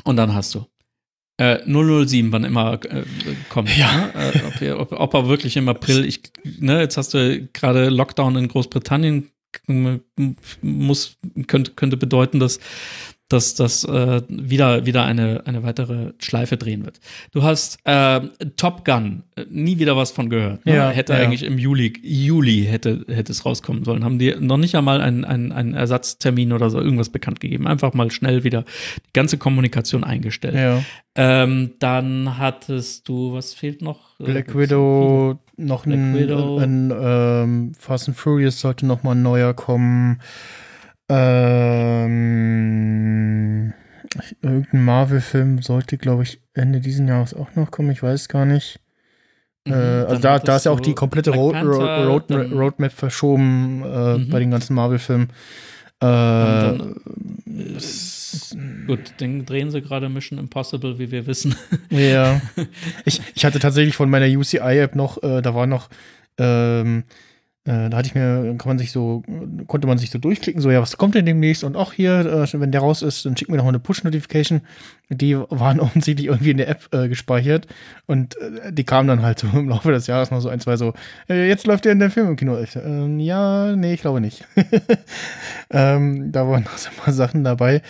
und 0.03 0.15
dann 0.15 0.33
hast 0.33 0.55
du 0.55 0.65
äh, 1.41 1.59
007, 1.65 2.31
wann 2.31 2.43
immer 2.43 2.79
äh, 2.85 3.03
kommt. 3.49 3.75
Ja. 3.75 3.91
Ne? 3.91 4.13
Äh, 4.13 4.39
ob, 4.45 4.61
er, 4.61 4.79
ob, 4.79 4.91
ob, 4.91 5.13
er 5.15 5.27
wirklich 5.27 5.57
im 5.57 5.69
April, 5.69 6.05
ich, 6.05 6.21
ne, 6.59 6.81
jetzt 6.81 6.97
hast 6.97 7.15
du 7.15 7.47
gerade 7.53 7.89
Lockdown 7.89 8.35
in 8.35 8.47
Großbritannien, 8.47 9.31
muss, 10.61 11.17
könnte, 11.47 11.71
könnte 11.71 11.97
bedeuten, 11.97 12.39
dass 12.39 12.59
dass 13.31 13.55
das 13.55 13.83
äh, 13.83 14.21
wieder, 14.27 14.85
wieder 14.85 15.05
eine, 15.05 15.43
eine 15.45 15.63
weitere 15.63 16.13
Schleife 16.19 16.57
drehen 16.57 16.85
wird. 16.85 16.99
Du 17.31 17.43
hast 17.43 17.79
äh, 17.85 18.21
Top 18.57 18.83
Gun, 18.85 19.23
äh, 19.35 19.45
nie 19.49 19.79
wieder 19.79 19.95
was 19.95 20.11
von 20.11 20.29
gehört. 20.29 20.65
Ne? 20.65 20.75
Ja, 20.75 20.89
hätte 20.89 21.13
ja. 21.13 21.19
eigentlich 21.19 21.43
im 21.43 21.57
Juli, 21.57 21.93
Juli 22.01 22.65
hätte, 22.65 23.05
hätte 23.07 23.31
es 23.31 23.45
rauskommen 23.45 23.83
sollen. 23.85 24.03
Haben 24.03 24.19
die 24.19 24.35
noch 24.39 24.57
nicht 24.57 24.75
einmal 24.75 25.01
einen, 25.01 25.23
einen, 25.23 25.51
einen 25.51 25.73
Ersatztermin 25.73 26.51
oder 26.51 26.69
so 26.69 26.79
irgendwas 26.79 27.09
bekannt 27.09 27.39
gegeben. 27.39 27.67
Einfach 27.67 27.93
mal 27.93 28.11
schnell 28.11 28.43
wieder 28.43 28.65
die 28.97 29.13
ganze 29.13 29.37
Kommunikation 29.37 30.03
eingestellt. 30.03 30.55
Ja. 30.55 30.83
Ähm, 31.15 31.71
dann 31.79 32.37
hattest 32.37 33.07
du, 33.07 33.33
was 33.33 33.53
fehlt 33.53 33.81
noch? 33.81 34.19
Äh, 34.19 34.23
Black 34.23 34.57
Widow, 34.57 35.39
noch 35.57 35.83
Black 35.83 35.97
ein, 35.97 36.17
Widow. 36.17 36.57
ein, 36.57 36.91
ein 36.91 37.43
ähm, 37.43 37.71
Fast 37.77 38.07
and 38.07 38.17
Furious 38.17 38.59
sollte 38.59 38.85
noch 38.85 39.03
mal 39.03 39.11
ein 39.11 39.21
neuer 39.21 39.53
kommen. 39.53 40.19
Ähm, 41.13 42.71
irgendein 44.41 44.83
Marvel-Film 44.83 45.61
sollte, 45.61 45.97
glaube 45.97 46.23
ich, 46.23 46.39
Ende 46.53 46.79
diesen 46.79 47.09
Jahres 47.09 47.33
auch 47.33 47.53
noch 47.55 47.69
kommen. 47.69 47.91
Ich 47.91 48.01
weiß 48.01 48.29
gar 48.29 48.45
nicht. 48.45 48.79
Mhm, 49.65 49.73
äh, 49.73 49.75
also 49.75 50.21
da, 50.21 50.39
da 50.39 50.55
ist 50.55 50.65
ja 50.65 50.71
auch 50.71 50.79
die 50.79 50.95
komplette 50.95 51.31
Road, 51.31 51.53
Panther, 51.53 52.05
Road, 52.05 52.31
Road, 52.31 52.51
Roadmap 52.51 52.93
verschoben 52.93 53.83
äh, 53.83 54.17
mhm. 54.17 54.29
bei 54.29 54.39
den 54.39 54.51
ganzen 54.51 54.73
Marvel-Filmen. 54.73 55.27
Äh, 55.99 56.05
dann, 56.05 56.95
äh, 57.45 57.77
gut, 58.87 59.19
den 59.19 59.45
drehen 59.45 59.69
sie 59.69 59.81
gerade 59.81 60.07
Mission 60.07 60.39
Impossible, 60.39 60.97
wie 60.97 61.11
wir 61.11 61.27
wissen. 61.27 61.55
Ja. 61.89 62.41
ich, 63.05 63.21
ich 63.35 63.43
hatte 63.43 63.59
tatsächlich 63.59 63.97
von 63.97 64.09
meiner 64.09 64.27
UCI-App 64.27 64.95
noch, 64.95 65.21
äh, 65.21 65.41
da 65.41 65.53
war 65.53 65.67
noch 65.67 65.89
ähm, 66.37 67.03
äh, 67.63 67.91
da 67.91 67.97
hatte 67.97 68.07
ich 68.07 68.15
mir, 68.15 68.55
kann 68.57 68.69
man 68.69 68.79
sich 68.79 68.91
so, 68.91 69.21
konnte 69.67 69.85
man 69.85 69.99
sich 69.99 70.09
so 70.09 70.17
durchklicken, 70.17 70.61
so, 70.61 70.71
ja, 70.71 70.81
was 70.81 70.97
kommt 70.97 71.13
denn 71.13 71.27
demnächst? 71.27 71.63
Und 71.63 71.75
auch 71.75 71.93
hier, 71.93 72.21
äh, 72.21 72.59
wenn 72.59 72.71
der 72.71 72.81
raus 72.81 73.03
ist, 73.03 73.23
dann 73.25 73.37
schicken 73.37 73.53
wir 73.53 73.57
noch 73.57 73.67
eine 73.67 73.77
Push-Notification. 73.77 74.61
Die 75.09 75.37
waren 75.37 75.79
offensichtlich 75.79 76.27
irgendwie 76.27 76.51
in 76.51 76.57
der 76.57 76.69
App 76.69 76.87
äh, 76.91 77.07
gespeichert. 77.07 77.67
Und 78.07 78.35
äh, 78.37 78.73
die 78.73 78.83
kamen 78.83 79.07
dann 79.07 79.21
halt 79.21 79.39
so 79.39 79.47
im 79.53 79.69
Laufe 79.69 79.91
des 79.91 80.07
Jahres 80.07 80.31
noch 80.31 80.39
so 80.39 80.49
ein, 80.49 80.59
zwei 80.59 80.75
so, 80.75 80.93
äh, 81.29 81.47
jetzt 81.47 81.67
läuft 81.67 81.85
der 81.85 81.91
in 81.91 81.99
der 81.99 82.09
Film 82.09 82.29
im 82.29 82.35
Kino. 82.35 82.59
Ich, 82.59 82.75
ähm, 82.75 83.19
ja, 83.19 83.75
nee, 83.75 83.93
ich 83.93 84.01
glaube 84.01 84.21
nicht. 84.21 84.43
ähm, 85.69 86.31
da 86.31 86.47
waren 86.47 86.63
noch 86.63 86.77
so 86.77 86.89
ein 86.89 86.95
paar 86.95 87.13
Sachen 87.13 87.43
dabei. 87.43 87.83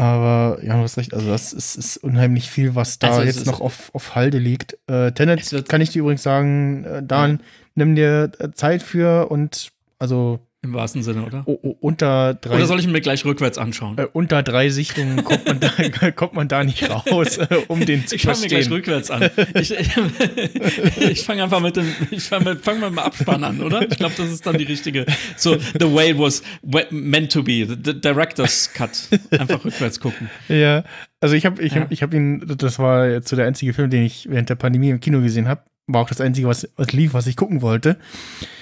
Aber 0.00 0.58
ja, 0.64 0.76
du 0.76 0.82
hast 0.82 0.96
recht, 0.96 1.12
also 1.12 1.28
das 1.28 1.52
ist, 1.52 1.76
ist 1.76 1.98
unheimlich 1.98 2.50
viel, 2.50 2.74
was 2.74 2.98
da 2.98 3.08
also 3.10 3.22
jetzt 3.22 3.44
noch 3.44 3.60
auf, 3.60 3.94
auf 3.94 4.14
Halde 4.14 4.38
liegt. 4.38 4.78
Äh, 4.86 5.12
Tenet 5.12 5.68
kann 5.68 5.82
ich 5.82 5.90
dir 5.90 6.00
übrigens 6.00 6.22
sagen, 6.22 6.84
äh, 6.84 7.02
Dan, 7.02 7.32
ja 7.32 7.38
nimm 7.74 7.94
dir 7.94 8.30
äh, 8.38 8.50
Zeit 8.52 8.82
für 8.82 9.30
und 9.30 9.70
also 9.98 10.40
im 10.62 10.74
wahrsten 10.74 11.02
Sinne, 11.02 11.24
oder? 11.24 11.46
unter 11.46 12.34
drei. 12.34 12.56
Oder 12.56 12.66
soll 12.66 12.80
ich 12.80 12.86
mir 12.86 13.00
gleich 13.00 13.24
rückwärts 13.24 13.56
anschauen? 13.56 13.96
Äh, 13.96 14.06
unter 14.12 14.42
drei 14.42 14.68
Sichtungen 14.68 15.24
kommt 15.24 15.46
man 15.46 15.58
da, 15.58 16.10
kommt 16.14 16.34
man 16.34 16.48
da 16.48 16.64
nicht 16.64 16.88
raus, 16.90 17.38
äh, 17.38 17.46
um 17.68 17.84
den 17.86 18.06
zu 18.06 18.16
ich 18.16 18.22
verstehen. 18.22 18.58
Ich 18.60 18.68
fange 18.68 18.76
mir 18.76 18.82
gleich 18.82 19.00
rückwärts 19.00 19.10
an. 19.10 19.30
Ich, 19.54 19.74
ich 21.10 21.22
fange 21.24 21.44
einfach 21.44 21.60
mit 21.60 21.76
dem, 21.76 21.86
ich 22.10 22.24
fange 22.24 22.56
fang 22.56 22.78
mal 22.78 22.90
mit 22.90 22.98
dem 22.98 23.04
Abspann 23.04 23.42
an, 23.42 23.62
oder? 23.62 23.82
Ich 23.90 23.96
glaube, 23.96 24.14
das 24.18 24.30
ist 24.30 24.46
dann 24.46 24.58
die 24.58 24.64
richtige. 24.64 25.06
So, 25.36 25.56
the 25.78 25.92
way 25.92 26.10
it 26.10 26.18
was 26.18 26.42
meant 26.90 27.32
to 27.32 27.42
be, 27.42 27.66
the 27.66 27.98
director's 27.98 28.70
cut. 28.70 29.08
Einfach 29.30 29.64
rückwärts 29.64 29.98
gucken. 29.98 30.28
Ja, 30.48 30.84
also 31.20 31.36
ich 31.36 31.46
habe 31.46 31.62
ich 31.62 31.72
ja. 31.72 31.80
hab, 31.80 31.92
ich 31.92 32.02
hab 32.02 32.12
ihn, 32.12 32.44
das 32.58 32.78
war 32.78 33.08
jetzt 33.08 33.28
so 33.28 33.36
der 33.36 33.46
einzige 33.46 33.72
Film, 33.72 33.88
den 33.88 34.02
ich 34.02 34.28
während 34.28 34.50
der 34.50 34.56
Pandemie 34.56 34.90
im 34.90 35.00
Kino 35.00 35.22
gesehen 35.22 35.48
habe 35.48 35.62
war 35.92 36.02
auch 36.02 36.08
das 36.08 36.20
Einzige, 36.20 36.46
was, 36.46 36.68
was 36.76 36.92
lief, 36.92 37.14
was 37.14 37.26
ich 37.26 37.34
gucken 37.34 37.62
wollte. 37.62 37.96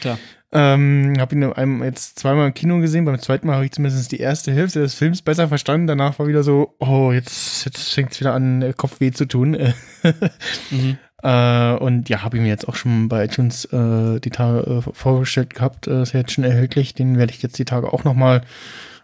Klar. 0.01 0.19
Ähm, 0.51 1.15
habe 1.19 1.35
ihn 1.35 1.45
einem 1.45 1.85
jetzt 1.85 2.19
zweimal 2.19 2.47
im 2.47 2.55
Kino 2.55 2.79
gesehen. 2.81 3.05
Beim 3.05 3.19
zweiten 3.19 3.47
Mal 3.47 3.57
habe 3.57 3.67
ich 3.67 3.73
zumindest 3.73 4.11
die 4.13 4.21
erste 4.21 4.53
Hälfte 4.53 4.81
des 4.81 4.95
Films 4.95 5.21
besser 5.21 5.49
verstanden. 5.49 5.87
Danach 5.87 6.19
war 6.19 6.27
wieder 6.27 6.43
so, 6.43 6.75
oh, 6.79 7.13
jetzt, 7.13 7.67
jetzt 7.67 7.93
fängt 7.93 8.13
es 8.13 8.21
wieder 8.21 8.33
an, 8.33 8.73
Kopfweh 8.77 9.11
zu 9.11 9.27
tun. 9.27 9.51
mhm. 10.71 10.97
äh, 11.23 11.73
und 11.75 12.09
ja, 12.09 12.23
habe 12.23 12.39
ich 12.39 12.43
mir 12.43 12.49
jetzt 12.49 12.67
auch 12.67 12.77
schon 12.77 13.11
bei 13.11 13.25
iTunes 13.27 13.67
äh, 13.67 14.21
die 14.21 14.31
Tage 14.31 14.61
äh, 14.61 14.93
vorgestellt 14.95 15.55
gehabt. 15.55 15.87
Äh, 15.87 16.03
ist 16.03 16.15
jetzt 16.15 16.33
schon 16.33 16.45
erhältlich. 16.45 16.95
Den 16.95 17.19
werde 17.19 17.33
ich 17.35 17.43
jetzt 17.43 17.59
die 17.59 17.67
Tage 17.67 17.93
auch 17.93 18.05
noch 18.05 18.15
mal 18.15 18.41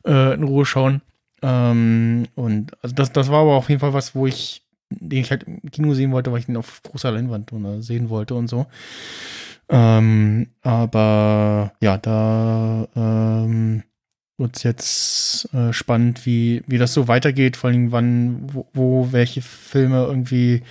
äh, 0.06 0.32
in 0.32 0.44
Ruhe 0.44 0.64
schauen. 0.64 1.02
Ähm, 1.42 2.26
und 2.36 2.72
also 2.82 2.94
das, 2.94 3.12
das 3.12 3.30
war 3.30 3.42
aber 3.42 3.56
auf 3.56 3.68
jeden 3.68 3.80
Fall 3.80 3.92
was, 3.92 4.14
wo 4.14 4.26
ich, 4.26 4.62
den 4.88 5.20
ich 5.20 5.30
halt 5.30 5.42
im 5.42 5.70
Kino 5.70 5.92
sehen 5.92 6.12
wollte, 6.12 6.32
weil 6.32 6.38
ich 6.38 6.46
den 6.46 6.56
auf 6.56 6.82
großer 6.82 7.10
Leinwand 7.10 7.52
sehen 7.84 8.08
wollte 8.08 8.34
und 8.34 8.48
so. 8.48 8.66
Ähm, 9.68 10.48
aber 10.62 11.72
ja, 11.80 11.96
da 11.98 12.86
ähm, 12.94 13.82
wird 14.36 14.56
es 14.56 14.62
jetzt 14.62 15.54
äh, 15.54 15.72
spannend, 15.72 16.26
wie, 16.26 16.62
wie 16.66 16.78
das 16.78 16.92
so 16.92 17.08
weitergeht, 17.08 17.56
vor 17.56 17.70
allem 17.70 17.92
wann, 17.92 18.52
wo, 18.52 18.66
wo, 18.72 19.12
welche 19.12 19.42
Filme 19.42 20.04
irgendwie 20.04 20.62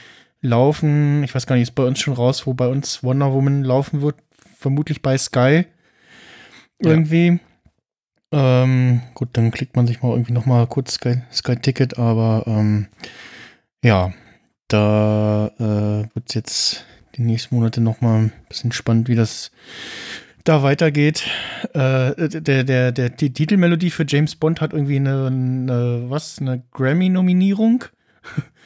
laufen. 0.42 1.24
Ich 1.24 1.34
weiß 1.34 1.48
gar 1.48 1.56
nicht, 1.56 1.64
ist 1.64 1.76
bei 1.76 1.86
uns 1.86 2.00
schon 2.00 2.14
raus, 2.14 2.46
wo 2.46 2.54
bei 2.54 2.68
uns 2.68 3.04
Wonder 3.04 3.34
Woman 3.34 3.64
laufen 3.64 4.02
wird, 4.02 4.16
vermutlich 4.58 5.02
bei 5.02 5.18
Sky. 5.18 5.66
Irgendwie. 6.80 7.40
Ja. 8.34 8.64
Ähm, 8.64 9.02
gut, 9.14 9.30
dann 9.34 9.52
klickt 9.52 9.76
man 9.76 9.88
sich 9.88 10.02
mal 10.02 10.12
irgendwie 10.12 10.34
noch 10.34 10.46
mal 10.46 10.68
kurz 10.68 10.94
Sky, 10.96 11.22
Sky 11.32 11.56
Ticket, 11.56 12.00
aber 12.00 12.44
ähm, 12.48 12.88
ja, 13.84 14.12
da 14.68 15.52
äh, 15.60 16.16
wird 16.16 16.30
es 16.30 16.34
jetzt 16.34 16.86
die 17.16 17.22
nächsten 17.22 17.56
Monate 17.56 17.82
noch 17.82 18.02
mal 18.02 18.24
ein 18.24 18.34
bisschen 18.50 18.72
spannend, 18.72 19.08
wie 19.08 19.16
das 19.16 19.52
da 20.44 20.64
weitergeht. 20.64 21.24
Äh, 21.74 22.30
der, 22.30 22.64
der, 22.64 22.92
der, 22.92 23.10
die 23.10 23.32
Titelmelodie 23.34 23.92
für 23.92 24.06
James 24.08 24.36
Bond 24.36 24.62
hat 24.62 24.74
irgendwie 24.74 24.98
eine, 24.98 25.28
eine 25.28 26.06
was, 26.08 26.40
eine 26.40 26.64
Grammy-Nominierung 26.72 27.86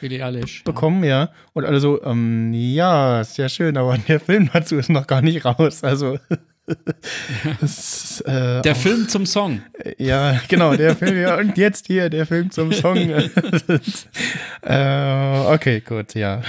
bekommen, 0.64 1.04
ja. 1.04 1.24
ja. 1.24 1.30
Und 1.52 1.64
alle 1.64 1.80
so, 1.80 2.02
ähm, 2.02 2.52
ja, 2.52 3.22
sehr 3.24 3.48
schön, 3.48 3.76
aber 3.76 3.96
der 3.98 4.20
Film 4.20 4.50
dazu 4.52 4.76
ist 4.76 4.90
noch 4.90 5.06
gar 5.06 5.22
nicht 5.22 5.44
raus. 5.44 5.84
Also 5.84 6.18
das, 7.60 8.20
äh, 8.22 8.62
der 8.62 8.72
auch, 8.72 8.76
Film 8.76 9.08
zum 9.08 9.26
Song. 9.26 9.62
Ja, 9.98 10.40
genau, 10.48 10.74
der 10.74 10.96
Film, 10.96 11.20
ja, 11.20 11.36
und 11.38 11.56
jetzt 11.56 11.86
hier, 11.86 12.10
der 12.10 12.26
Film 12.26 12.50
zum 12.50 12.72
Song. 12.72 12.96
äh, 14.62 15.38
okay, 15.46 15.80
gut, 15.80 16.14
ja. 16.14 16.42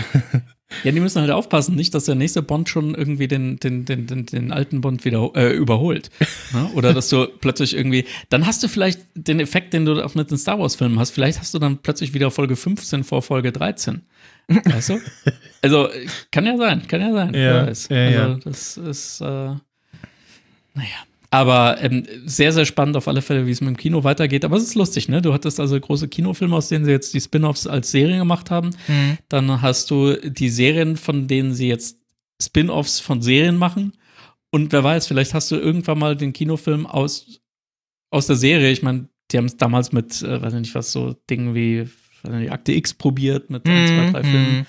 Ja, 0.83 0.91
die 0.91 0.99
müssen 0.99 1.19
halt 1.21 1.31
aufpassen, 1.31 1.75
nicht, 1.75 1.93
dass 1.93 2.05
der 2.05 2.15
nächste 2.15 2.41
Bond 2.41 2.69
schon 2.69 2.93
irgendwie 2.93 3.27
den, 3.27 3.57
den, 3.57 3.85
den, 3.85 4.05
den, 4.07 4.25
den 4.25 4.51
alten 4.51 4.81
Bond 4.81 5.03
wieder 5.03 5.31
äh, 5.35 5.51
überholt. 5.55 6.09
Ne? 6.51 6.67
Oder 6.73 6.95
dass 6.95 7.09
du 7.09 7.27
plötzlich 7.27 7.75
irgendwie, 7.75 8.05
dann 8.29 8.47
hast 8.47 8.63
du 8.63 8.67
vielleicht 8.67 9.01
den 9.13 9.39
Effekt, 9.39 9.71
den 9.73 9.85
du 9.85 10.03
auch 10.03 10.15
mit 10.15 10.31
den 10.31 10.37
Star 10.39 10.57
Wars-Filmen 10.57 10.97
hast. 10.97 11.11
Vielleicht 11.11 11.39
hast 11.39 11.53
du 11.53 11.59
dann 11.59 11.77
plötzlich 11.77 12.15
wieder 12.15 12.31
Folge 12.31 12.55
15 12.55 13.03
vor 13.03 13.21
Folge 13.21 13.51
13. 13.51 14.01
Weißt 14.47 14.89
du? 14.89 14.99
Also, 15.61 15.89
kann 16.31 16.45
ja 16.45 16.55
sein, 16.55 16.87
kann 16.87 17.01
ja 17.01 17.11
sein. 17.11 17.33
Ja, 17.33 17.41
ja, 17.41 17.65
also, 17.65 17.93
ja. 17.93 18.39
das 18.41 18.77
ist, 18.77 19.19
äh, 19.19 19.25
naja. 19.25 21.08
Aber 21.31 21.77
ähm, 21.81 22.05
sehr, 22.25 22.51
sehr 22.51 22.65
spannend 22.65 22.97
auf 22.97 23.07
alle 23.07 23.21
Fälle, 23.21 23.45
wie 23.45 23.51
es 23.51 23.61
mit 23.61 23.69
dem 23.69 23.77
Kino 23.77 24.03
weitergeht. 24.03 24.43
Aber 24.43 24.57
es 24.57 24.63
ist 24.63 24.75
lustig, 24.75 25.09
ne? 25.09 25.21
Du 25.21 25.31
hattest 25.31 25.59
also 25.59 25.79
große 25.79 26.07
Kinofilme, 26.07 26.55
aus 26.55 26.69
denen 26.69 26.85
sie 26.85 26.91
jetzt 26.91 27.13
die 27.13 27.21
Spin-offs 27.21 27.67
als 27.67 27.91
Serien 27.91 28.19
gemacht 28.19 28.49
haben. 28.49 28.71
Mhm. 28.87 29.17
Dann 29.29 29.61
hast 29.61 29.91
du 29.91 30.15
die 30.15 30.49
Serien, 30.49 30.97
von 30.97 31.27
denen 31.27 31.53
sie 31.53 31.67
jetzt 31.67 31.99
Spin-offs 32.41 32.99
von 32.99 33.21
Serien 33.21 33.57
machen. 33.57 33.93
Und 34.51 34.71
wer 34.71 34.83
weiß, 34.83 35.05
vielleicht 35.05 35.35
hast 35.35 35.51
du 35.51 35.55
irgendwann 35.55 35.99
mal 35.99 36.15
den 36.15 36.33
Kinofilm 36.33 36.87
aus, 36.87 37.39
aus 38.09 38.25
der 38.25 38.35
Serie. 38.35 38.71
Ich 38.71 38.81
meine, 38.81 39.07
die 39.31 39.37
haben 39.37 39.45
es 39.45 39.57
damals 39.57 39.91
mit, 39.91 40.23
äh, 40.23 40.41
weiß 40.41 40.53
ich 40.53 40.61
nicht 40.61 40.75
was, 40.75 40.91
so 40.91 41.15
Dingen 41.29 41.53
wie 41.53 41.87
nicht, 42.27 42.51
Akte 42.51 42.73
X 42.73 42.93
probiert 42.93 43.49
mit 43.49 43.65
mhm. 43.65 43.71
ein, 43.71 43.87
zwei, 43.87 44.11
drei 44.11 44.23
Filmen 44.23 44.57
mhm. 44.57 44.65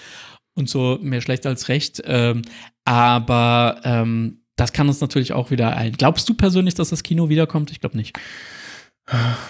und 0.56 0.68
so 0.68 0.98
mehr 1.00 1.20
schlecht 1.20 1.46
als 1.46 1.68
recht. 1.68 2.02
Ähm, 2.04 2.42
aber 2.84 3.80
ähm, 3.84 4.39
das 4.60 4.74
kann 4.74 4.88
uns 4.88 5.00
natürlich 5.00 5.32
auch 5.32 5.50
wieder 5.50 5.74
ein. 5.74 5.92
Glaubst 5.92 6.28
du 6.28 6.34
persönlich, 6.34 6.74
dass 6.74 6.90
das 6.90 7.02
Kino 7.02 7.30
wiederkommt? 7.30 7.70
Ich 7.70 7.80
glaube 7.80 7.96
nicht. 7.96 8.18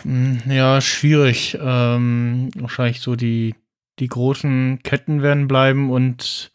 Hm, 0.03 0.41
ja, 0.49 0.81
schwierig. 0.81 1.59
Ähm, 1.61 2.51
wahrscheinlich 2.55 3.01
so 3.01 3.17
die, 3.17 3.57
die 3.99 4.07
großen 4.07 4.79
Ketten 4.85 5.21
werden 5.21 5.49
bleiben 5.49 5.91
und 5.91 6.53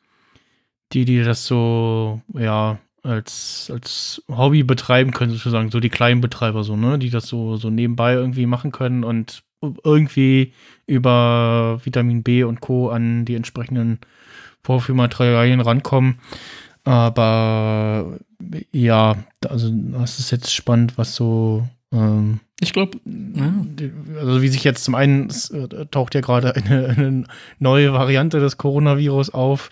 die, 0.93 1.03
die 1.03 1.21
das 1.21 1.45
so, 1.45 2.21
ja, 2.33 2.79
als, 3.03 3.69
als 3.73 4.23
Hobby 4.29 4.63
betreiben 4.63 5.11
können, 5.11 5.33
sozusagen, 5.33 5.69
so 5.69 5.81
die 5.81 5.89
kleinen 5.89 6.21
Betreiber, 6.21 6.63
so, 6.63 6.77
ne, 6.77 6.97
die 6.97 7.09
das 7.09 7.27
so, 7.27 7.57
so 7.57 7.69
nebenbei 7.69 8.13
irgendwie 8.13 8.45
machen 8.45 8.71
können 8.71 9.03
und 9.03 9.43
irgendwie 9.83 10.53
über 10.87 11.81
Vitamin 11.83 12.23
B 12.23 12.43
und 12.43 12.61
Co. 12.61 12.89
an 12.89 13.25
die 13.25 13.35
entsprechenden 13.35 13.99
Vorführmaterialien 14.63 15.59
rankommen. 15.59 16.19
Aber 16.85 18.19
ja, 18.71 19.17
also 19.47 19.71
das 19.71 20.19
ist 20.19 20.31
jetzt 20.31 20.53
spannend, 20.53 20.97
was 20.97 21.15
so. 21.15 21.67
Ähm, 21.91 22.39
ich 22.61 22.73
glaube, 22.73 22.99
ja. 23.05 23.53
also 24.19 24.41
wie 24.41 24.47
sich 24.47 24.63
jetzt 24.63 24.83
zum 24.83 24.95
einen 24.95 25.27
es, 25.27 25.49
äh, 25.49 25.67
taucht 25.87 26.15
ja 26.15 26.21
gerade 26.21 26.55
eine, 26.55 26.87
eine, 26.89 27.23
neue 27.59 27.91
Variante 27.91 28.39
des 28.39 28.57
Coronavirus 28.57 29.31
auf. 29.31 29.71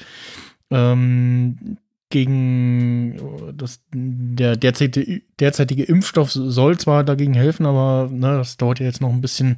Ähm, 0.71 1.77
gegen 2.09 3.17
das, 3.57 3.81
der 3.91 4.55
derzeitige, 4.55 5.23
derzeitige 5.39 5.83
Impfstoff 5.83 6.31
soll 6.31 6.77
zwar 6.77 7.03
dagegen 7.03 7.33
helfen, 7.33 7.65
aber 7.65 8.07
ne, 8.11 8.37
das 8.37 8.57
dauert 8.57 8.79
ja 8.79 8.85
jetzt 8.85 9.01
noch 9.01 9.09
ein 9.09 9.21
bisschen, 9.21 9.57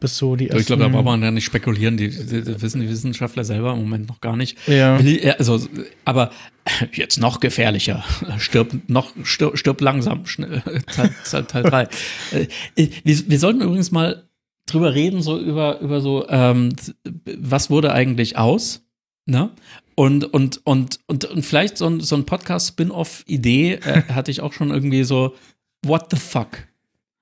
bis 0.00 0.16
so 0.16 0.36
die 0.36 0.48
ersten 0.48 0.60
Ich 0.60 0.66
glaube, 0.66 0.82
da 0.82 0.88
braucht 0.88 1.04
man 1.04 1.22
ja 1.22 1.30
nicht 1.30 1.44
spekulieren. 1.44 1.96
Die, 1.96 2.08
die, 2.10 2.42
die, 2.42 2.62
wissen 2.62 2.80
die 2.80 2.88
Wissenschaftler 2.88 3.44
selber 3.44 3.72
im 3.72 3.80
Moment 3.80 4.08
noch 4.08 4.20
gar 4.20 4.36
nicht. 4.36 4.56
Ja. 4.66 4.98
Also, 5.38 5.60
aber 6.04 6.30
jetzt 6.92 7.18
noch 7.18 7.40
gefährlicher. 7.40 8.04
Stirb 8.38 8.74
noch, 8.88 9.12
stirb, 9.22 9.58
stirb 9.58 9.80
langsam. 9.80 10.24
Teil, 10.94 11.44
Teil 11.44 11.62
3. 11.62 11.82
Äh, 12.32 12.88
wir, 13.04 13.30
wir 13.30 13.38
sollten 13.38 13.60
übrigens 13.60 13.90
mal 13.90 14.24
drüber 14.66 14.94
reden, 14.94 15.22
so 15.22 15.38
über, 15.38 15.80
über 15.80 16.00
so, 16.00 16.28
ähm, 16.28 16.74
was 17.38 17.70
wurde 17.70 17.92
eigentlich 17.92 18.36
aus? 18.36 18.82
Ne? 19.26 19.50
Und, 19.94 20.24
und, 20.32 20.64
und, 20.64 21.00
und, 21.06 21.24
und 21.26 21.44
vielleicht 21.44 21.76
so 21.76 21.86
ein, 21.86 22.00
so 22.00 22.16
ein 22.16 22.24
Podcast-Spin-Off-Idee 22.24 23.74
äh, 23.74 24.02
hatte 24.14 24.30
ich 24.30 24.40
auch 24.40 24.52
schon 24.52 24.70
irgendwie 24.70 25.04
so, 25.04 25.34
what 25.84 26.06
the 26.10 26.16
fuck? 26.16 26.66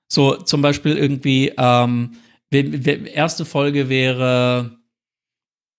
So 0.07 0.35
zum 0.35 0.61
Beispiel 0.61 0.97
irgendwie, 0.97 1.53
ähm, 1.57 2.11
erste 2.51 3.45
Folge 3.45 3.89
wäre, 3.89 4.77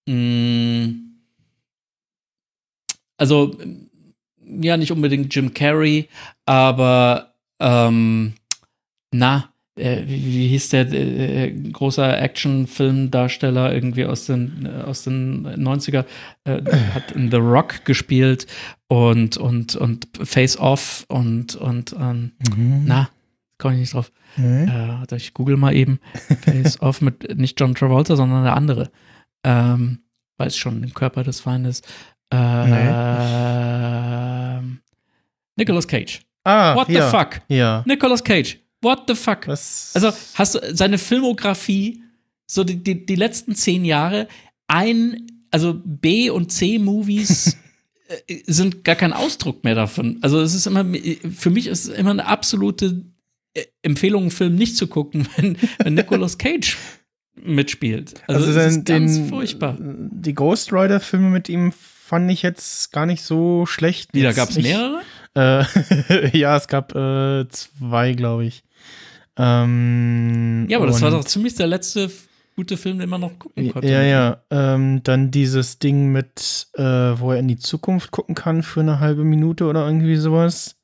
mh, 0.07 0.15
mm, 0.15 1.11
also 3.17 3.57
ja, 4.63 4.77
nicht 4.77 4.93
unbedingt 4.93 5.35
Jim 5.35 5.55
Carrey, 5.55 6.09
aber 6.47 7.35
ähm, 7.61 8.35
na, 9.13 9.53
äh, 9.77 10.03
wie, 10.07 10.25
wie, 10.25 10.49
hieß 10.49 10.71
der 10.71 10.93
äh, 10.93 11.53
großer 11.53 12.21
Action-Filmdarsteller 12.21 13.73
irgendwie 13.73 14.05
aus 14.05 14.27
den, 14.27 14.67
äh, 14.67 14.83
aus 14.83 15.05
den 15.05 15.47
90er, 15.47 16.05
äh, 16.45 16.63
hat 16.95 17.13
in 17.13 17.31
The 17.31 17.37
Rock 17.37 17.85
gespielt 17.85 18.47
und, 18.89 19.37
und, 19.37 19.77
und 19.77 20.09
Face 20.23 20.59
Off 20.59 21.05
und, 21.09 21.55
und 21.57 21.95
ähm, 21.99 22.33
mhm. 22.55 22.83
na, 22.87 23.11
komme 23.59 23.75
ich 23.75 23.81
nicht 23.81 23.95
drauf. 23.95 24.11
Mhm. 24.37 24.69
Äh, 25.11 25.17
ich 25.17 25.35
google 25.35 25.57
mal 25.57 25.75
eben 25.75 26.01
Face 26.43 26.81
Off 26.83 27.01
mit 27.01 27.37
nicht 27.37 27.59
John 27.61 27.75
Travolta, 27.75 28.17
sondern 28.17 28.45
der 28.45 28.57
andere. 28.57 28.91
Ähm, 29.45 30.01
weiß 30.39 30.57
schon, 30.57 30.81
den 30.83 30.95
Körper 30.95 31.23
des 31.23 31.41
Feindes. 31.41 31.83
Äh, 32.33 32.67
nee. 32.67 32.91
Nicolas 35.57 35.87
Cage. 35.87 36.21
Ah, 36.45 36.75
What 36.75 36.89
ja, 36.89 37.07
the 37.07 37.17
fuck? 37.17 37.43
Ja. 37.49 37.83
Nicolas 37.87 38.25
Cage. 38.25 38.59
What 38.83 39.03
the 39.09 39.15
fuck? 39.15 39.47
Was? 39.47 39.93
Also 39.95 40.11
hast 40.35 40.55
du 40.55 40.75
seine 40.75 40.97
Filmografie, 40.99 42.03
so 42.47 42.65
die, 42.65 42.83
die, 42.83 43.05
die 43.05 43.15
letzten 43.15 43.55
zehn 43.55 43.85
Jahre, 43.85 44.27
ein, 44.69 45.27
also 45.51 45.75
B- 45.85 46.31
und 46.31 46.51
C-Movies 46.51 47.59
äh, 48.27 48.39
sind 48.47 48.85
gar 48.85 48.97
kein 48.97 49.13
Ausdruck 49.13 49.65
mehr 49.65 49.75
davon. 49.75 50.19
Also 50.23 50.41
es 50.41 50.55
ist 50.55 50.67
immer, 50.67 50.85
für 50.85 51.51
mich 51.51 51.67
ist 51.67 51.89
es 51.89 51.95
immer 51.95 52.11
eine 52.11 52.27
absolute 52.27 53.05
Empfehlung, 53.83 54.23
einen 54.23 54.31
Film 54.31 54.55
nicht 54.55 54.77
zu 54.77 54.87
gucken, 54.87 55.27
wenn, 55.37 55.57
wenn 55.79 55.95
Nicolas 55.95 56.39
Cage 56.39 56.77
mitspielt. 57.35 58.15
Also, 58.27 58.47
also 58.47 58.59
das 58.59 58.77
ist 58.77 58.85
ganz 58.85 59.15
den, 59.15 59.29
furchtbar. 59.29 59.77
Die 59.81 60.35
Ghost 60.35 60.73
Rider-Filme 60.73 61.31
mit 61.31 61.49
ihm 61.49 61.73
fand 61.73 62.31
ich 62.31 62.43
jetzt 62.43 62.93
gar 62.93 63.07
nicht 63.07 63.23
so 63.23 63.67
schlecht. 63.67 64.11
Wie, 64.13 64.23
da 64.23 64.33
gab 64.33 64.51
es 64.51 64.59
mehrere? 64.59 65.01
Äh, 65.35 65.65
ja, 66.37 66.57
es 66.57 66.69
gab 66.69 66.95
äh, 66.95 67.47
zwei, 67.49 68.13
glaube 68.15 68.47
ich. 68.47 68.63
Ähm, 69.37 70.67
ja, 70.69 70.79
aber 70.79 70.87
das 70.87 71.01
war 71.01 71.11
doch 71.11 71.25
ziemlich 71.25 71.55
der 71.55 71.67
letzte 71.67 72.11
gute 72.57 72.77
Film, 72.77 72.99
den 72.99 73.09
man 73.09 73.23
noch 73.23 73.39
gucken 73.39 73.73
konnte. 73.73 73.89
Ja, 73.89 74.03
ja. 74.03 74.43
Ähm, 74.51 75.03
dann 75.03 75.31
dieses 75.31 75.79
Ding 75.79 76.13
mit, 76.13 76.69
äh, 76.75 76.83
wo 76.83 77.33
er 77.33 77.39
in 77.39 77.49
die 77.49 77.57
Zukunft 77.57 78.11
gucken 78.11 78.35
kann 78.35 78.63
für 78.63 78.81
eine 78.81 79.01
halbe 79.01 79.25
Minute 79.25 79.65
oder 79.65 79.87
irgendwie 79.87 80.17
sowas. 80.17 80.77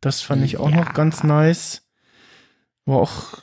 Das 0.00 0.20
fand 0.20 0.44
ich 0.44 0.58
auch 0.58 0.70
ja. 0.70 0.76
noch 0.76 0.94
ganz 0.94 1.24
nice. 1.24 1.82
Aber 2.90 3.02
auch 3.02 3.38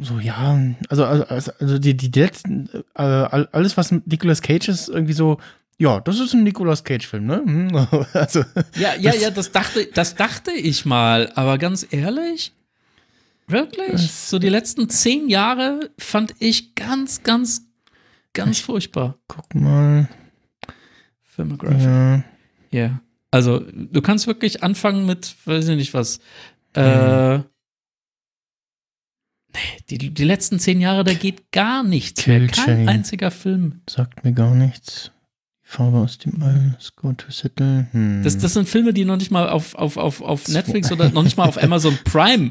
so, 0.00 0.20
ja, 0.20 0.56
also, 0.88 1.04
also, 1.04 1.50
also 1.58 1.78
die, 1.80 1.96
die 1.96 2.20
letzten, 2.20 2.68
äh, 2.94 3.02
alles, 3.02 3.76
was 3.76 3.90
Nicolas 3.90 4.42
Cage 4.42 4.68
ist, 4.68 4.88
irgendwie 4.88 5.12
so, 5.12 5.38
ja, 5.76 5.98
das 5.98 6.20
ist 6.20 6.34
ein 6.34 6.44
Nicolas 6.44 6.84
Cage-Film, 6.84 7.26
ne? 7.26 7.42
Hm, 7.44 7.88
also, 8.12 8.44
ja, 8.76 8.94
ja, 8.94 9.12
ja, 9.12 9.30
das 9.30 9.50
dachte, 9.50 9.86
das 9.86 10.14
dachte 10.14 10.52
ich 10.52 10.84
mal, 10.84 11.32
aber 11.34 11.58
ganz 11.58 11.84
ehrlich, 11.90 12.52
wirklich? 13.48 14.08
So 14.12 14.38
die 14.38 14.50
letzten 14.50 14.88
zehn 14.88 15.28
Jahre 15.28 15.90
fand 15.98 16.36
ich 16.38 16.76
ganz, 16.76 17.24
ganz, 17.24 17.66
ganz 18.34 18.60
furchtbar. 18.60 19.18
Guck 19.26 19.52
mal. 19.56 20.08
Filmography. 21.24 21.82
Ja. 21.82 22.24
ja. 22.70 23.00
Also, 23.32 23.64
du 23.68 24.00
kannst 24.00 24.28
wirklich 24.28 24.62
anfangen 24.62 25.06
mit, 25.06 25.34
weiß 25.44 25.66
ich 25.66 25.76
nicht 25.76 25.92
was, 25.92 26.20
äh, 26.76 27.38
mhm. 27.38 27.44
Nee, 29.54 29.98
die, 29.98 30.10
die 30.14 30.24
letzten 30.24 30.58
zehn 30.58 30.80
Jahre, 30.80 31.04
da 31.04 31.14
geht 31.14 31.52
gar 31.52 31.82
nichts 31.82 32.22
Kill 32.22 32.40
mehr. 32.40 32.48
Kein 32.48 32.64
Chain. 32.64 32.88
einziger 32.88 33.30
Film. 33.30 33.82
Sagt 33.88 34.24
mir 34.24 34.32
gar 34.32 34.54
nichts. 34.54 35.10
Farbe 35.62 35.98
aus 35.98 36.18
dem 36.18 36.42
All, 36.42 36.76
Score 36.80 37.16
to 37.16 37.30
Settle. 37.30 37.86
Hm. 37.92 38.22
Das, 38.22 38.36
das 38.36 38.52
sind 38.52 38.68
Filme, 38.68 38.92
die 38.92 39.04
noch 39.04 39.16
nicht 39.16 39.30
mal 39.30 39.48
auf, 39.48 39.74
auf, 39.74 39.96
auf, 39.96 40.20
auf 40.20 40.48
Netflix 40.48 40.92
oder 40.92 41.08
noch 41.10 41.22
nicht 41.22 41.38
mal 41.38 41.48
auf 41.48 41.62
Amazon 41.62 41.98
Prime. 42.04 42.50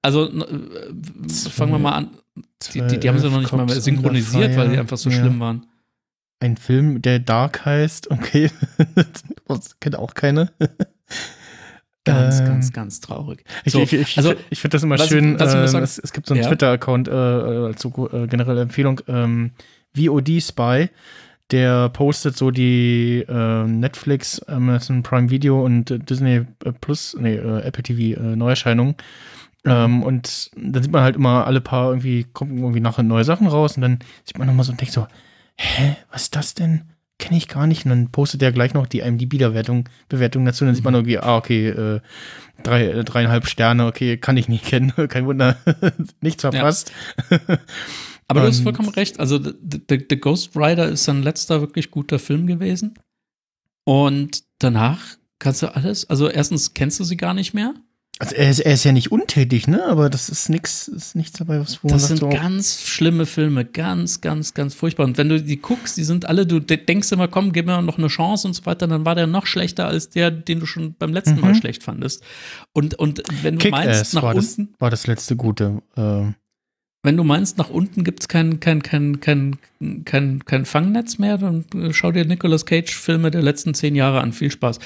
Also 0.00 0.30
äh, 0.30 1.28
fangen 1.50 1.72
wir 1.72 1.78
mal 1.78 1.92
an. 1.92 2.10
Die, 2.72 2.80
die, 2.86 2.98
die 3.00 3.08
haben 3.08 3.18
sie 3.18 3.28
noch 3.28 3.40
nicht 3.40 3.52
mal 3.52 3.68
synchronisiert, 3.68 4.56
weil 4.56 4.70
die 4.70 4.78
einfach 4.78 4.96
so 4.96 5.10
ja. 5.10 5.18
schlimm 5.18 5.40
waren. 5.40 5.66
Ein 6.40 6.56
Film, 6.56 7.02
der 7.02 7.18
Dark 7.18 7.66
heißt, 7.66 8.10
okay. 8.10 8.50
das 9.48 9.78
kennt 9.80 9.96
auch 9.96 10.14
keine. 10.14 10.52
Ganz, 12.04 12.40
ähm, 12.40 12.46
ganz, 12.46 12.72
ganz 12.72 13.00
traurig. 13.00 13.44
Ich, 13.64 13.72
so, 13.72 13.82
ich, 13.82 13.92
ich, 13.92 14.16
also, 14.16 14.34
ich 14.50 14.60
finde 14.60 14.76
das 14.76 14.82
immer 14.82 14.98
was, 14.98 15.08
schön. 15.08 15.38
Was 15.38 15.54
äh, 15.54 15.78
es, 15.78 15.98
es, 15.98 16.12
gibt 16.12 16.26
so 16.26 16.34
einen 16.34 16.42
ja. 16.42 16.48
Twitter-Account 16.48 17.08
äh, 17.08 17.10
als 17.10 17.82
so, 17.82 18.08
äh, 18.10 18.26
generelle 18.26 18.62
Empfehlung. 18.62 19.00
Ähm, 19.08 19.52
VOD 19.94 20.42
Spy 20.42 20.88
der 21.50 21.88
postet 21.88 22.36
so 22.36 22.50
die 22.50 23.24
äh, 23.26 23.64
Netflix, 23.64 24.40
Amazon 24.42 25.02
Prime 25.02 25.30
Video 25.30 25.64
und 25.64 25.90
äh, 25.90 25.98
Disney 25.98 26.44
Plus, 26.80 27.16
nee, 27.18 27.36
äh, 27.36 27.62
Apple 27.62 27.82
TV 27.82 28.20
äh, 28.20 28.36
Neuerscheinungen. 28.36 28.96
Ähm, 29.64 30.02
und 30.02 30.50
dann 30.56 30.82
sieht 30.82 30.92
man 30.92 31.02
halt 31.02 31.16
immer 31.16 31.46
alle 31.46 31.60
paar 31.60 31.88
irgendwie, 31.88 32.24
kommen 32.24 32.58
irgendwie 32.58 32.80
nachher 32.80 33.02
neue 33.02 33.24
Sachen 33.24 33.46
raus 33.46 33.76
und 33.76 33.82
dann 33.82 33.98
sieht 34.24 34.38
man 34.38 34.46
nochmal 34.46 34.64
so 34.64 34.72
und 34.72 34.80
denkt 34.80 34.92
so, 34.92 35.06
hä, 35.56 35.96
was 36.12 36.24
ist 36.24 36.36
das 36.36 36.54
denn? 36.54 36.82
Kenne 37.18 37.36
ich 37.36 37.48
gar 37.48 37.66
nicht. 37.66 37.84
Und 37.84 37.90
dann 37.90 38.10
postet 38.10 38.42
er 38.42 38.52
gleich 38.52 38.74
noch 38.74 38.86
die 38.86 39.00
IMDb-Bewertung 39.00 39.88
Bewertung 40.08 40.44
dazu. 40.44 40.64
Und 40.64 40.68
dann 40.68 40.74
sieht 40.74 40.84
man 40.84 40.94
irgendwie, 40.94 41.18
ah, 41.18 41.36
okay, 41.36 41.68
äh, 41.68 42.00
drei, 42.62 42.86
äh, 42.86 43.04
dreieinhalb 43.04 43.46
Sterne, 43.46 43.86
okay, 43.86 44.16
kann 44.16 44.36
ich 44.36 44.48
nicht 44.48 44.64
kennen. 44.66 44.92
Kein 45.08 45.26
Wunder, 45.26 45.56
nichts 46.20 46.42
verpasst. 46.42 46.92
Ja. 47.30 47.38
Aber 48.28 48.42
du 48.42 48.46
hast 48.46 48.60
vollkommen 48.60 48.90
recht. 48.90 49.20
Also, 49.20 49.38
The, 49.38 49.80
The 49.88 50.20
Ghost 50.20 50.54
Rider 50.54 50.86
ist 50.86 51.04
sein 51.04 51.22
letzter 51.22 51.62
wirklich 51.62 51.90
guter 51.90 52.18
Film 52.18 52.46
gewesen. 52.46 52.94
Und 53.84 54.42
danach 54.58 55.16
kannst 55.38 55.62
du 55.62 55.74
alles, 55.74 56.10
also 56.10 56.28
erstens 56.28 56.74
kennst 56.74 57.00
du 57.00 57.04
sie 57.04 57.16
gar 57.16 57.32
nicht 57.32 57.54
mehr. 57.54 57.72
Also 58.20 58.34
er 58.34 58.50
ist, 58.50 58.58
er 58.60 58.74
ist 58.74 58.84
ja 58.84 58.92
nicht 58.92 59.12
untätig, 59.12 59.68
ne? 59.68 59.84
Aber 59.86 60.10
das 60.10 60.28
ist 60.28 60.48
nichts, 60.48 60.88
ist 60.88 61.14
nichts 61.14 61.38
dabei, 61.38 61.60
was 61.60 61.84
wo 61.84 61.88
Das 61.88 62.08
sind 62.08 62.18
so 62.18 62.28
ganz 62.28 62.82
schlimme 62.82 63.26
Filme, 63.26 63.64
ganz, 63.64 64.20
ganz, 64.20 64.54
ganz 64.54 64.74
furchtbar. 64.74 65.04
Und 65.04 65.18
wenn 65.18 65.28
du 65.28 65.40
die 65.40 65.60
guckst, 65.60 65.96
die 65.96 66.04
sind 66.04 66.26
alle, 66.26 66.44
du 66.44 66.58
denkst 66.58 67.12
immer, 67.12 67.28
komm, 67.28 67.52
gib 67.52 67.66
mir 67.66 67.80
noch 67.80 67.98
eine 67.98 68.08
Chance 68.08 68.48
und 68.48 68.54
so 68.54 68.66
weiter, 68.66 68.88
dann 68.88 69.04
war 69.04 69.14
der 69.14 69.28
noch 69.28 69.46
schlechter 69.46 69.86
als 69.86 70.10
der, 70.10 70.32
den 70.32 70.58
du 70.58 70.66
schon 70.66 70.94
beim 70.98 71.12
letzten 71.12 71.36
mhm. 71.36 71.42
Mal 71.42 71.54
schlecht 71.54 71.84
fandest. 71.84 72.24
Und, 72.72 72.94
und 72.94 73.22
wenn 73.42 73.54
du 73.54 73.62
Kick 73.62 73.70
meinst, 73.70 74.14
nach 74.14 74.22
war 74.22 74.34
unten. 74.34 74.68
Das, 74.72 74.80
war 74.80 74.90
das 74.90 75.06
letzte 75.06 75.36
gute. 75.36 75.82
Äh 75.96 76.32
wenn 77.04 77.16
du 77.16 77.22
meinst, 77.22 77.58
nach 77.58 77.70
unten 77.70 78.02
gibt 78.02 78.20
es 78.20 78.28
kein, 78.28 78.58
kein, 78.58 78.82
kein, 78.82 79.20
kein, 79.20 79.58
kein, 80.04 80.44
kein 80.44 80.64
Fangnetz 80.64 81.18
mehr, 81.18 81.38
dann 81.38 81.64
schau 81.92 82.10
dir 82.10 82.24
Nicolas 82.24 82.66
Cage-Filme 82.66 83.30
der 83.30 83.42
letzten 83.42 83.72
zehn 83.74 83.94
Jahre 83.94 84.20
an. 84.20 84.32
Viel 84.32 84.50
Spaß. 84.50 84.80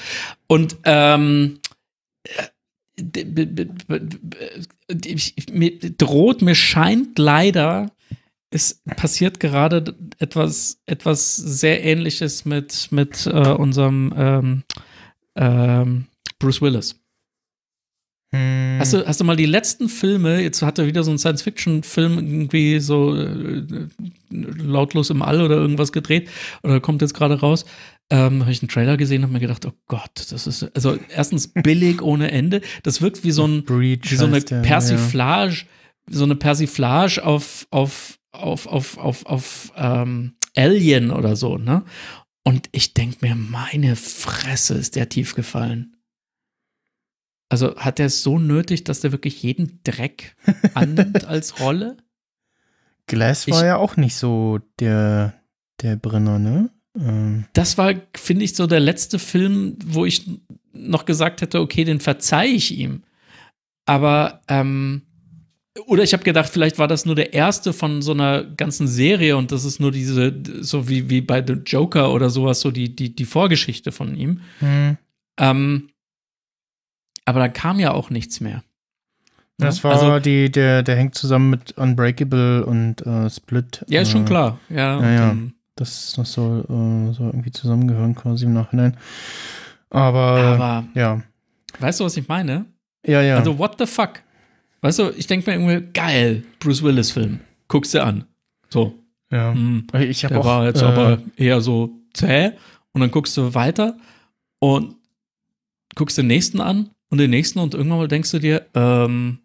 Und 0.47 0.77
ähm, 0.85 1.59
mir 5.51 5.79
droht, 5.97 6.41
mir 6.41 6.55
scheint 6.55 7.17
leider, 7.17 7.91
es 8.49 8.81
passiert 8.95 9.39
gerade 9.39 9.95
etwas, 10.19 10.81
etwas 10.85 11.35
sehr 11.35 11.83
ähnliches 11.83 12.45
mit, 12.45 12.91
mit 12.91 13.25
äh, 13.25 13.49
unserem 13.49 14.13
ähm, 14.15 14.63
ähm, 15.35 16.05
Bruce 16.39 16.61
Willis. 16.61 16.95
Hm. 18.33 18.77
Hast, 18.79 18.93
du, 18.93 19.05
hast 19.05 19.19
du 19.19 19.25
mal 19.25 19.35
die 19.35 19.45
letzten 19.45 19.89
Filme, 19.89 20.41
jetzt 20.41 20.63
hat 20.63 20.79
er 20.79 20.87
wieder 20.87 21.03
so 21.03 21.11
einen 21.11 21.19
Science-Fiction-Film 21.19 22.17
irgendwie 22.17 22.79
so 22.79 23.15
äh, 23.15 23.63
lautlos 24.29 25.11
im 25.11 25.21
All 25.21 25.41
oder 25.41 25.55
irgendwas 25.55 25.91
gedreht 25.91 26.29
oder 26.63 26.79
kommt 26.79 27.01
jetzt 27.01 27.13
gerade 27.13 27.39
raus. 27.39 27.65
Ähm, 28.09 28.41
habe 28.41 28.51
ich 28.51 28.61
einen 28.61 28.69
Trailer 28.69 28.97
gesehen 28.97 29.19
und 29.19 29.23
habe 29.23 29.33
mir 29.33 29.39
gedacht, 29.39 29.65
oh 29.65 29.73
Gott, 29.87 30.11
das 30.29 30.45
ist 30.45 30.63
also 30.75 30.97
erstens 31.09 31.47
billig 31.47 32.01
ohne 32.01 32.31
Ende. 32.31 32.61
Das 32.83 33.01
wirkt 33.01 33.23
wie 33.23 33.31
so 33.31 33.45
ein 33.45 33.63
Breach 33.65 34.11
wie 34.11 34.15
so 34.15 34.25
eine 34.25 34.41
Persiflage, 34.41 35.65
ja. 36.09 36.15
so 36.15 36.25
eine 36.25 36.35
Persiflage 36.35 37.23
auf 37.23 37.67
auf 37.71 38.19
auf 38.31 38.67
auf 38.67 38.97
auf, 38.97 39.25
auf 39.25 39.71
ähm, 39.77 40.35
Alien 40.55 41.11
oder 41.11 41.35
so, 41.35 41.57
ne? 41.57 41.83
Und 42.43 42.67
ich 42.73 42.93
denke 42.93 43.17
mir, 43.21 43.35
meine 43.35 43.95
Fresse 43.95 44.75
ist 44.75 44.95
der 44.95 45.09
tief 45.09 45.33
gefallen. 45.33 45.95
Also 47.49 47.75
hat 47.77 47.99
er 47.99 48.07
es 48.07 48.23
so 48.23 48.39
nötig, 48.39 48.83
dass 48.83 48.99
der 48.99 49.11
wirklich 49.11 49.41
jeden 49.43 49.79
Dreck 49.83 50.35
annimmt 50.73 51.25
als 51.25 51.59
Rolle? 51.59 51.97
Glass 53.07 53.47
war 53.47 53.59
ich, 53.59 53.65
ja 53.65 53.77
auch 53.77 53.95
nicht 53.95 54.15
so 54.15 54.59
der, 54.79 55.33
der 55.81 55.95
Brenner, 55.95 56.39
ne? 56.39 56.69
Ähm. 56.99 57.45
Das 57.53 57.77
war, 57.77 57.93
finde 58.15 58.45
ich, 58.45 58.55
so 58.55 58.67
der 58.67 58.79
letzte 58.79 59.19
Film, 59.19 59.77
wo 59.85 60.05
ich 60.05 60.29
noch 60.73 61.05
gesagt 61.05 61.41
hätte, 61.41 61.59
okay, 61.59 61.83
den 61.83 61.99
verzeihe 61.99 62.51
ich 62.51 62.77
ihm. 62.77 63.03
Aber, 63.85 64.41
ähm, 64.47 65.03
oder 65.87 66.03
ich 66.03 66.13
habe 66.13 66.23
gedacht, 66.23 66.49
vielleicht 66.49 66.77
war 66.77 66.87
das 66.87 67.05
nur 67.05 67.15
der 67.15 67.33
erste 67.33 67.73
von 67.73 68.01
so 68.01 68.11
einer 68.11 68.43
ganzen 68.43 68.87
Serie 68.87 69.37
und 69.37 69.51
das 69.51 69.65
ist 69.65 69.79
nur 69.79 69.91
diese, 69.91 70.33
so 70.61 70.87
wie, 70.87 71.09
wie 71.09 71.21
bei 71.21 71.43
The 71.45 71.53
Joker 71.65 72.13
oder 72.13 72.29
sowas, 72.29 72.61
so 72.61 72.71
die, 72.71 72.95
die, 72.95 73.15
die 73.15 73.25
Vorgeschichte 73.25 73.91
von 73.91 74.15
ihm. 74.15 74.41
Hm. 74.59 74.97
Ähm, 75.39 75.89
aber 77.25 77.39
da 77.39 77.47
kam 77.47 77.79
ja 77.79 77.91
auch 77.91 78.09
nichts 78.09 78.39
mehr. 78.39 78.63
Das 79.57 79.83
war 79.83 79.93
also, 79.93 80.19
die, 80.19 80.51
der, 80.51 80.83
der 80.83 80.95
hängt 80.95 81.15
zusammen 81.15 81.49
mit 81.49 81.77
Unbreakable 81.77 82.65
und 82.65 83.05
äh, 83.05 83.29
Split. 83.29 83.85
Ja, 83.87 84.01
ist 84.01 84.11
schon 84.11 84.23
äh, 84.23 84.27
klar. 84.27 84.59
Ja, 84.69 84.99
ja, 85.01 85.11
ja. 85.11 85.37
Das, 85.75 86.13
das 86.15 86.33
soll, 86.33 86.61
äh, 86.61 87.13
soll 87.13 87.27
irgendwie 87.27 87.51
zusammengehören, 87.51 88.15
quasi 88.15 88.45
im 88.45 88.53
Nachhinein. 88.53 88.97
Aber, 89.89 90.19
Aber 90.19 90.87
ja. 90.93 91.21
Weißt 91.79 91.99
du, 91.99 92.05
was 92.05 92.17
ich 92.17 92.27
meine? 92.27 92.65
Ja, 93.05 93.21
ja. 93.21 93.37
Also, 93.37 93.57
what 93.57 93.75
the 93.79 93.85
fuck? 93.85 94.21
Weißt 94.81 94.99
du, 94.99 95.11
ich 95.11 95.27
denke 95.27 95.49
mir 95.49 95.57
irgendwie, 95.57 95.91
geil, 95.93 96.43
Bruce 96.59 96.83
Willis-Film. 96.83 97.39
Guckst 97.67 97.93
du 97.93 98.03
an. 98.03 98.25
So. 98.69 98.93
Ja. 99.31 99.51
Hm, 99.53 99.87
ich 99.99 100.25
habe 100.25 100.39
auch. 100.39 100.45
war 100.45 100.65
jetzt 100.65 100.81
äh, 100.81 100.85
aber 100.85 101.19
eher 101.37 101.61
so 101.61 101.91
zäh. 102.13 102.51
Und 102.91 103.01
dann 103.01 103.09
guckst 103.09 103.35
du 103.37 103.53
weiter 103.55 103.97
und 104.59 104.95
guckst 105.95 106.17
den 106.17 106.27
nächsten 106.27 106.61
an 106.61 106.91
und 107.09 107.17
den 107.17 107.31
nächsten 107.31 107.59
und 107.59 107.73
irgendwann 107.73 107.97
mal 107.99 108.07
denkst 108.07 108.31
du 108.31 108.39
dir, 108.39 108.67
ähm, 108.75 109.39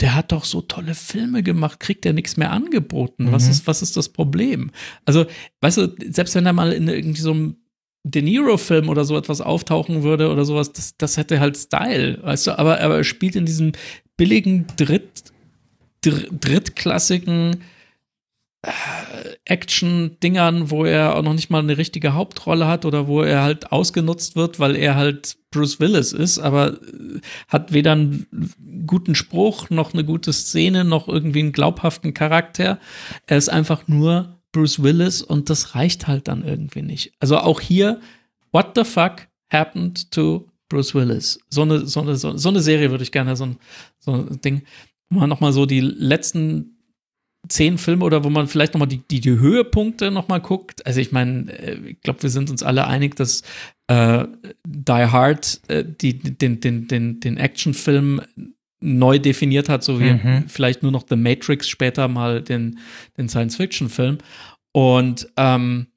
der 0.00 0.14
hat 0.14 0.32
doch 0.32 0.44
so 0.44 0.62
tolle 0.62 0.94
Filme 0.94 1.42
gemacht, 1.42 1.80
kriegt 1.80 2.06
er 2.06 2.12
nichts 2.12 2.36
mehr 2.36 2.50
angeboten. 2.50 3.26
Mhm. 3.26 3.32
Was, 3.32 3.48
ist, 3.48 3.66
was 3.66 3.82
ist 3.82 3.96
das 3.96 4.08
Problem? 4.08 4.70
Also, 5.04 5.26
weißt 5.60 5.78
du, 5.78 5.94
selbst 6.10 6.34
wenn 6.34 6.46
er 6.46 6.52
mal 6.52 6.72
in 6.72 6.88
irgendwie 6.88 7.20
so 7.20 7.32
einem 7.32 7.56
De 8.02 8.22
Niro-Film 8.22 8.88
oder 8.88 9.04
so 9.04 9.16
etwas 9.18 9.42
auftauchen 9.42 10.02
würde 10.02 10.30
oder 10.30 10.46
sowas, 10.46 10.72
das, 10.72 10.96
das 10.96 11.18
hätte 11.18 11.38
halt 11.38 11.58
Style, 11.58 12.18
weißt 12.22 12.46
du, 12.46 12.58
aber, 12.58 12.80
aber 12.80 12.96
er 12.96 13.04
spielt 13.04 13.36
in 13.36 13.44
diesem 13.44 13.72
billigen 14.16 14.66
Dritt, 14.76 15.24
drittklassigen 16.02 17.62
äh, 18.62 18.70
Action-Dingern, 19.44 20.70
wo 20.70 20.86
er 20.86 21.14
auch 21.14 21.22
noch 21.22 21.34
nicht 21.34 21.50
mal 21.50 21.58
eine 21.58 21.76
richtige 21.76 22.14
Hauptrolle 22.14 22.66
hat 22.66 22.86
oder 22.86 23.06
wo 23.06 23.22
er 23.22 23.42
halt 23.42 23.70
ausgenutzt 23.70 24.34
wird, 24.34 24.58
weil 24.58 24.76
er 24.76 24.94
halt 24.94 25.36
Bruce 25.50 25.80
Willis 25.80 26.12
ist, 26.12 26.38
aber 26.38 26.74
äh, 26.74 27.20
hat 27.48 27.72
weder 27.72 27.92
einen 27.92 28.26
guten 28.86 29.14
Spruch, 29.14 29.70
noch 29.70 29.92
eine 29.92 30.04
gute 30.04 30.32
Szene, 30.32 30.84
noch 30.84 31.08
irgendwie 31.08 31.40
einen 31.40 31.52
glaubhaften 31.52 32.14
Charakter. 32.14 32.78
Er 33.26 33.36
ist 33.36 33.48
einfach 33.48 33.88
nur 33.88 34.38
Bruce 34.52 34.82
Willis 34.82 35.22
und 35.22 35.50
das 35.50 35.74
reicht 35.74 36.06
halt 36.06 36.28
dann 36.28 36.44
irgendwie 36.44 36.82
nicht. 36.82 37.12
Also 37.20 37.38
auch 37.38 37.60
hier, 37.60 38.00
what 38.52 38.72
the 38.74 38.84
fuck 38.84 39.28
happened 39.52 40.10
to 40.12 40.48
Bruce 40.68 40.94
Willis? 40.94 41.40
So 41.50 41.62
eine, 41.62 41.86
so 41.86 42.00
eine, 42.00 42.16
so 42.16 42.48
eine 42.48 42.60
Serie 42.60 42.90
würde 42.90 43.04
ich 43.04 43.12
gerne, 43.12 43.36
so 43.36 43.46
ein, 43.46 43.56
so 43.98 44.12
ein 44.12 44.40
Ding, 44.40 44.62
mal 45.08 45.26
nochmal 45.26 45.52
so 45.52 45.66
die 45.66 45.80
letzten 45.80 46.76
zehn 47.48 47.78
Filme 47.78 48.04
oder 48.04 48.22
wo 48.22 48.30
man 48.30 48.46
vielleicht 48.48 48.74
nochmal 48.74 48.88
die, 48.88 49.02
die, 49.08 49.20
die 49.20 49.38
Höhepunkte 49.38 50.10
nochmal 50.10 50.40
guckt. 50.40 50.84
Also 50.86 51.00
ich 51.00 51.10
meine, 51.12 51.50
äh, 51.52 51.90
ich 51.90 52.00
glaube, 52.00 52.22
wir 52.22 52.30
sind 52.30 52.50
uns 52.50 52.62
alle 52.62 52.86
einig, 52.86 53.16
dass 53.16 53.42
äh, 53.90 54.26
Die 54.64 54.92
Hard 54.92 55.60
äh, 55.68 55.84
die, 55.84 56.16
den, 56.18 56.60
den, 56.60 56.86
den, 56.86 57.20
den 57.20 57.36
Actionfilm 57.36 58.22
neu 58.80 59.18
definiert 59.18 59.68
hat, 59.68 59.82
so 59.82 60.00
wie 60.00 60.12
mhm. 60.12 60.44
vielleicht 60.48 60.82
nur 60.82 60.92
noch 60.92 61.04
The 61.08 61.16
Matrix 61.16 61.68
später 61.68 62.08
mal 62.08 62.40
den, 62.40 62.78
den 63.18 63.28
Science-Fiction-Film. 63.28 64.18
Und 64.72 65.28
ähm, 65.36 65.88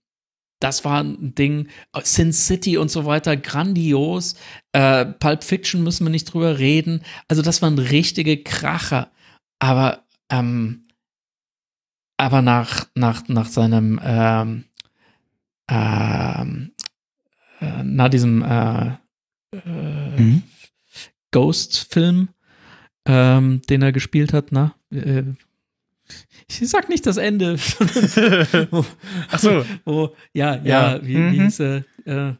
das 0.59 0.83
war 0.83 1.03
ein 1.03 1.35
Ding. 1.35 1.67
Sin 2.03 2.33
City 2.33 2.77
und 2.77 2.89
so 2.89 3.05
weiter, 3.05 3.37
grandios. 3.37 4.35
Äh, 4.71 5.05
Pulp 5.05 5.43
Fiction 5.43 5.83
müssen 5.83 6.05
wir 6.05 6.11
nicht 6.11 6.33
drüber 6.33 6.57
reden. 6.57 7.01
Also, 7.27 7.41
das 7.41 7.61
waren 7.61 7.77
richtige 7.77 8.41
Kracher. 8.43 9.11
Aber, 9.59 10.03
ähm, 10.29 10.87
aber 12.17 12.41
nach, 12.41 12.87
nach, 12.95 13.27
nach 13.27 13.47
seinem, 13.47 13.99
ähm, 14.03 14.63
ähm, 15.69 16.71
äh, 17.63 17.83
nach 17.83 18.09
diesem 18.09 18.41
äh, 18.43 18.87
äh, 19.51 20.21
mhm. 20.21 20.43
Ghost-Film, 21.31 22.29
ähm, 23.05 23.61
den 23.69 23.81
er 23.81 23.91
gespielt 23.91 24.33
hat, 24.33 24.51
na, 24.51 24.75
äh, 24.91 25.23
ich 26.47 26.69
sag 26.69 26.89
nicht 26.89 27.05
das 27.05 27.17
Ende. 27.17 27.55
Ach 29.31 29.39
so. 29.39 29.65
Oh, 29.85 30.09
ja, 30.33 30.55
ja, 30.57 30.95
ja, 30.95 31.05
wie, 31.05 31.17
mhm. 31.17 31.31
wie 31.31 31.41
hieß 31.41 31.59
er? 31.61 31.83
Äh, 32.05 32.33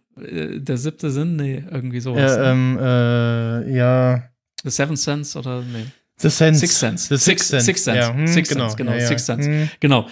der 0.60 0.78
siebte 0.78 1.10
Sinn? 1.10 1.36
Nee, 1.38 1.64
irgendwie 1.72 2.00
sowas. 2.00 2.36
Ja, 2.36 2.52
ähm, 2.52 2.78
äh, 2.80 3.76
ja. 3.76 4.30
The 4.64 4.70
Seventh 4.70 5.00
Sense 5.00 5.40
oder 5.40 5.62
nee. 5.62 5.86
The 6.18 6.30
Sense. 6.30 6.60
Six 6.60 6.80
Sense. 6.80 7.08
The 7.08 7.24
Six, 7.24 7.48
Sense. 7.48 7.66
Six 7.66 7.84
Sense. 7.84 8.00
Ja, 8.00 8.14
hm, 8.14 8.28
Six 8.28 8.50
genau. 8.50 8.66
Sense, 8.66 8.78
genau. 8.78 8.92
Ja, 8.92 8.98
ja. 9.00 9.08
Six 9.08 9.26
Sense. 9.26 9.50
Hm. 9.50 9.70
Genau. 9.80 10.08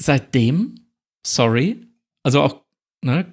Seitdem, 0.00 0.74
sorry, 1.24 1.86
also 2.22 2.42
auch, 2.42 2.64
ne? 3.02 3.32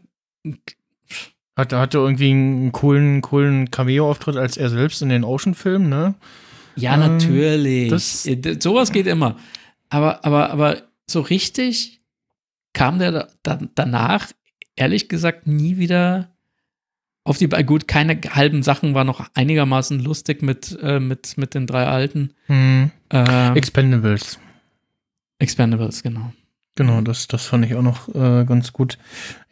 Hatte, 1.56 1.80
hatte 1.80 2.00
irgendwie 2.00 2.32
einen 2.32 2.72
coolen, 2.72 3.22
coolen 3.22 3.72
Cameo-Auftritt 3.72 4.36
als 4.36 4.58
er 4.58 4.70
selbst 4.70 5.02
in 5.02 5.10
den 5.10 5.24
Ocean-Filmen, 5.24 5.88
ne? 5.88 6.16
Ja, 6.76 6.96
ähm, 6.96 7.00
natürlich. 7.00 7.90
Das, 7.90 8.28
Sowas 8.60 8.92
geht 8.92 9.08
immer. 9.08 9.38
Aber, 9.90 10.26
aber, 10.26 10.50
aber 10.50 10.82
so 11.08 11.22
richtig 11.22 12.02
kam 12.74 13.00
der 13.00 13.30
da, 13.44 13.60
danach, 13.76 14.32
ehrlich 14.76 15.08
gesagt, 15.08 15.48
nie 15.48 15.78
wieder 15.78 16.36
auf 17.24 17.38
die. 17.38 17.48
Gut, 17.48 17.88
keine 17.88 18.20
halben 18.30 18.62
Sachen 18.62 18.94
war 18.94 19.04
noch 19.04 19.26
einigermaßen 19.34 20.00
lustig 20.00 20.42
mit, 20.42 20.78
äh, 20.82 21.00
mit, 21.00 21.38
mit 21.38 21.54
den 21.54 21.68
drei 21.68 21.86
alten. 21.86 22.34
Hm. 22.48 22.92
Äh, 23.12 23.58
Expendables. 23.58 24.40
Expendables, 25.40 26.04
genau. 26.04 26.34
Genau, 26.76 27.00
das, 27.02 27.28
das 27.28 27.46
fand 27.46 27.66
ich 27.66 27.76
auch 27.76 27.82
noch 27.82 28.10
äh, 28.10 28.44
ganz 28.44 28.74
gut. 28.74 28.98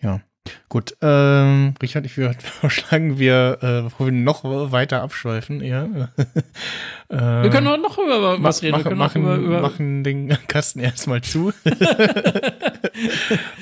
Ja. 0.01 0.21
Gut, 0.67 0.97
ähm, 1.01 1.75
Richard, 1.81 2.05
ich 2.05 2.17
würde 2.17 2.35
vorschlagen, 2.41 3.19
wir, 3.19 3.59
äh, 3.61 3.81
bevor 3.83 4.07
wir 4.07 4.11
noch 4.11 4.43
weiter 4.43 5.01
abschweifen, 5.01 5.63
ja. 5.63 5.83
äh, 7.09 7.43
wir 7.43 7.49
können 7.49 7.67
auch 7.67 7.77
noch 7.77 7.97
über 7.97 8.41
was 8.41 8.61
reden. 8.61 8.77
Machen, 8.77 8.97
machen, 8.97 9.21
über, 9.21 9.35
über 9.35 9.61
machen 9.61 10.03
den 10.03 10.29
Kasten 10.47 10.79
erstmal 10.79 11.21
zu. 11.21 11.53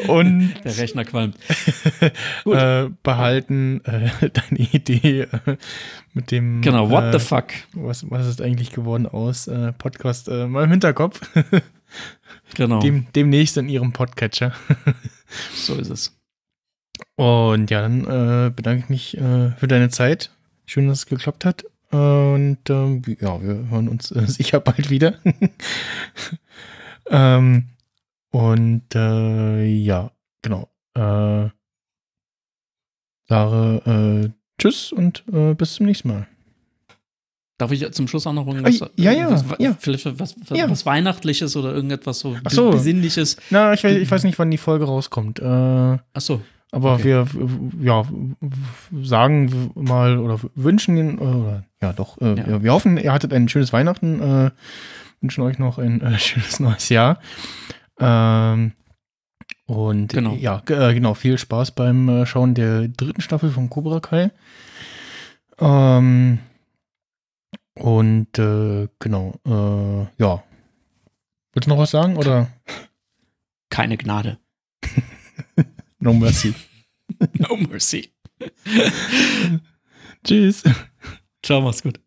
Und 0.08 0.54
der 0.64 0.78
Rechner 0.78 1.06
qualmt. 1.06 1.36
äh, 2.46 2.88
behalten 3.04 3.84
äh, 3.86 4.30
deine 4.30 4.60
Idee 4.72 5.22
äh, 5.24 5.58
mit 6.14 6.32
dem. 6.32 6.62
Genau, 6.62 6.90
what 6.90 7.12
the 7.12 7.18
äh, 7.18 7.20
fuck? 7.20 7.48
Was, 7.74 8.10
was 8.10 8.26
ist 8.26 8.42
eigentlich 8.42 8.72
geworden 8.72 9.06
aus 9.06 9.48
äh, 9.48 9.74
Podcast 9.74 10.30
mal 10.30 10.64
im 10.64 10.72
Hinterkopf. 10.72 11.22
genau. 12.56 12.80
Dem, 12.80 13.08
demnächst 13.14 13.58
in 13.58 13.70
ihrem 13.70 13.92
Podcatcher. 13.92 14.54
so 15.54 15.76
ist 15.76 15.90
es. 15.90 16.21
Und 17.16 17.70
ja, 17.70 17.82
dann 17.82 18.06
äh, 18.06 18.50
bedanke 18.50 18.84
ich 18.84 18.90
mich 18.90 19.18
äh, 19.18 19.52
für 19.52 19.68
deine 19.68 19.90
Zeit. 19.90 20.32
Schön, 20.66 20.88
dass 20.88 21.00
es 21.00 21.06
geklappt 21.06 21.46
hat. 21.46 21.66
Und 21.92 22.60
ähm, 22.70 23.02
ja, 23.20 23.42
wir 23.42 23.70
hören 23.70 23.90
uns 23.90 24.12
äh, 24.12 24.26
sicher 24.28 24.60
bald 24.60 24.90
wieder. 24.90 25.16
ähm, 27.10 27.66
und 28.32 28.96
äh, 28.96 29.66
ja, 29.66 30.12
genau. 30.42 30.70
Äh, 30.94 31.50
sage 33.28 33.82
äh, 33.86 34.30
Tschüss 34.58 34.92
und 34.92 35.24
bis 35.58 35.74
zum 35.74 35.88
nächsten 35.88 36.10
Mal. 36.10 36.28
Darf 37.62 37.72
ich 37.72 37.92
zum 37.92 38.08
Schluss 38.08 38.26
auch 38.26 38.34
noch 38.34 38.48
irgendwas? 38.48 38.80
Ja, 38.96 39.12
ja, 39.12 39.30
was, 39.30 39.46
ja. 39.60 39.76
Vielleicht 39.80 40.06
was, 40.20 40.36
was, 40.36 40.58
ja. 40.58 40.68
was, 40.68 40.84
Weihnachtliches 40.84 41.56
oder 41.56 41.72
irgendetwas 41.72 42.18
so, 42.18 42.36
so. 42.50 42.72
Besinnliches? 42.72 43.38
Na, 43.52 43.74
ich 43.74 43.84
weiß, 43.84 43.98
ich 43.98 44.10
weiß 44.10 44.24
nicht, 44.24 44.40
wann 44.40 44.50
die 44.50 44.58
Folge 44.58 44.86
rauskommt. 44.86 45.40
Äh, 45.40 45.46
Ach 45.46 46.00
so. 46.18 46.42
Aber 46.72 46.94
okay. 46.94 47.04
wir 47.04 47.28
ja, 47.82 48.06
sagen 49.04 49.72
mal 49.76 50.18
oder 50.18 50.40
wünschen, 50.56 51.20
oder, 51.20 51.66
ja 51.82 51.92
doch, 51.92 52.20
äh, 52.22 52.36
ja. 52.36 52.64
wir 52.64 52.72
hoffen, 52.72 52.98
ihr 52.98 53.12
hattet 53.12 53.34
ein 53.34 53.50
schönes 53.50 53.74
Weihnachten, 53.74 54.22
äh, 54.22 54.52
wünschen 55.20 55.42
euch 55.44 55.60
noch 55.60 55.78
ein 55.78 56.02
äh, 56.02 56.18
schönes 56.18 56.62
neues 56.62 56.88
Jahr. 56.88 57.20
Ähm, 58.00 58.72
und 59.66 60.14
genau. 60.14 60.34
ja, 60.36 60.64
äh, 60.70 60.94
genau, 60.94 61.14
viel 61.14 61.38
Spaß 61.38 61.72
beim 61.72 62.08
äh, 62.08 62.26
Schauen 62.26 62.54
der 62.56 62.88
dritten 62.88 63.22
Staffel 63.22 63.52
von 63.52 63.70
Cobra 63.70 64.00
Kai. 64.00 64.32
Ähm, 65.60 66.40
und 67.76 68.40
äh, 68.40 68.88
genau, 69.00 69.34
ja. 70.18 70.44
Willst 71.54 71.68
du 71.68 71.70
noch 71.70 71.78
was 71.78 71.92
sagen 71.92 72.16
oder? 72.16 72.48
Keine 73.70 73.98
Gnade. 73.98 74.38
No 76.02 76.14
mercy. 76.14 76.54
no 77.40 77.56
mercy. 77.56 78.12
Tschüss. 80.24 80.64
Ciao, 81.44 81.62
mach's 81.62 81.84
gut. 81.84 82.00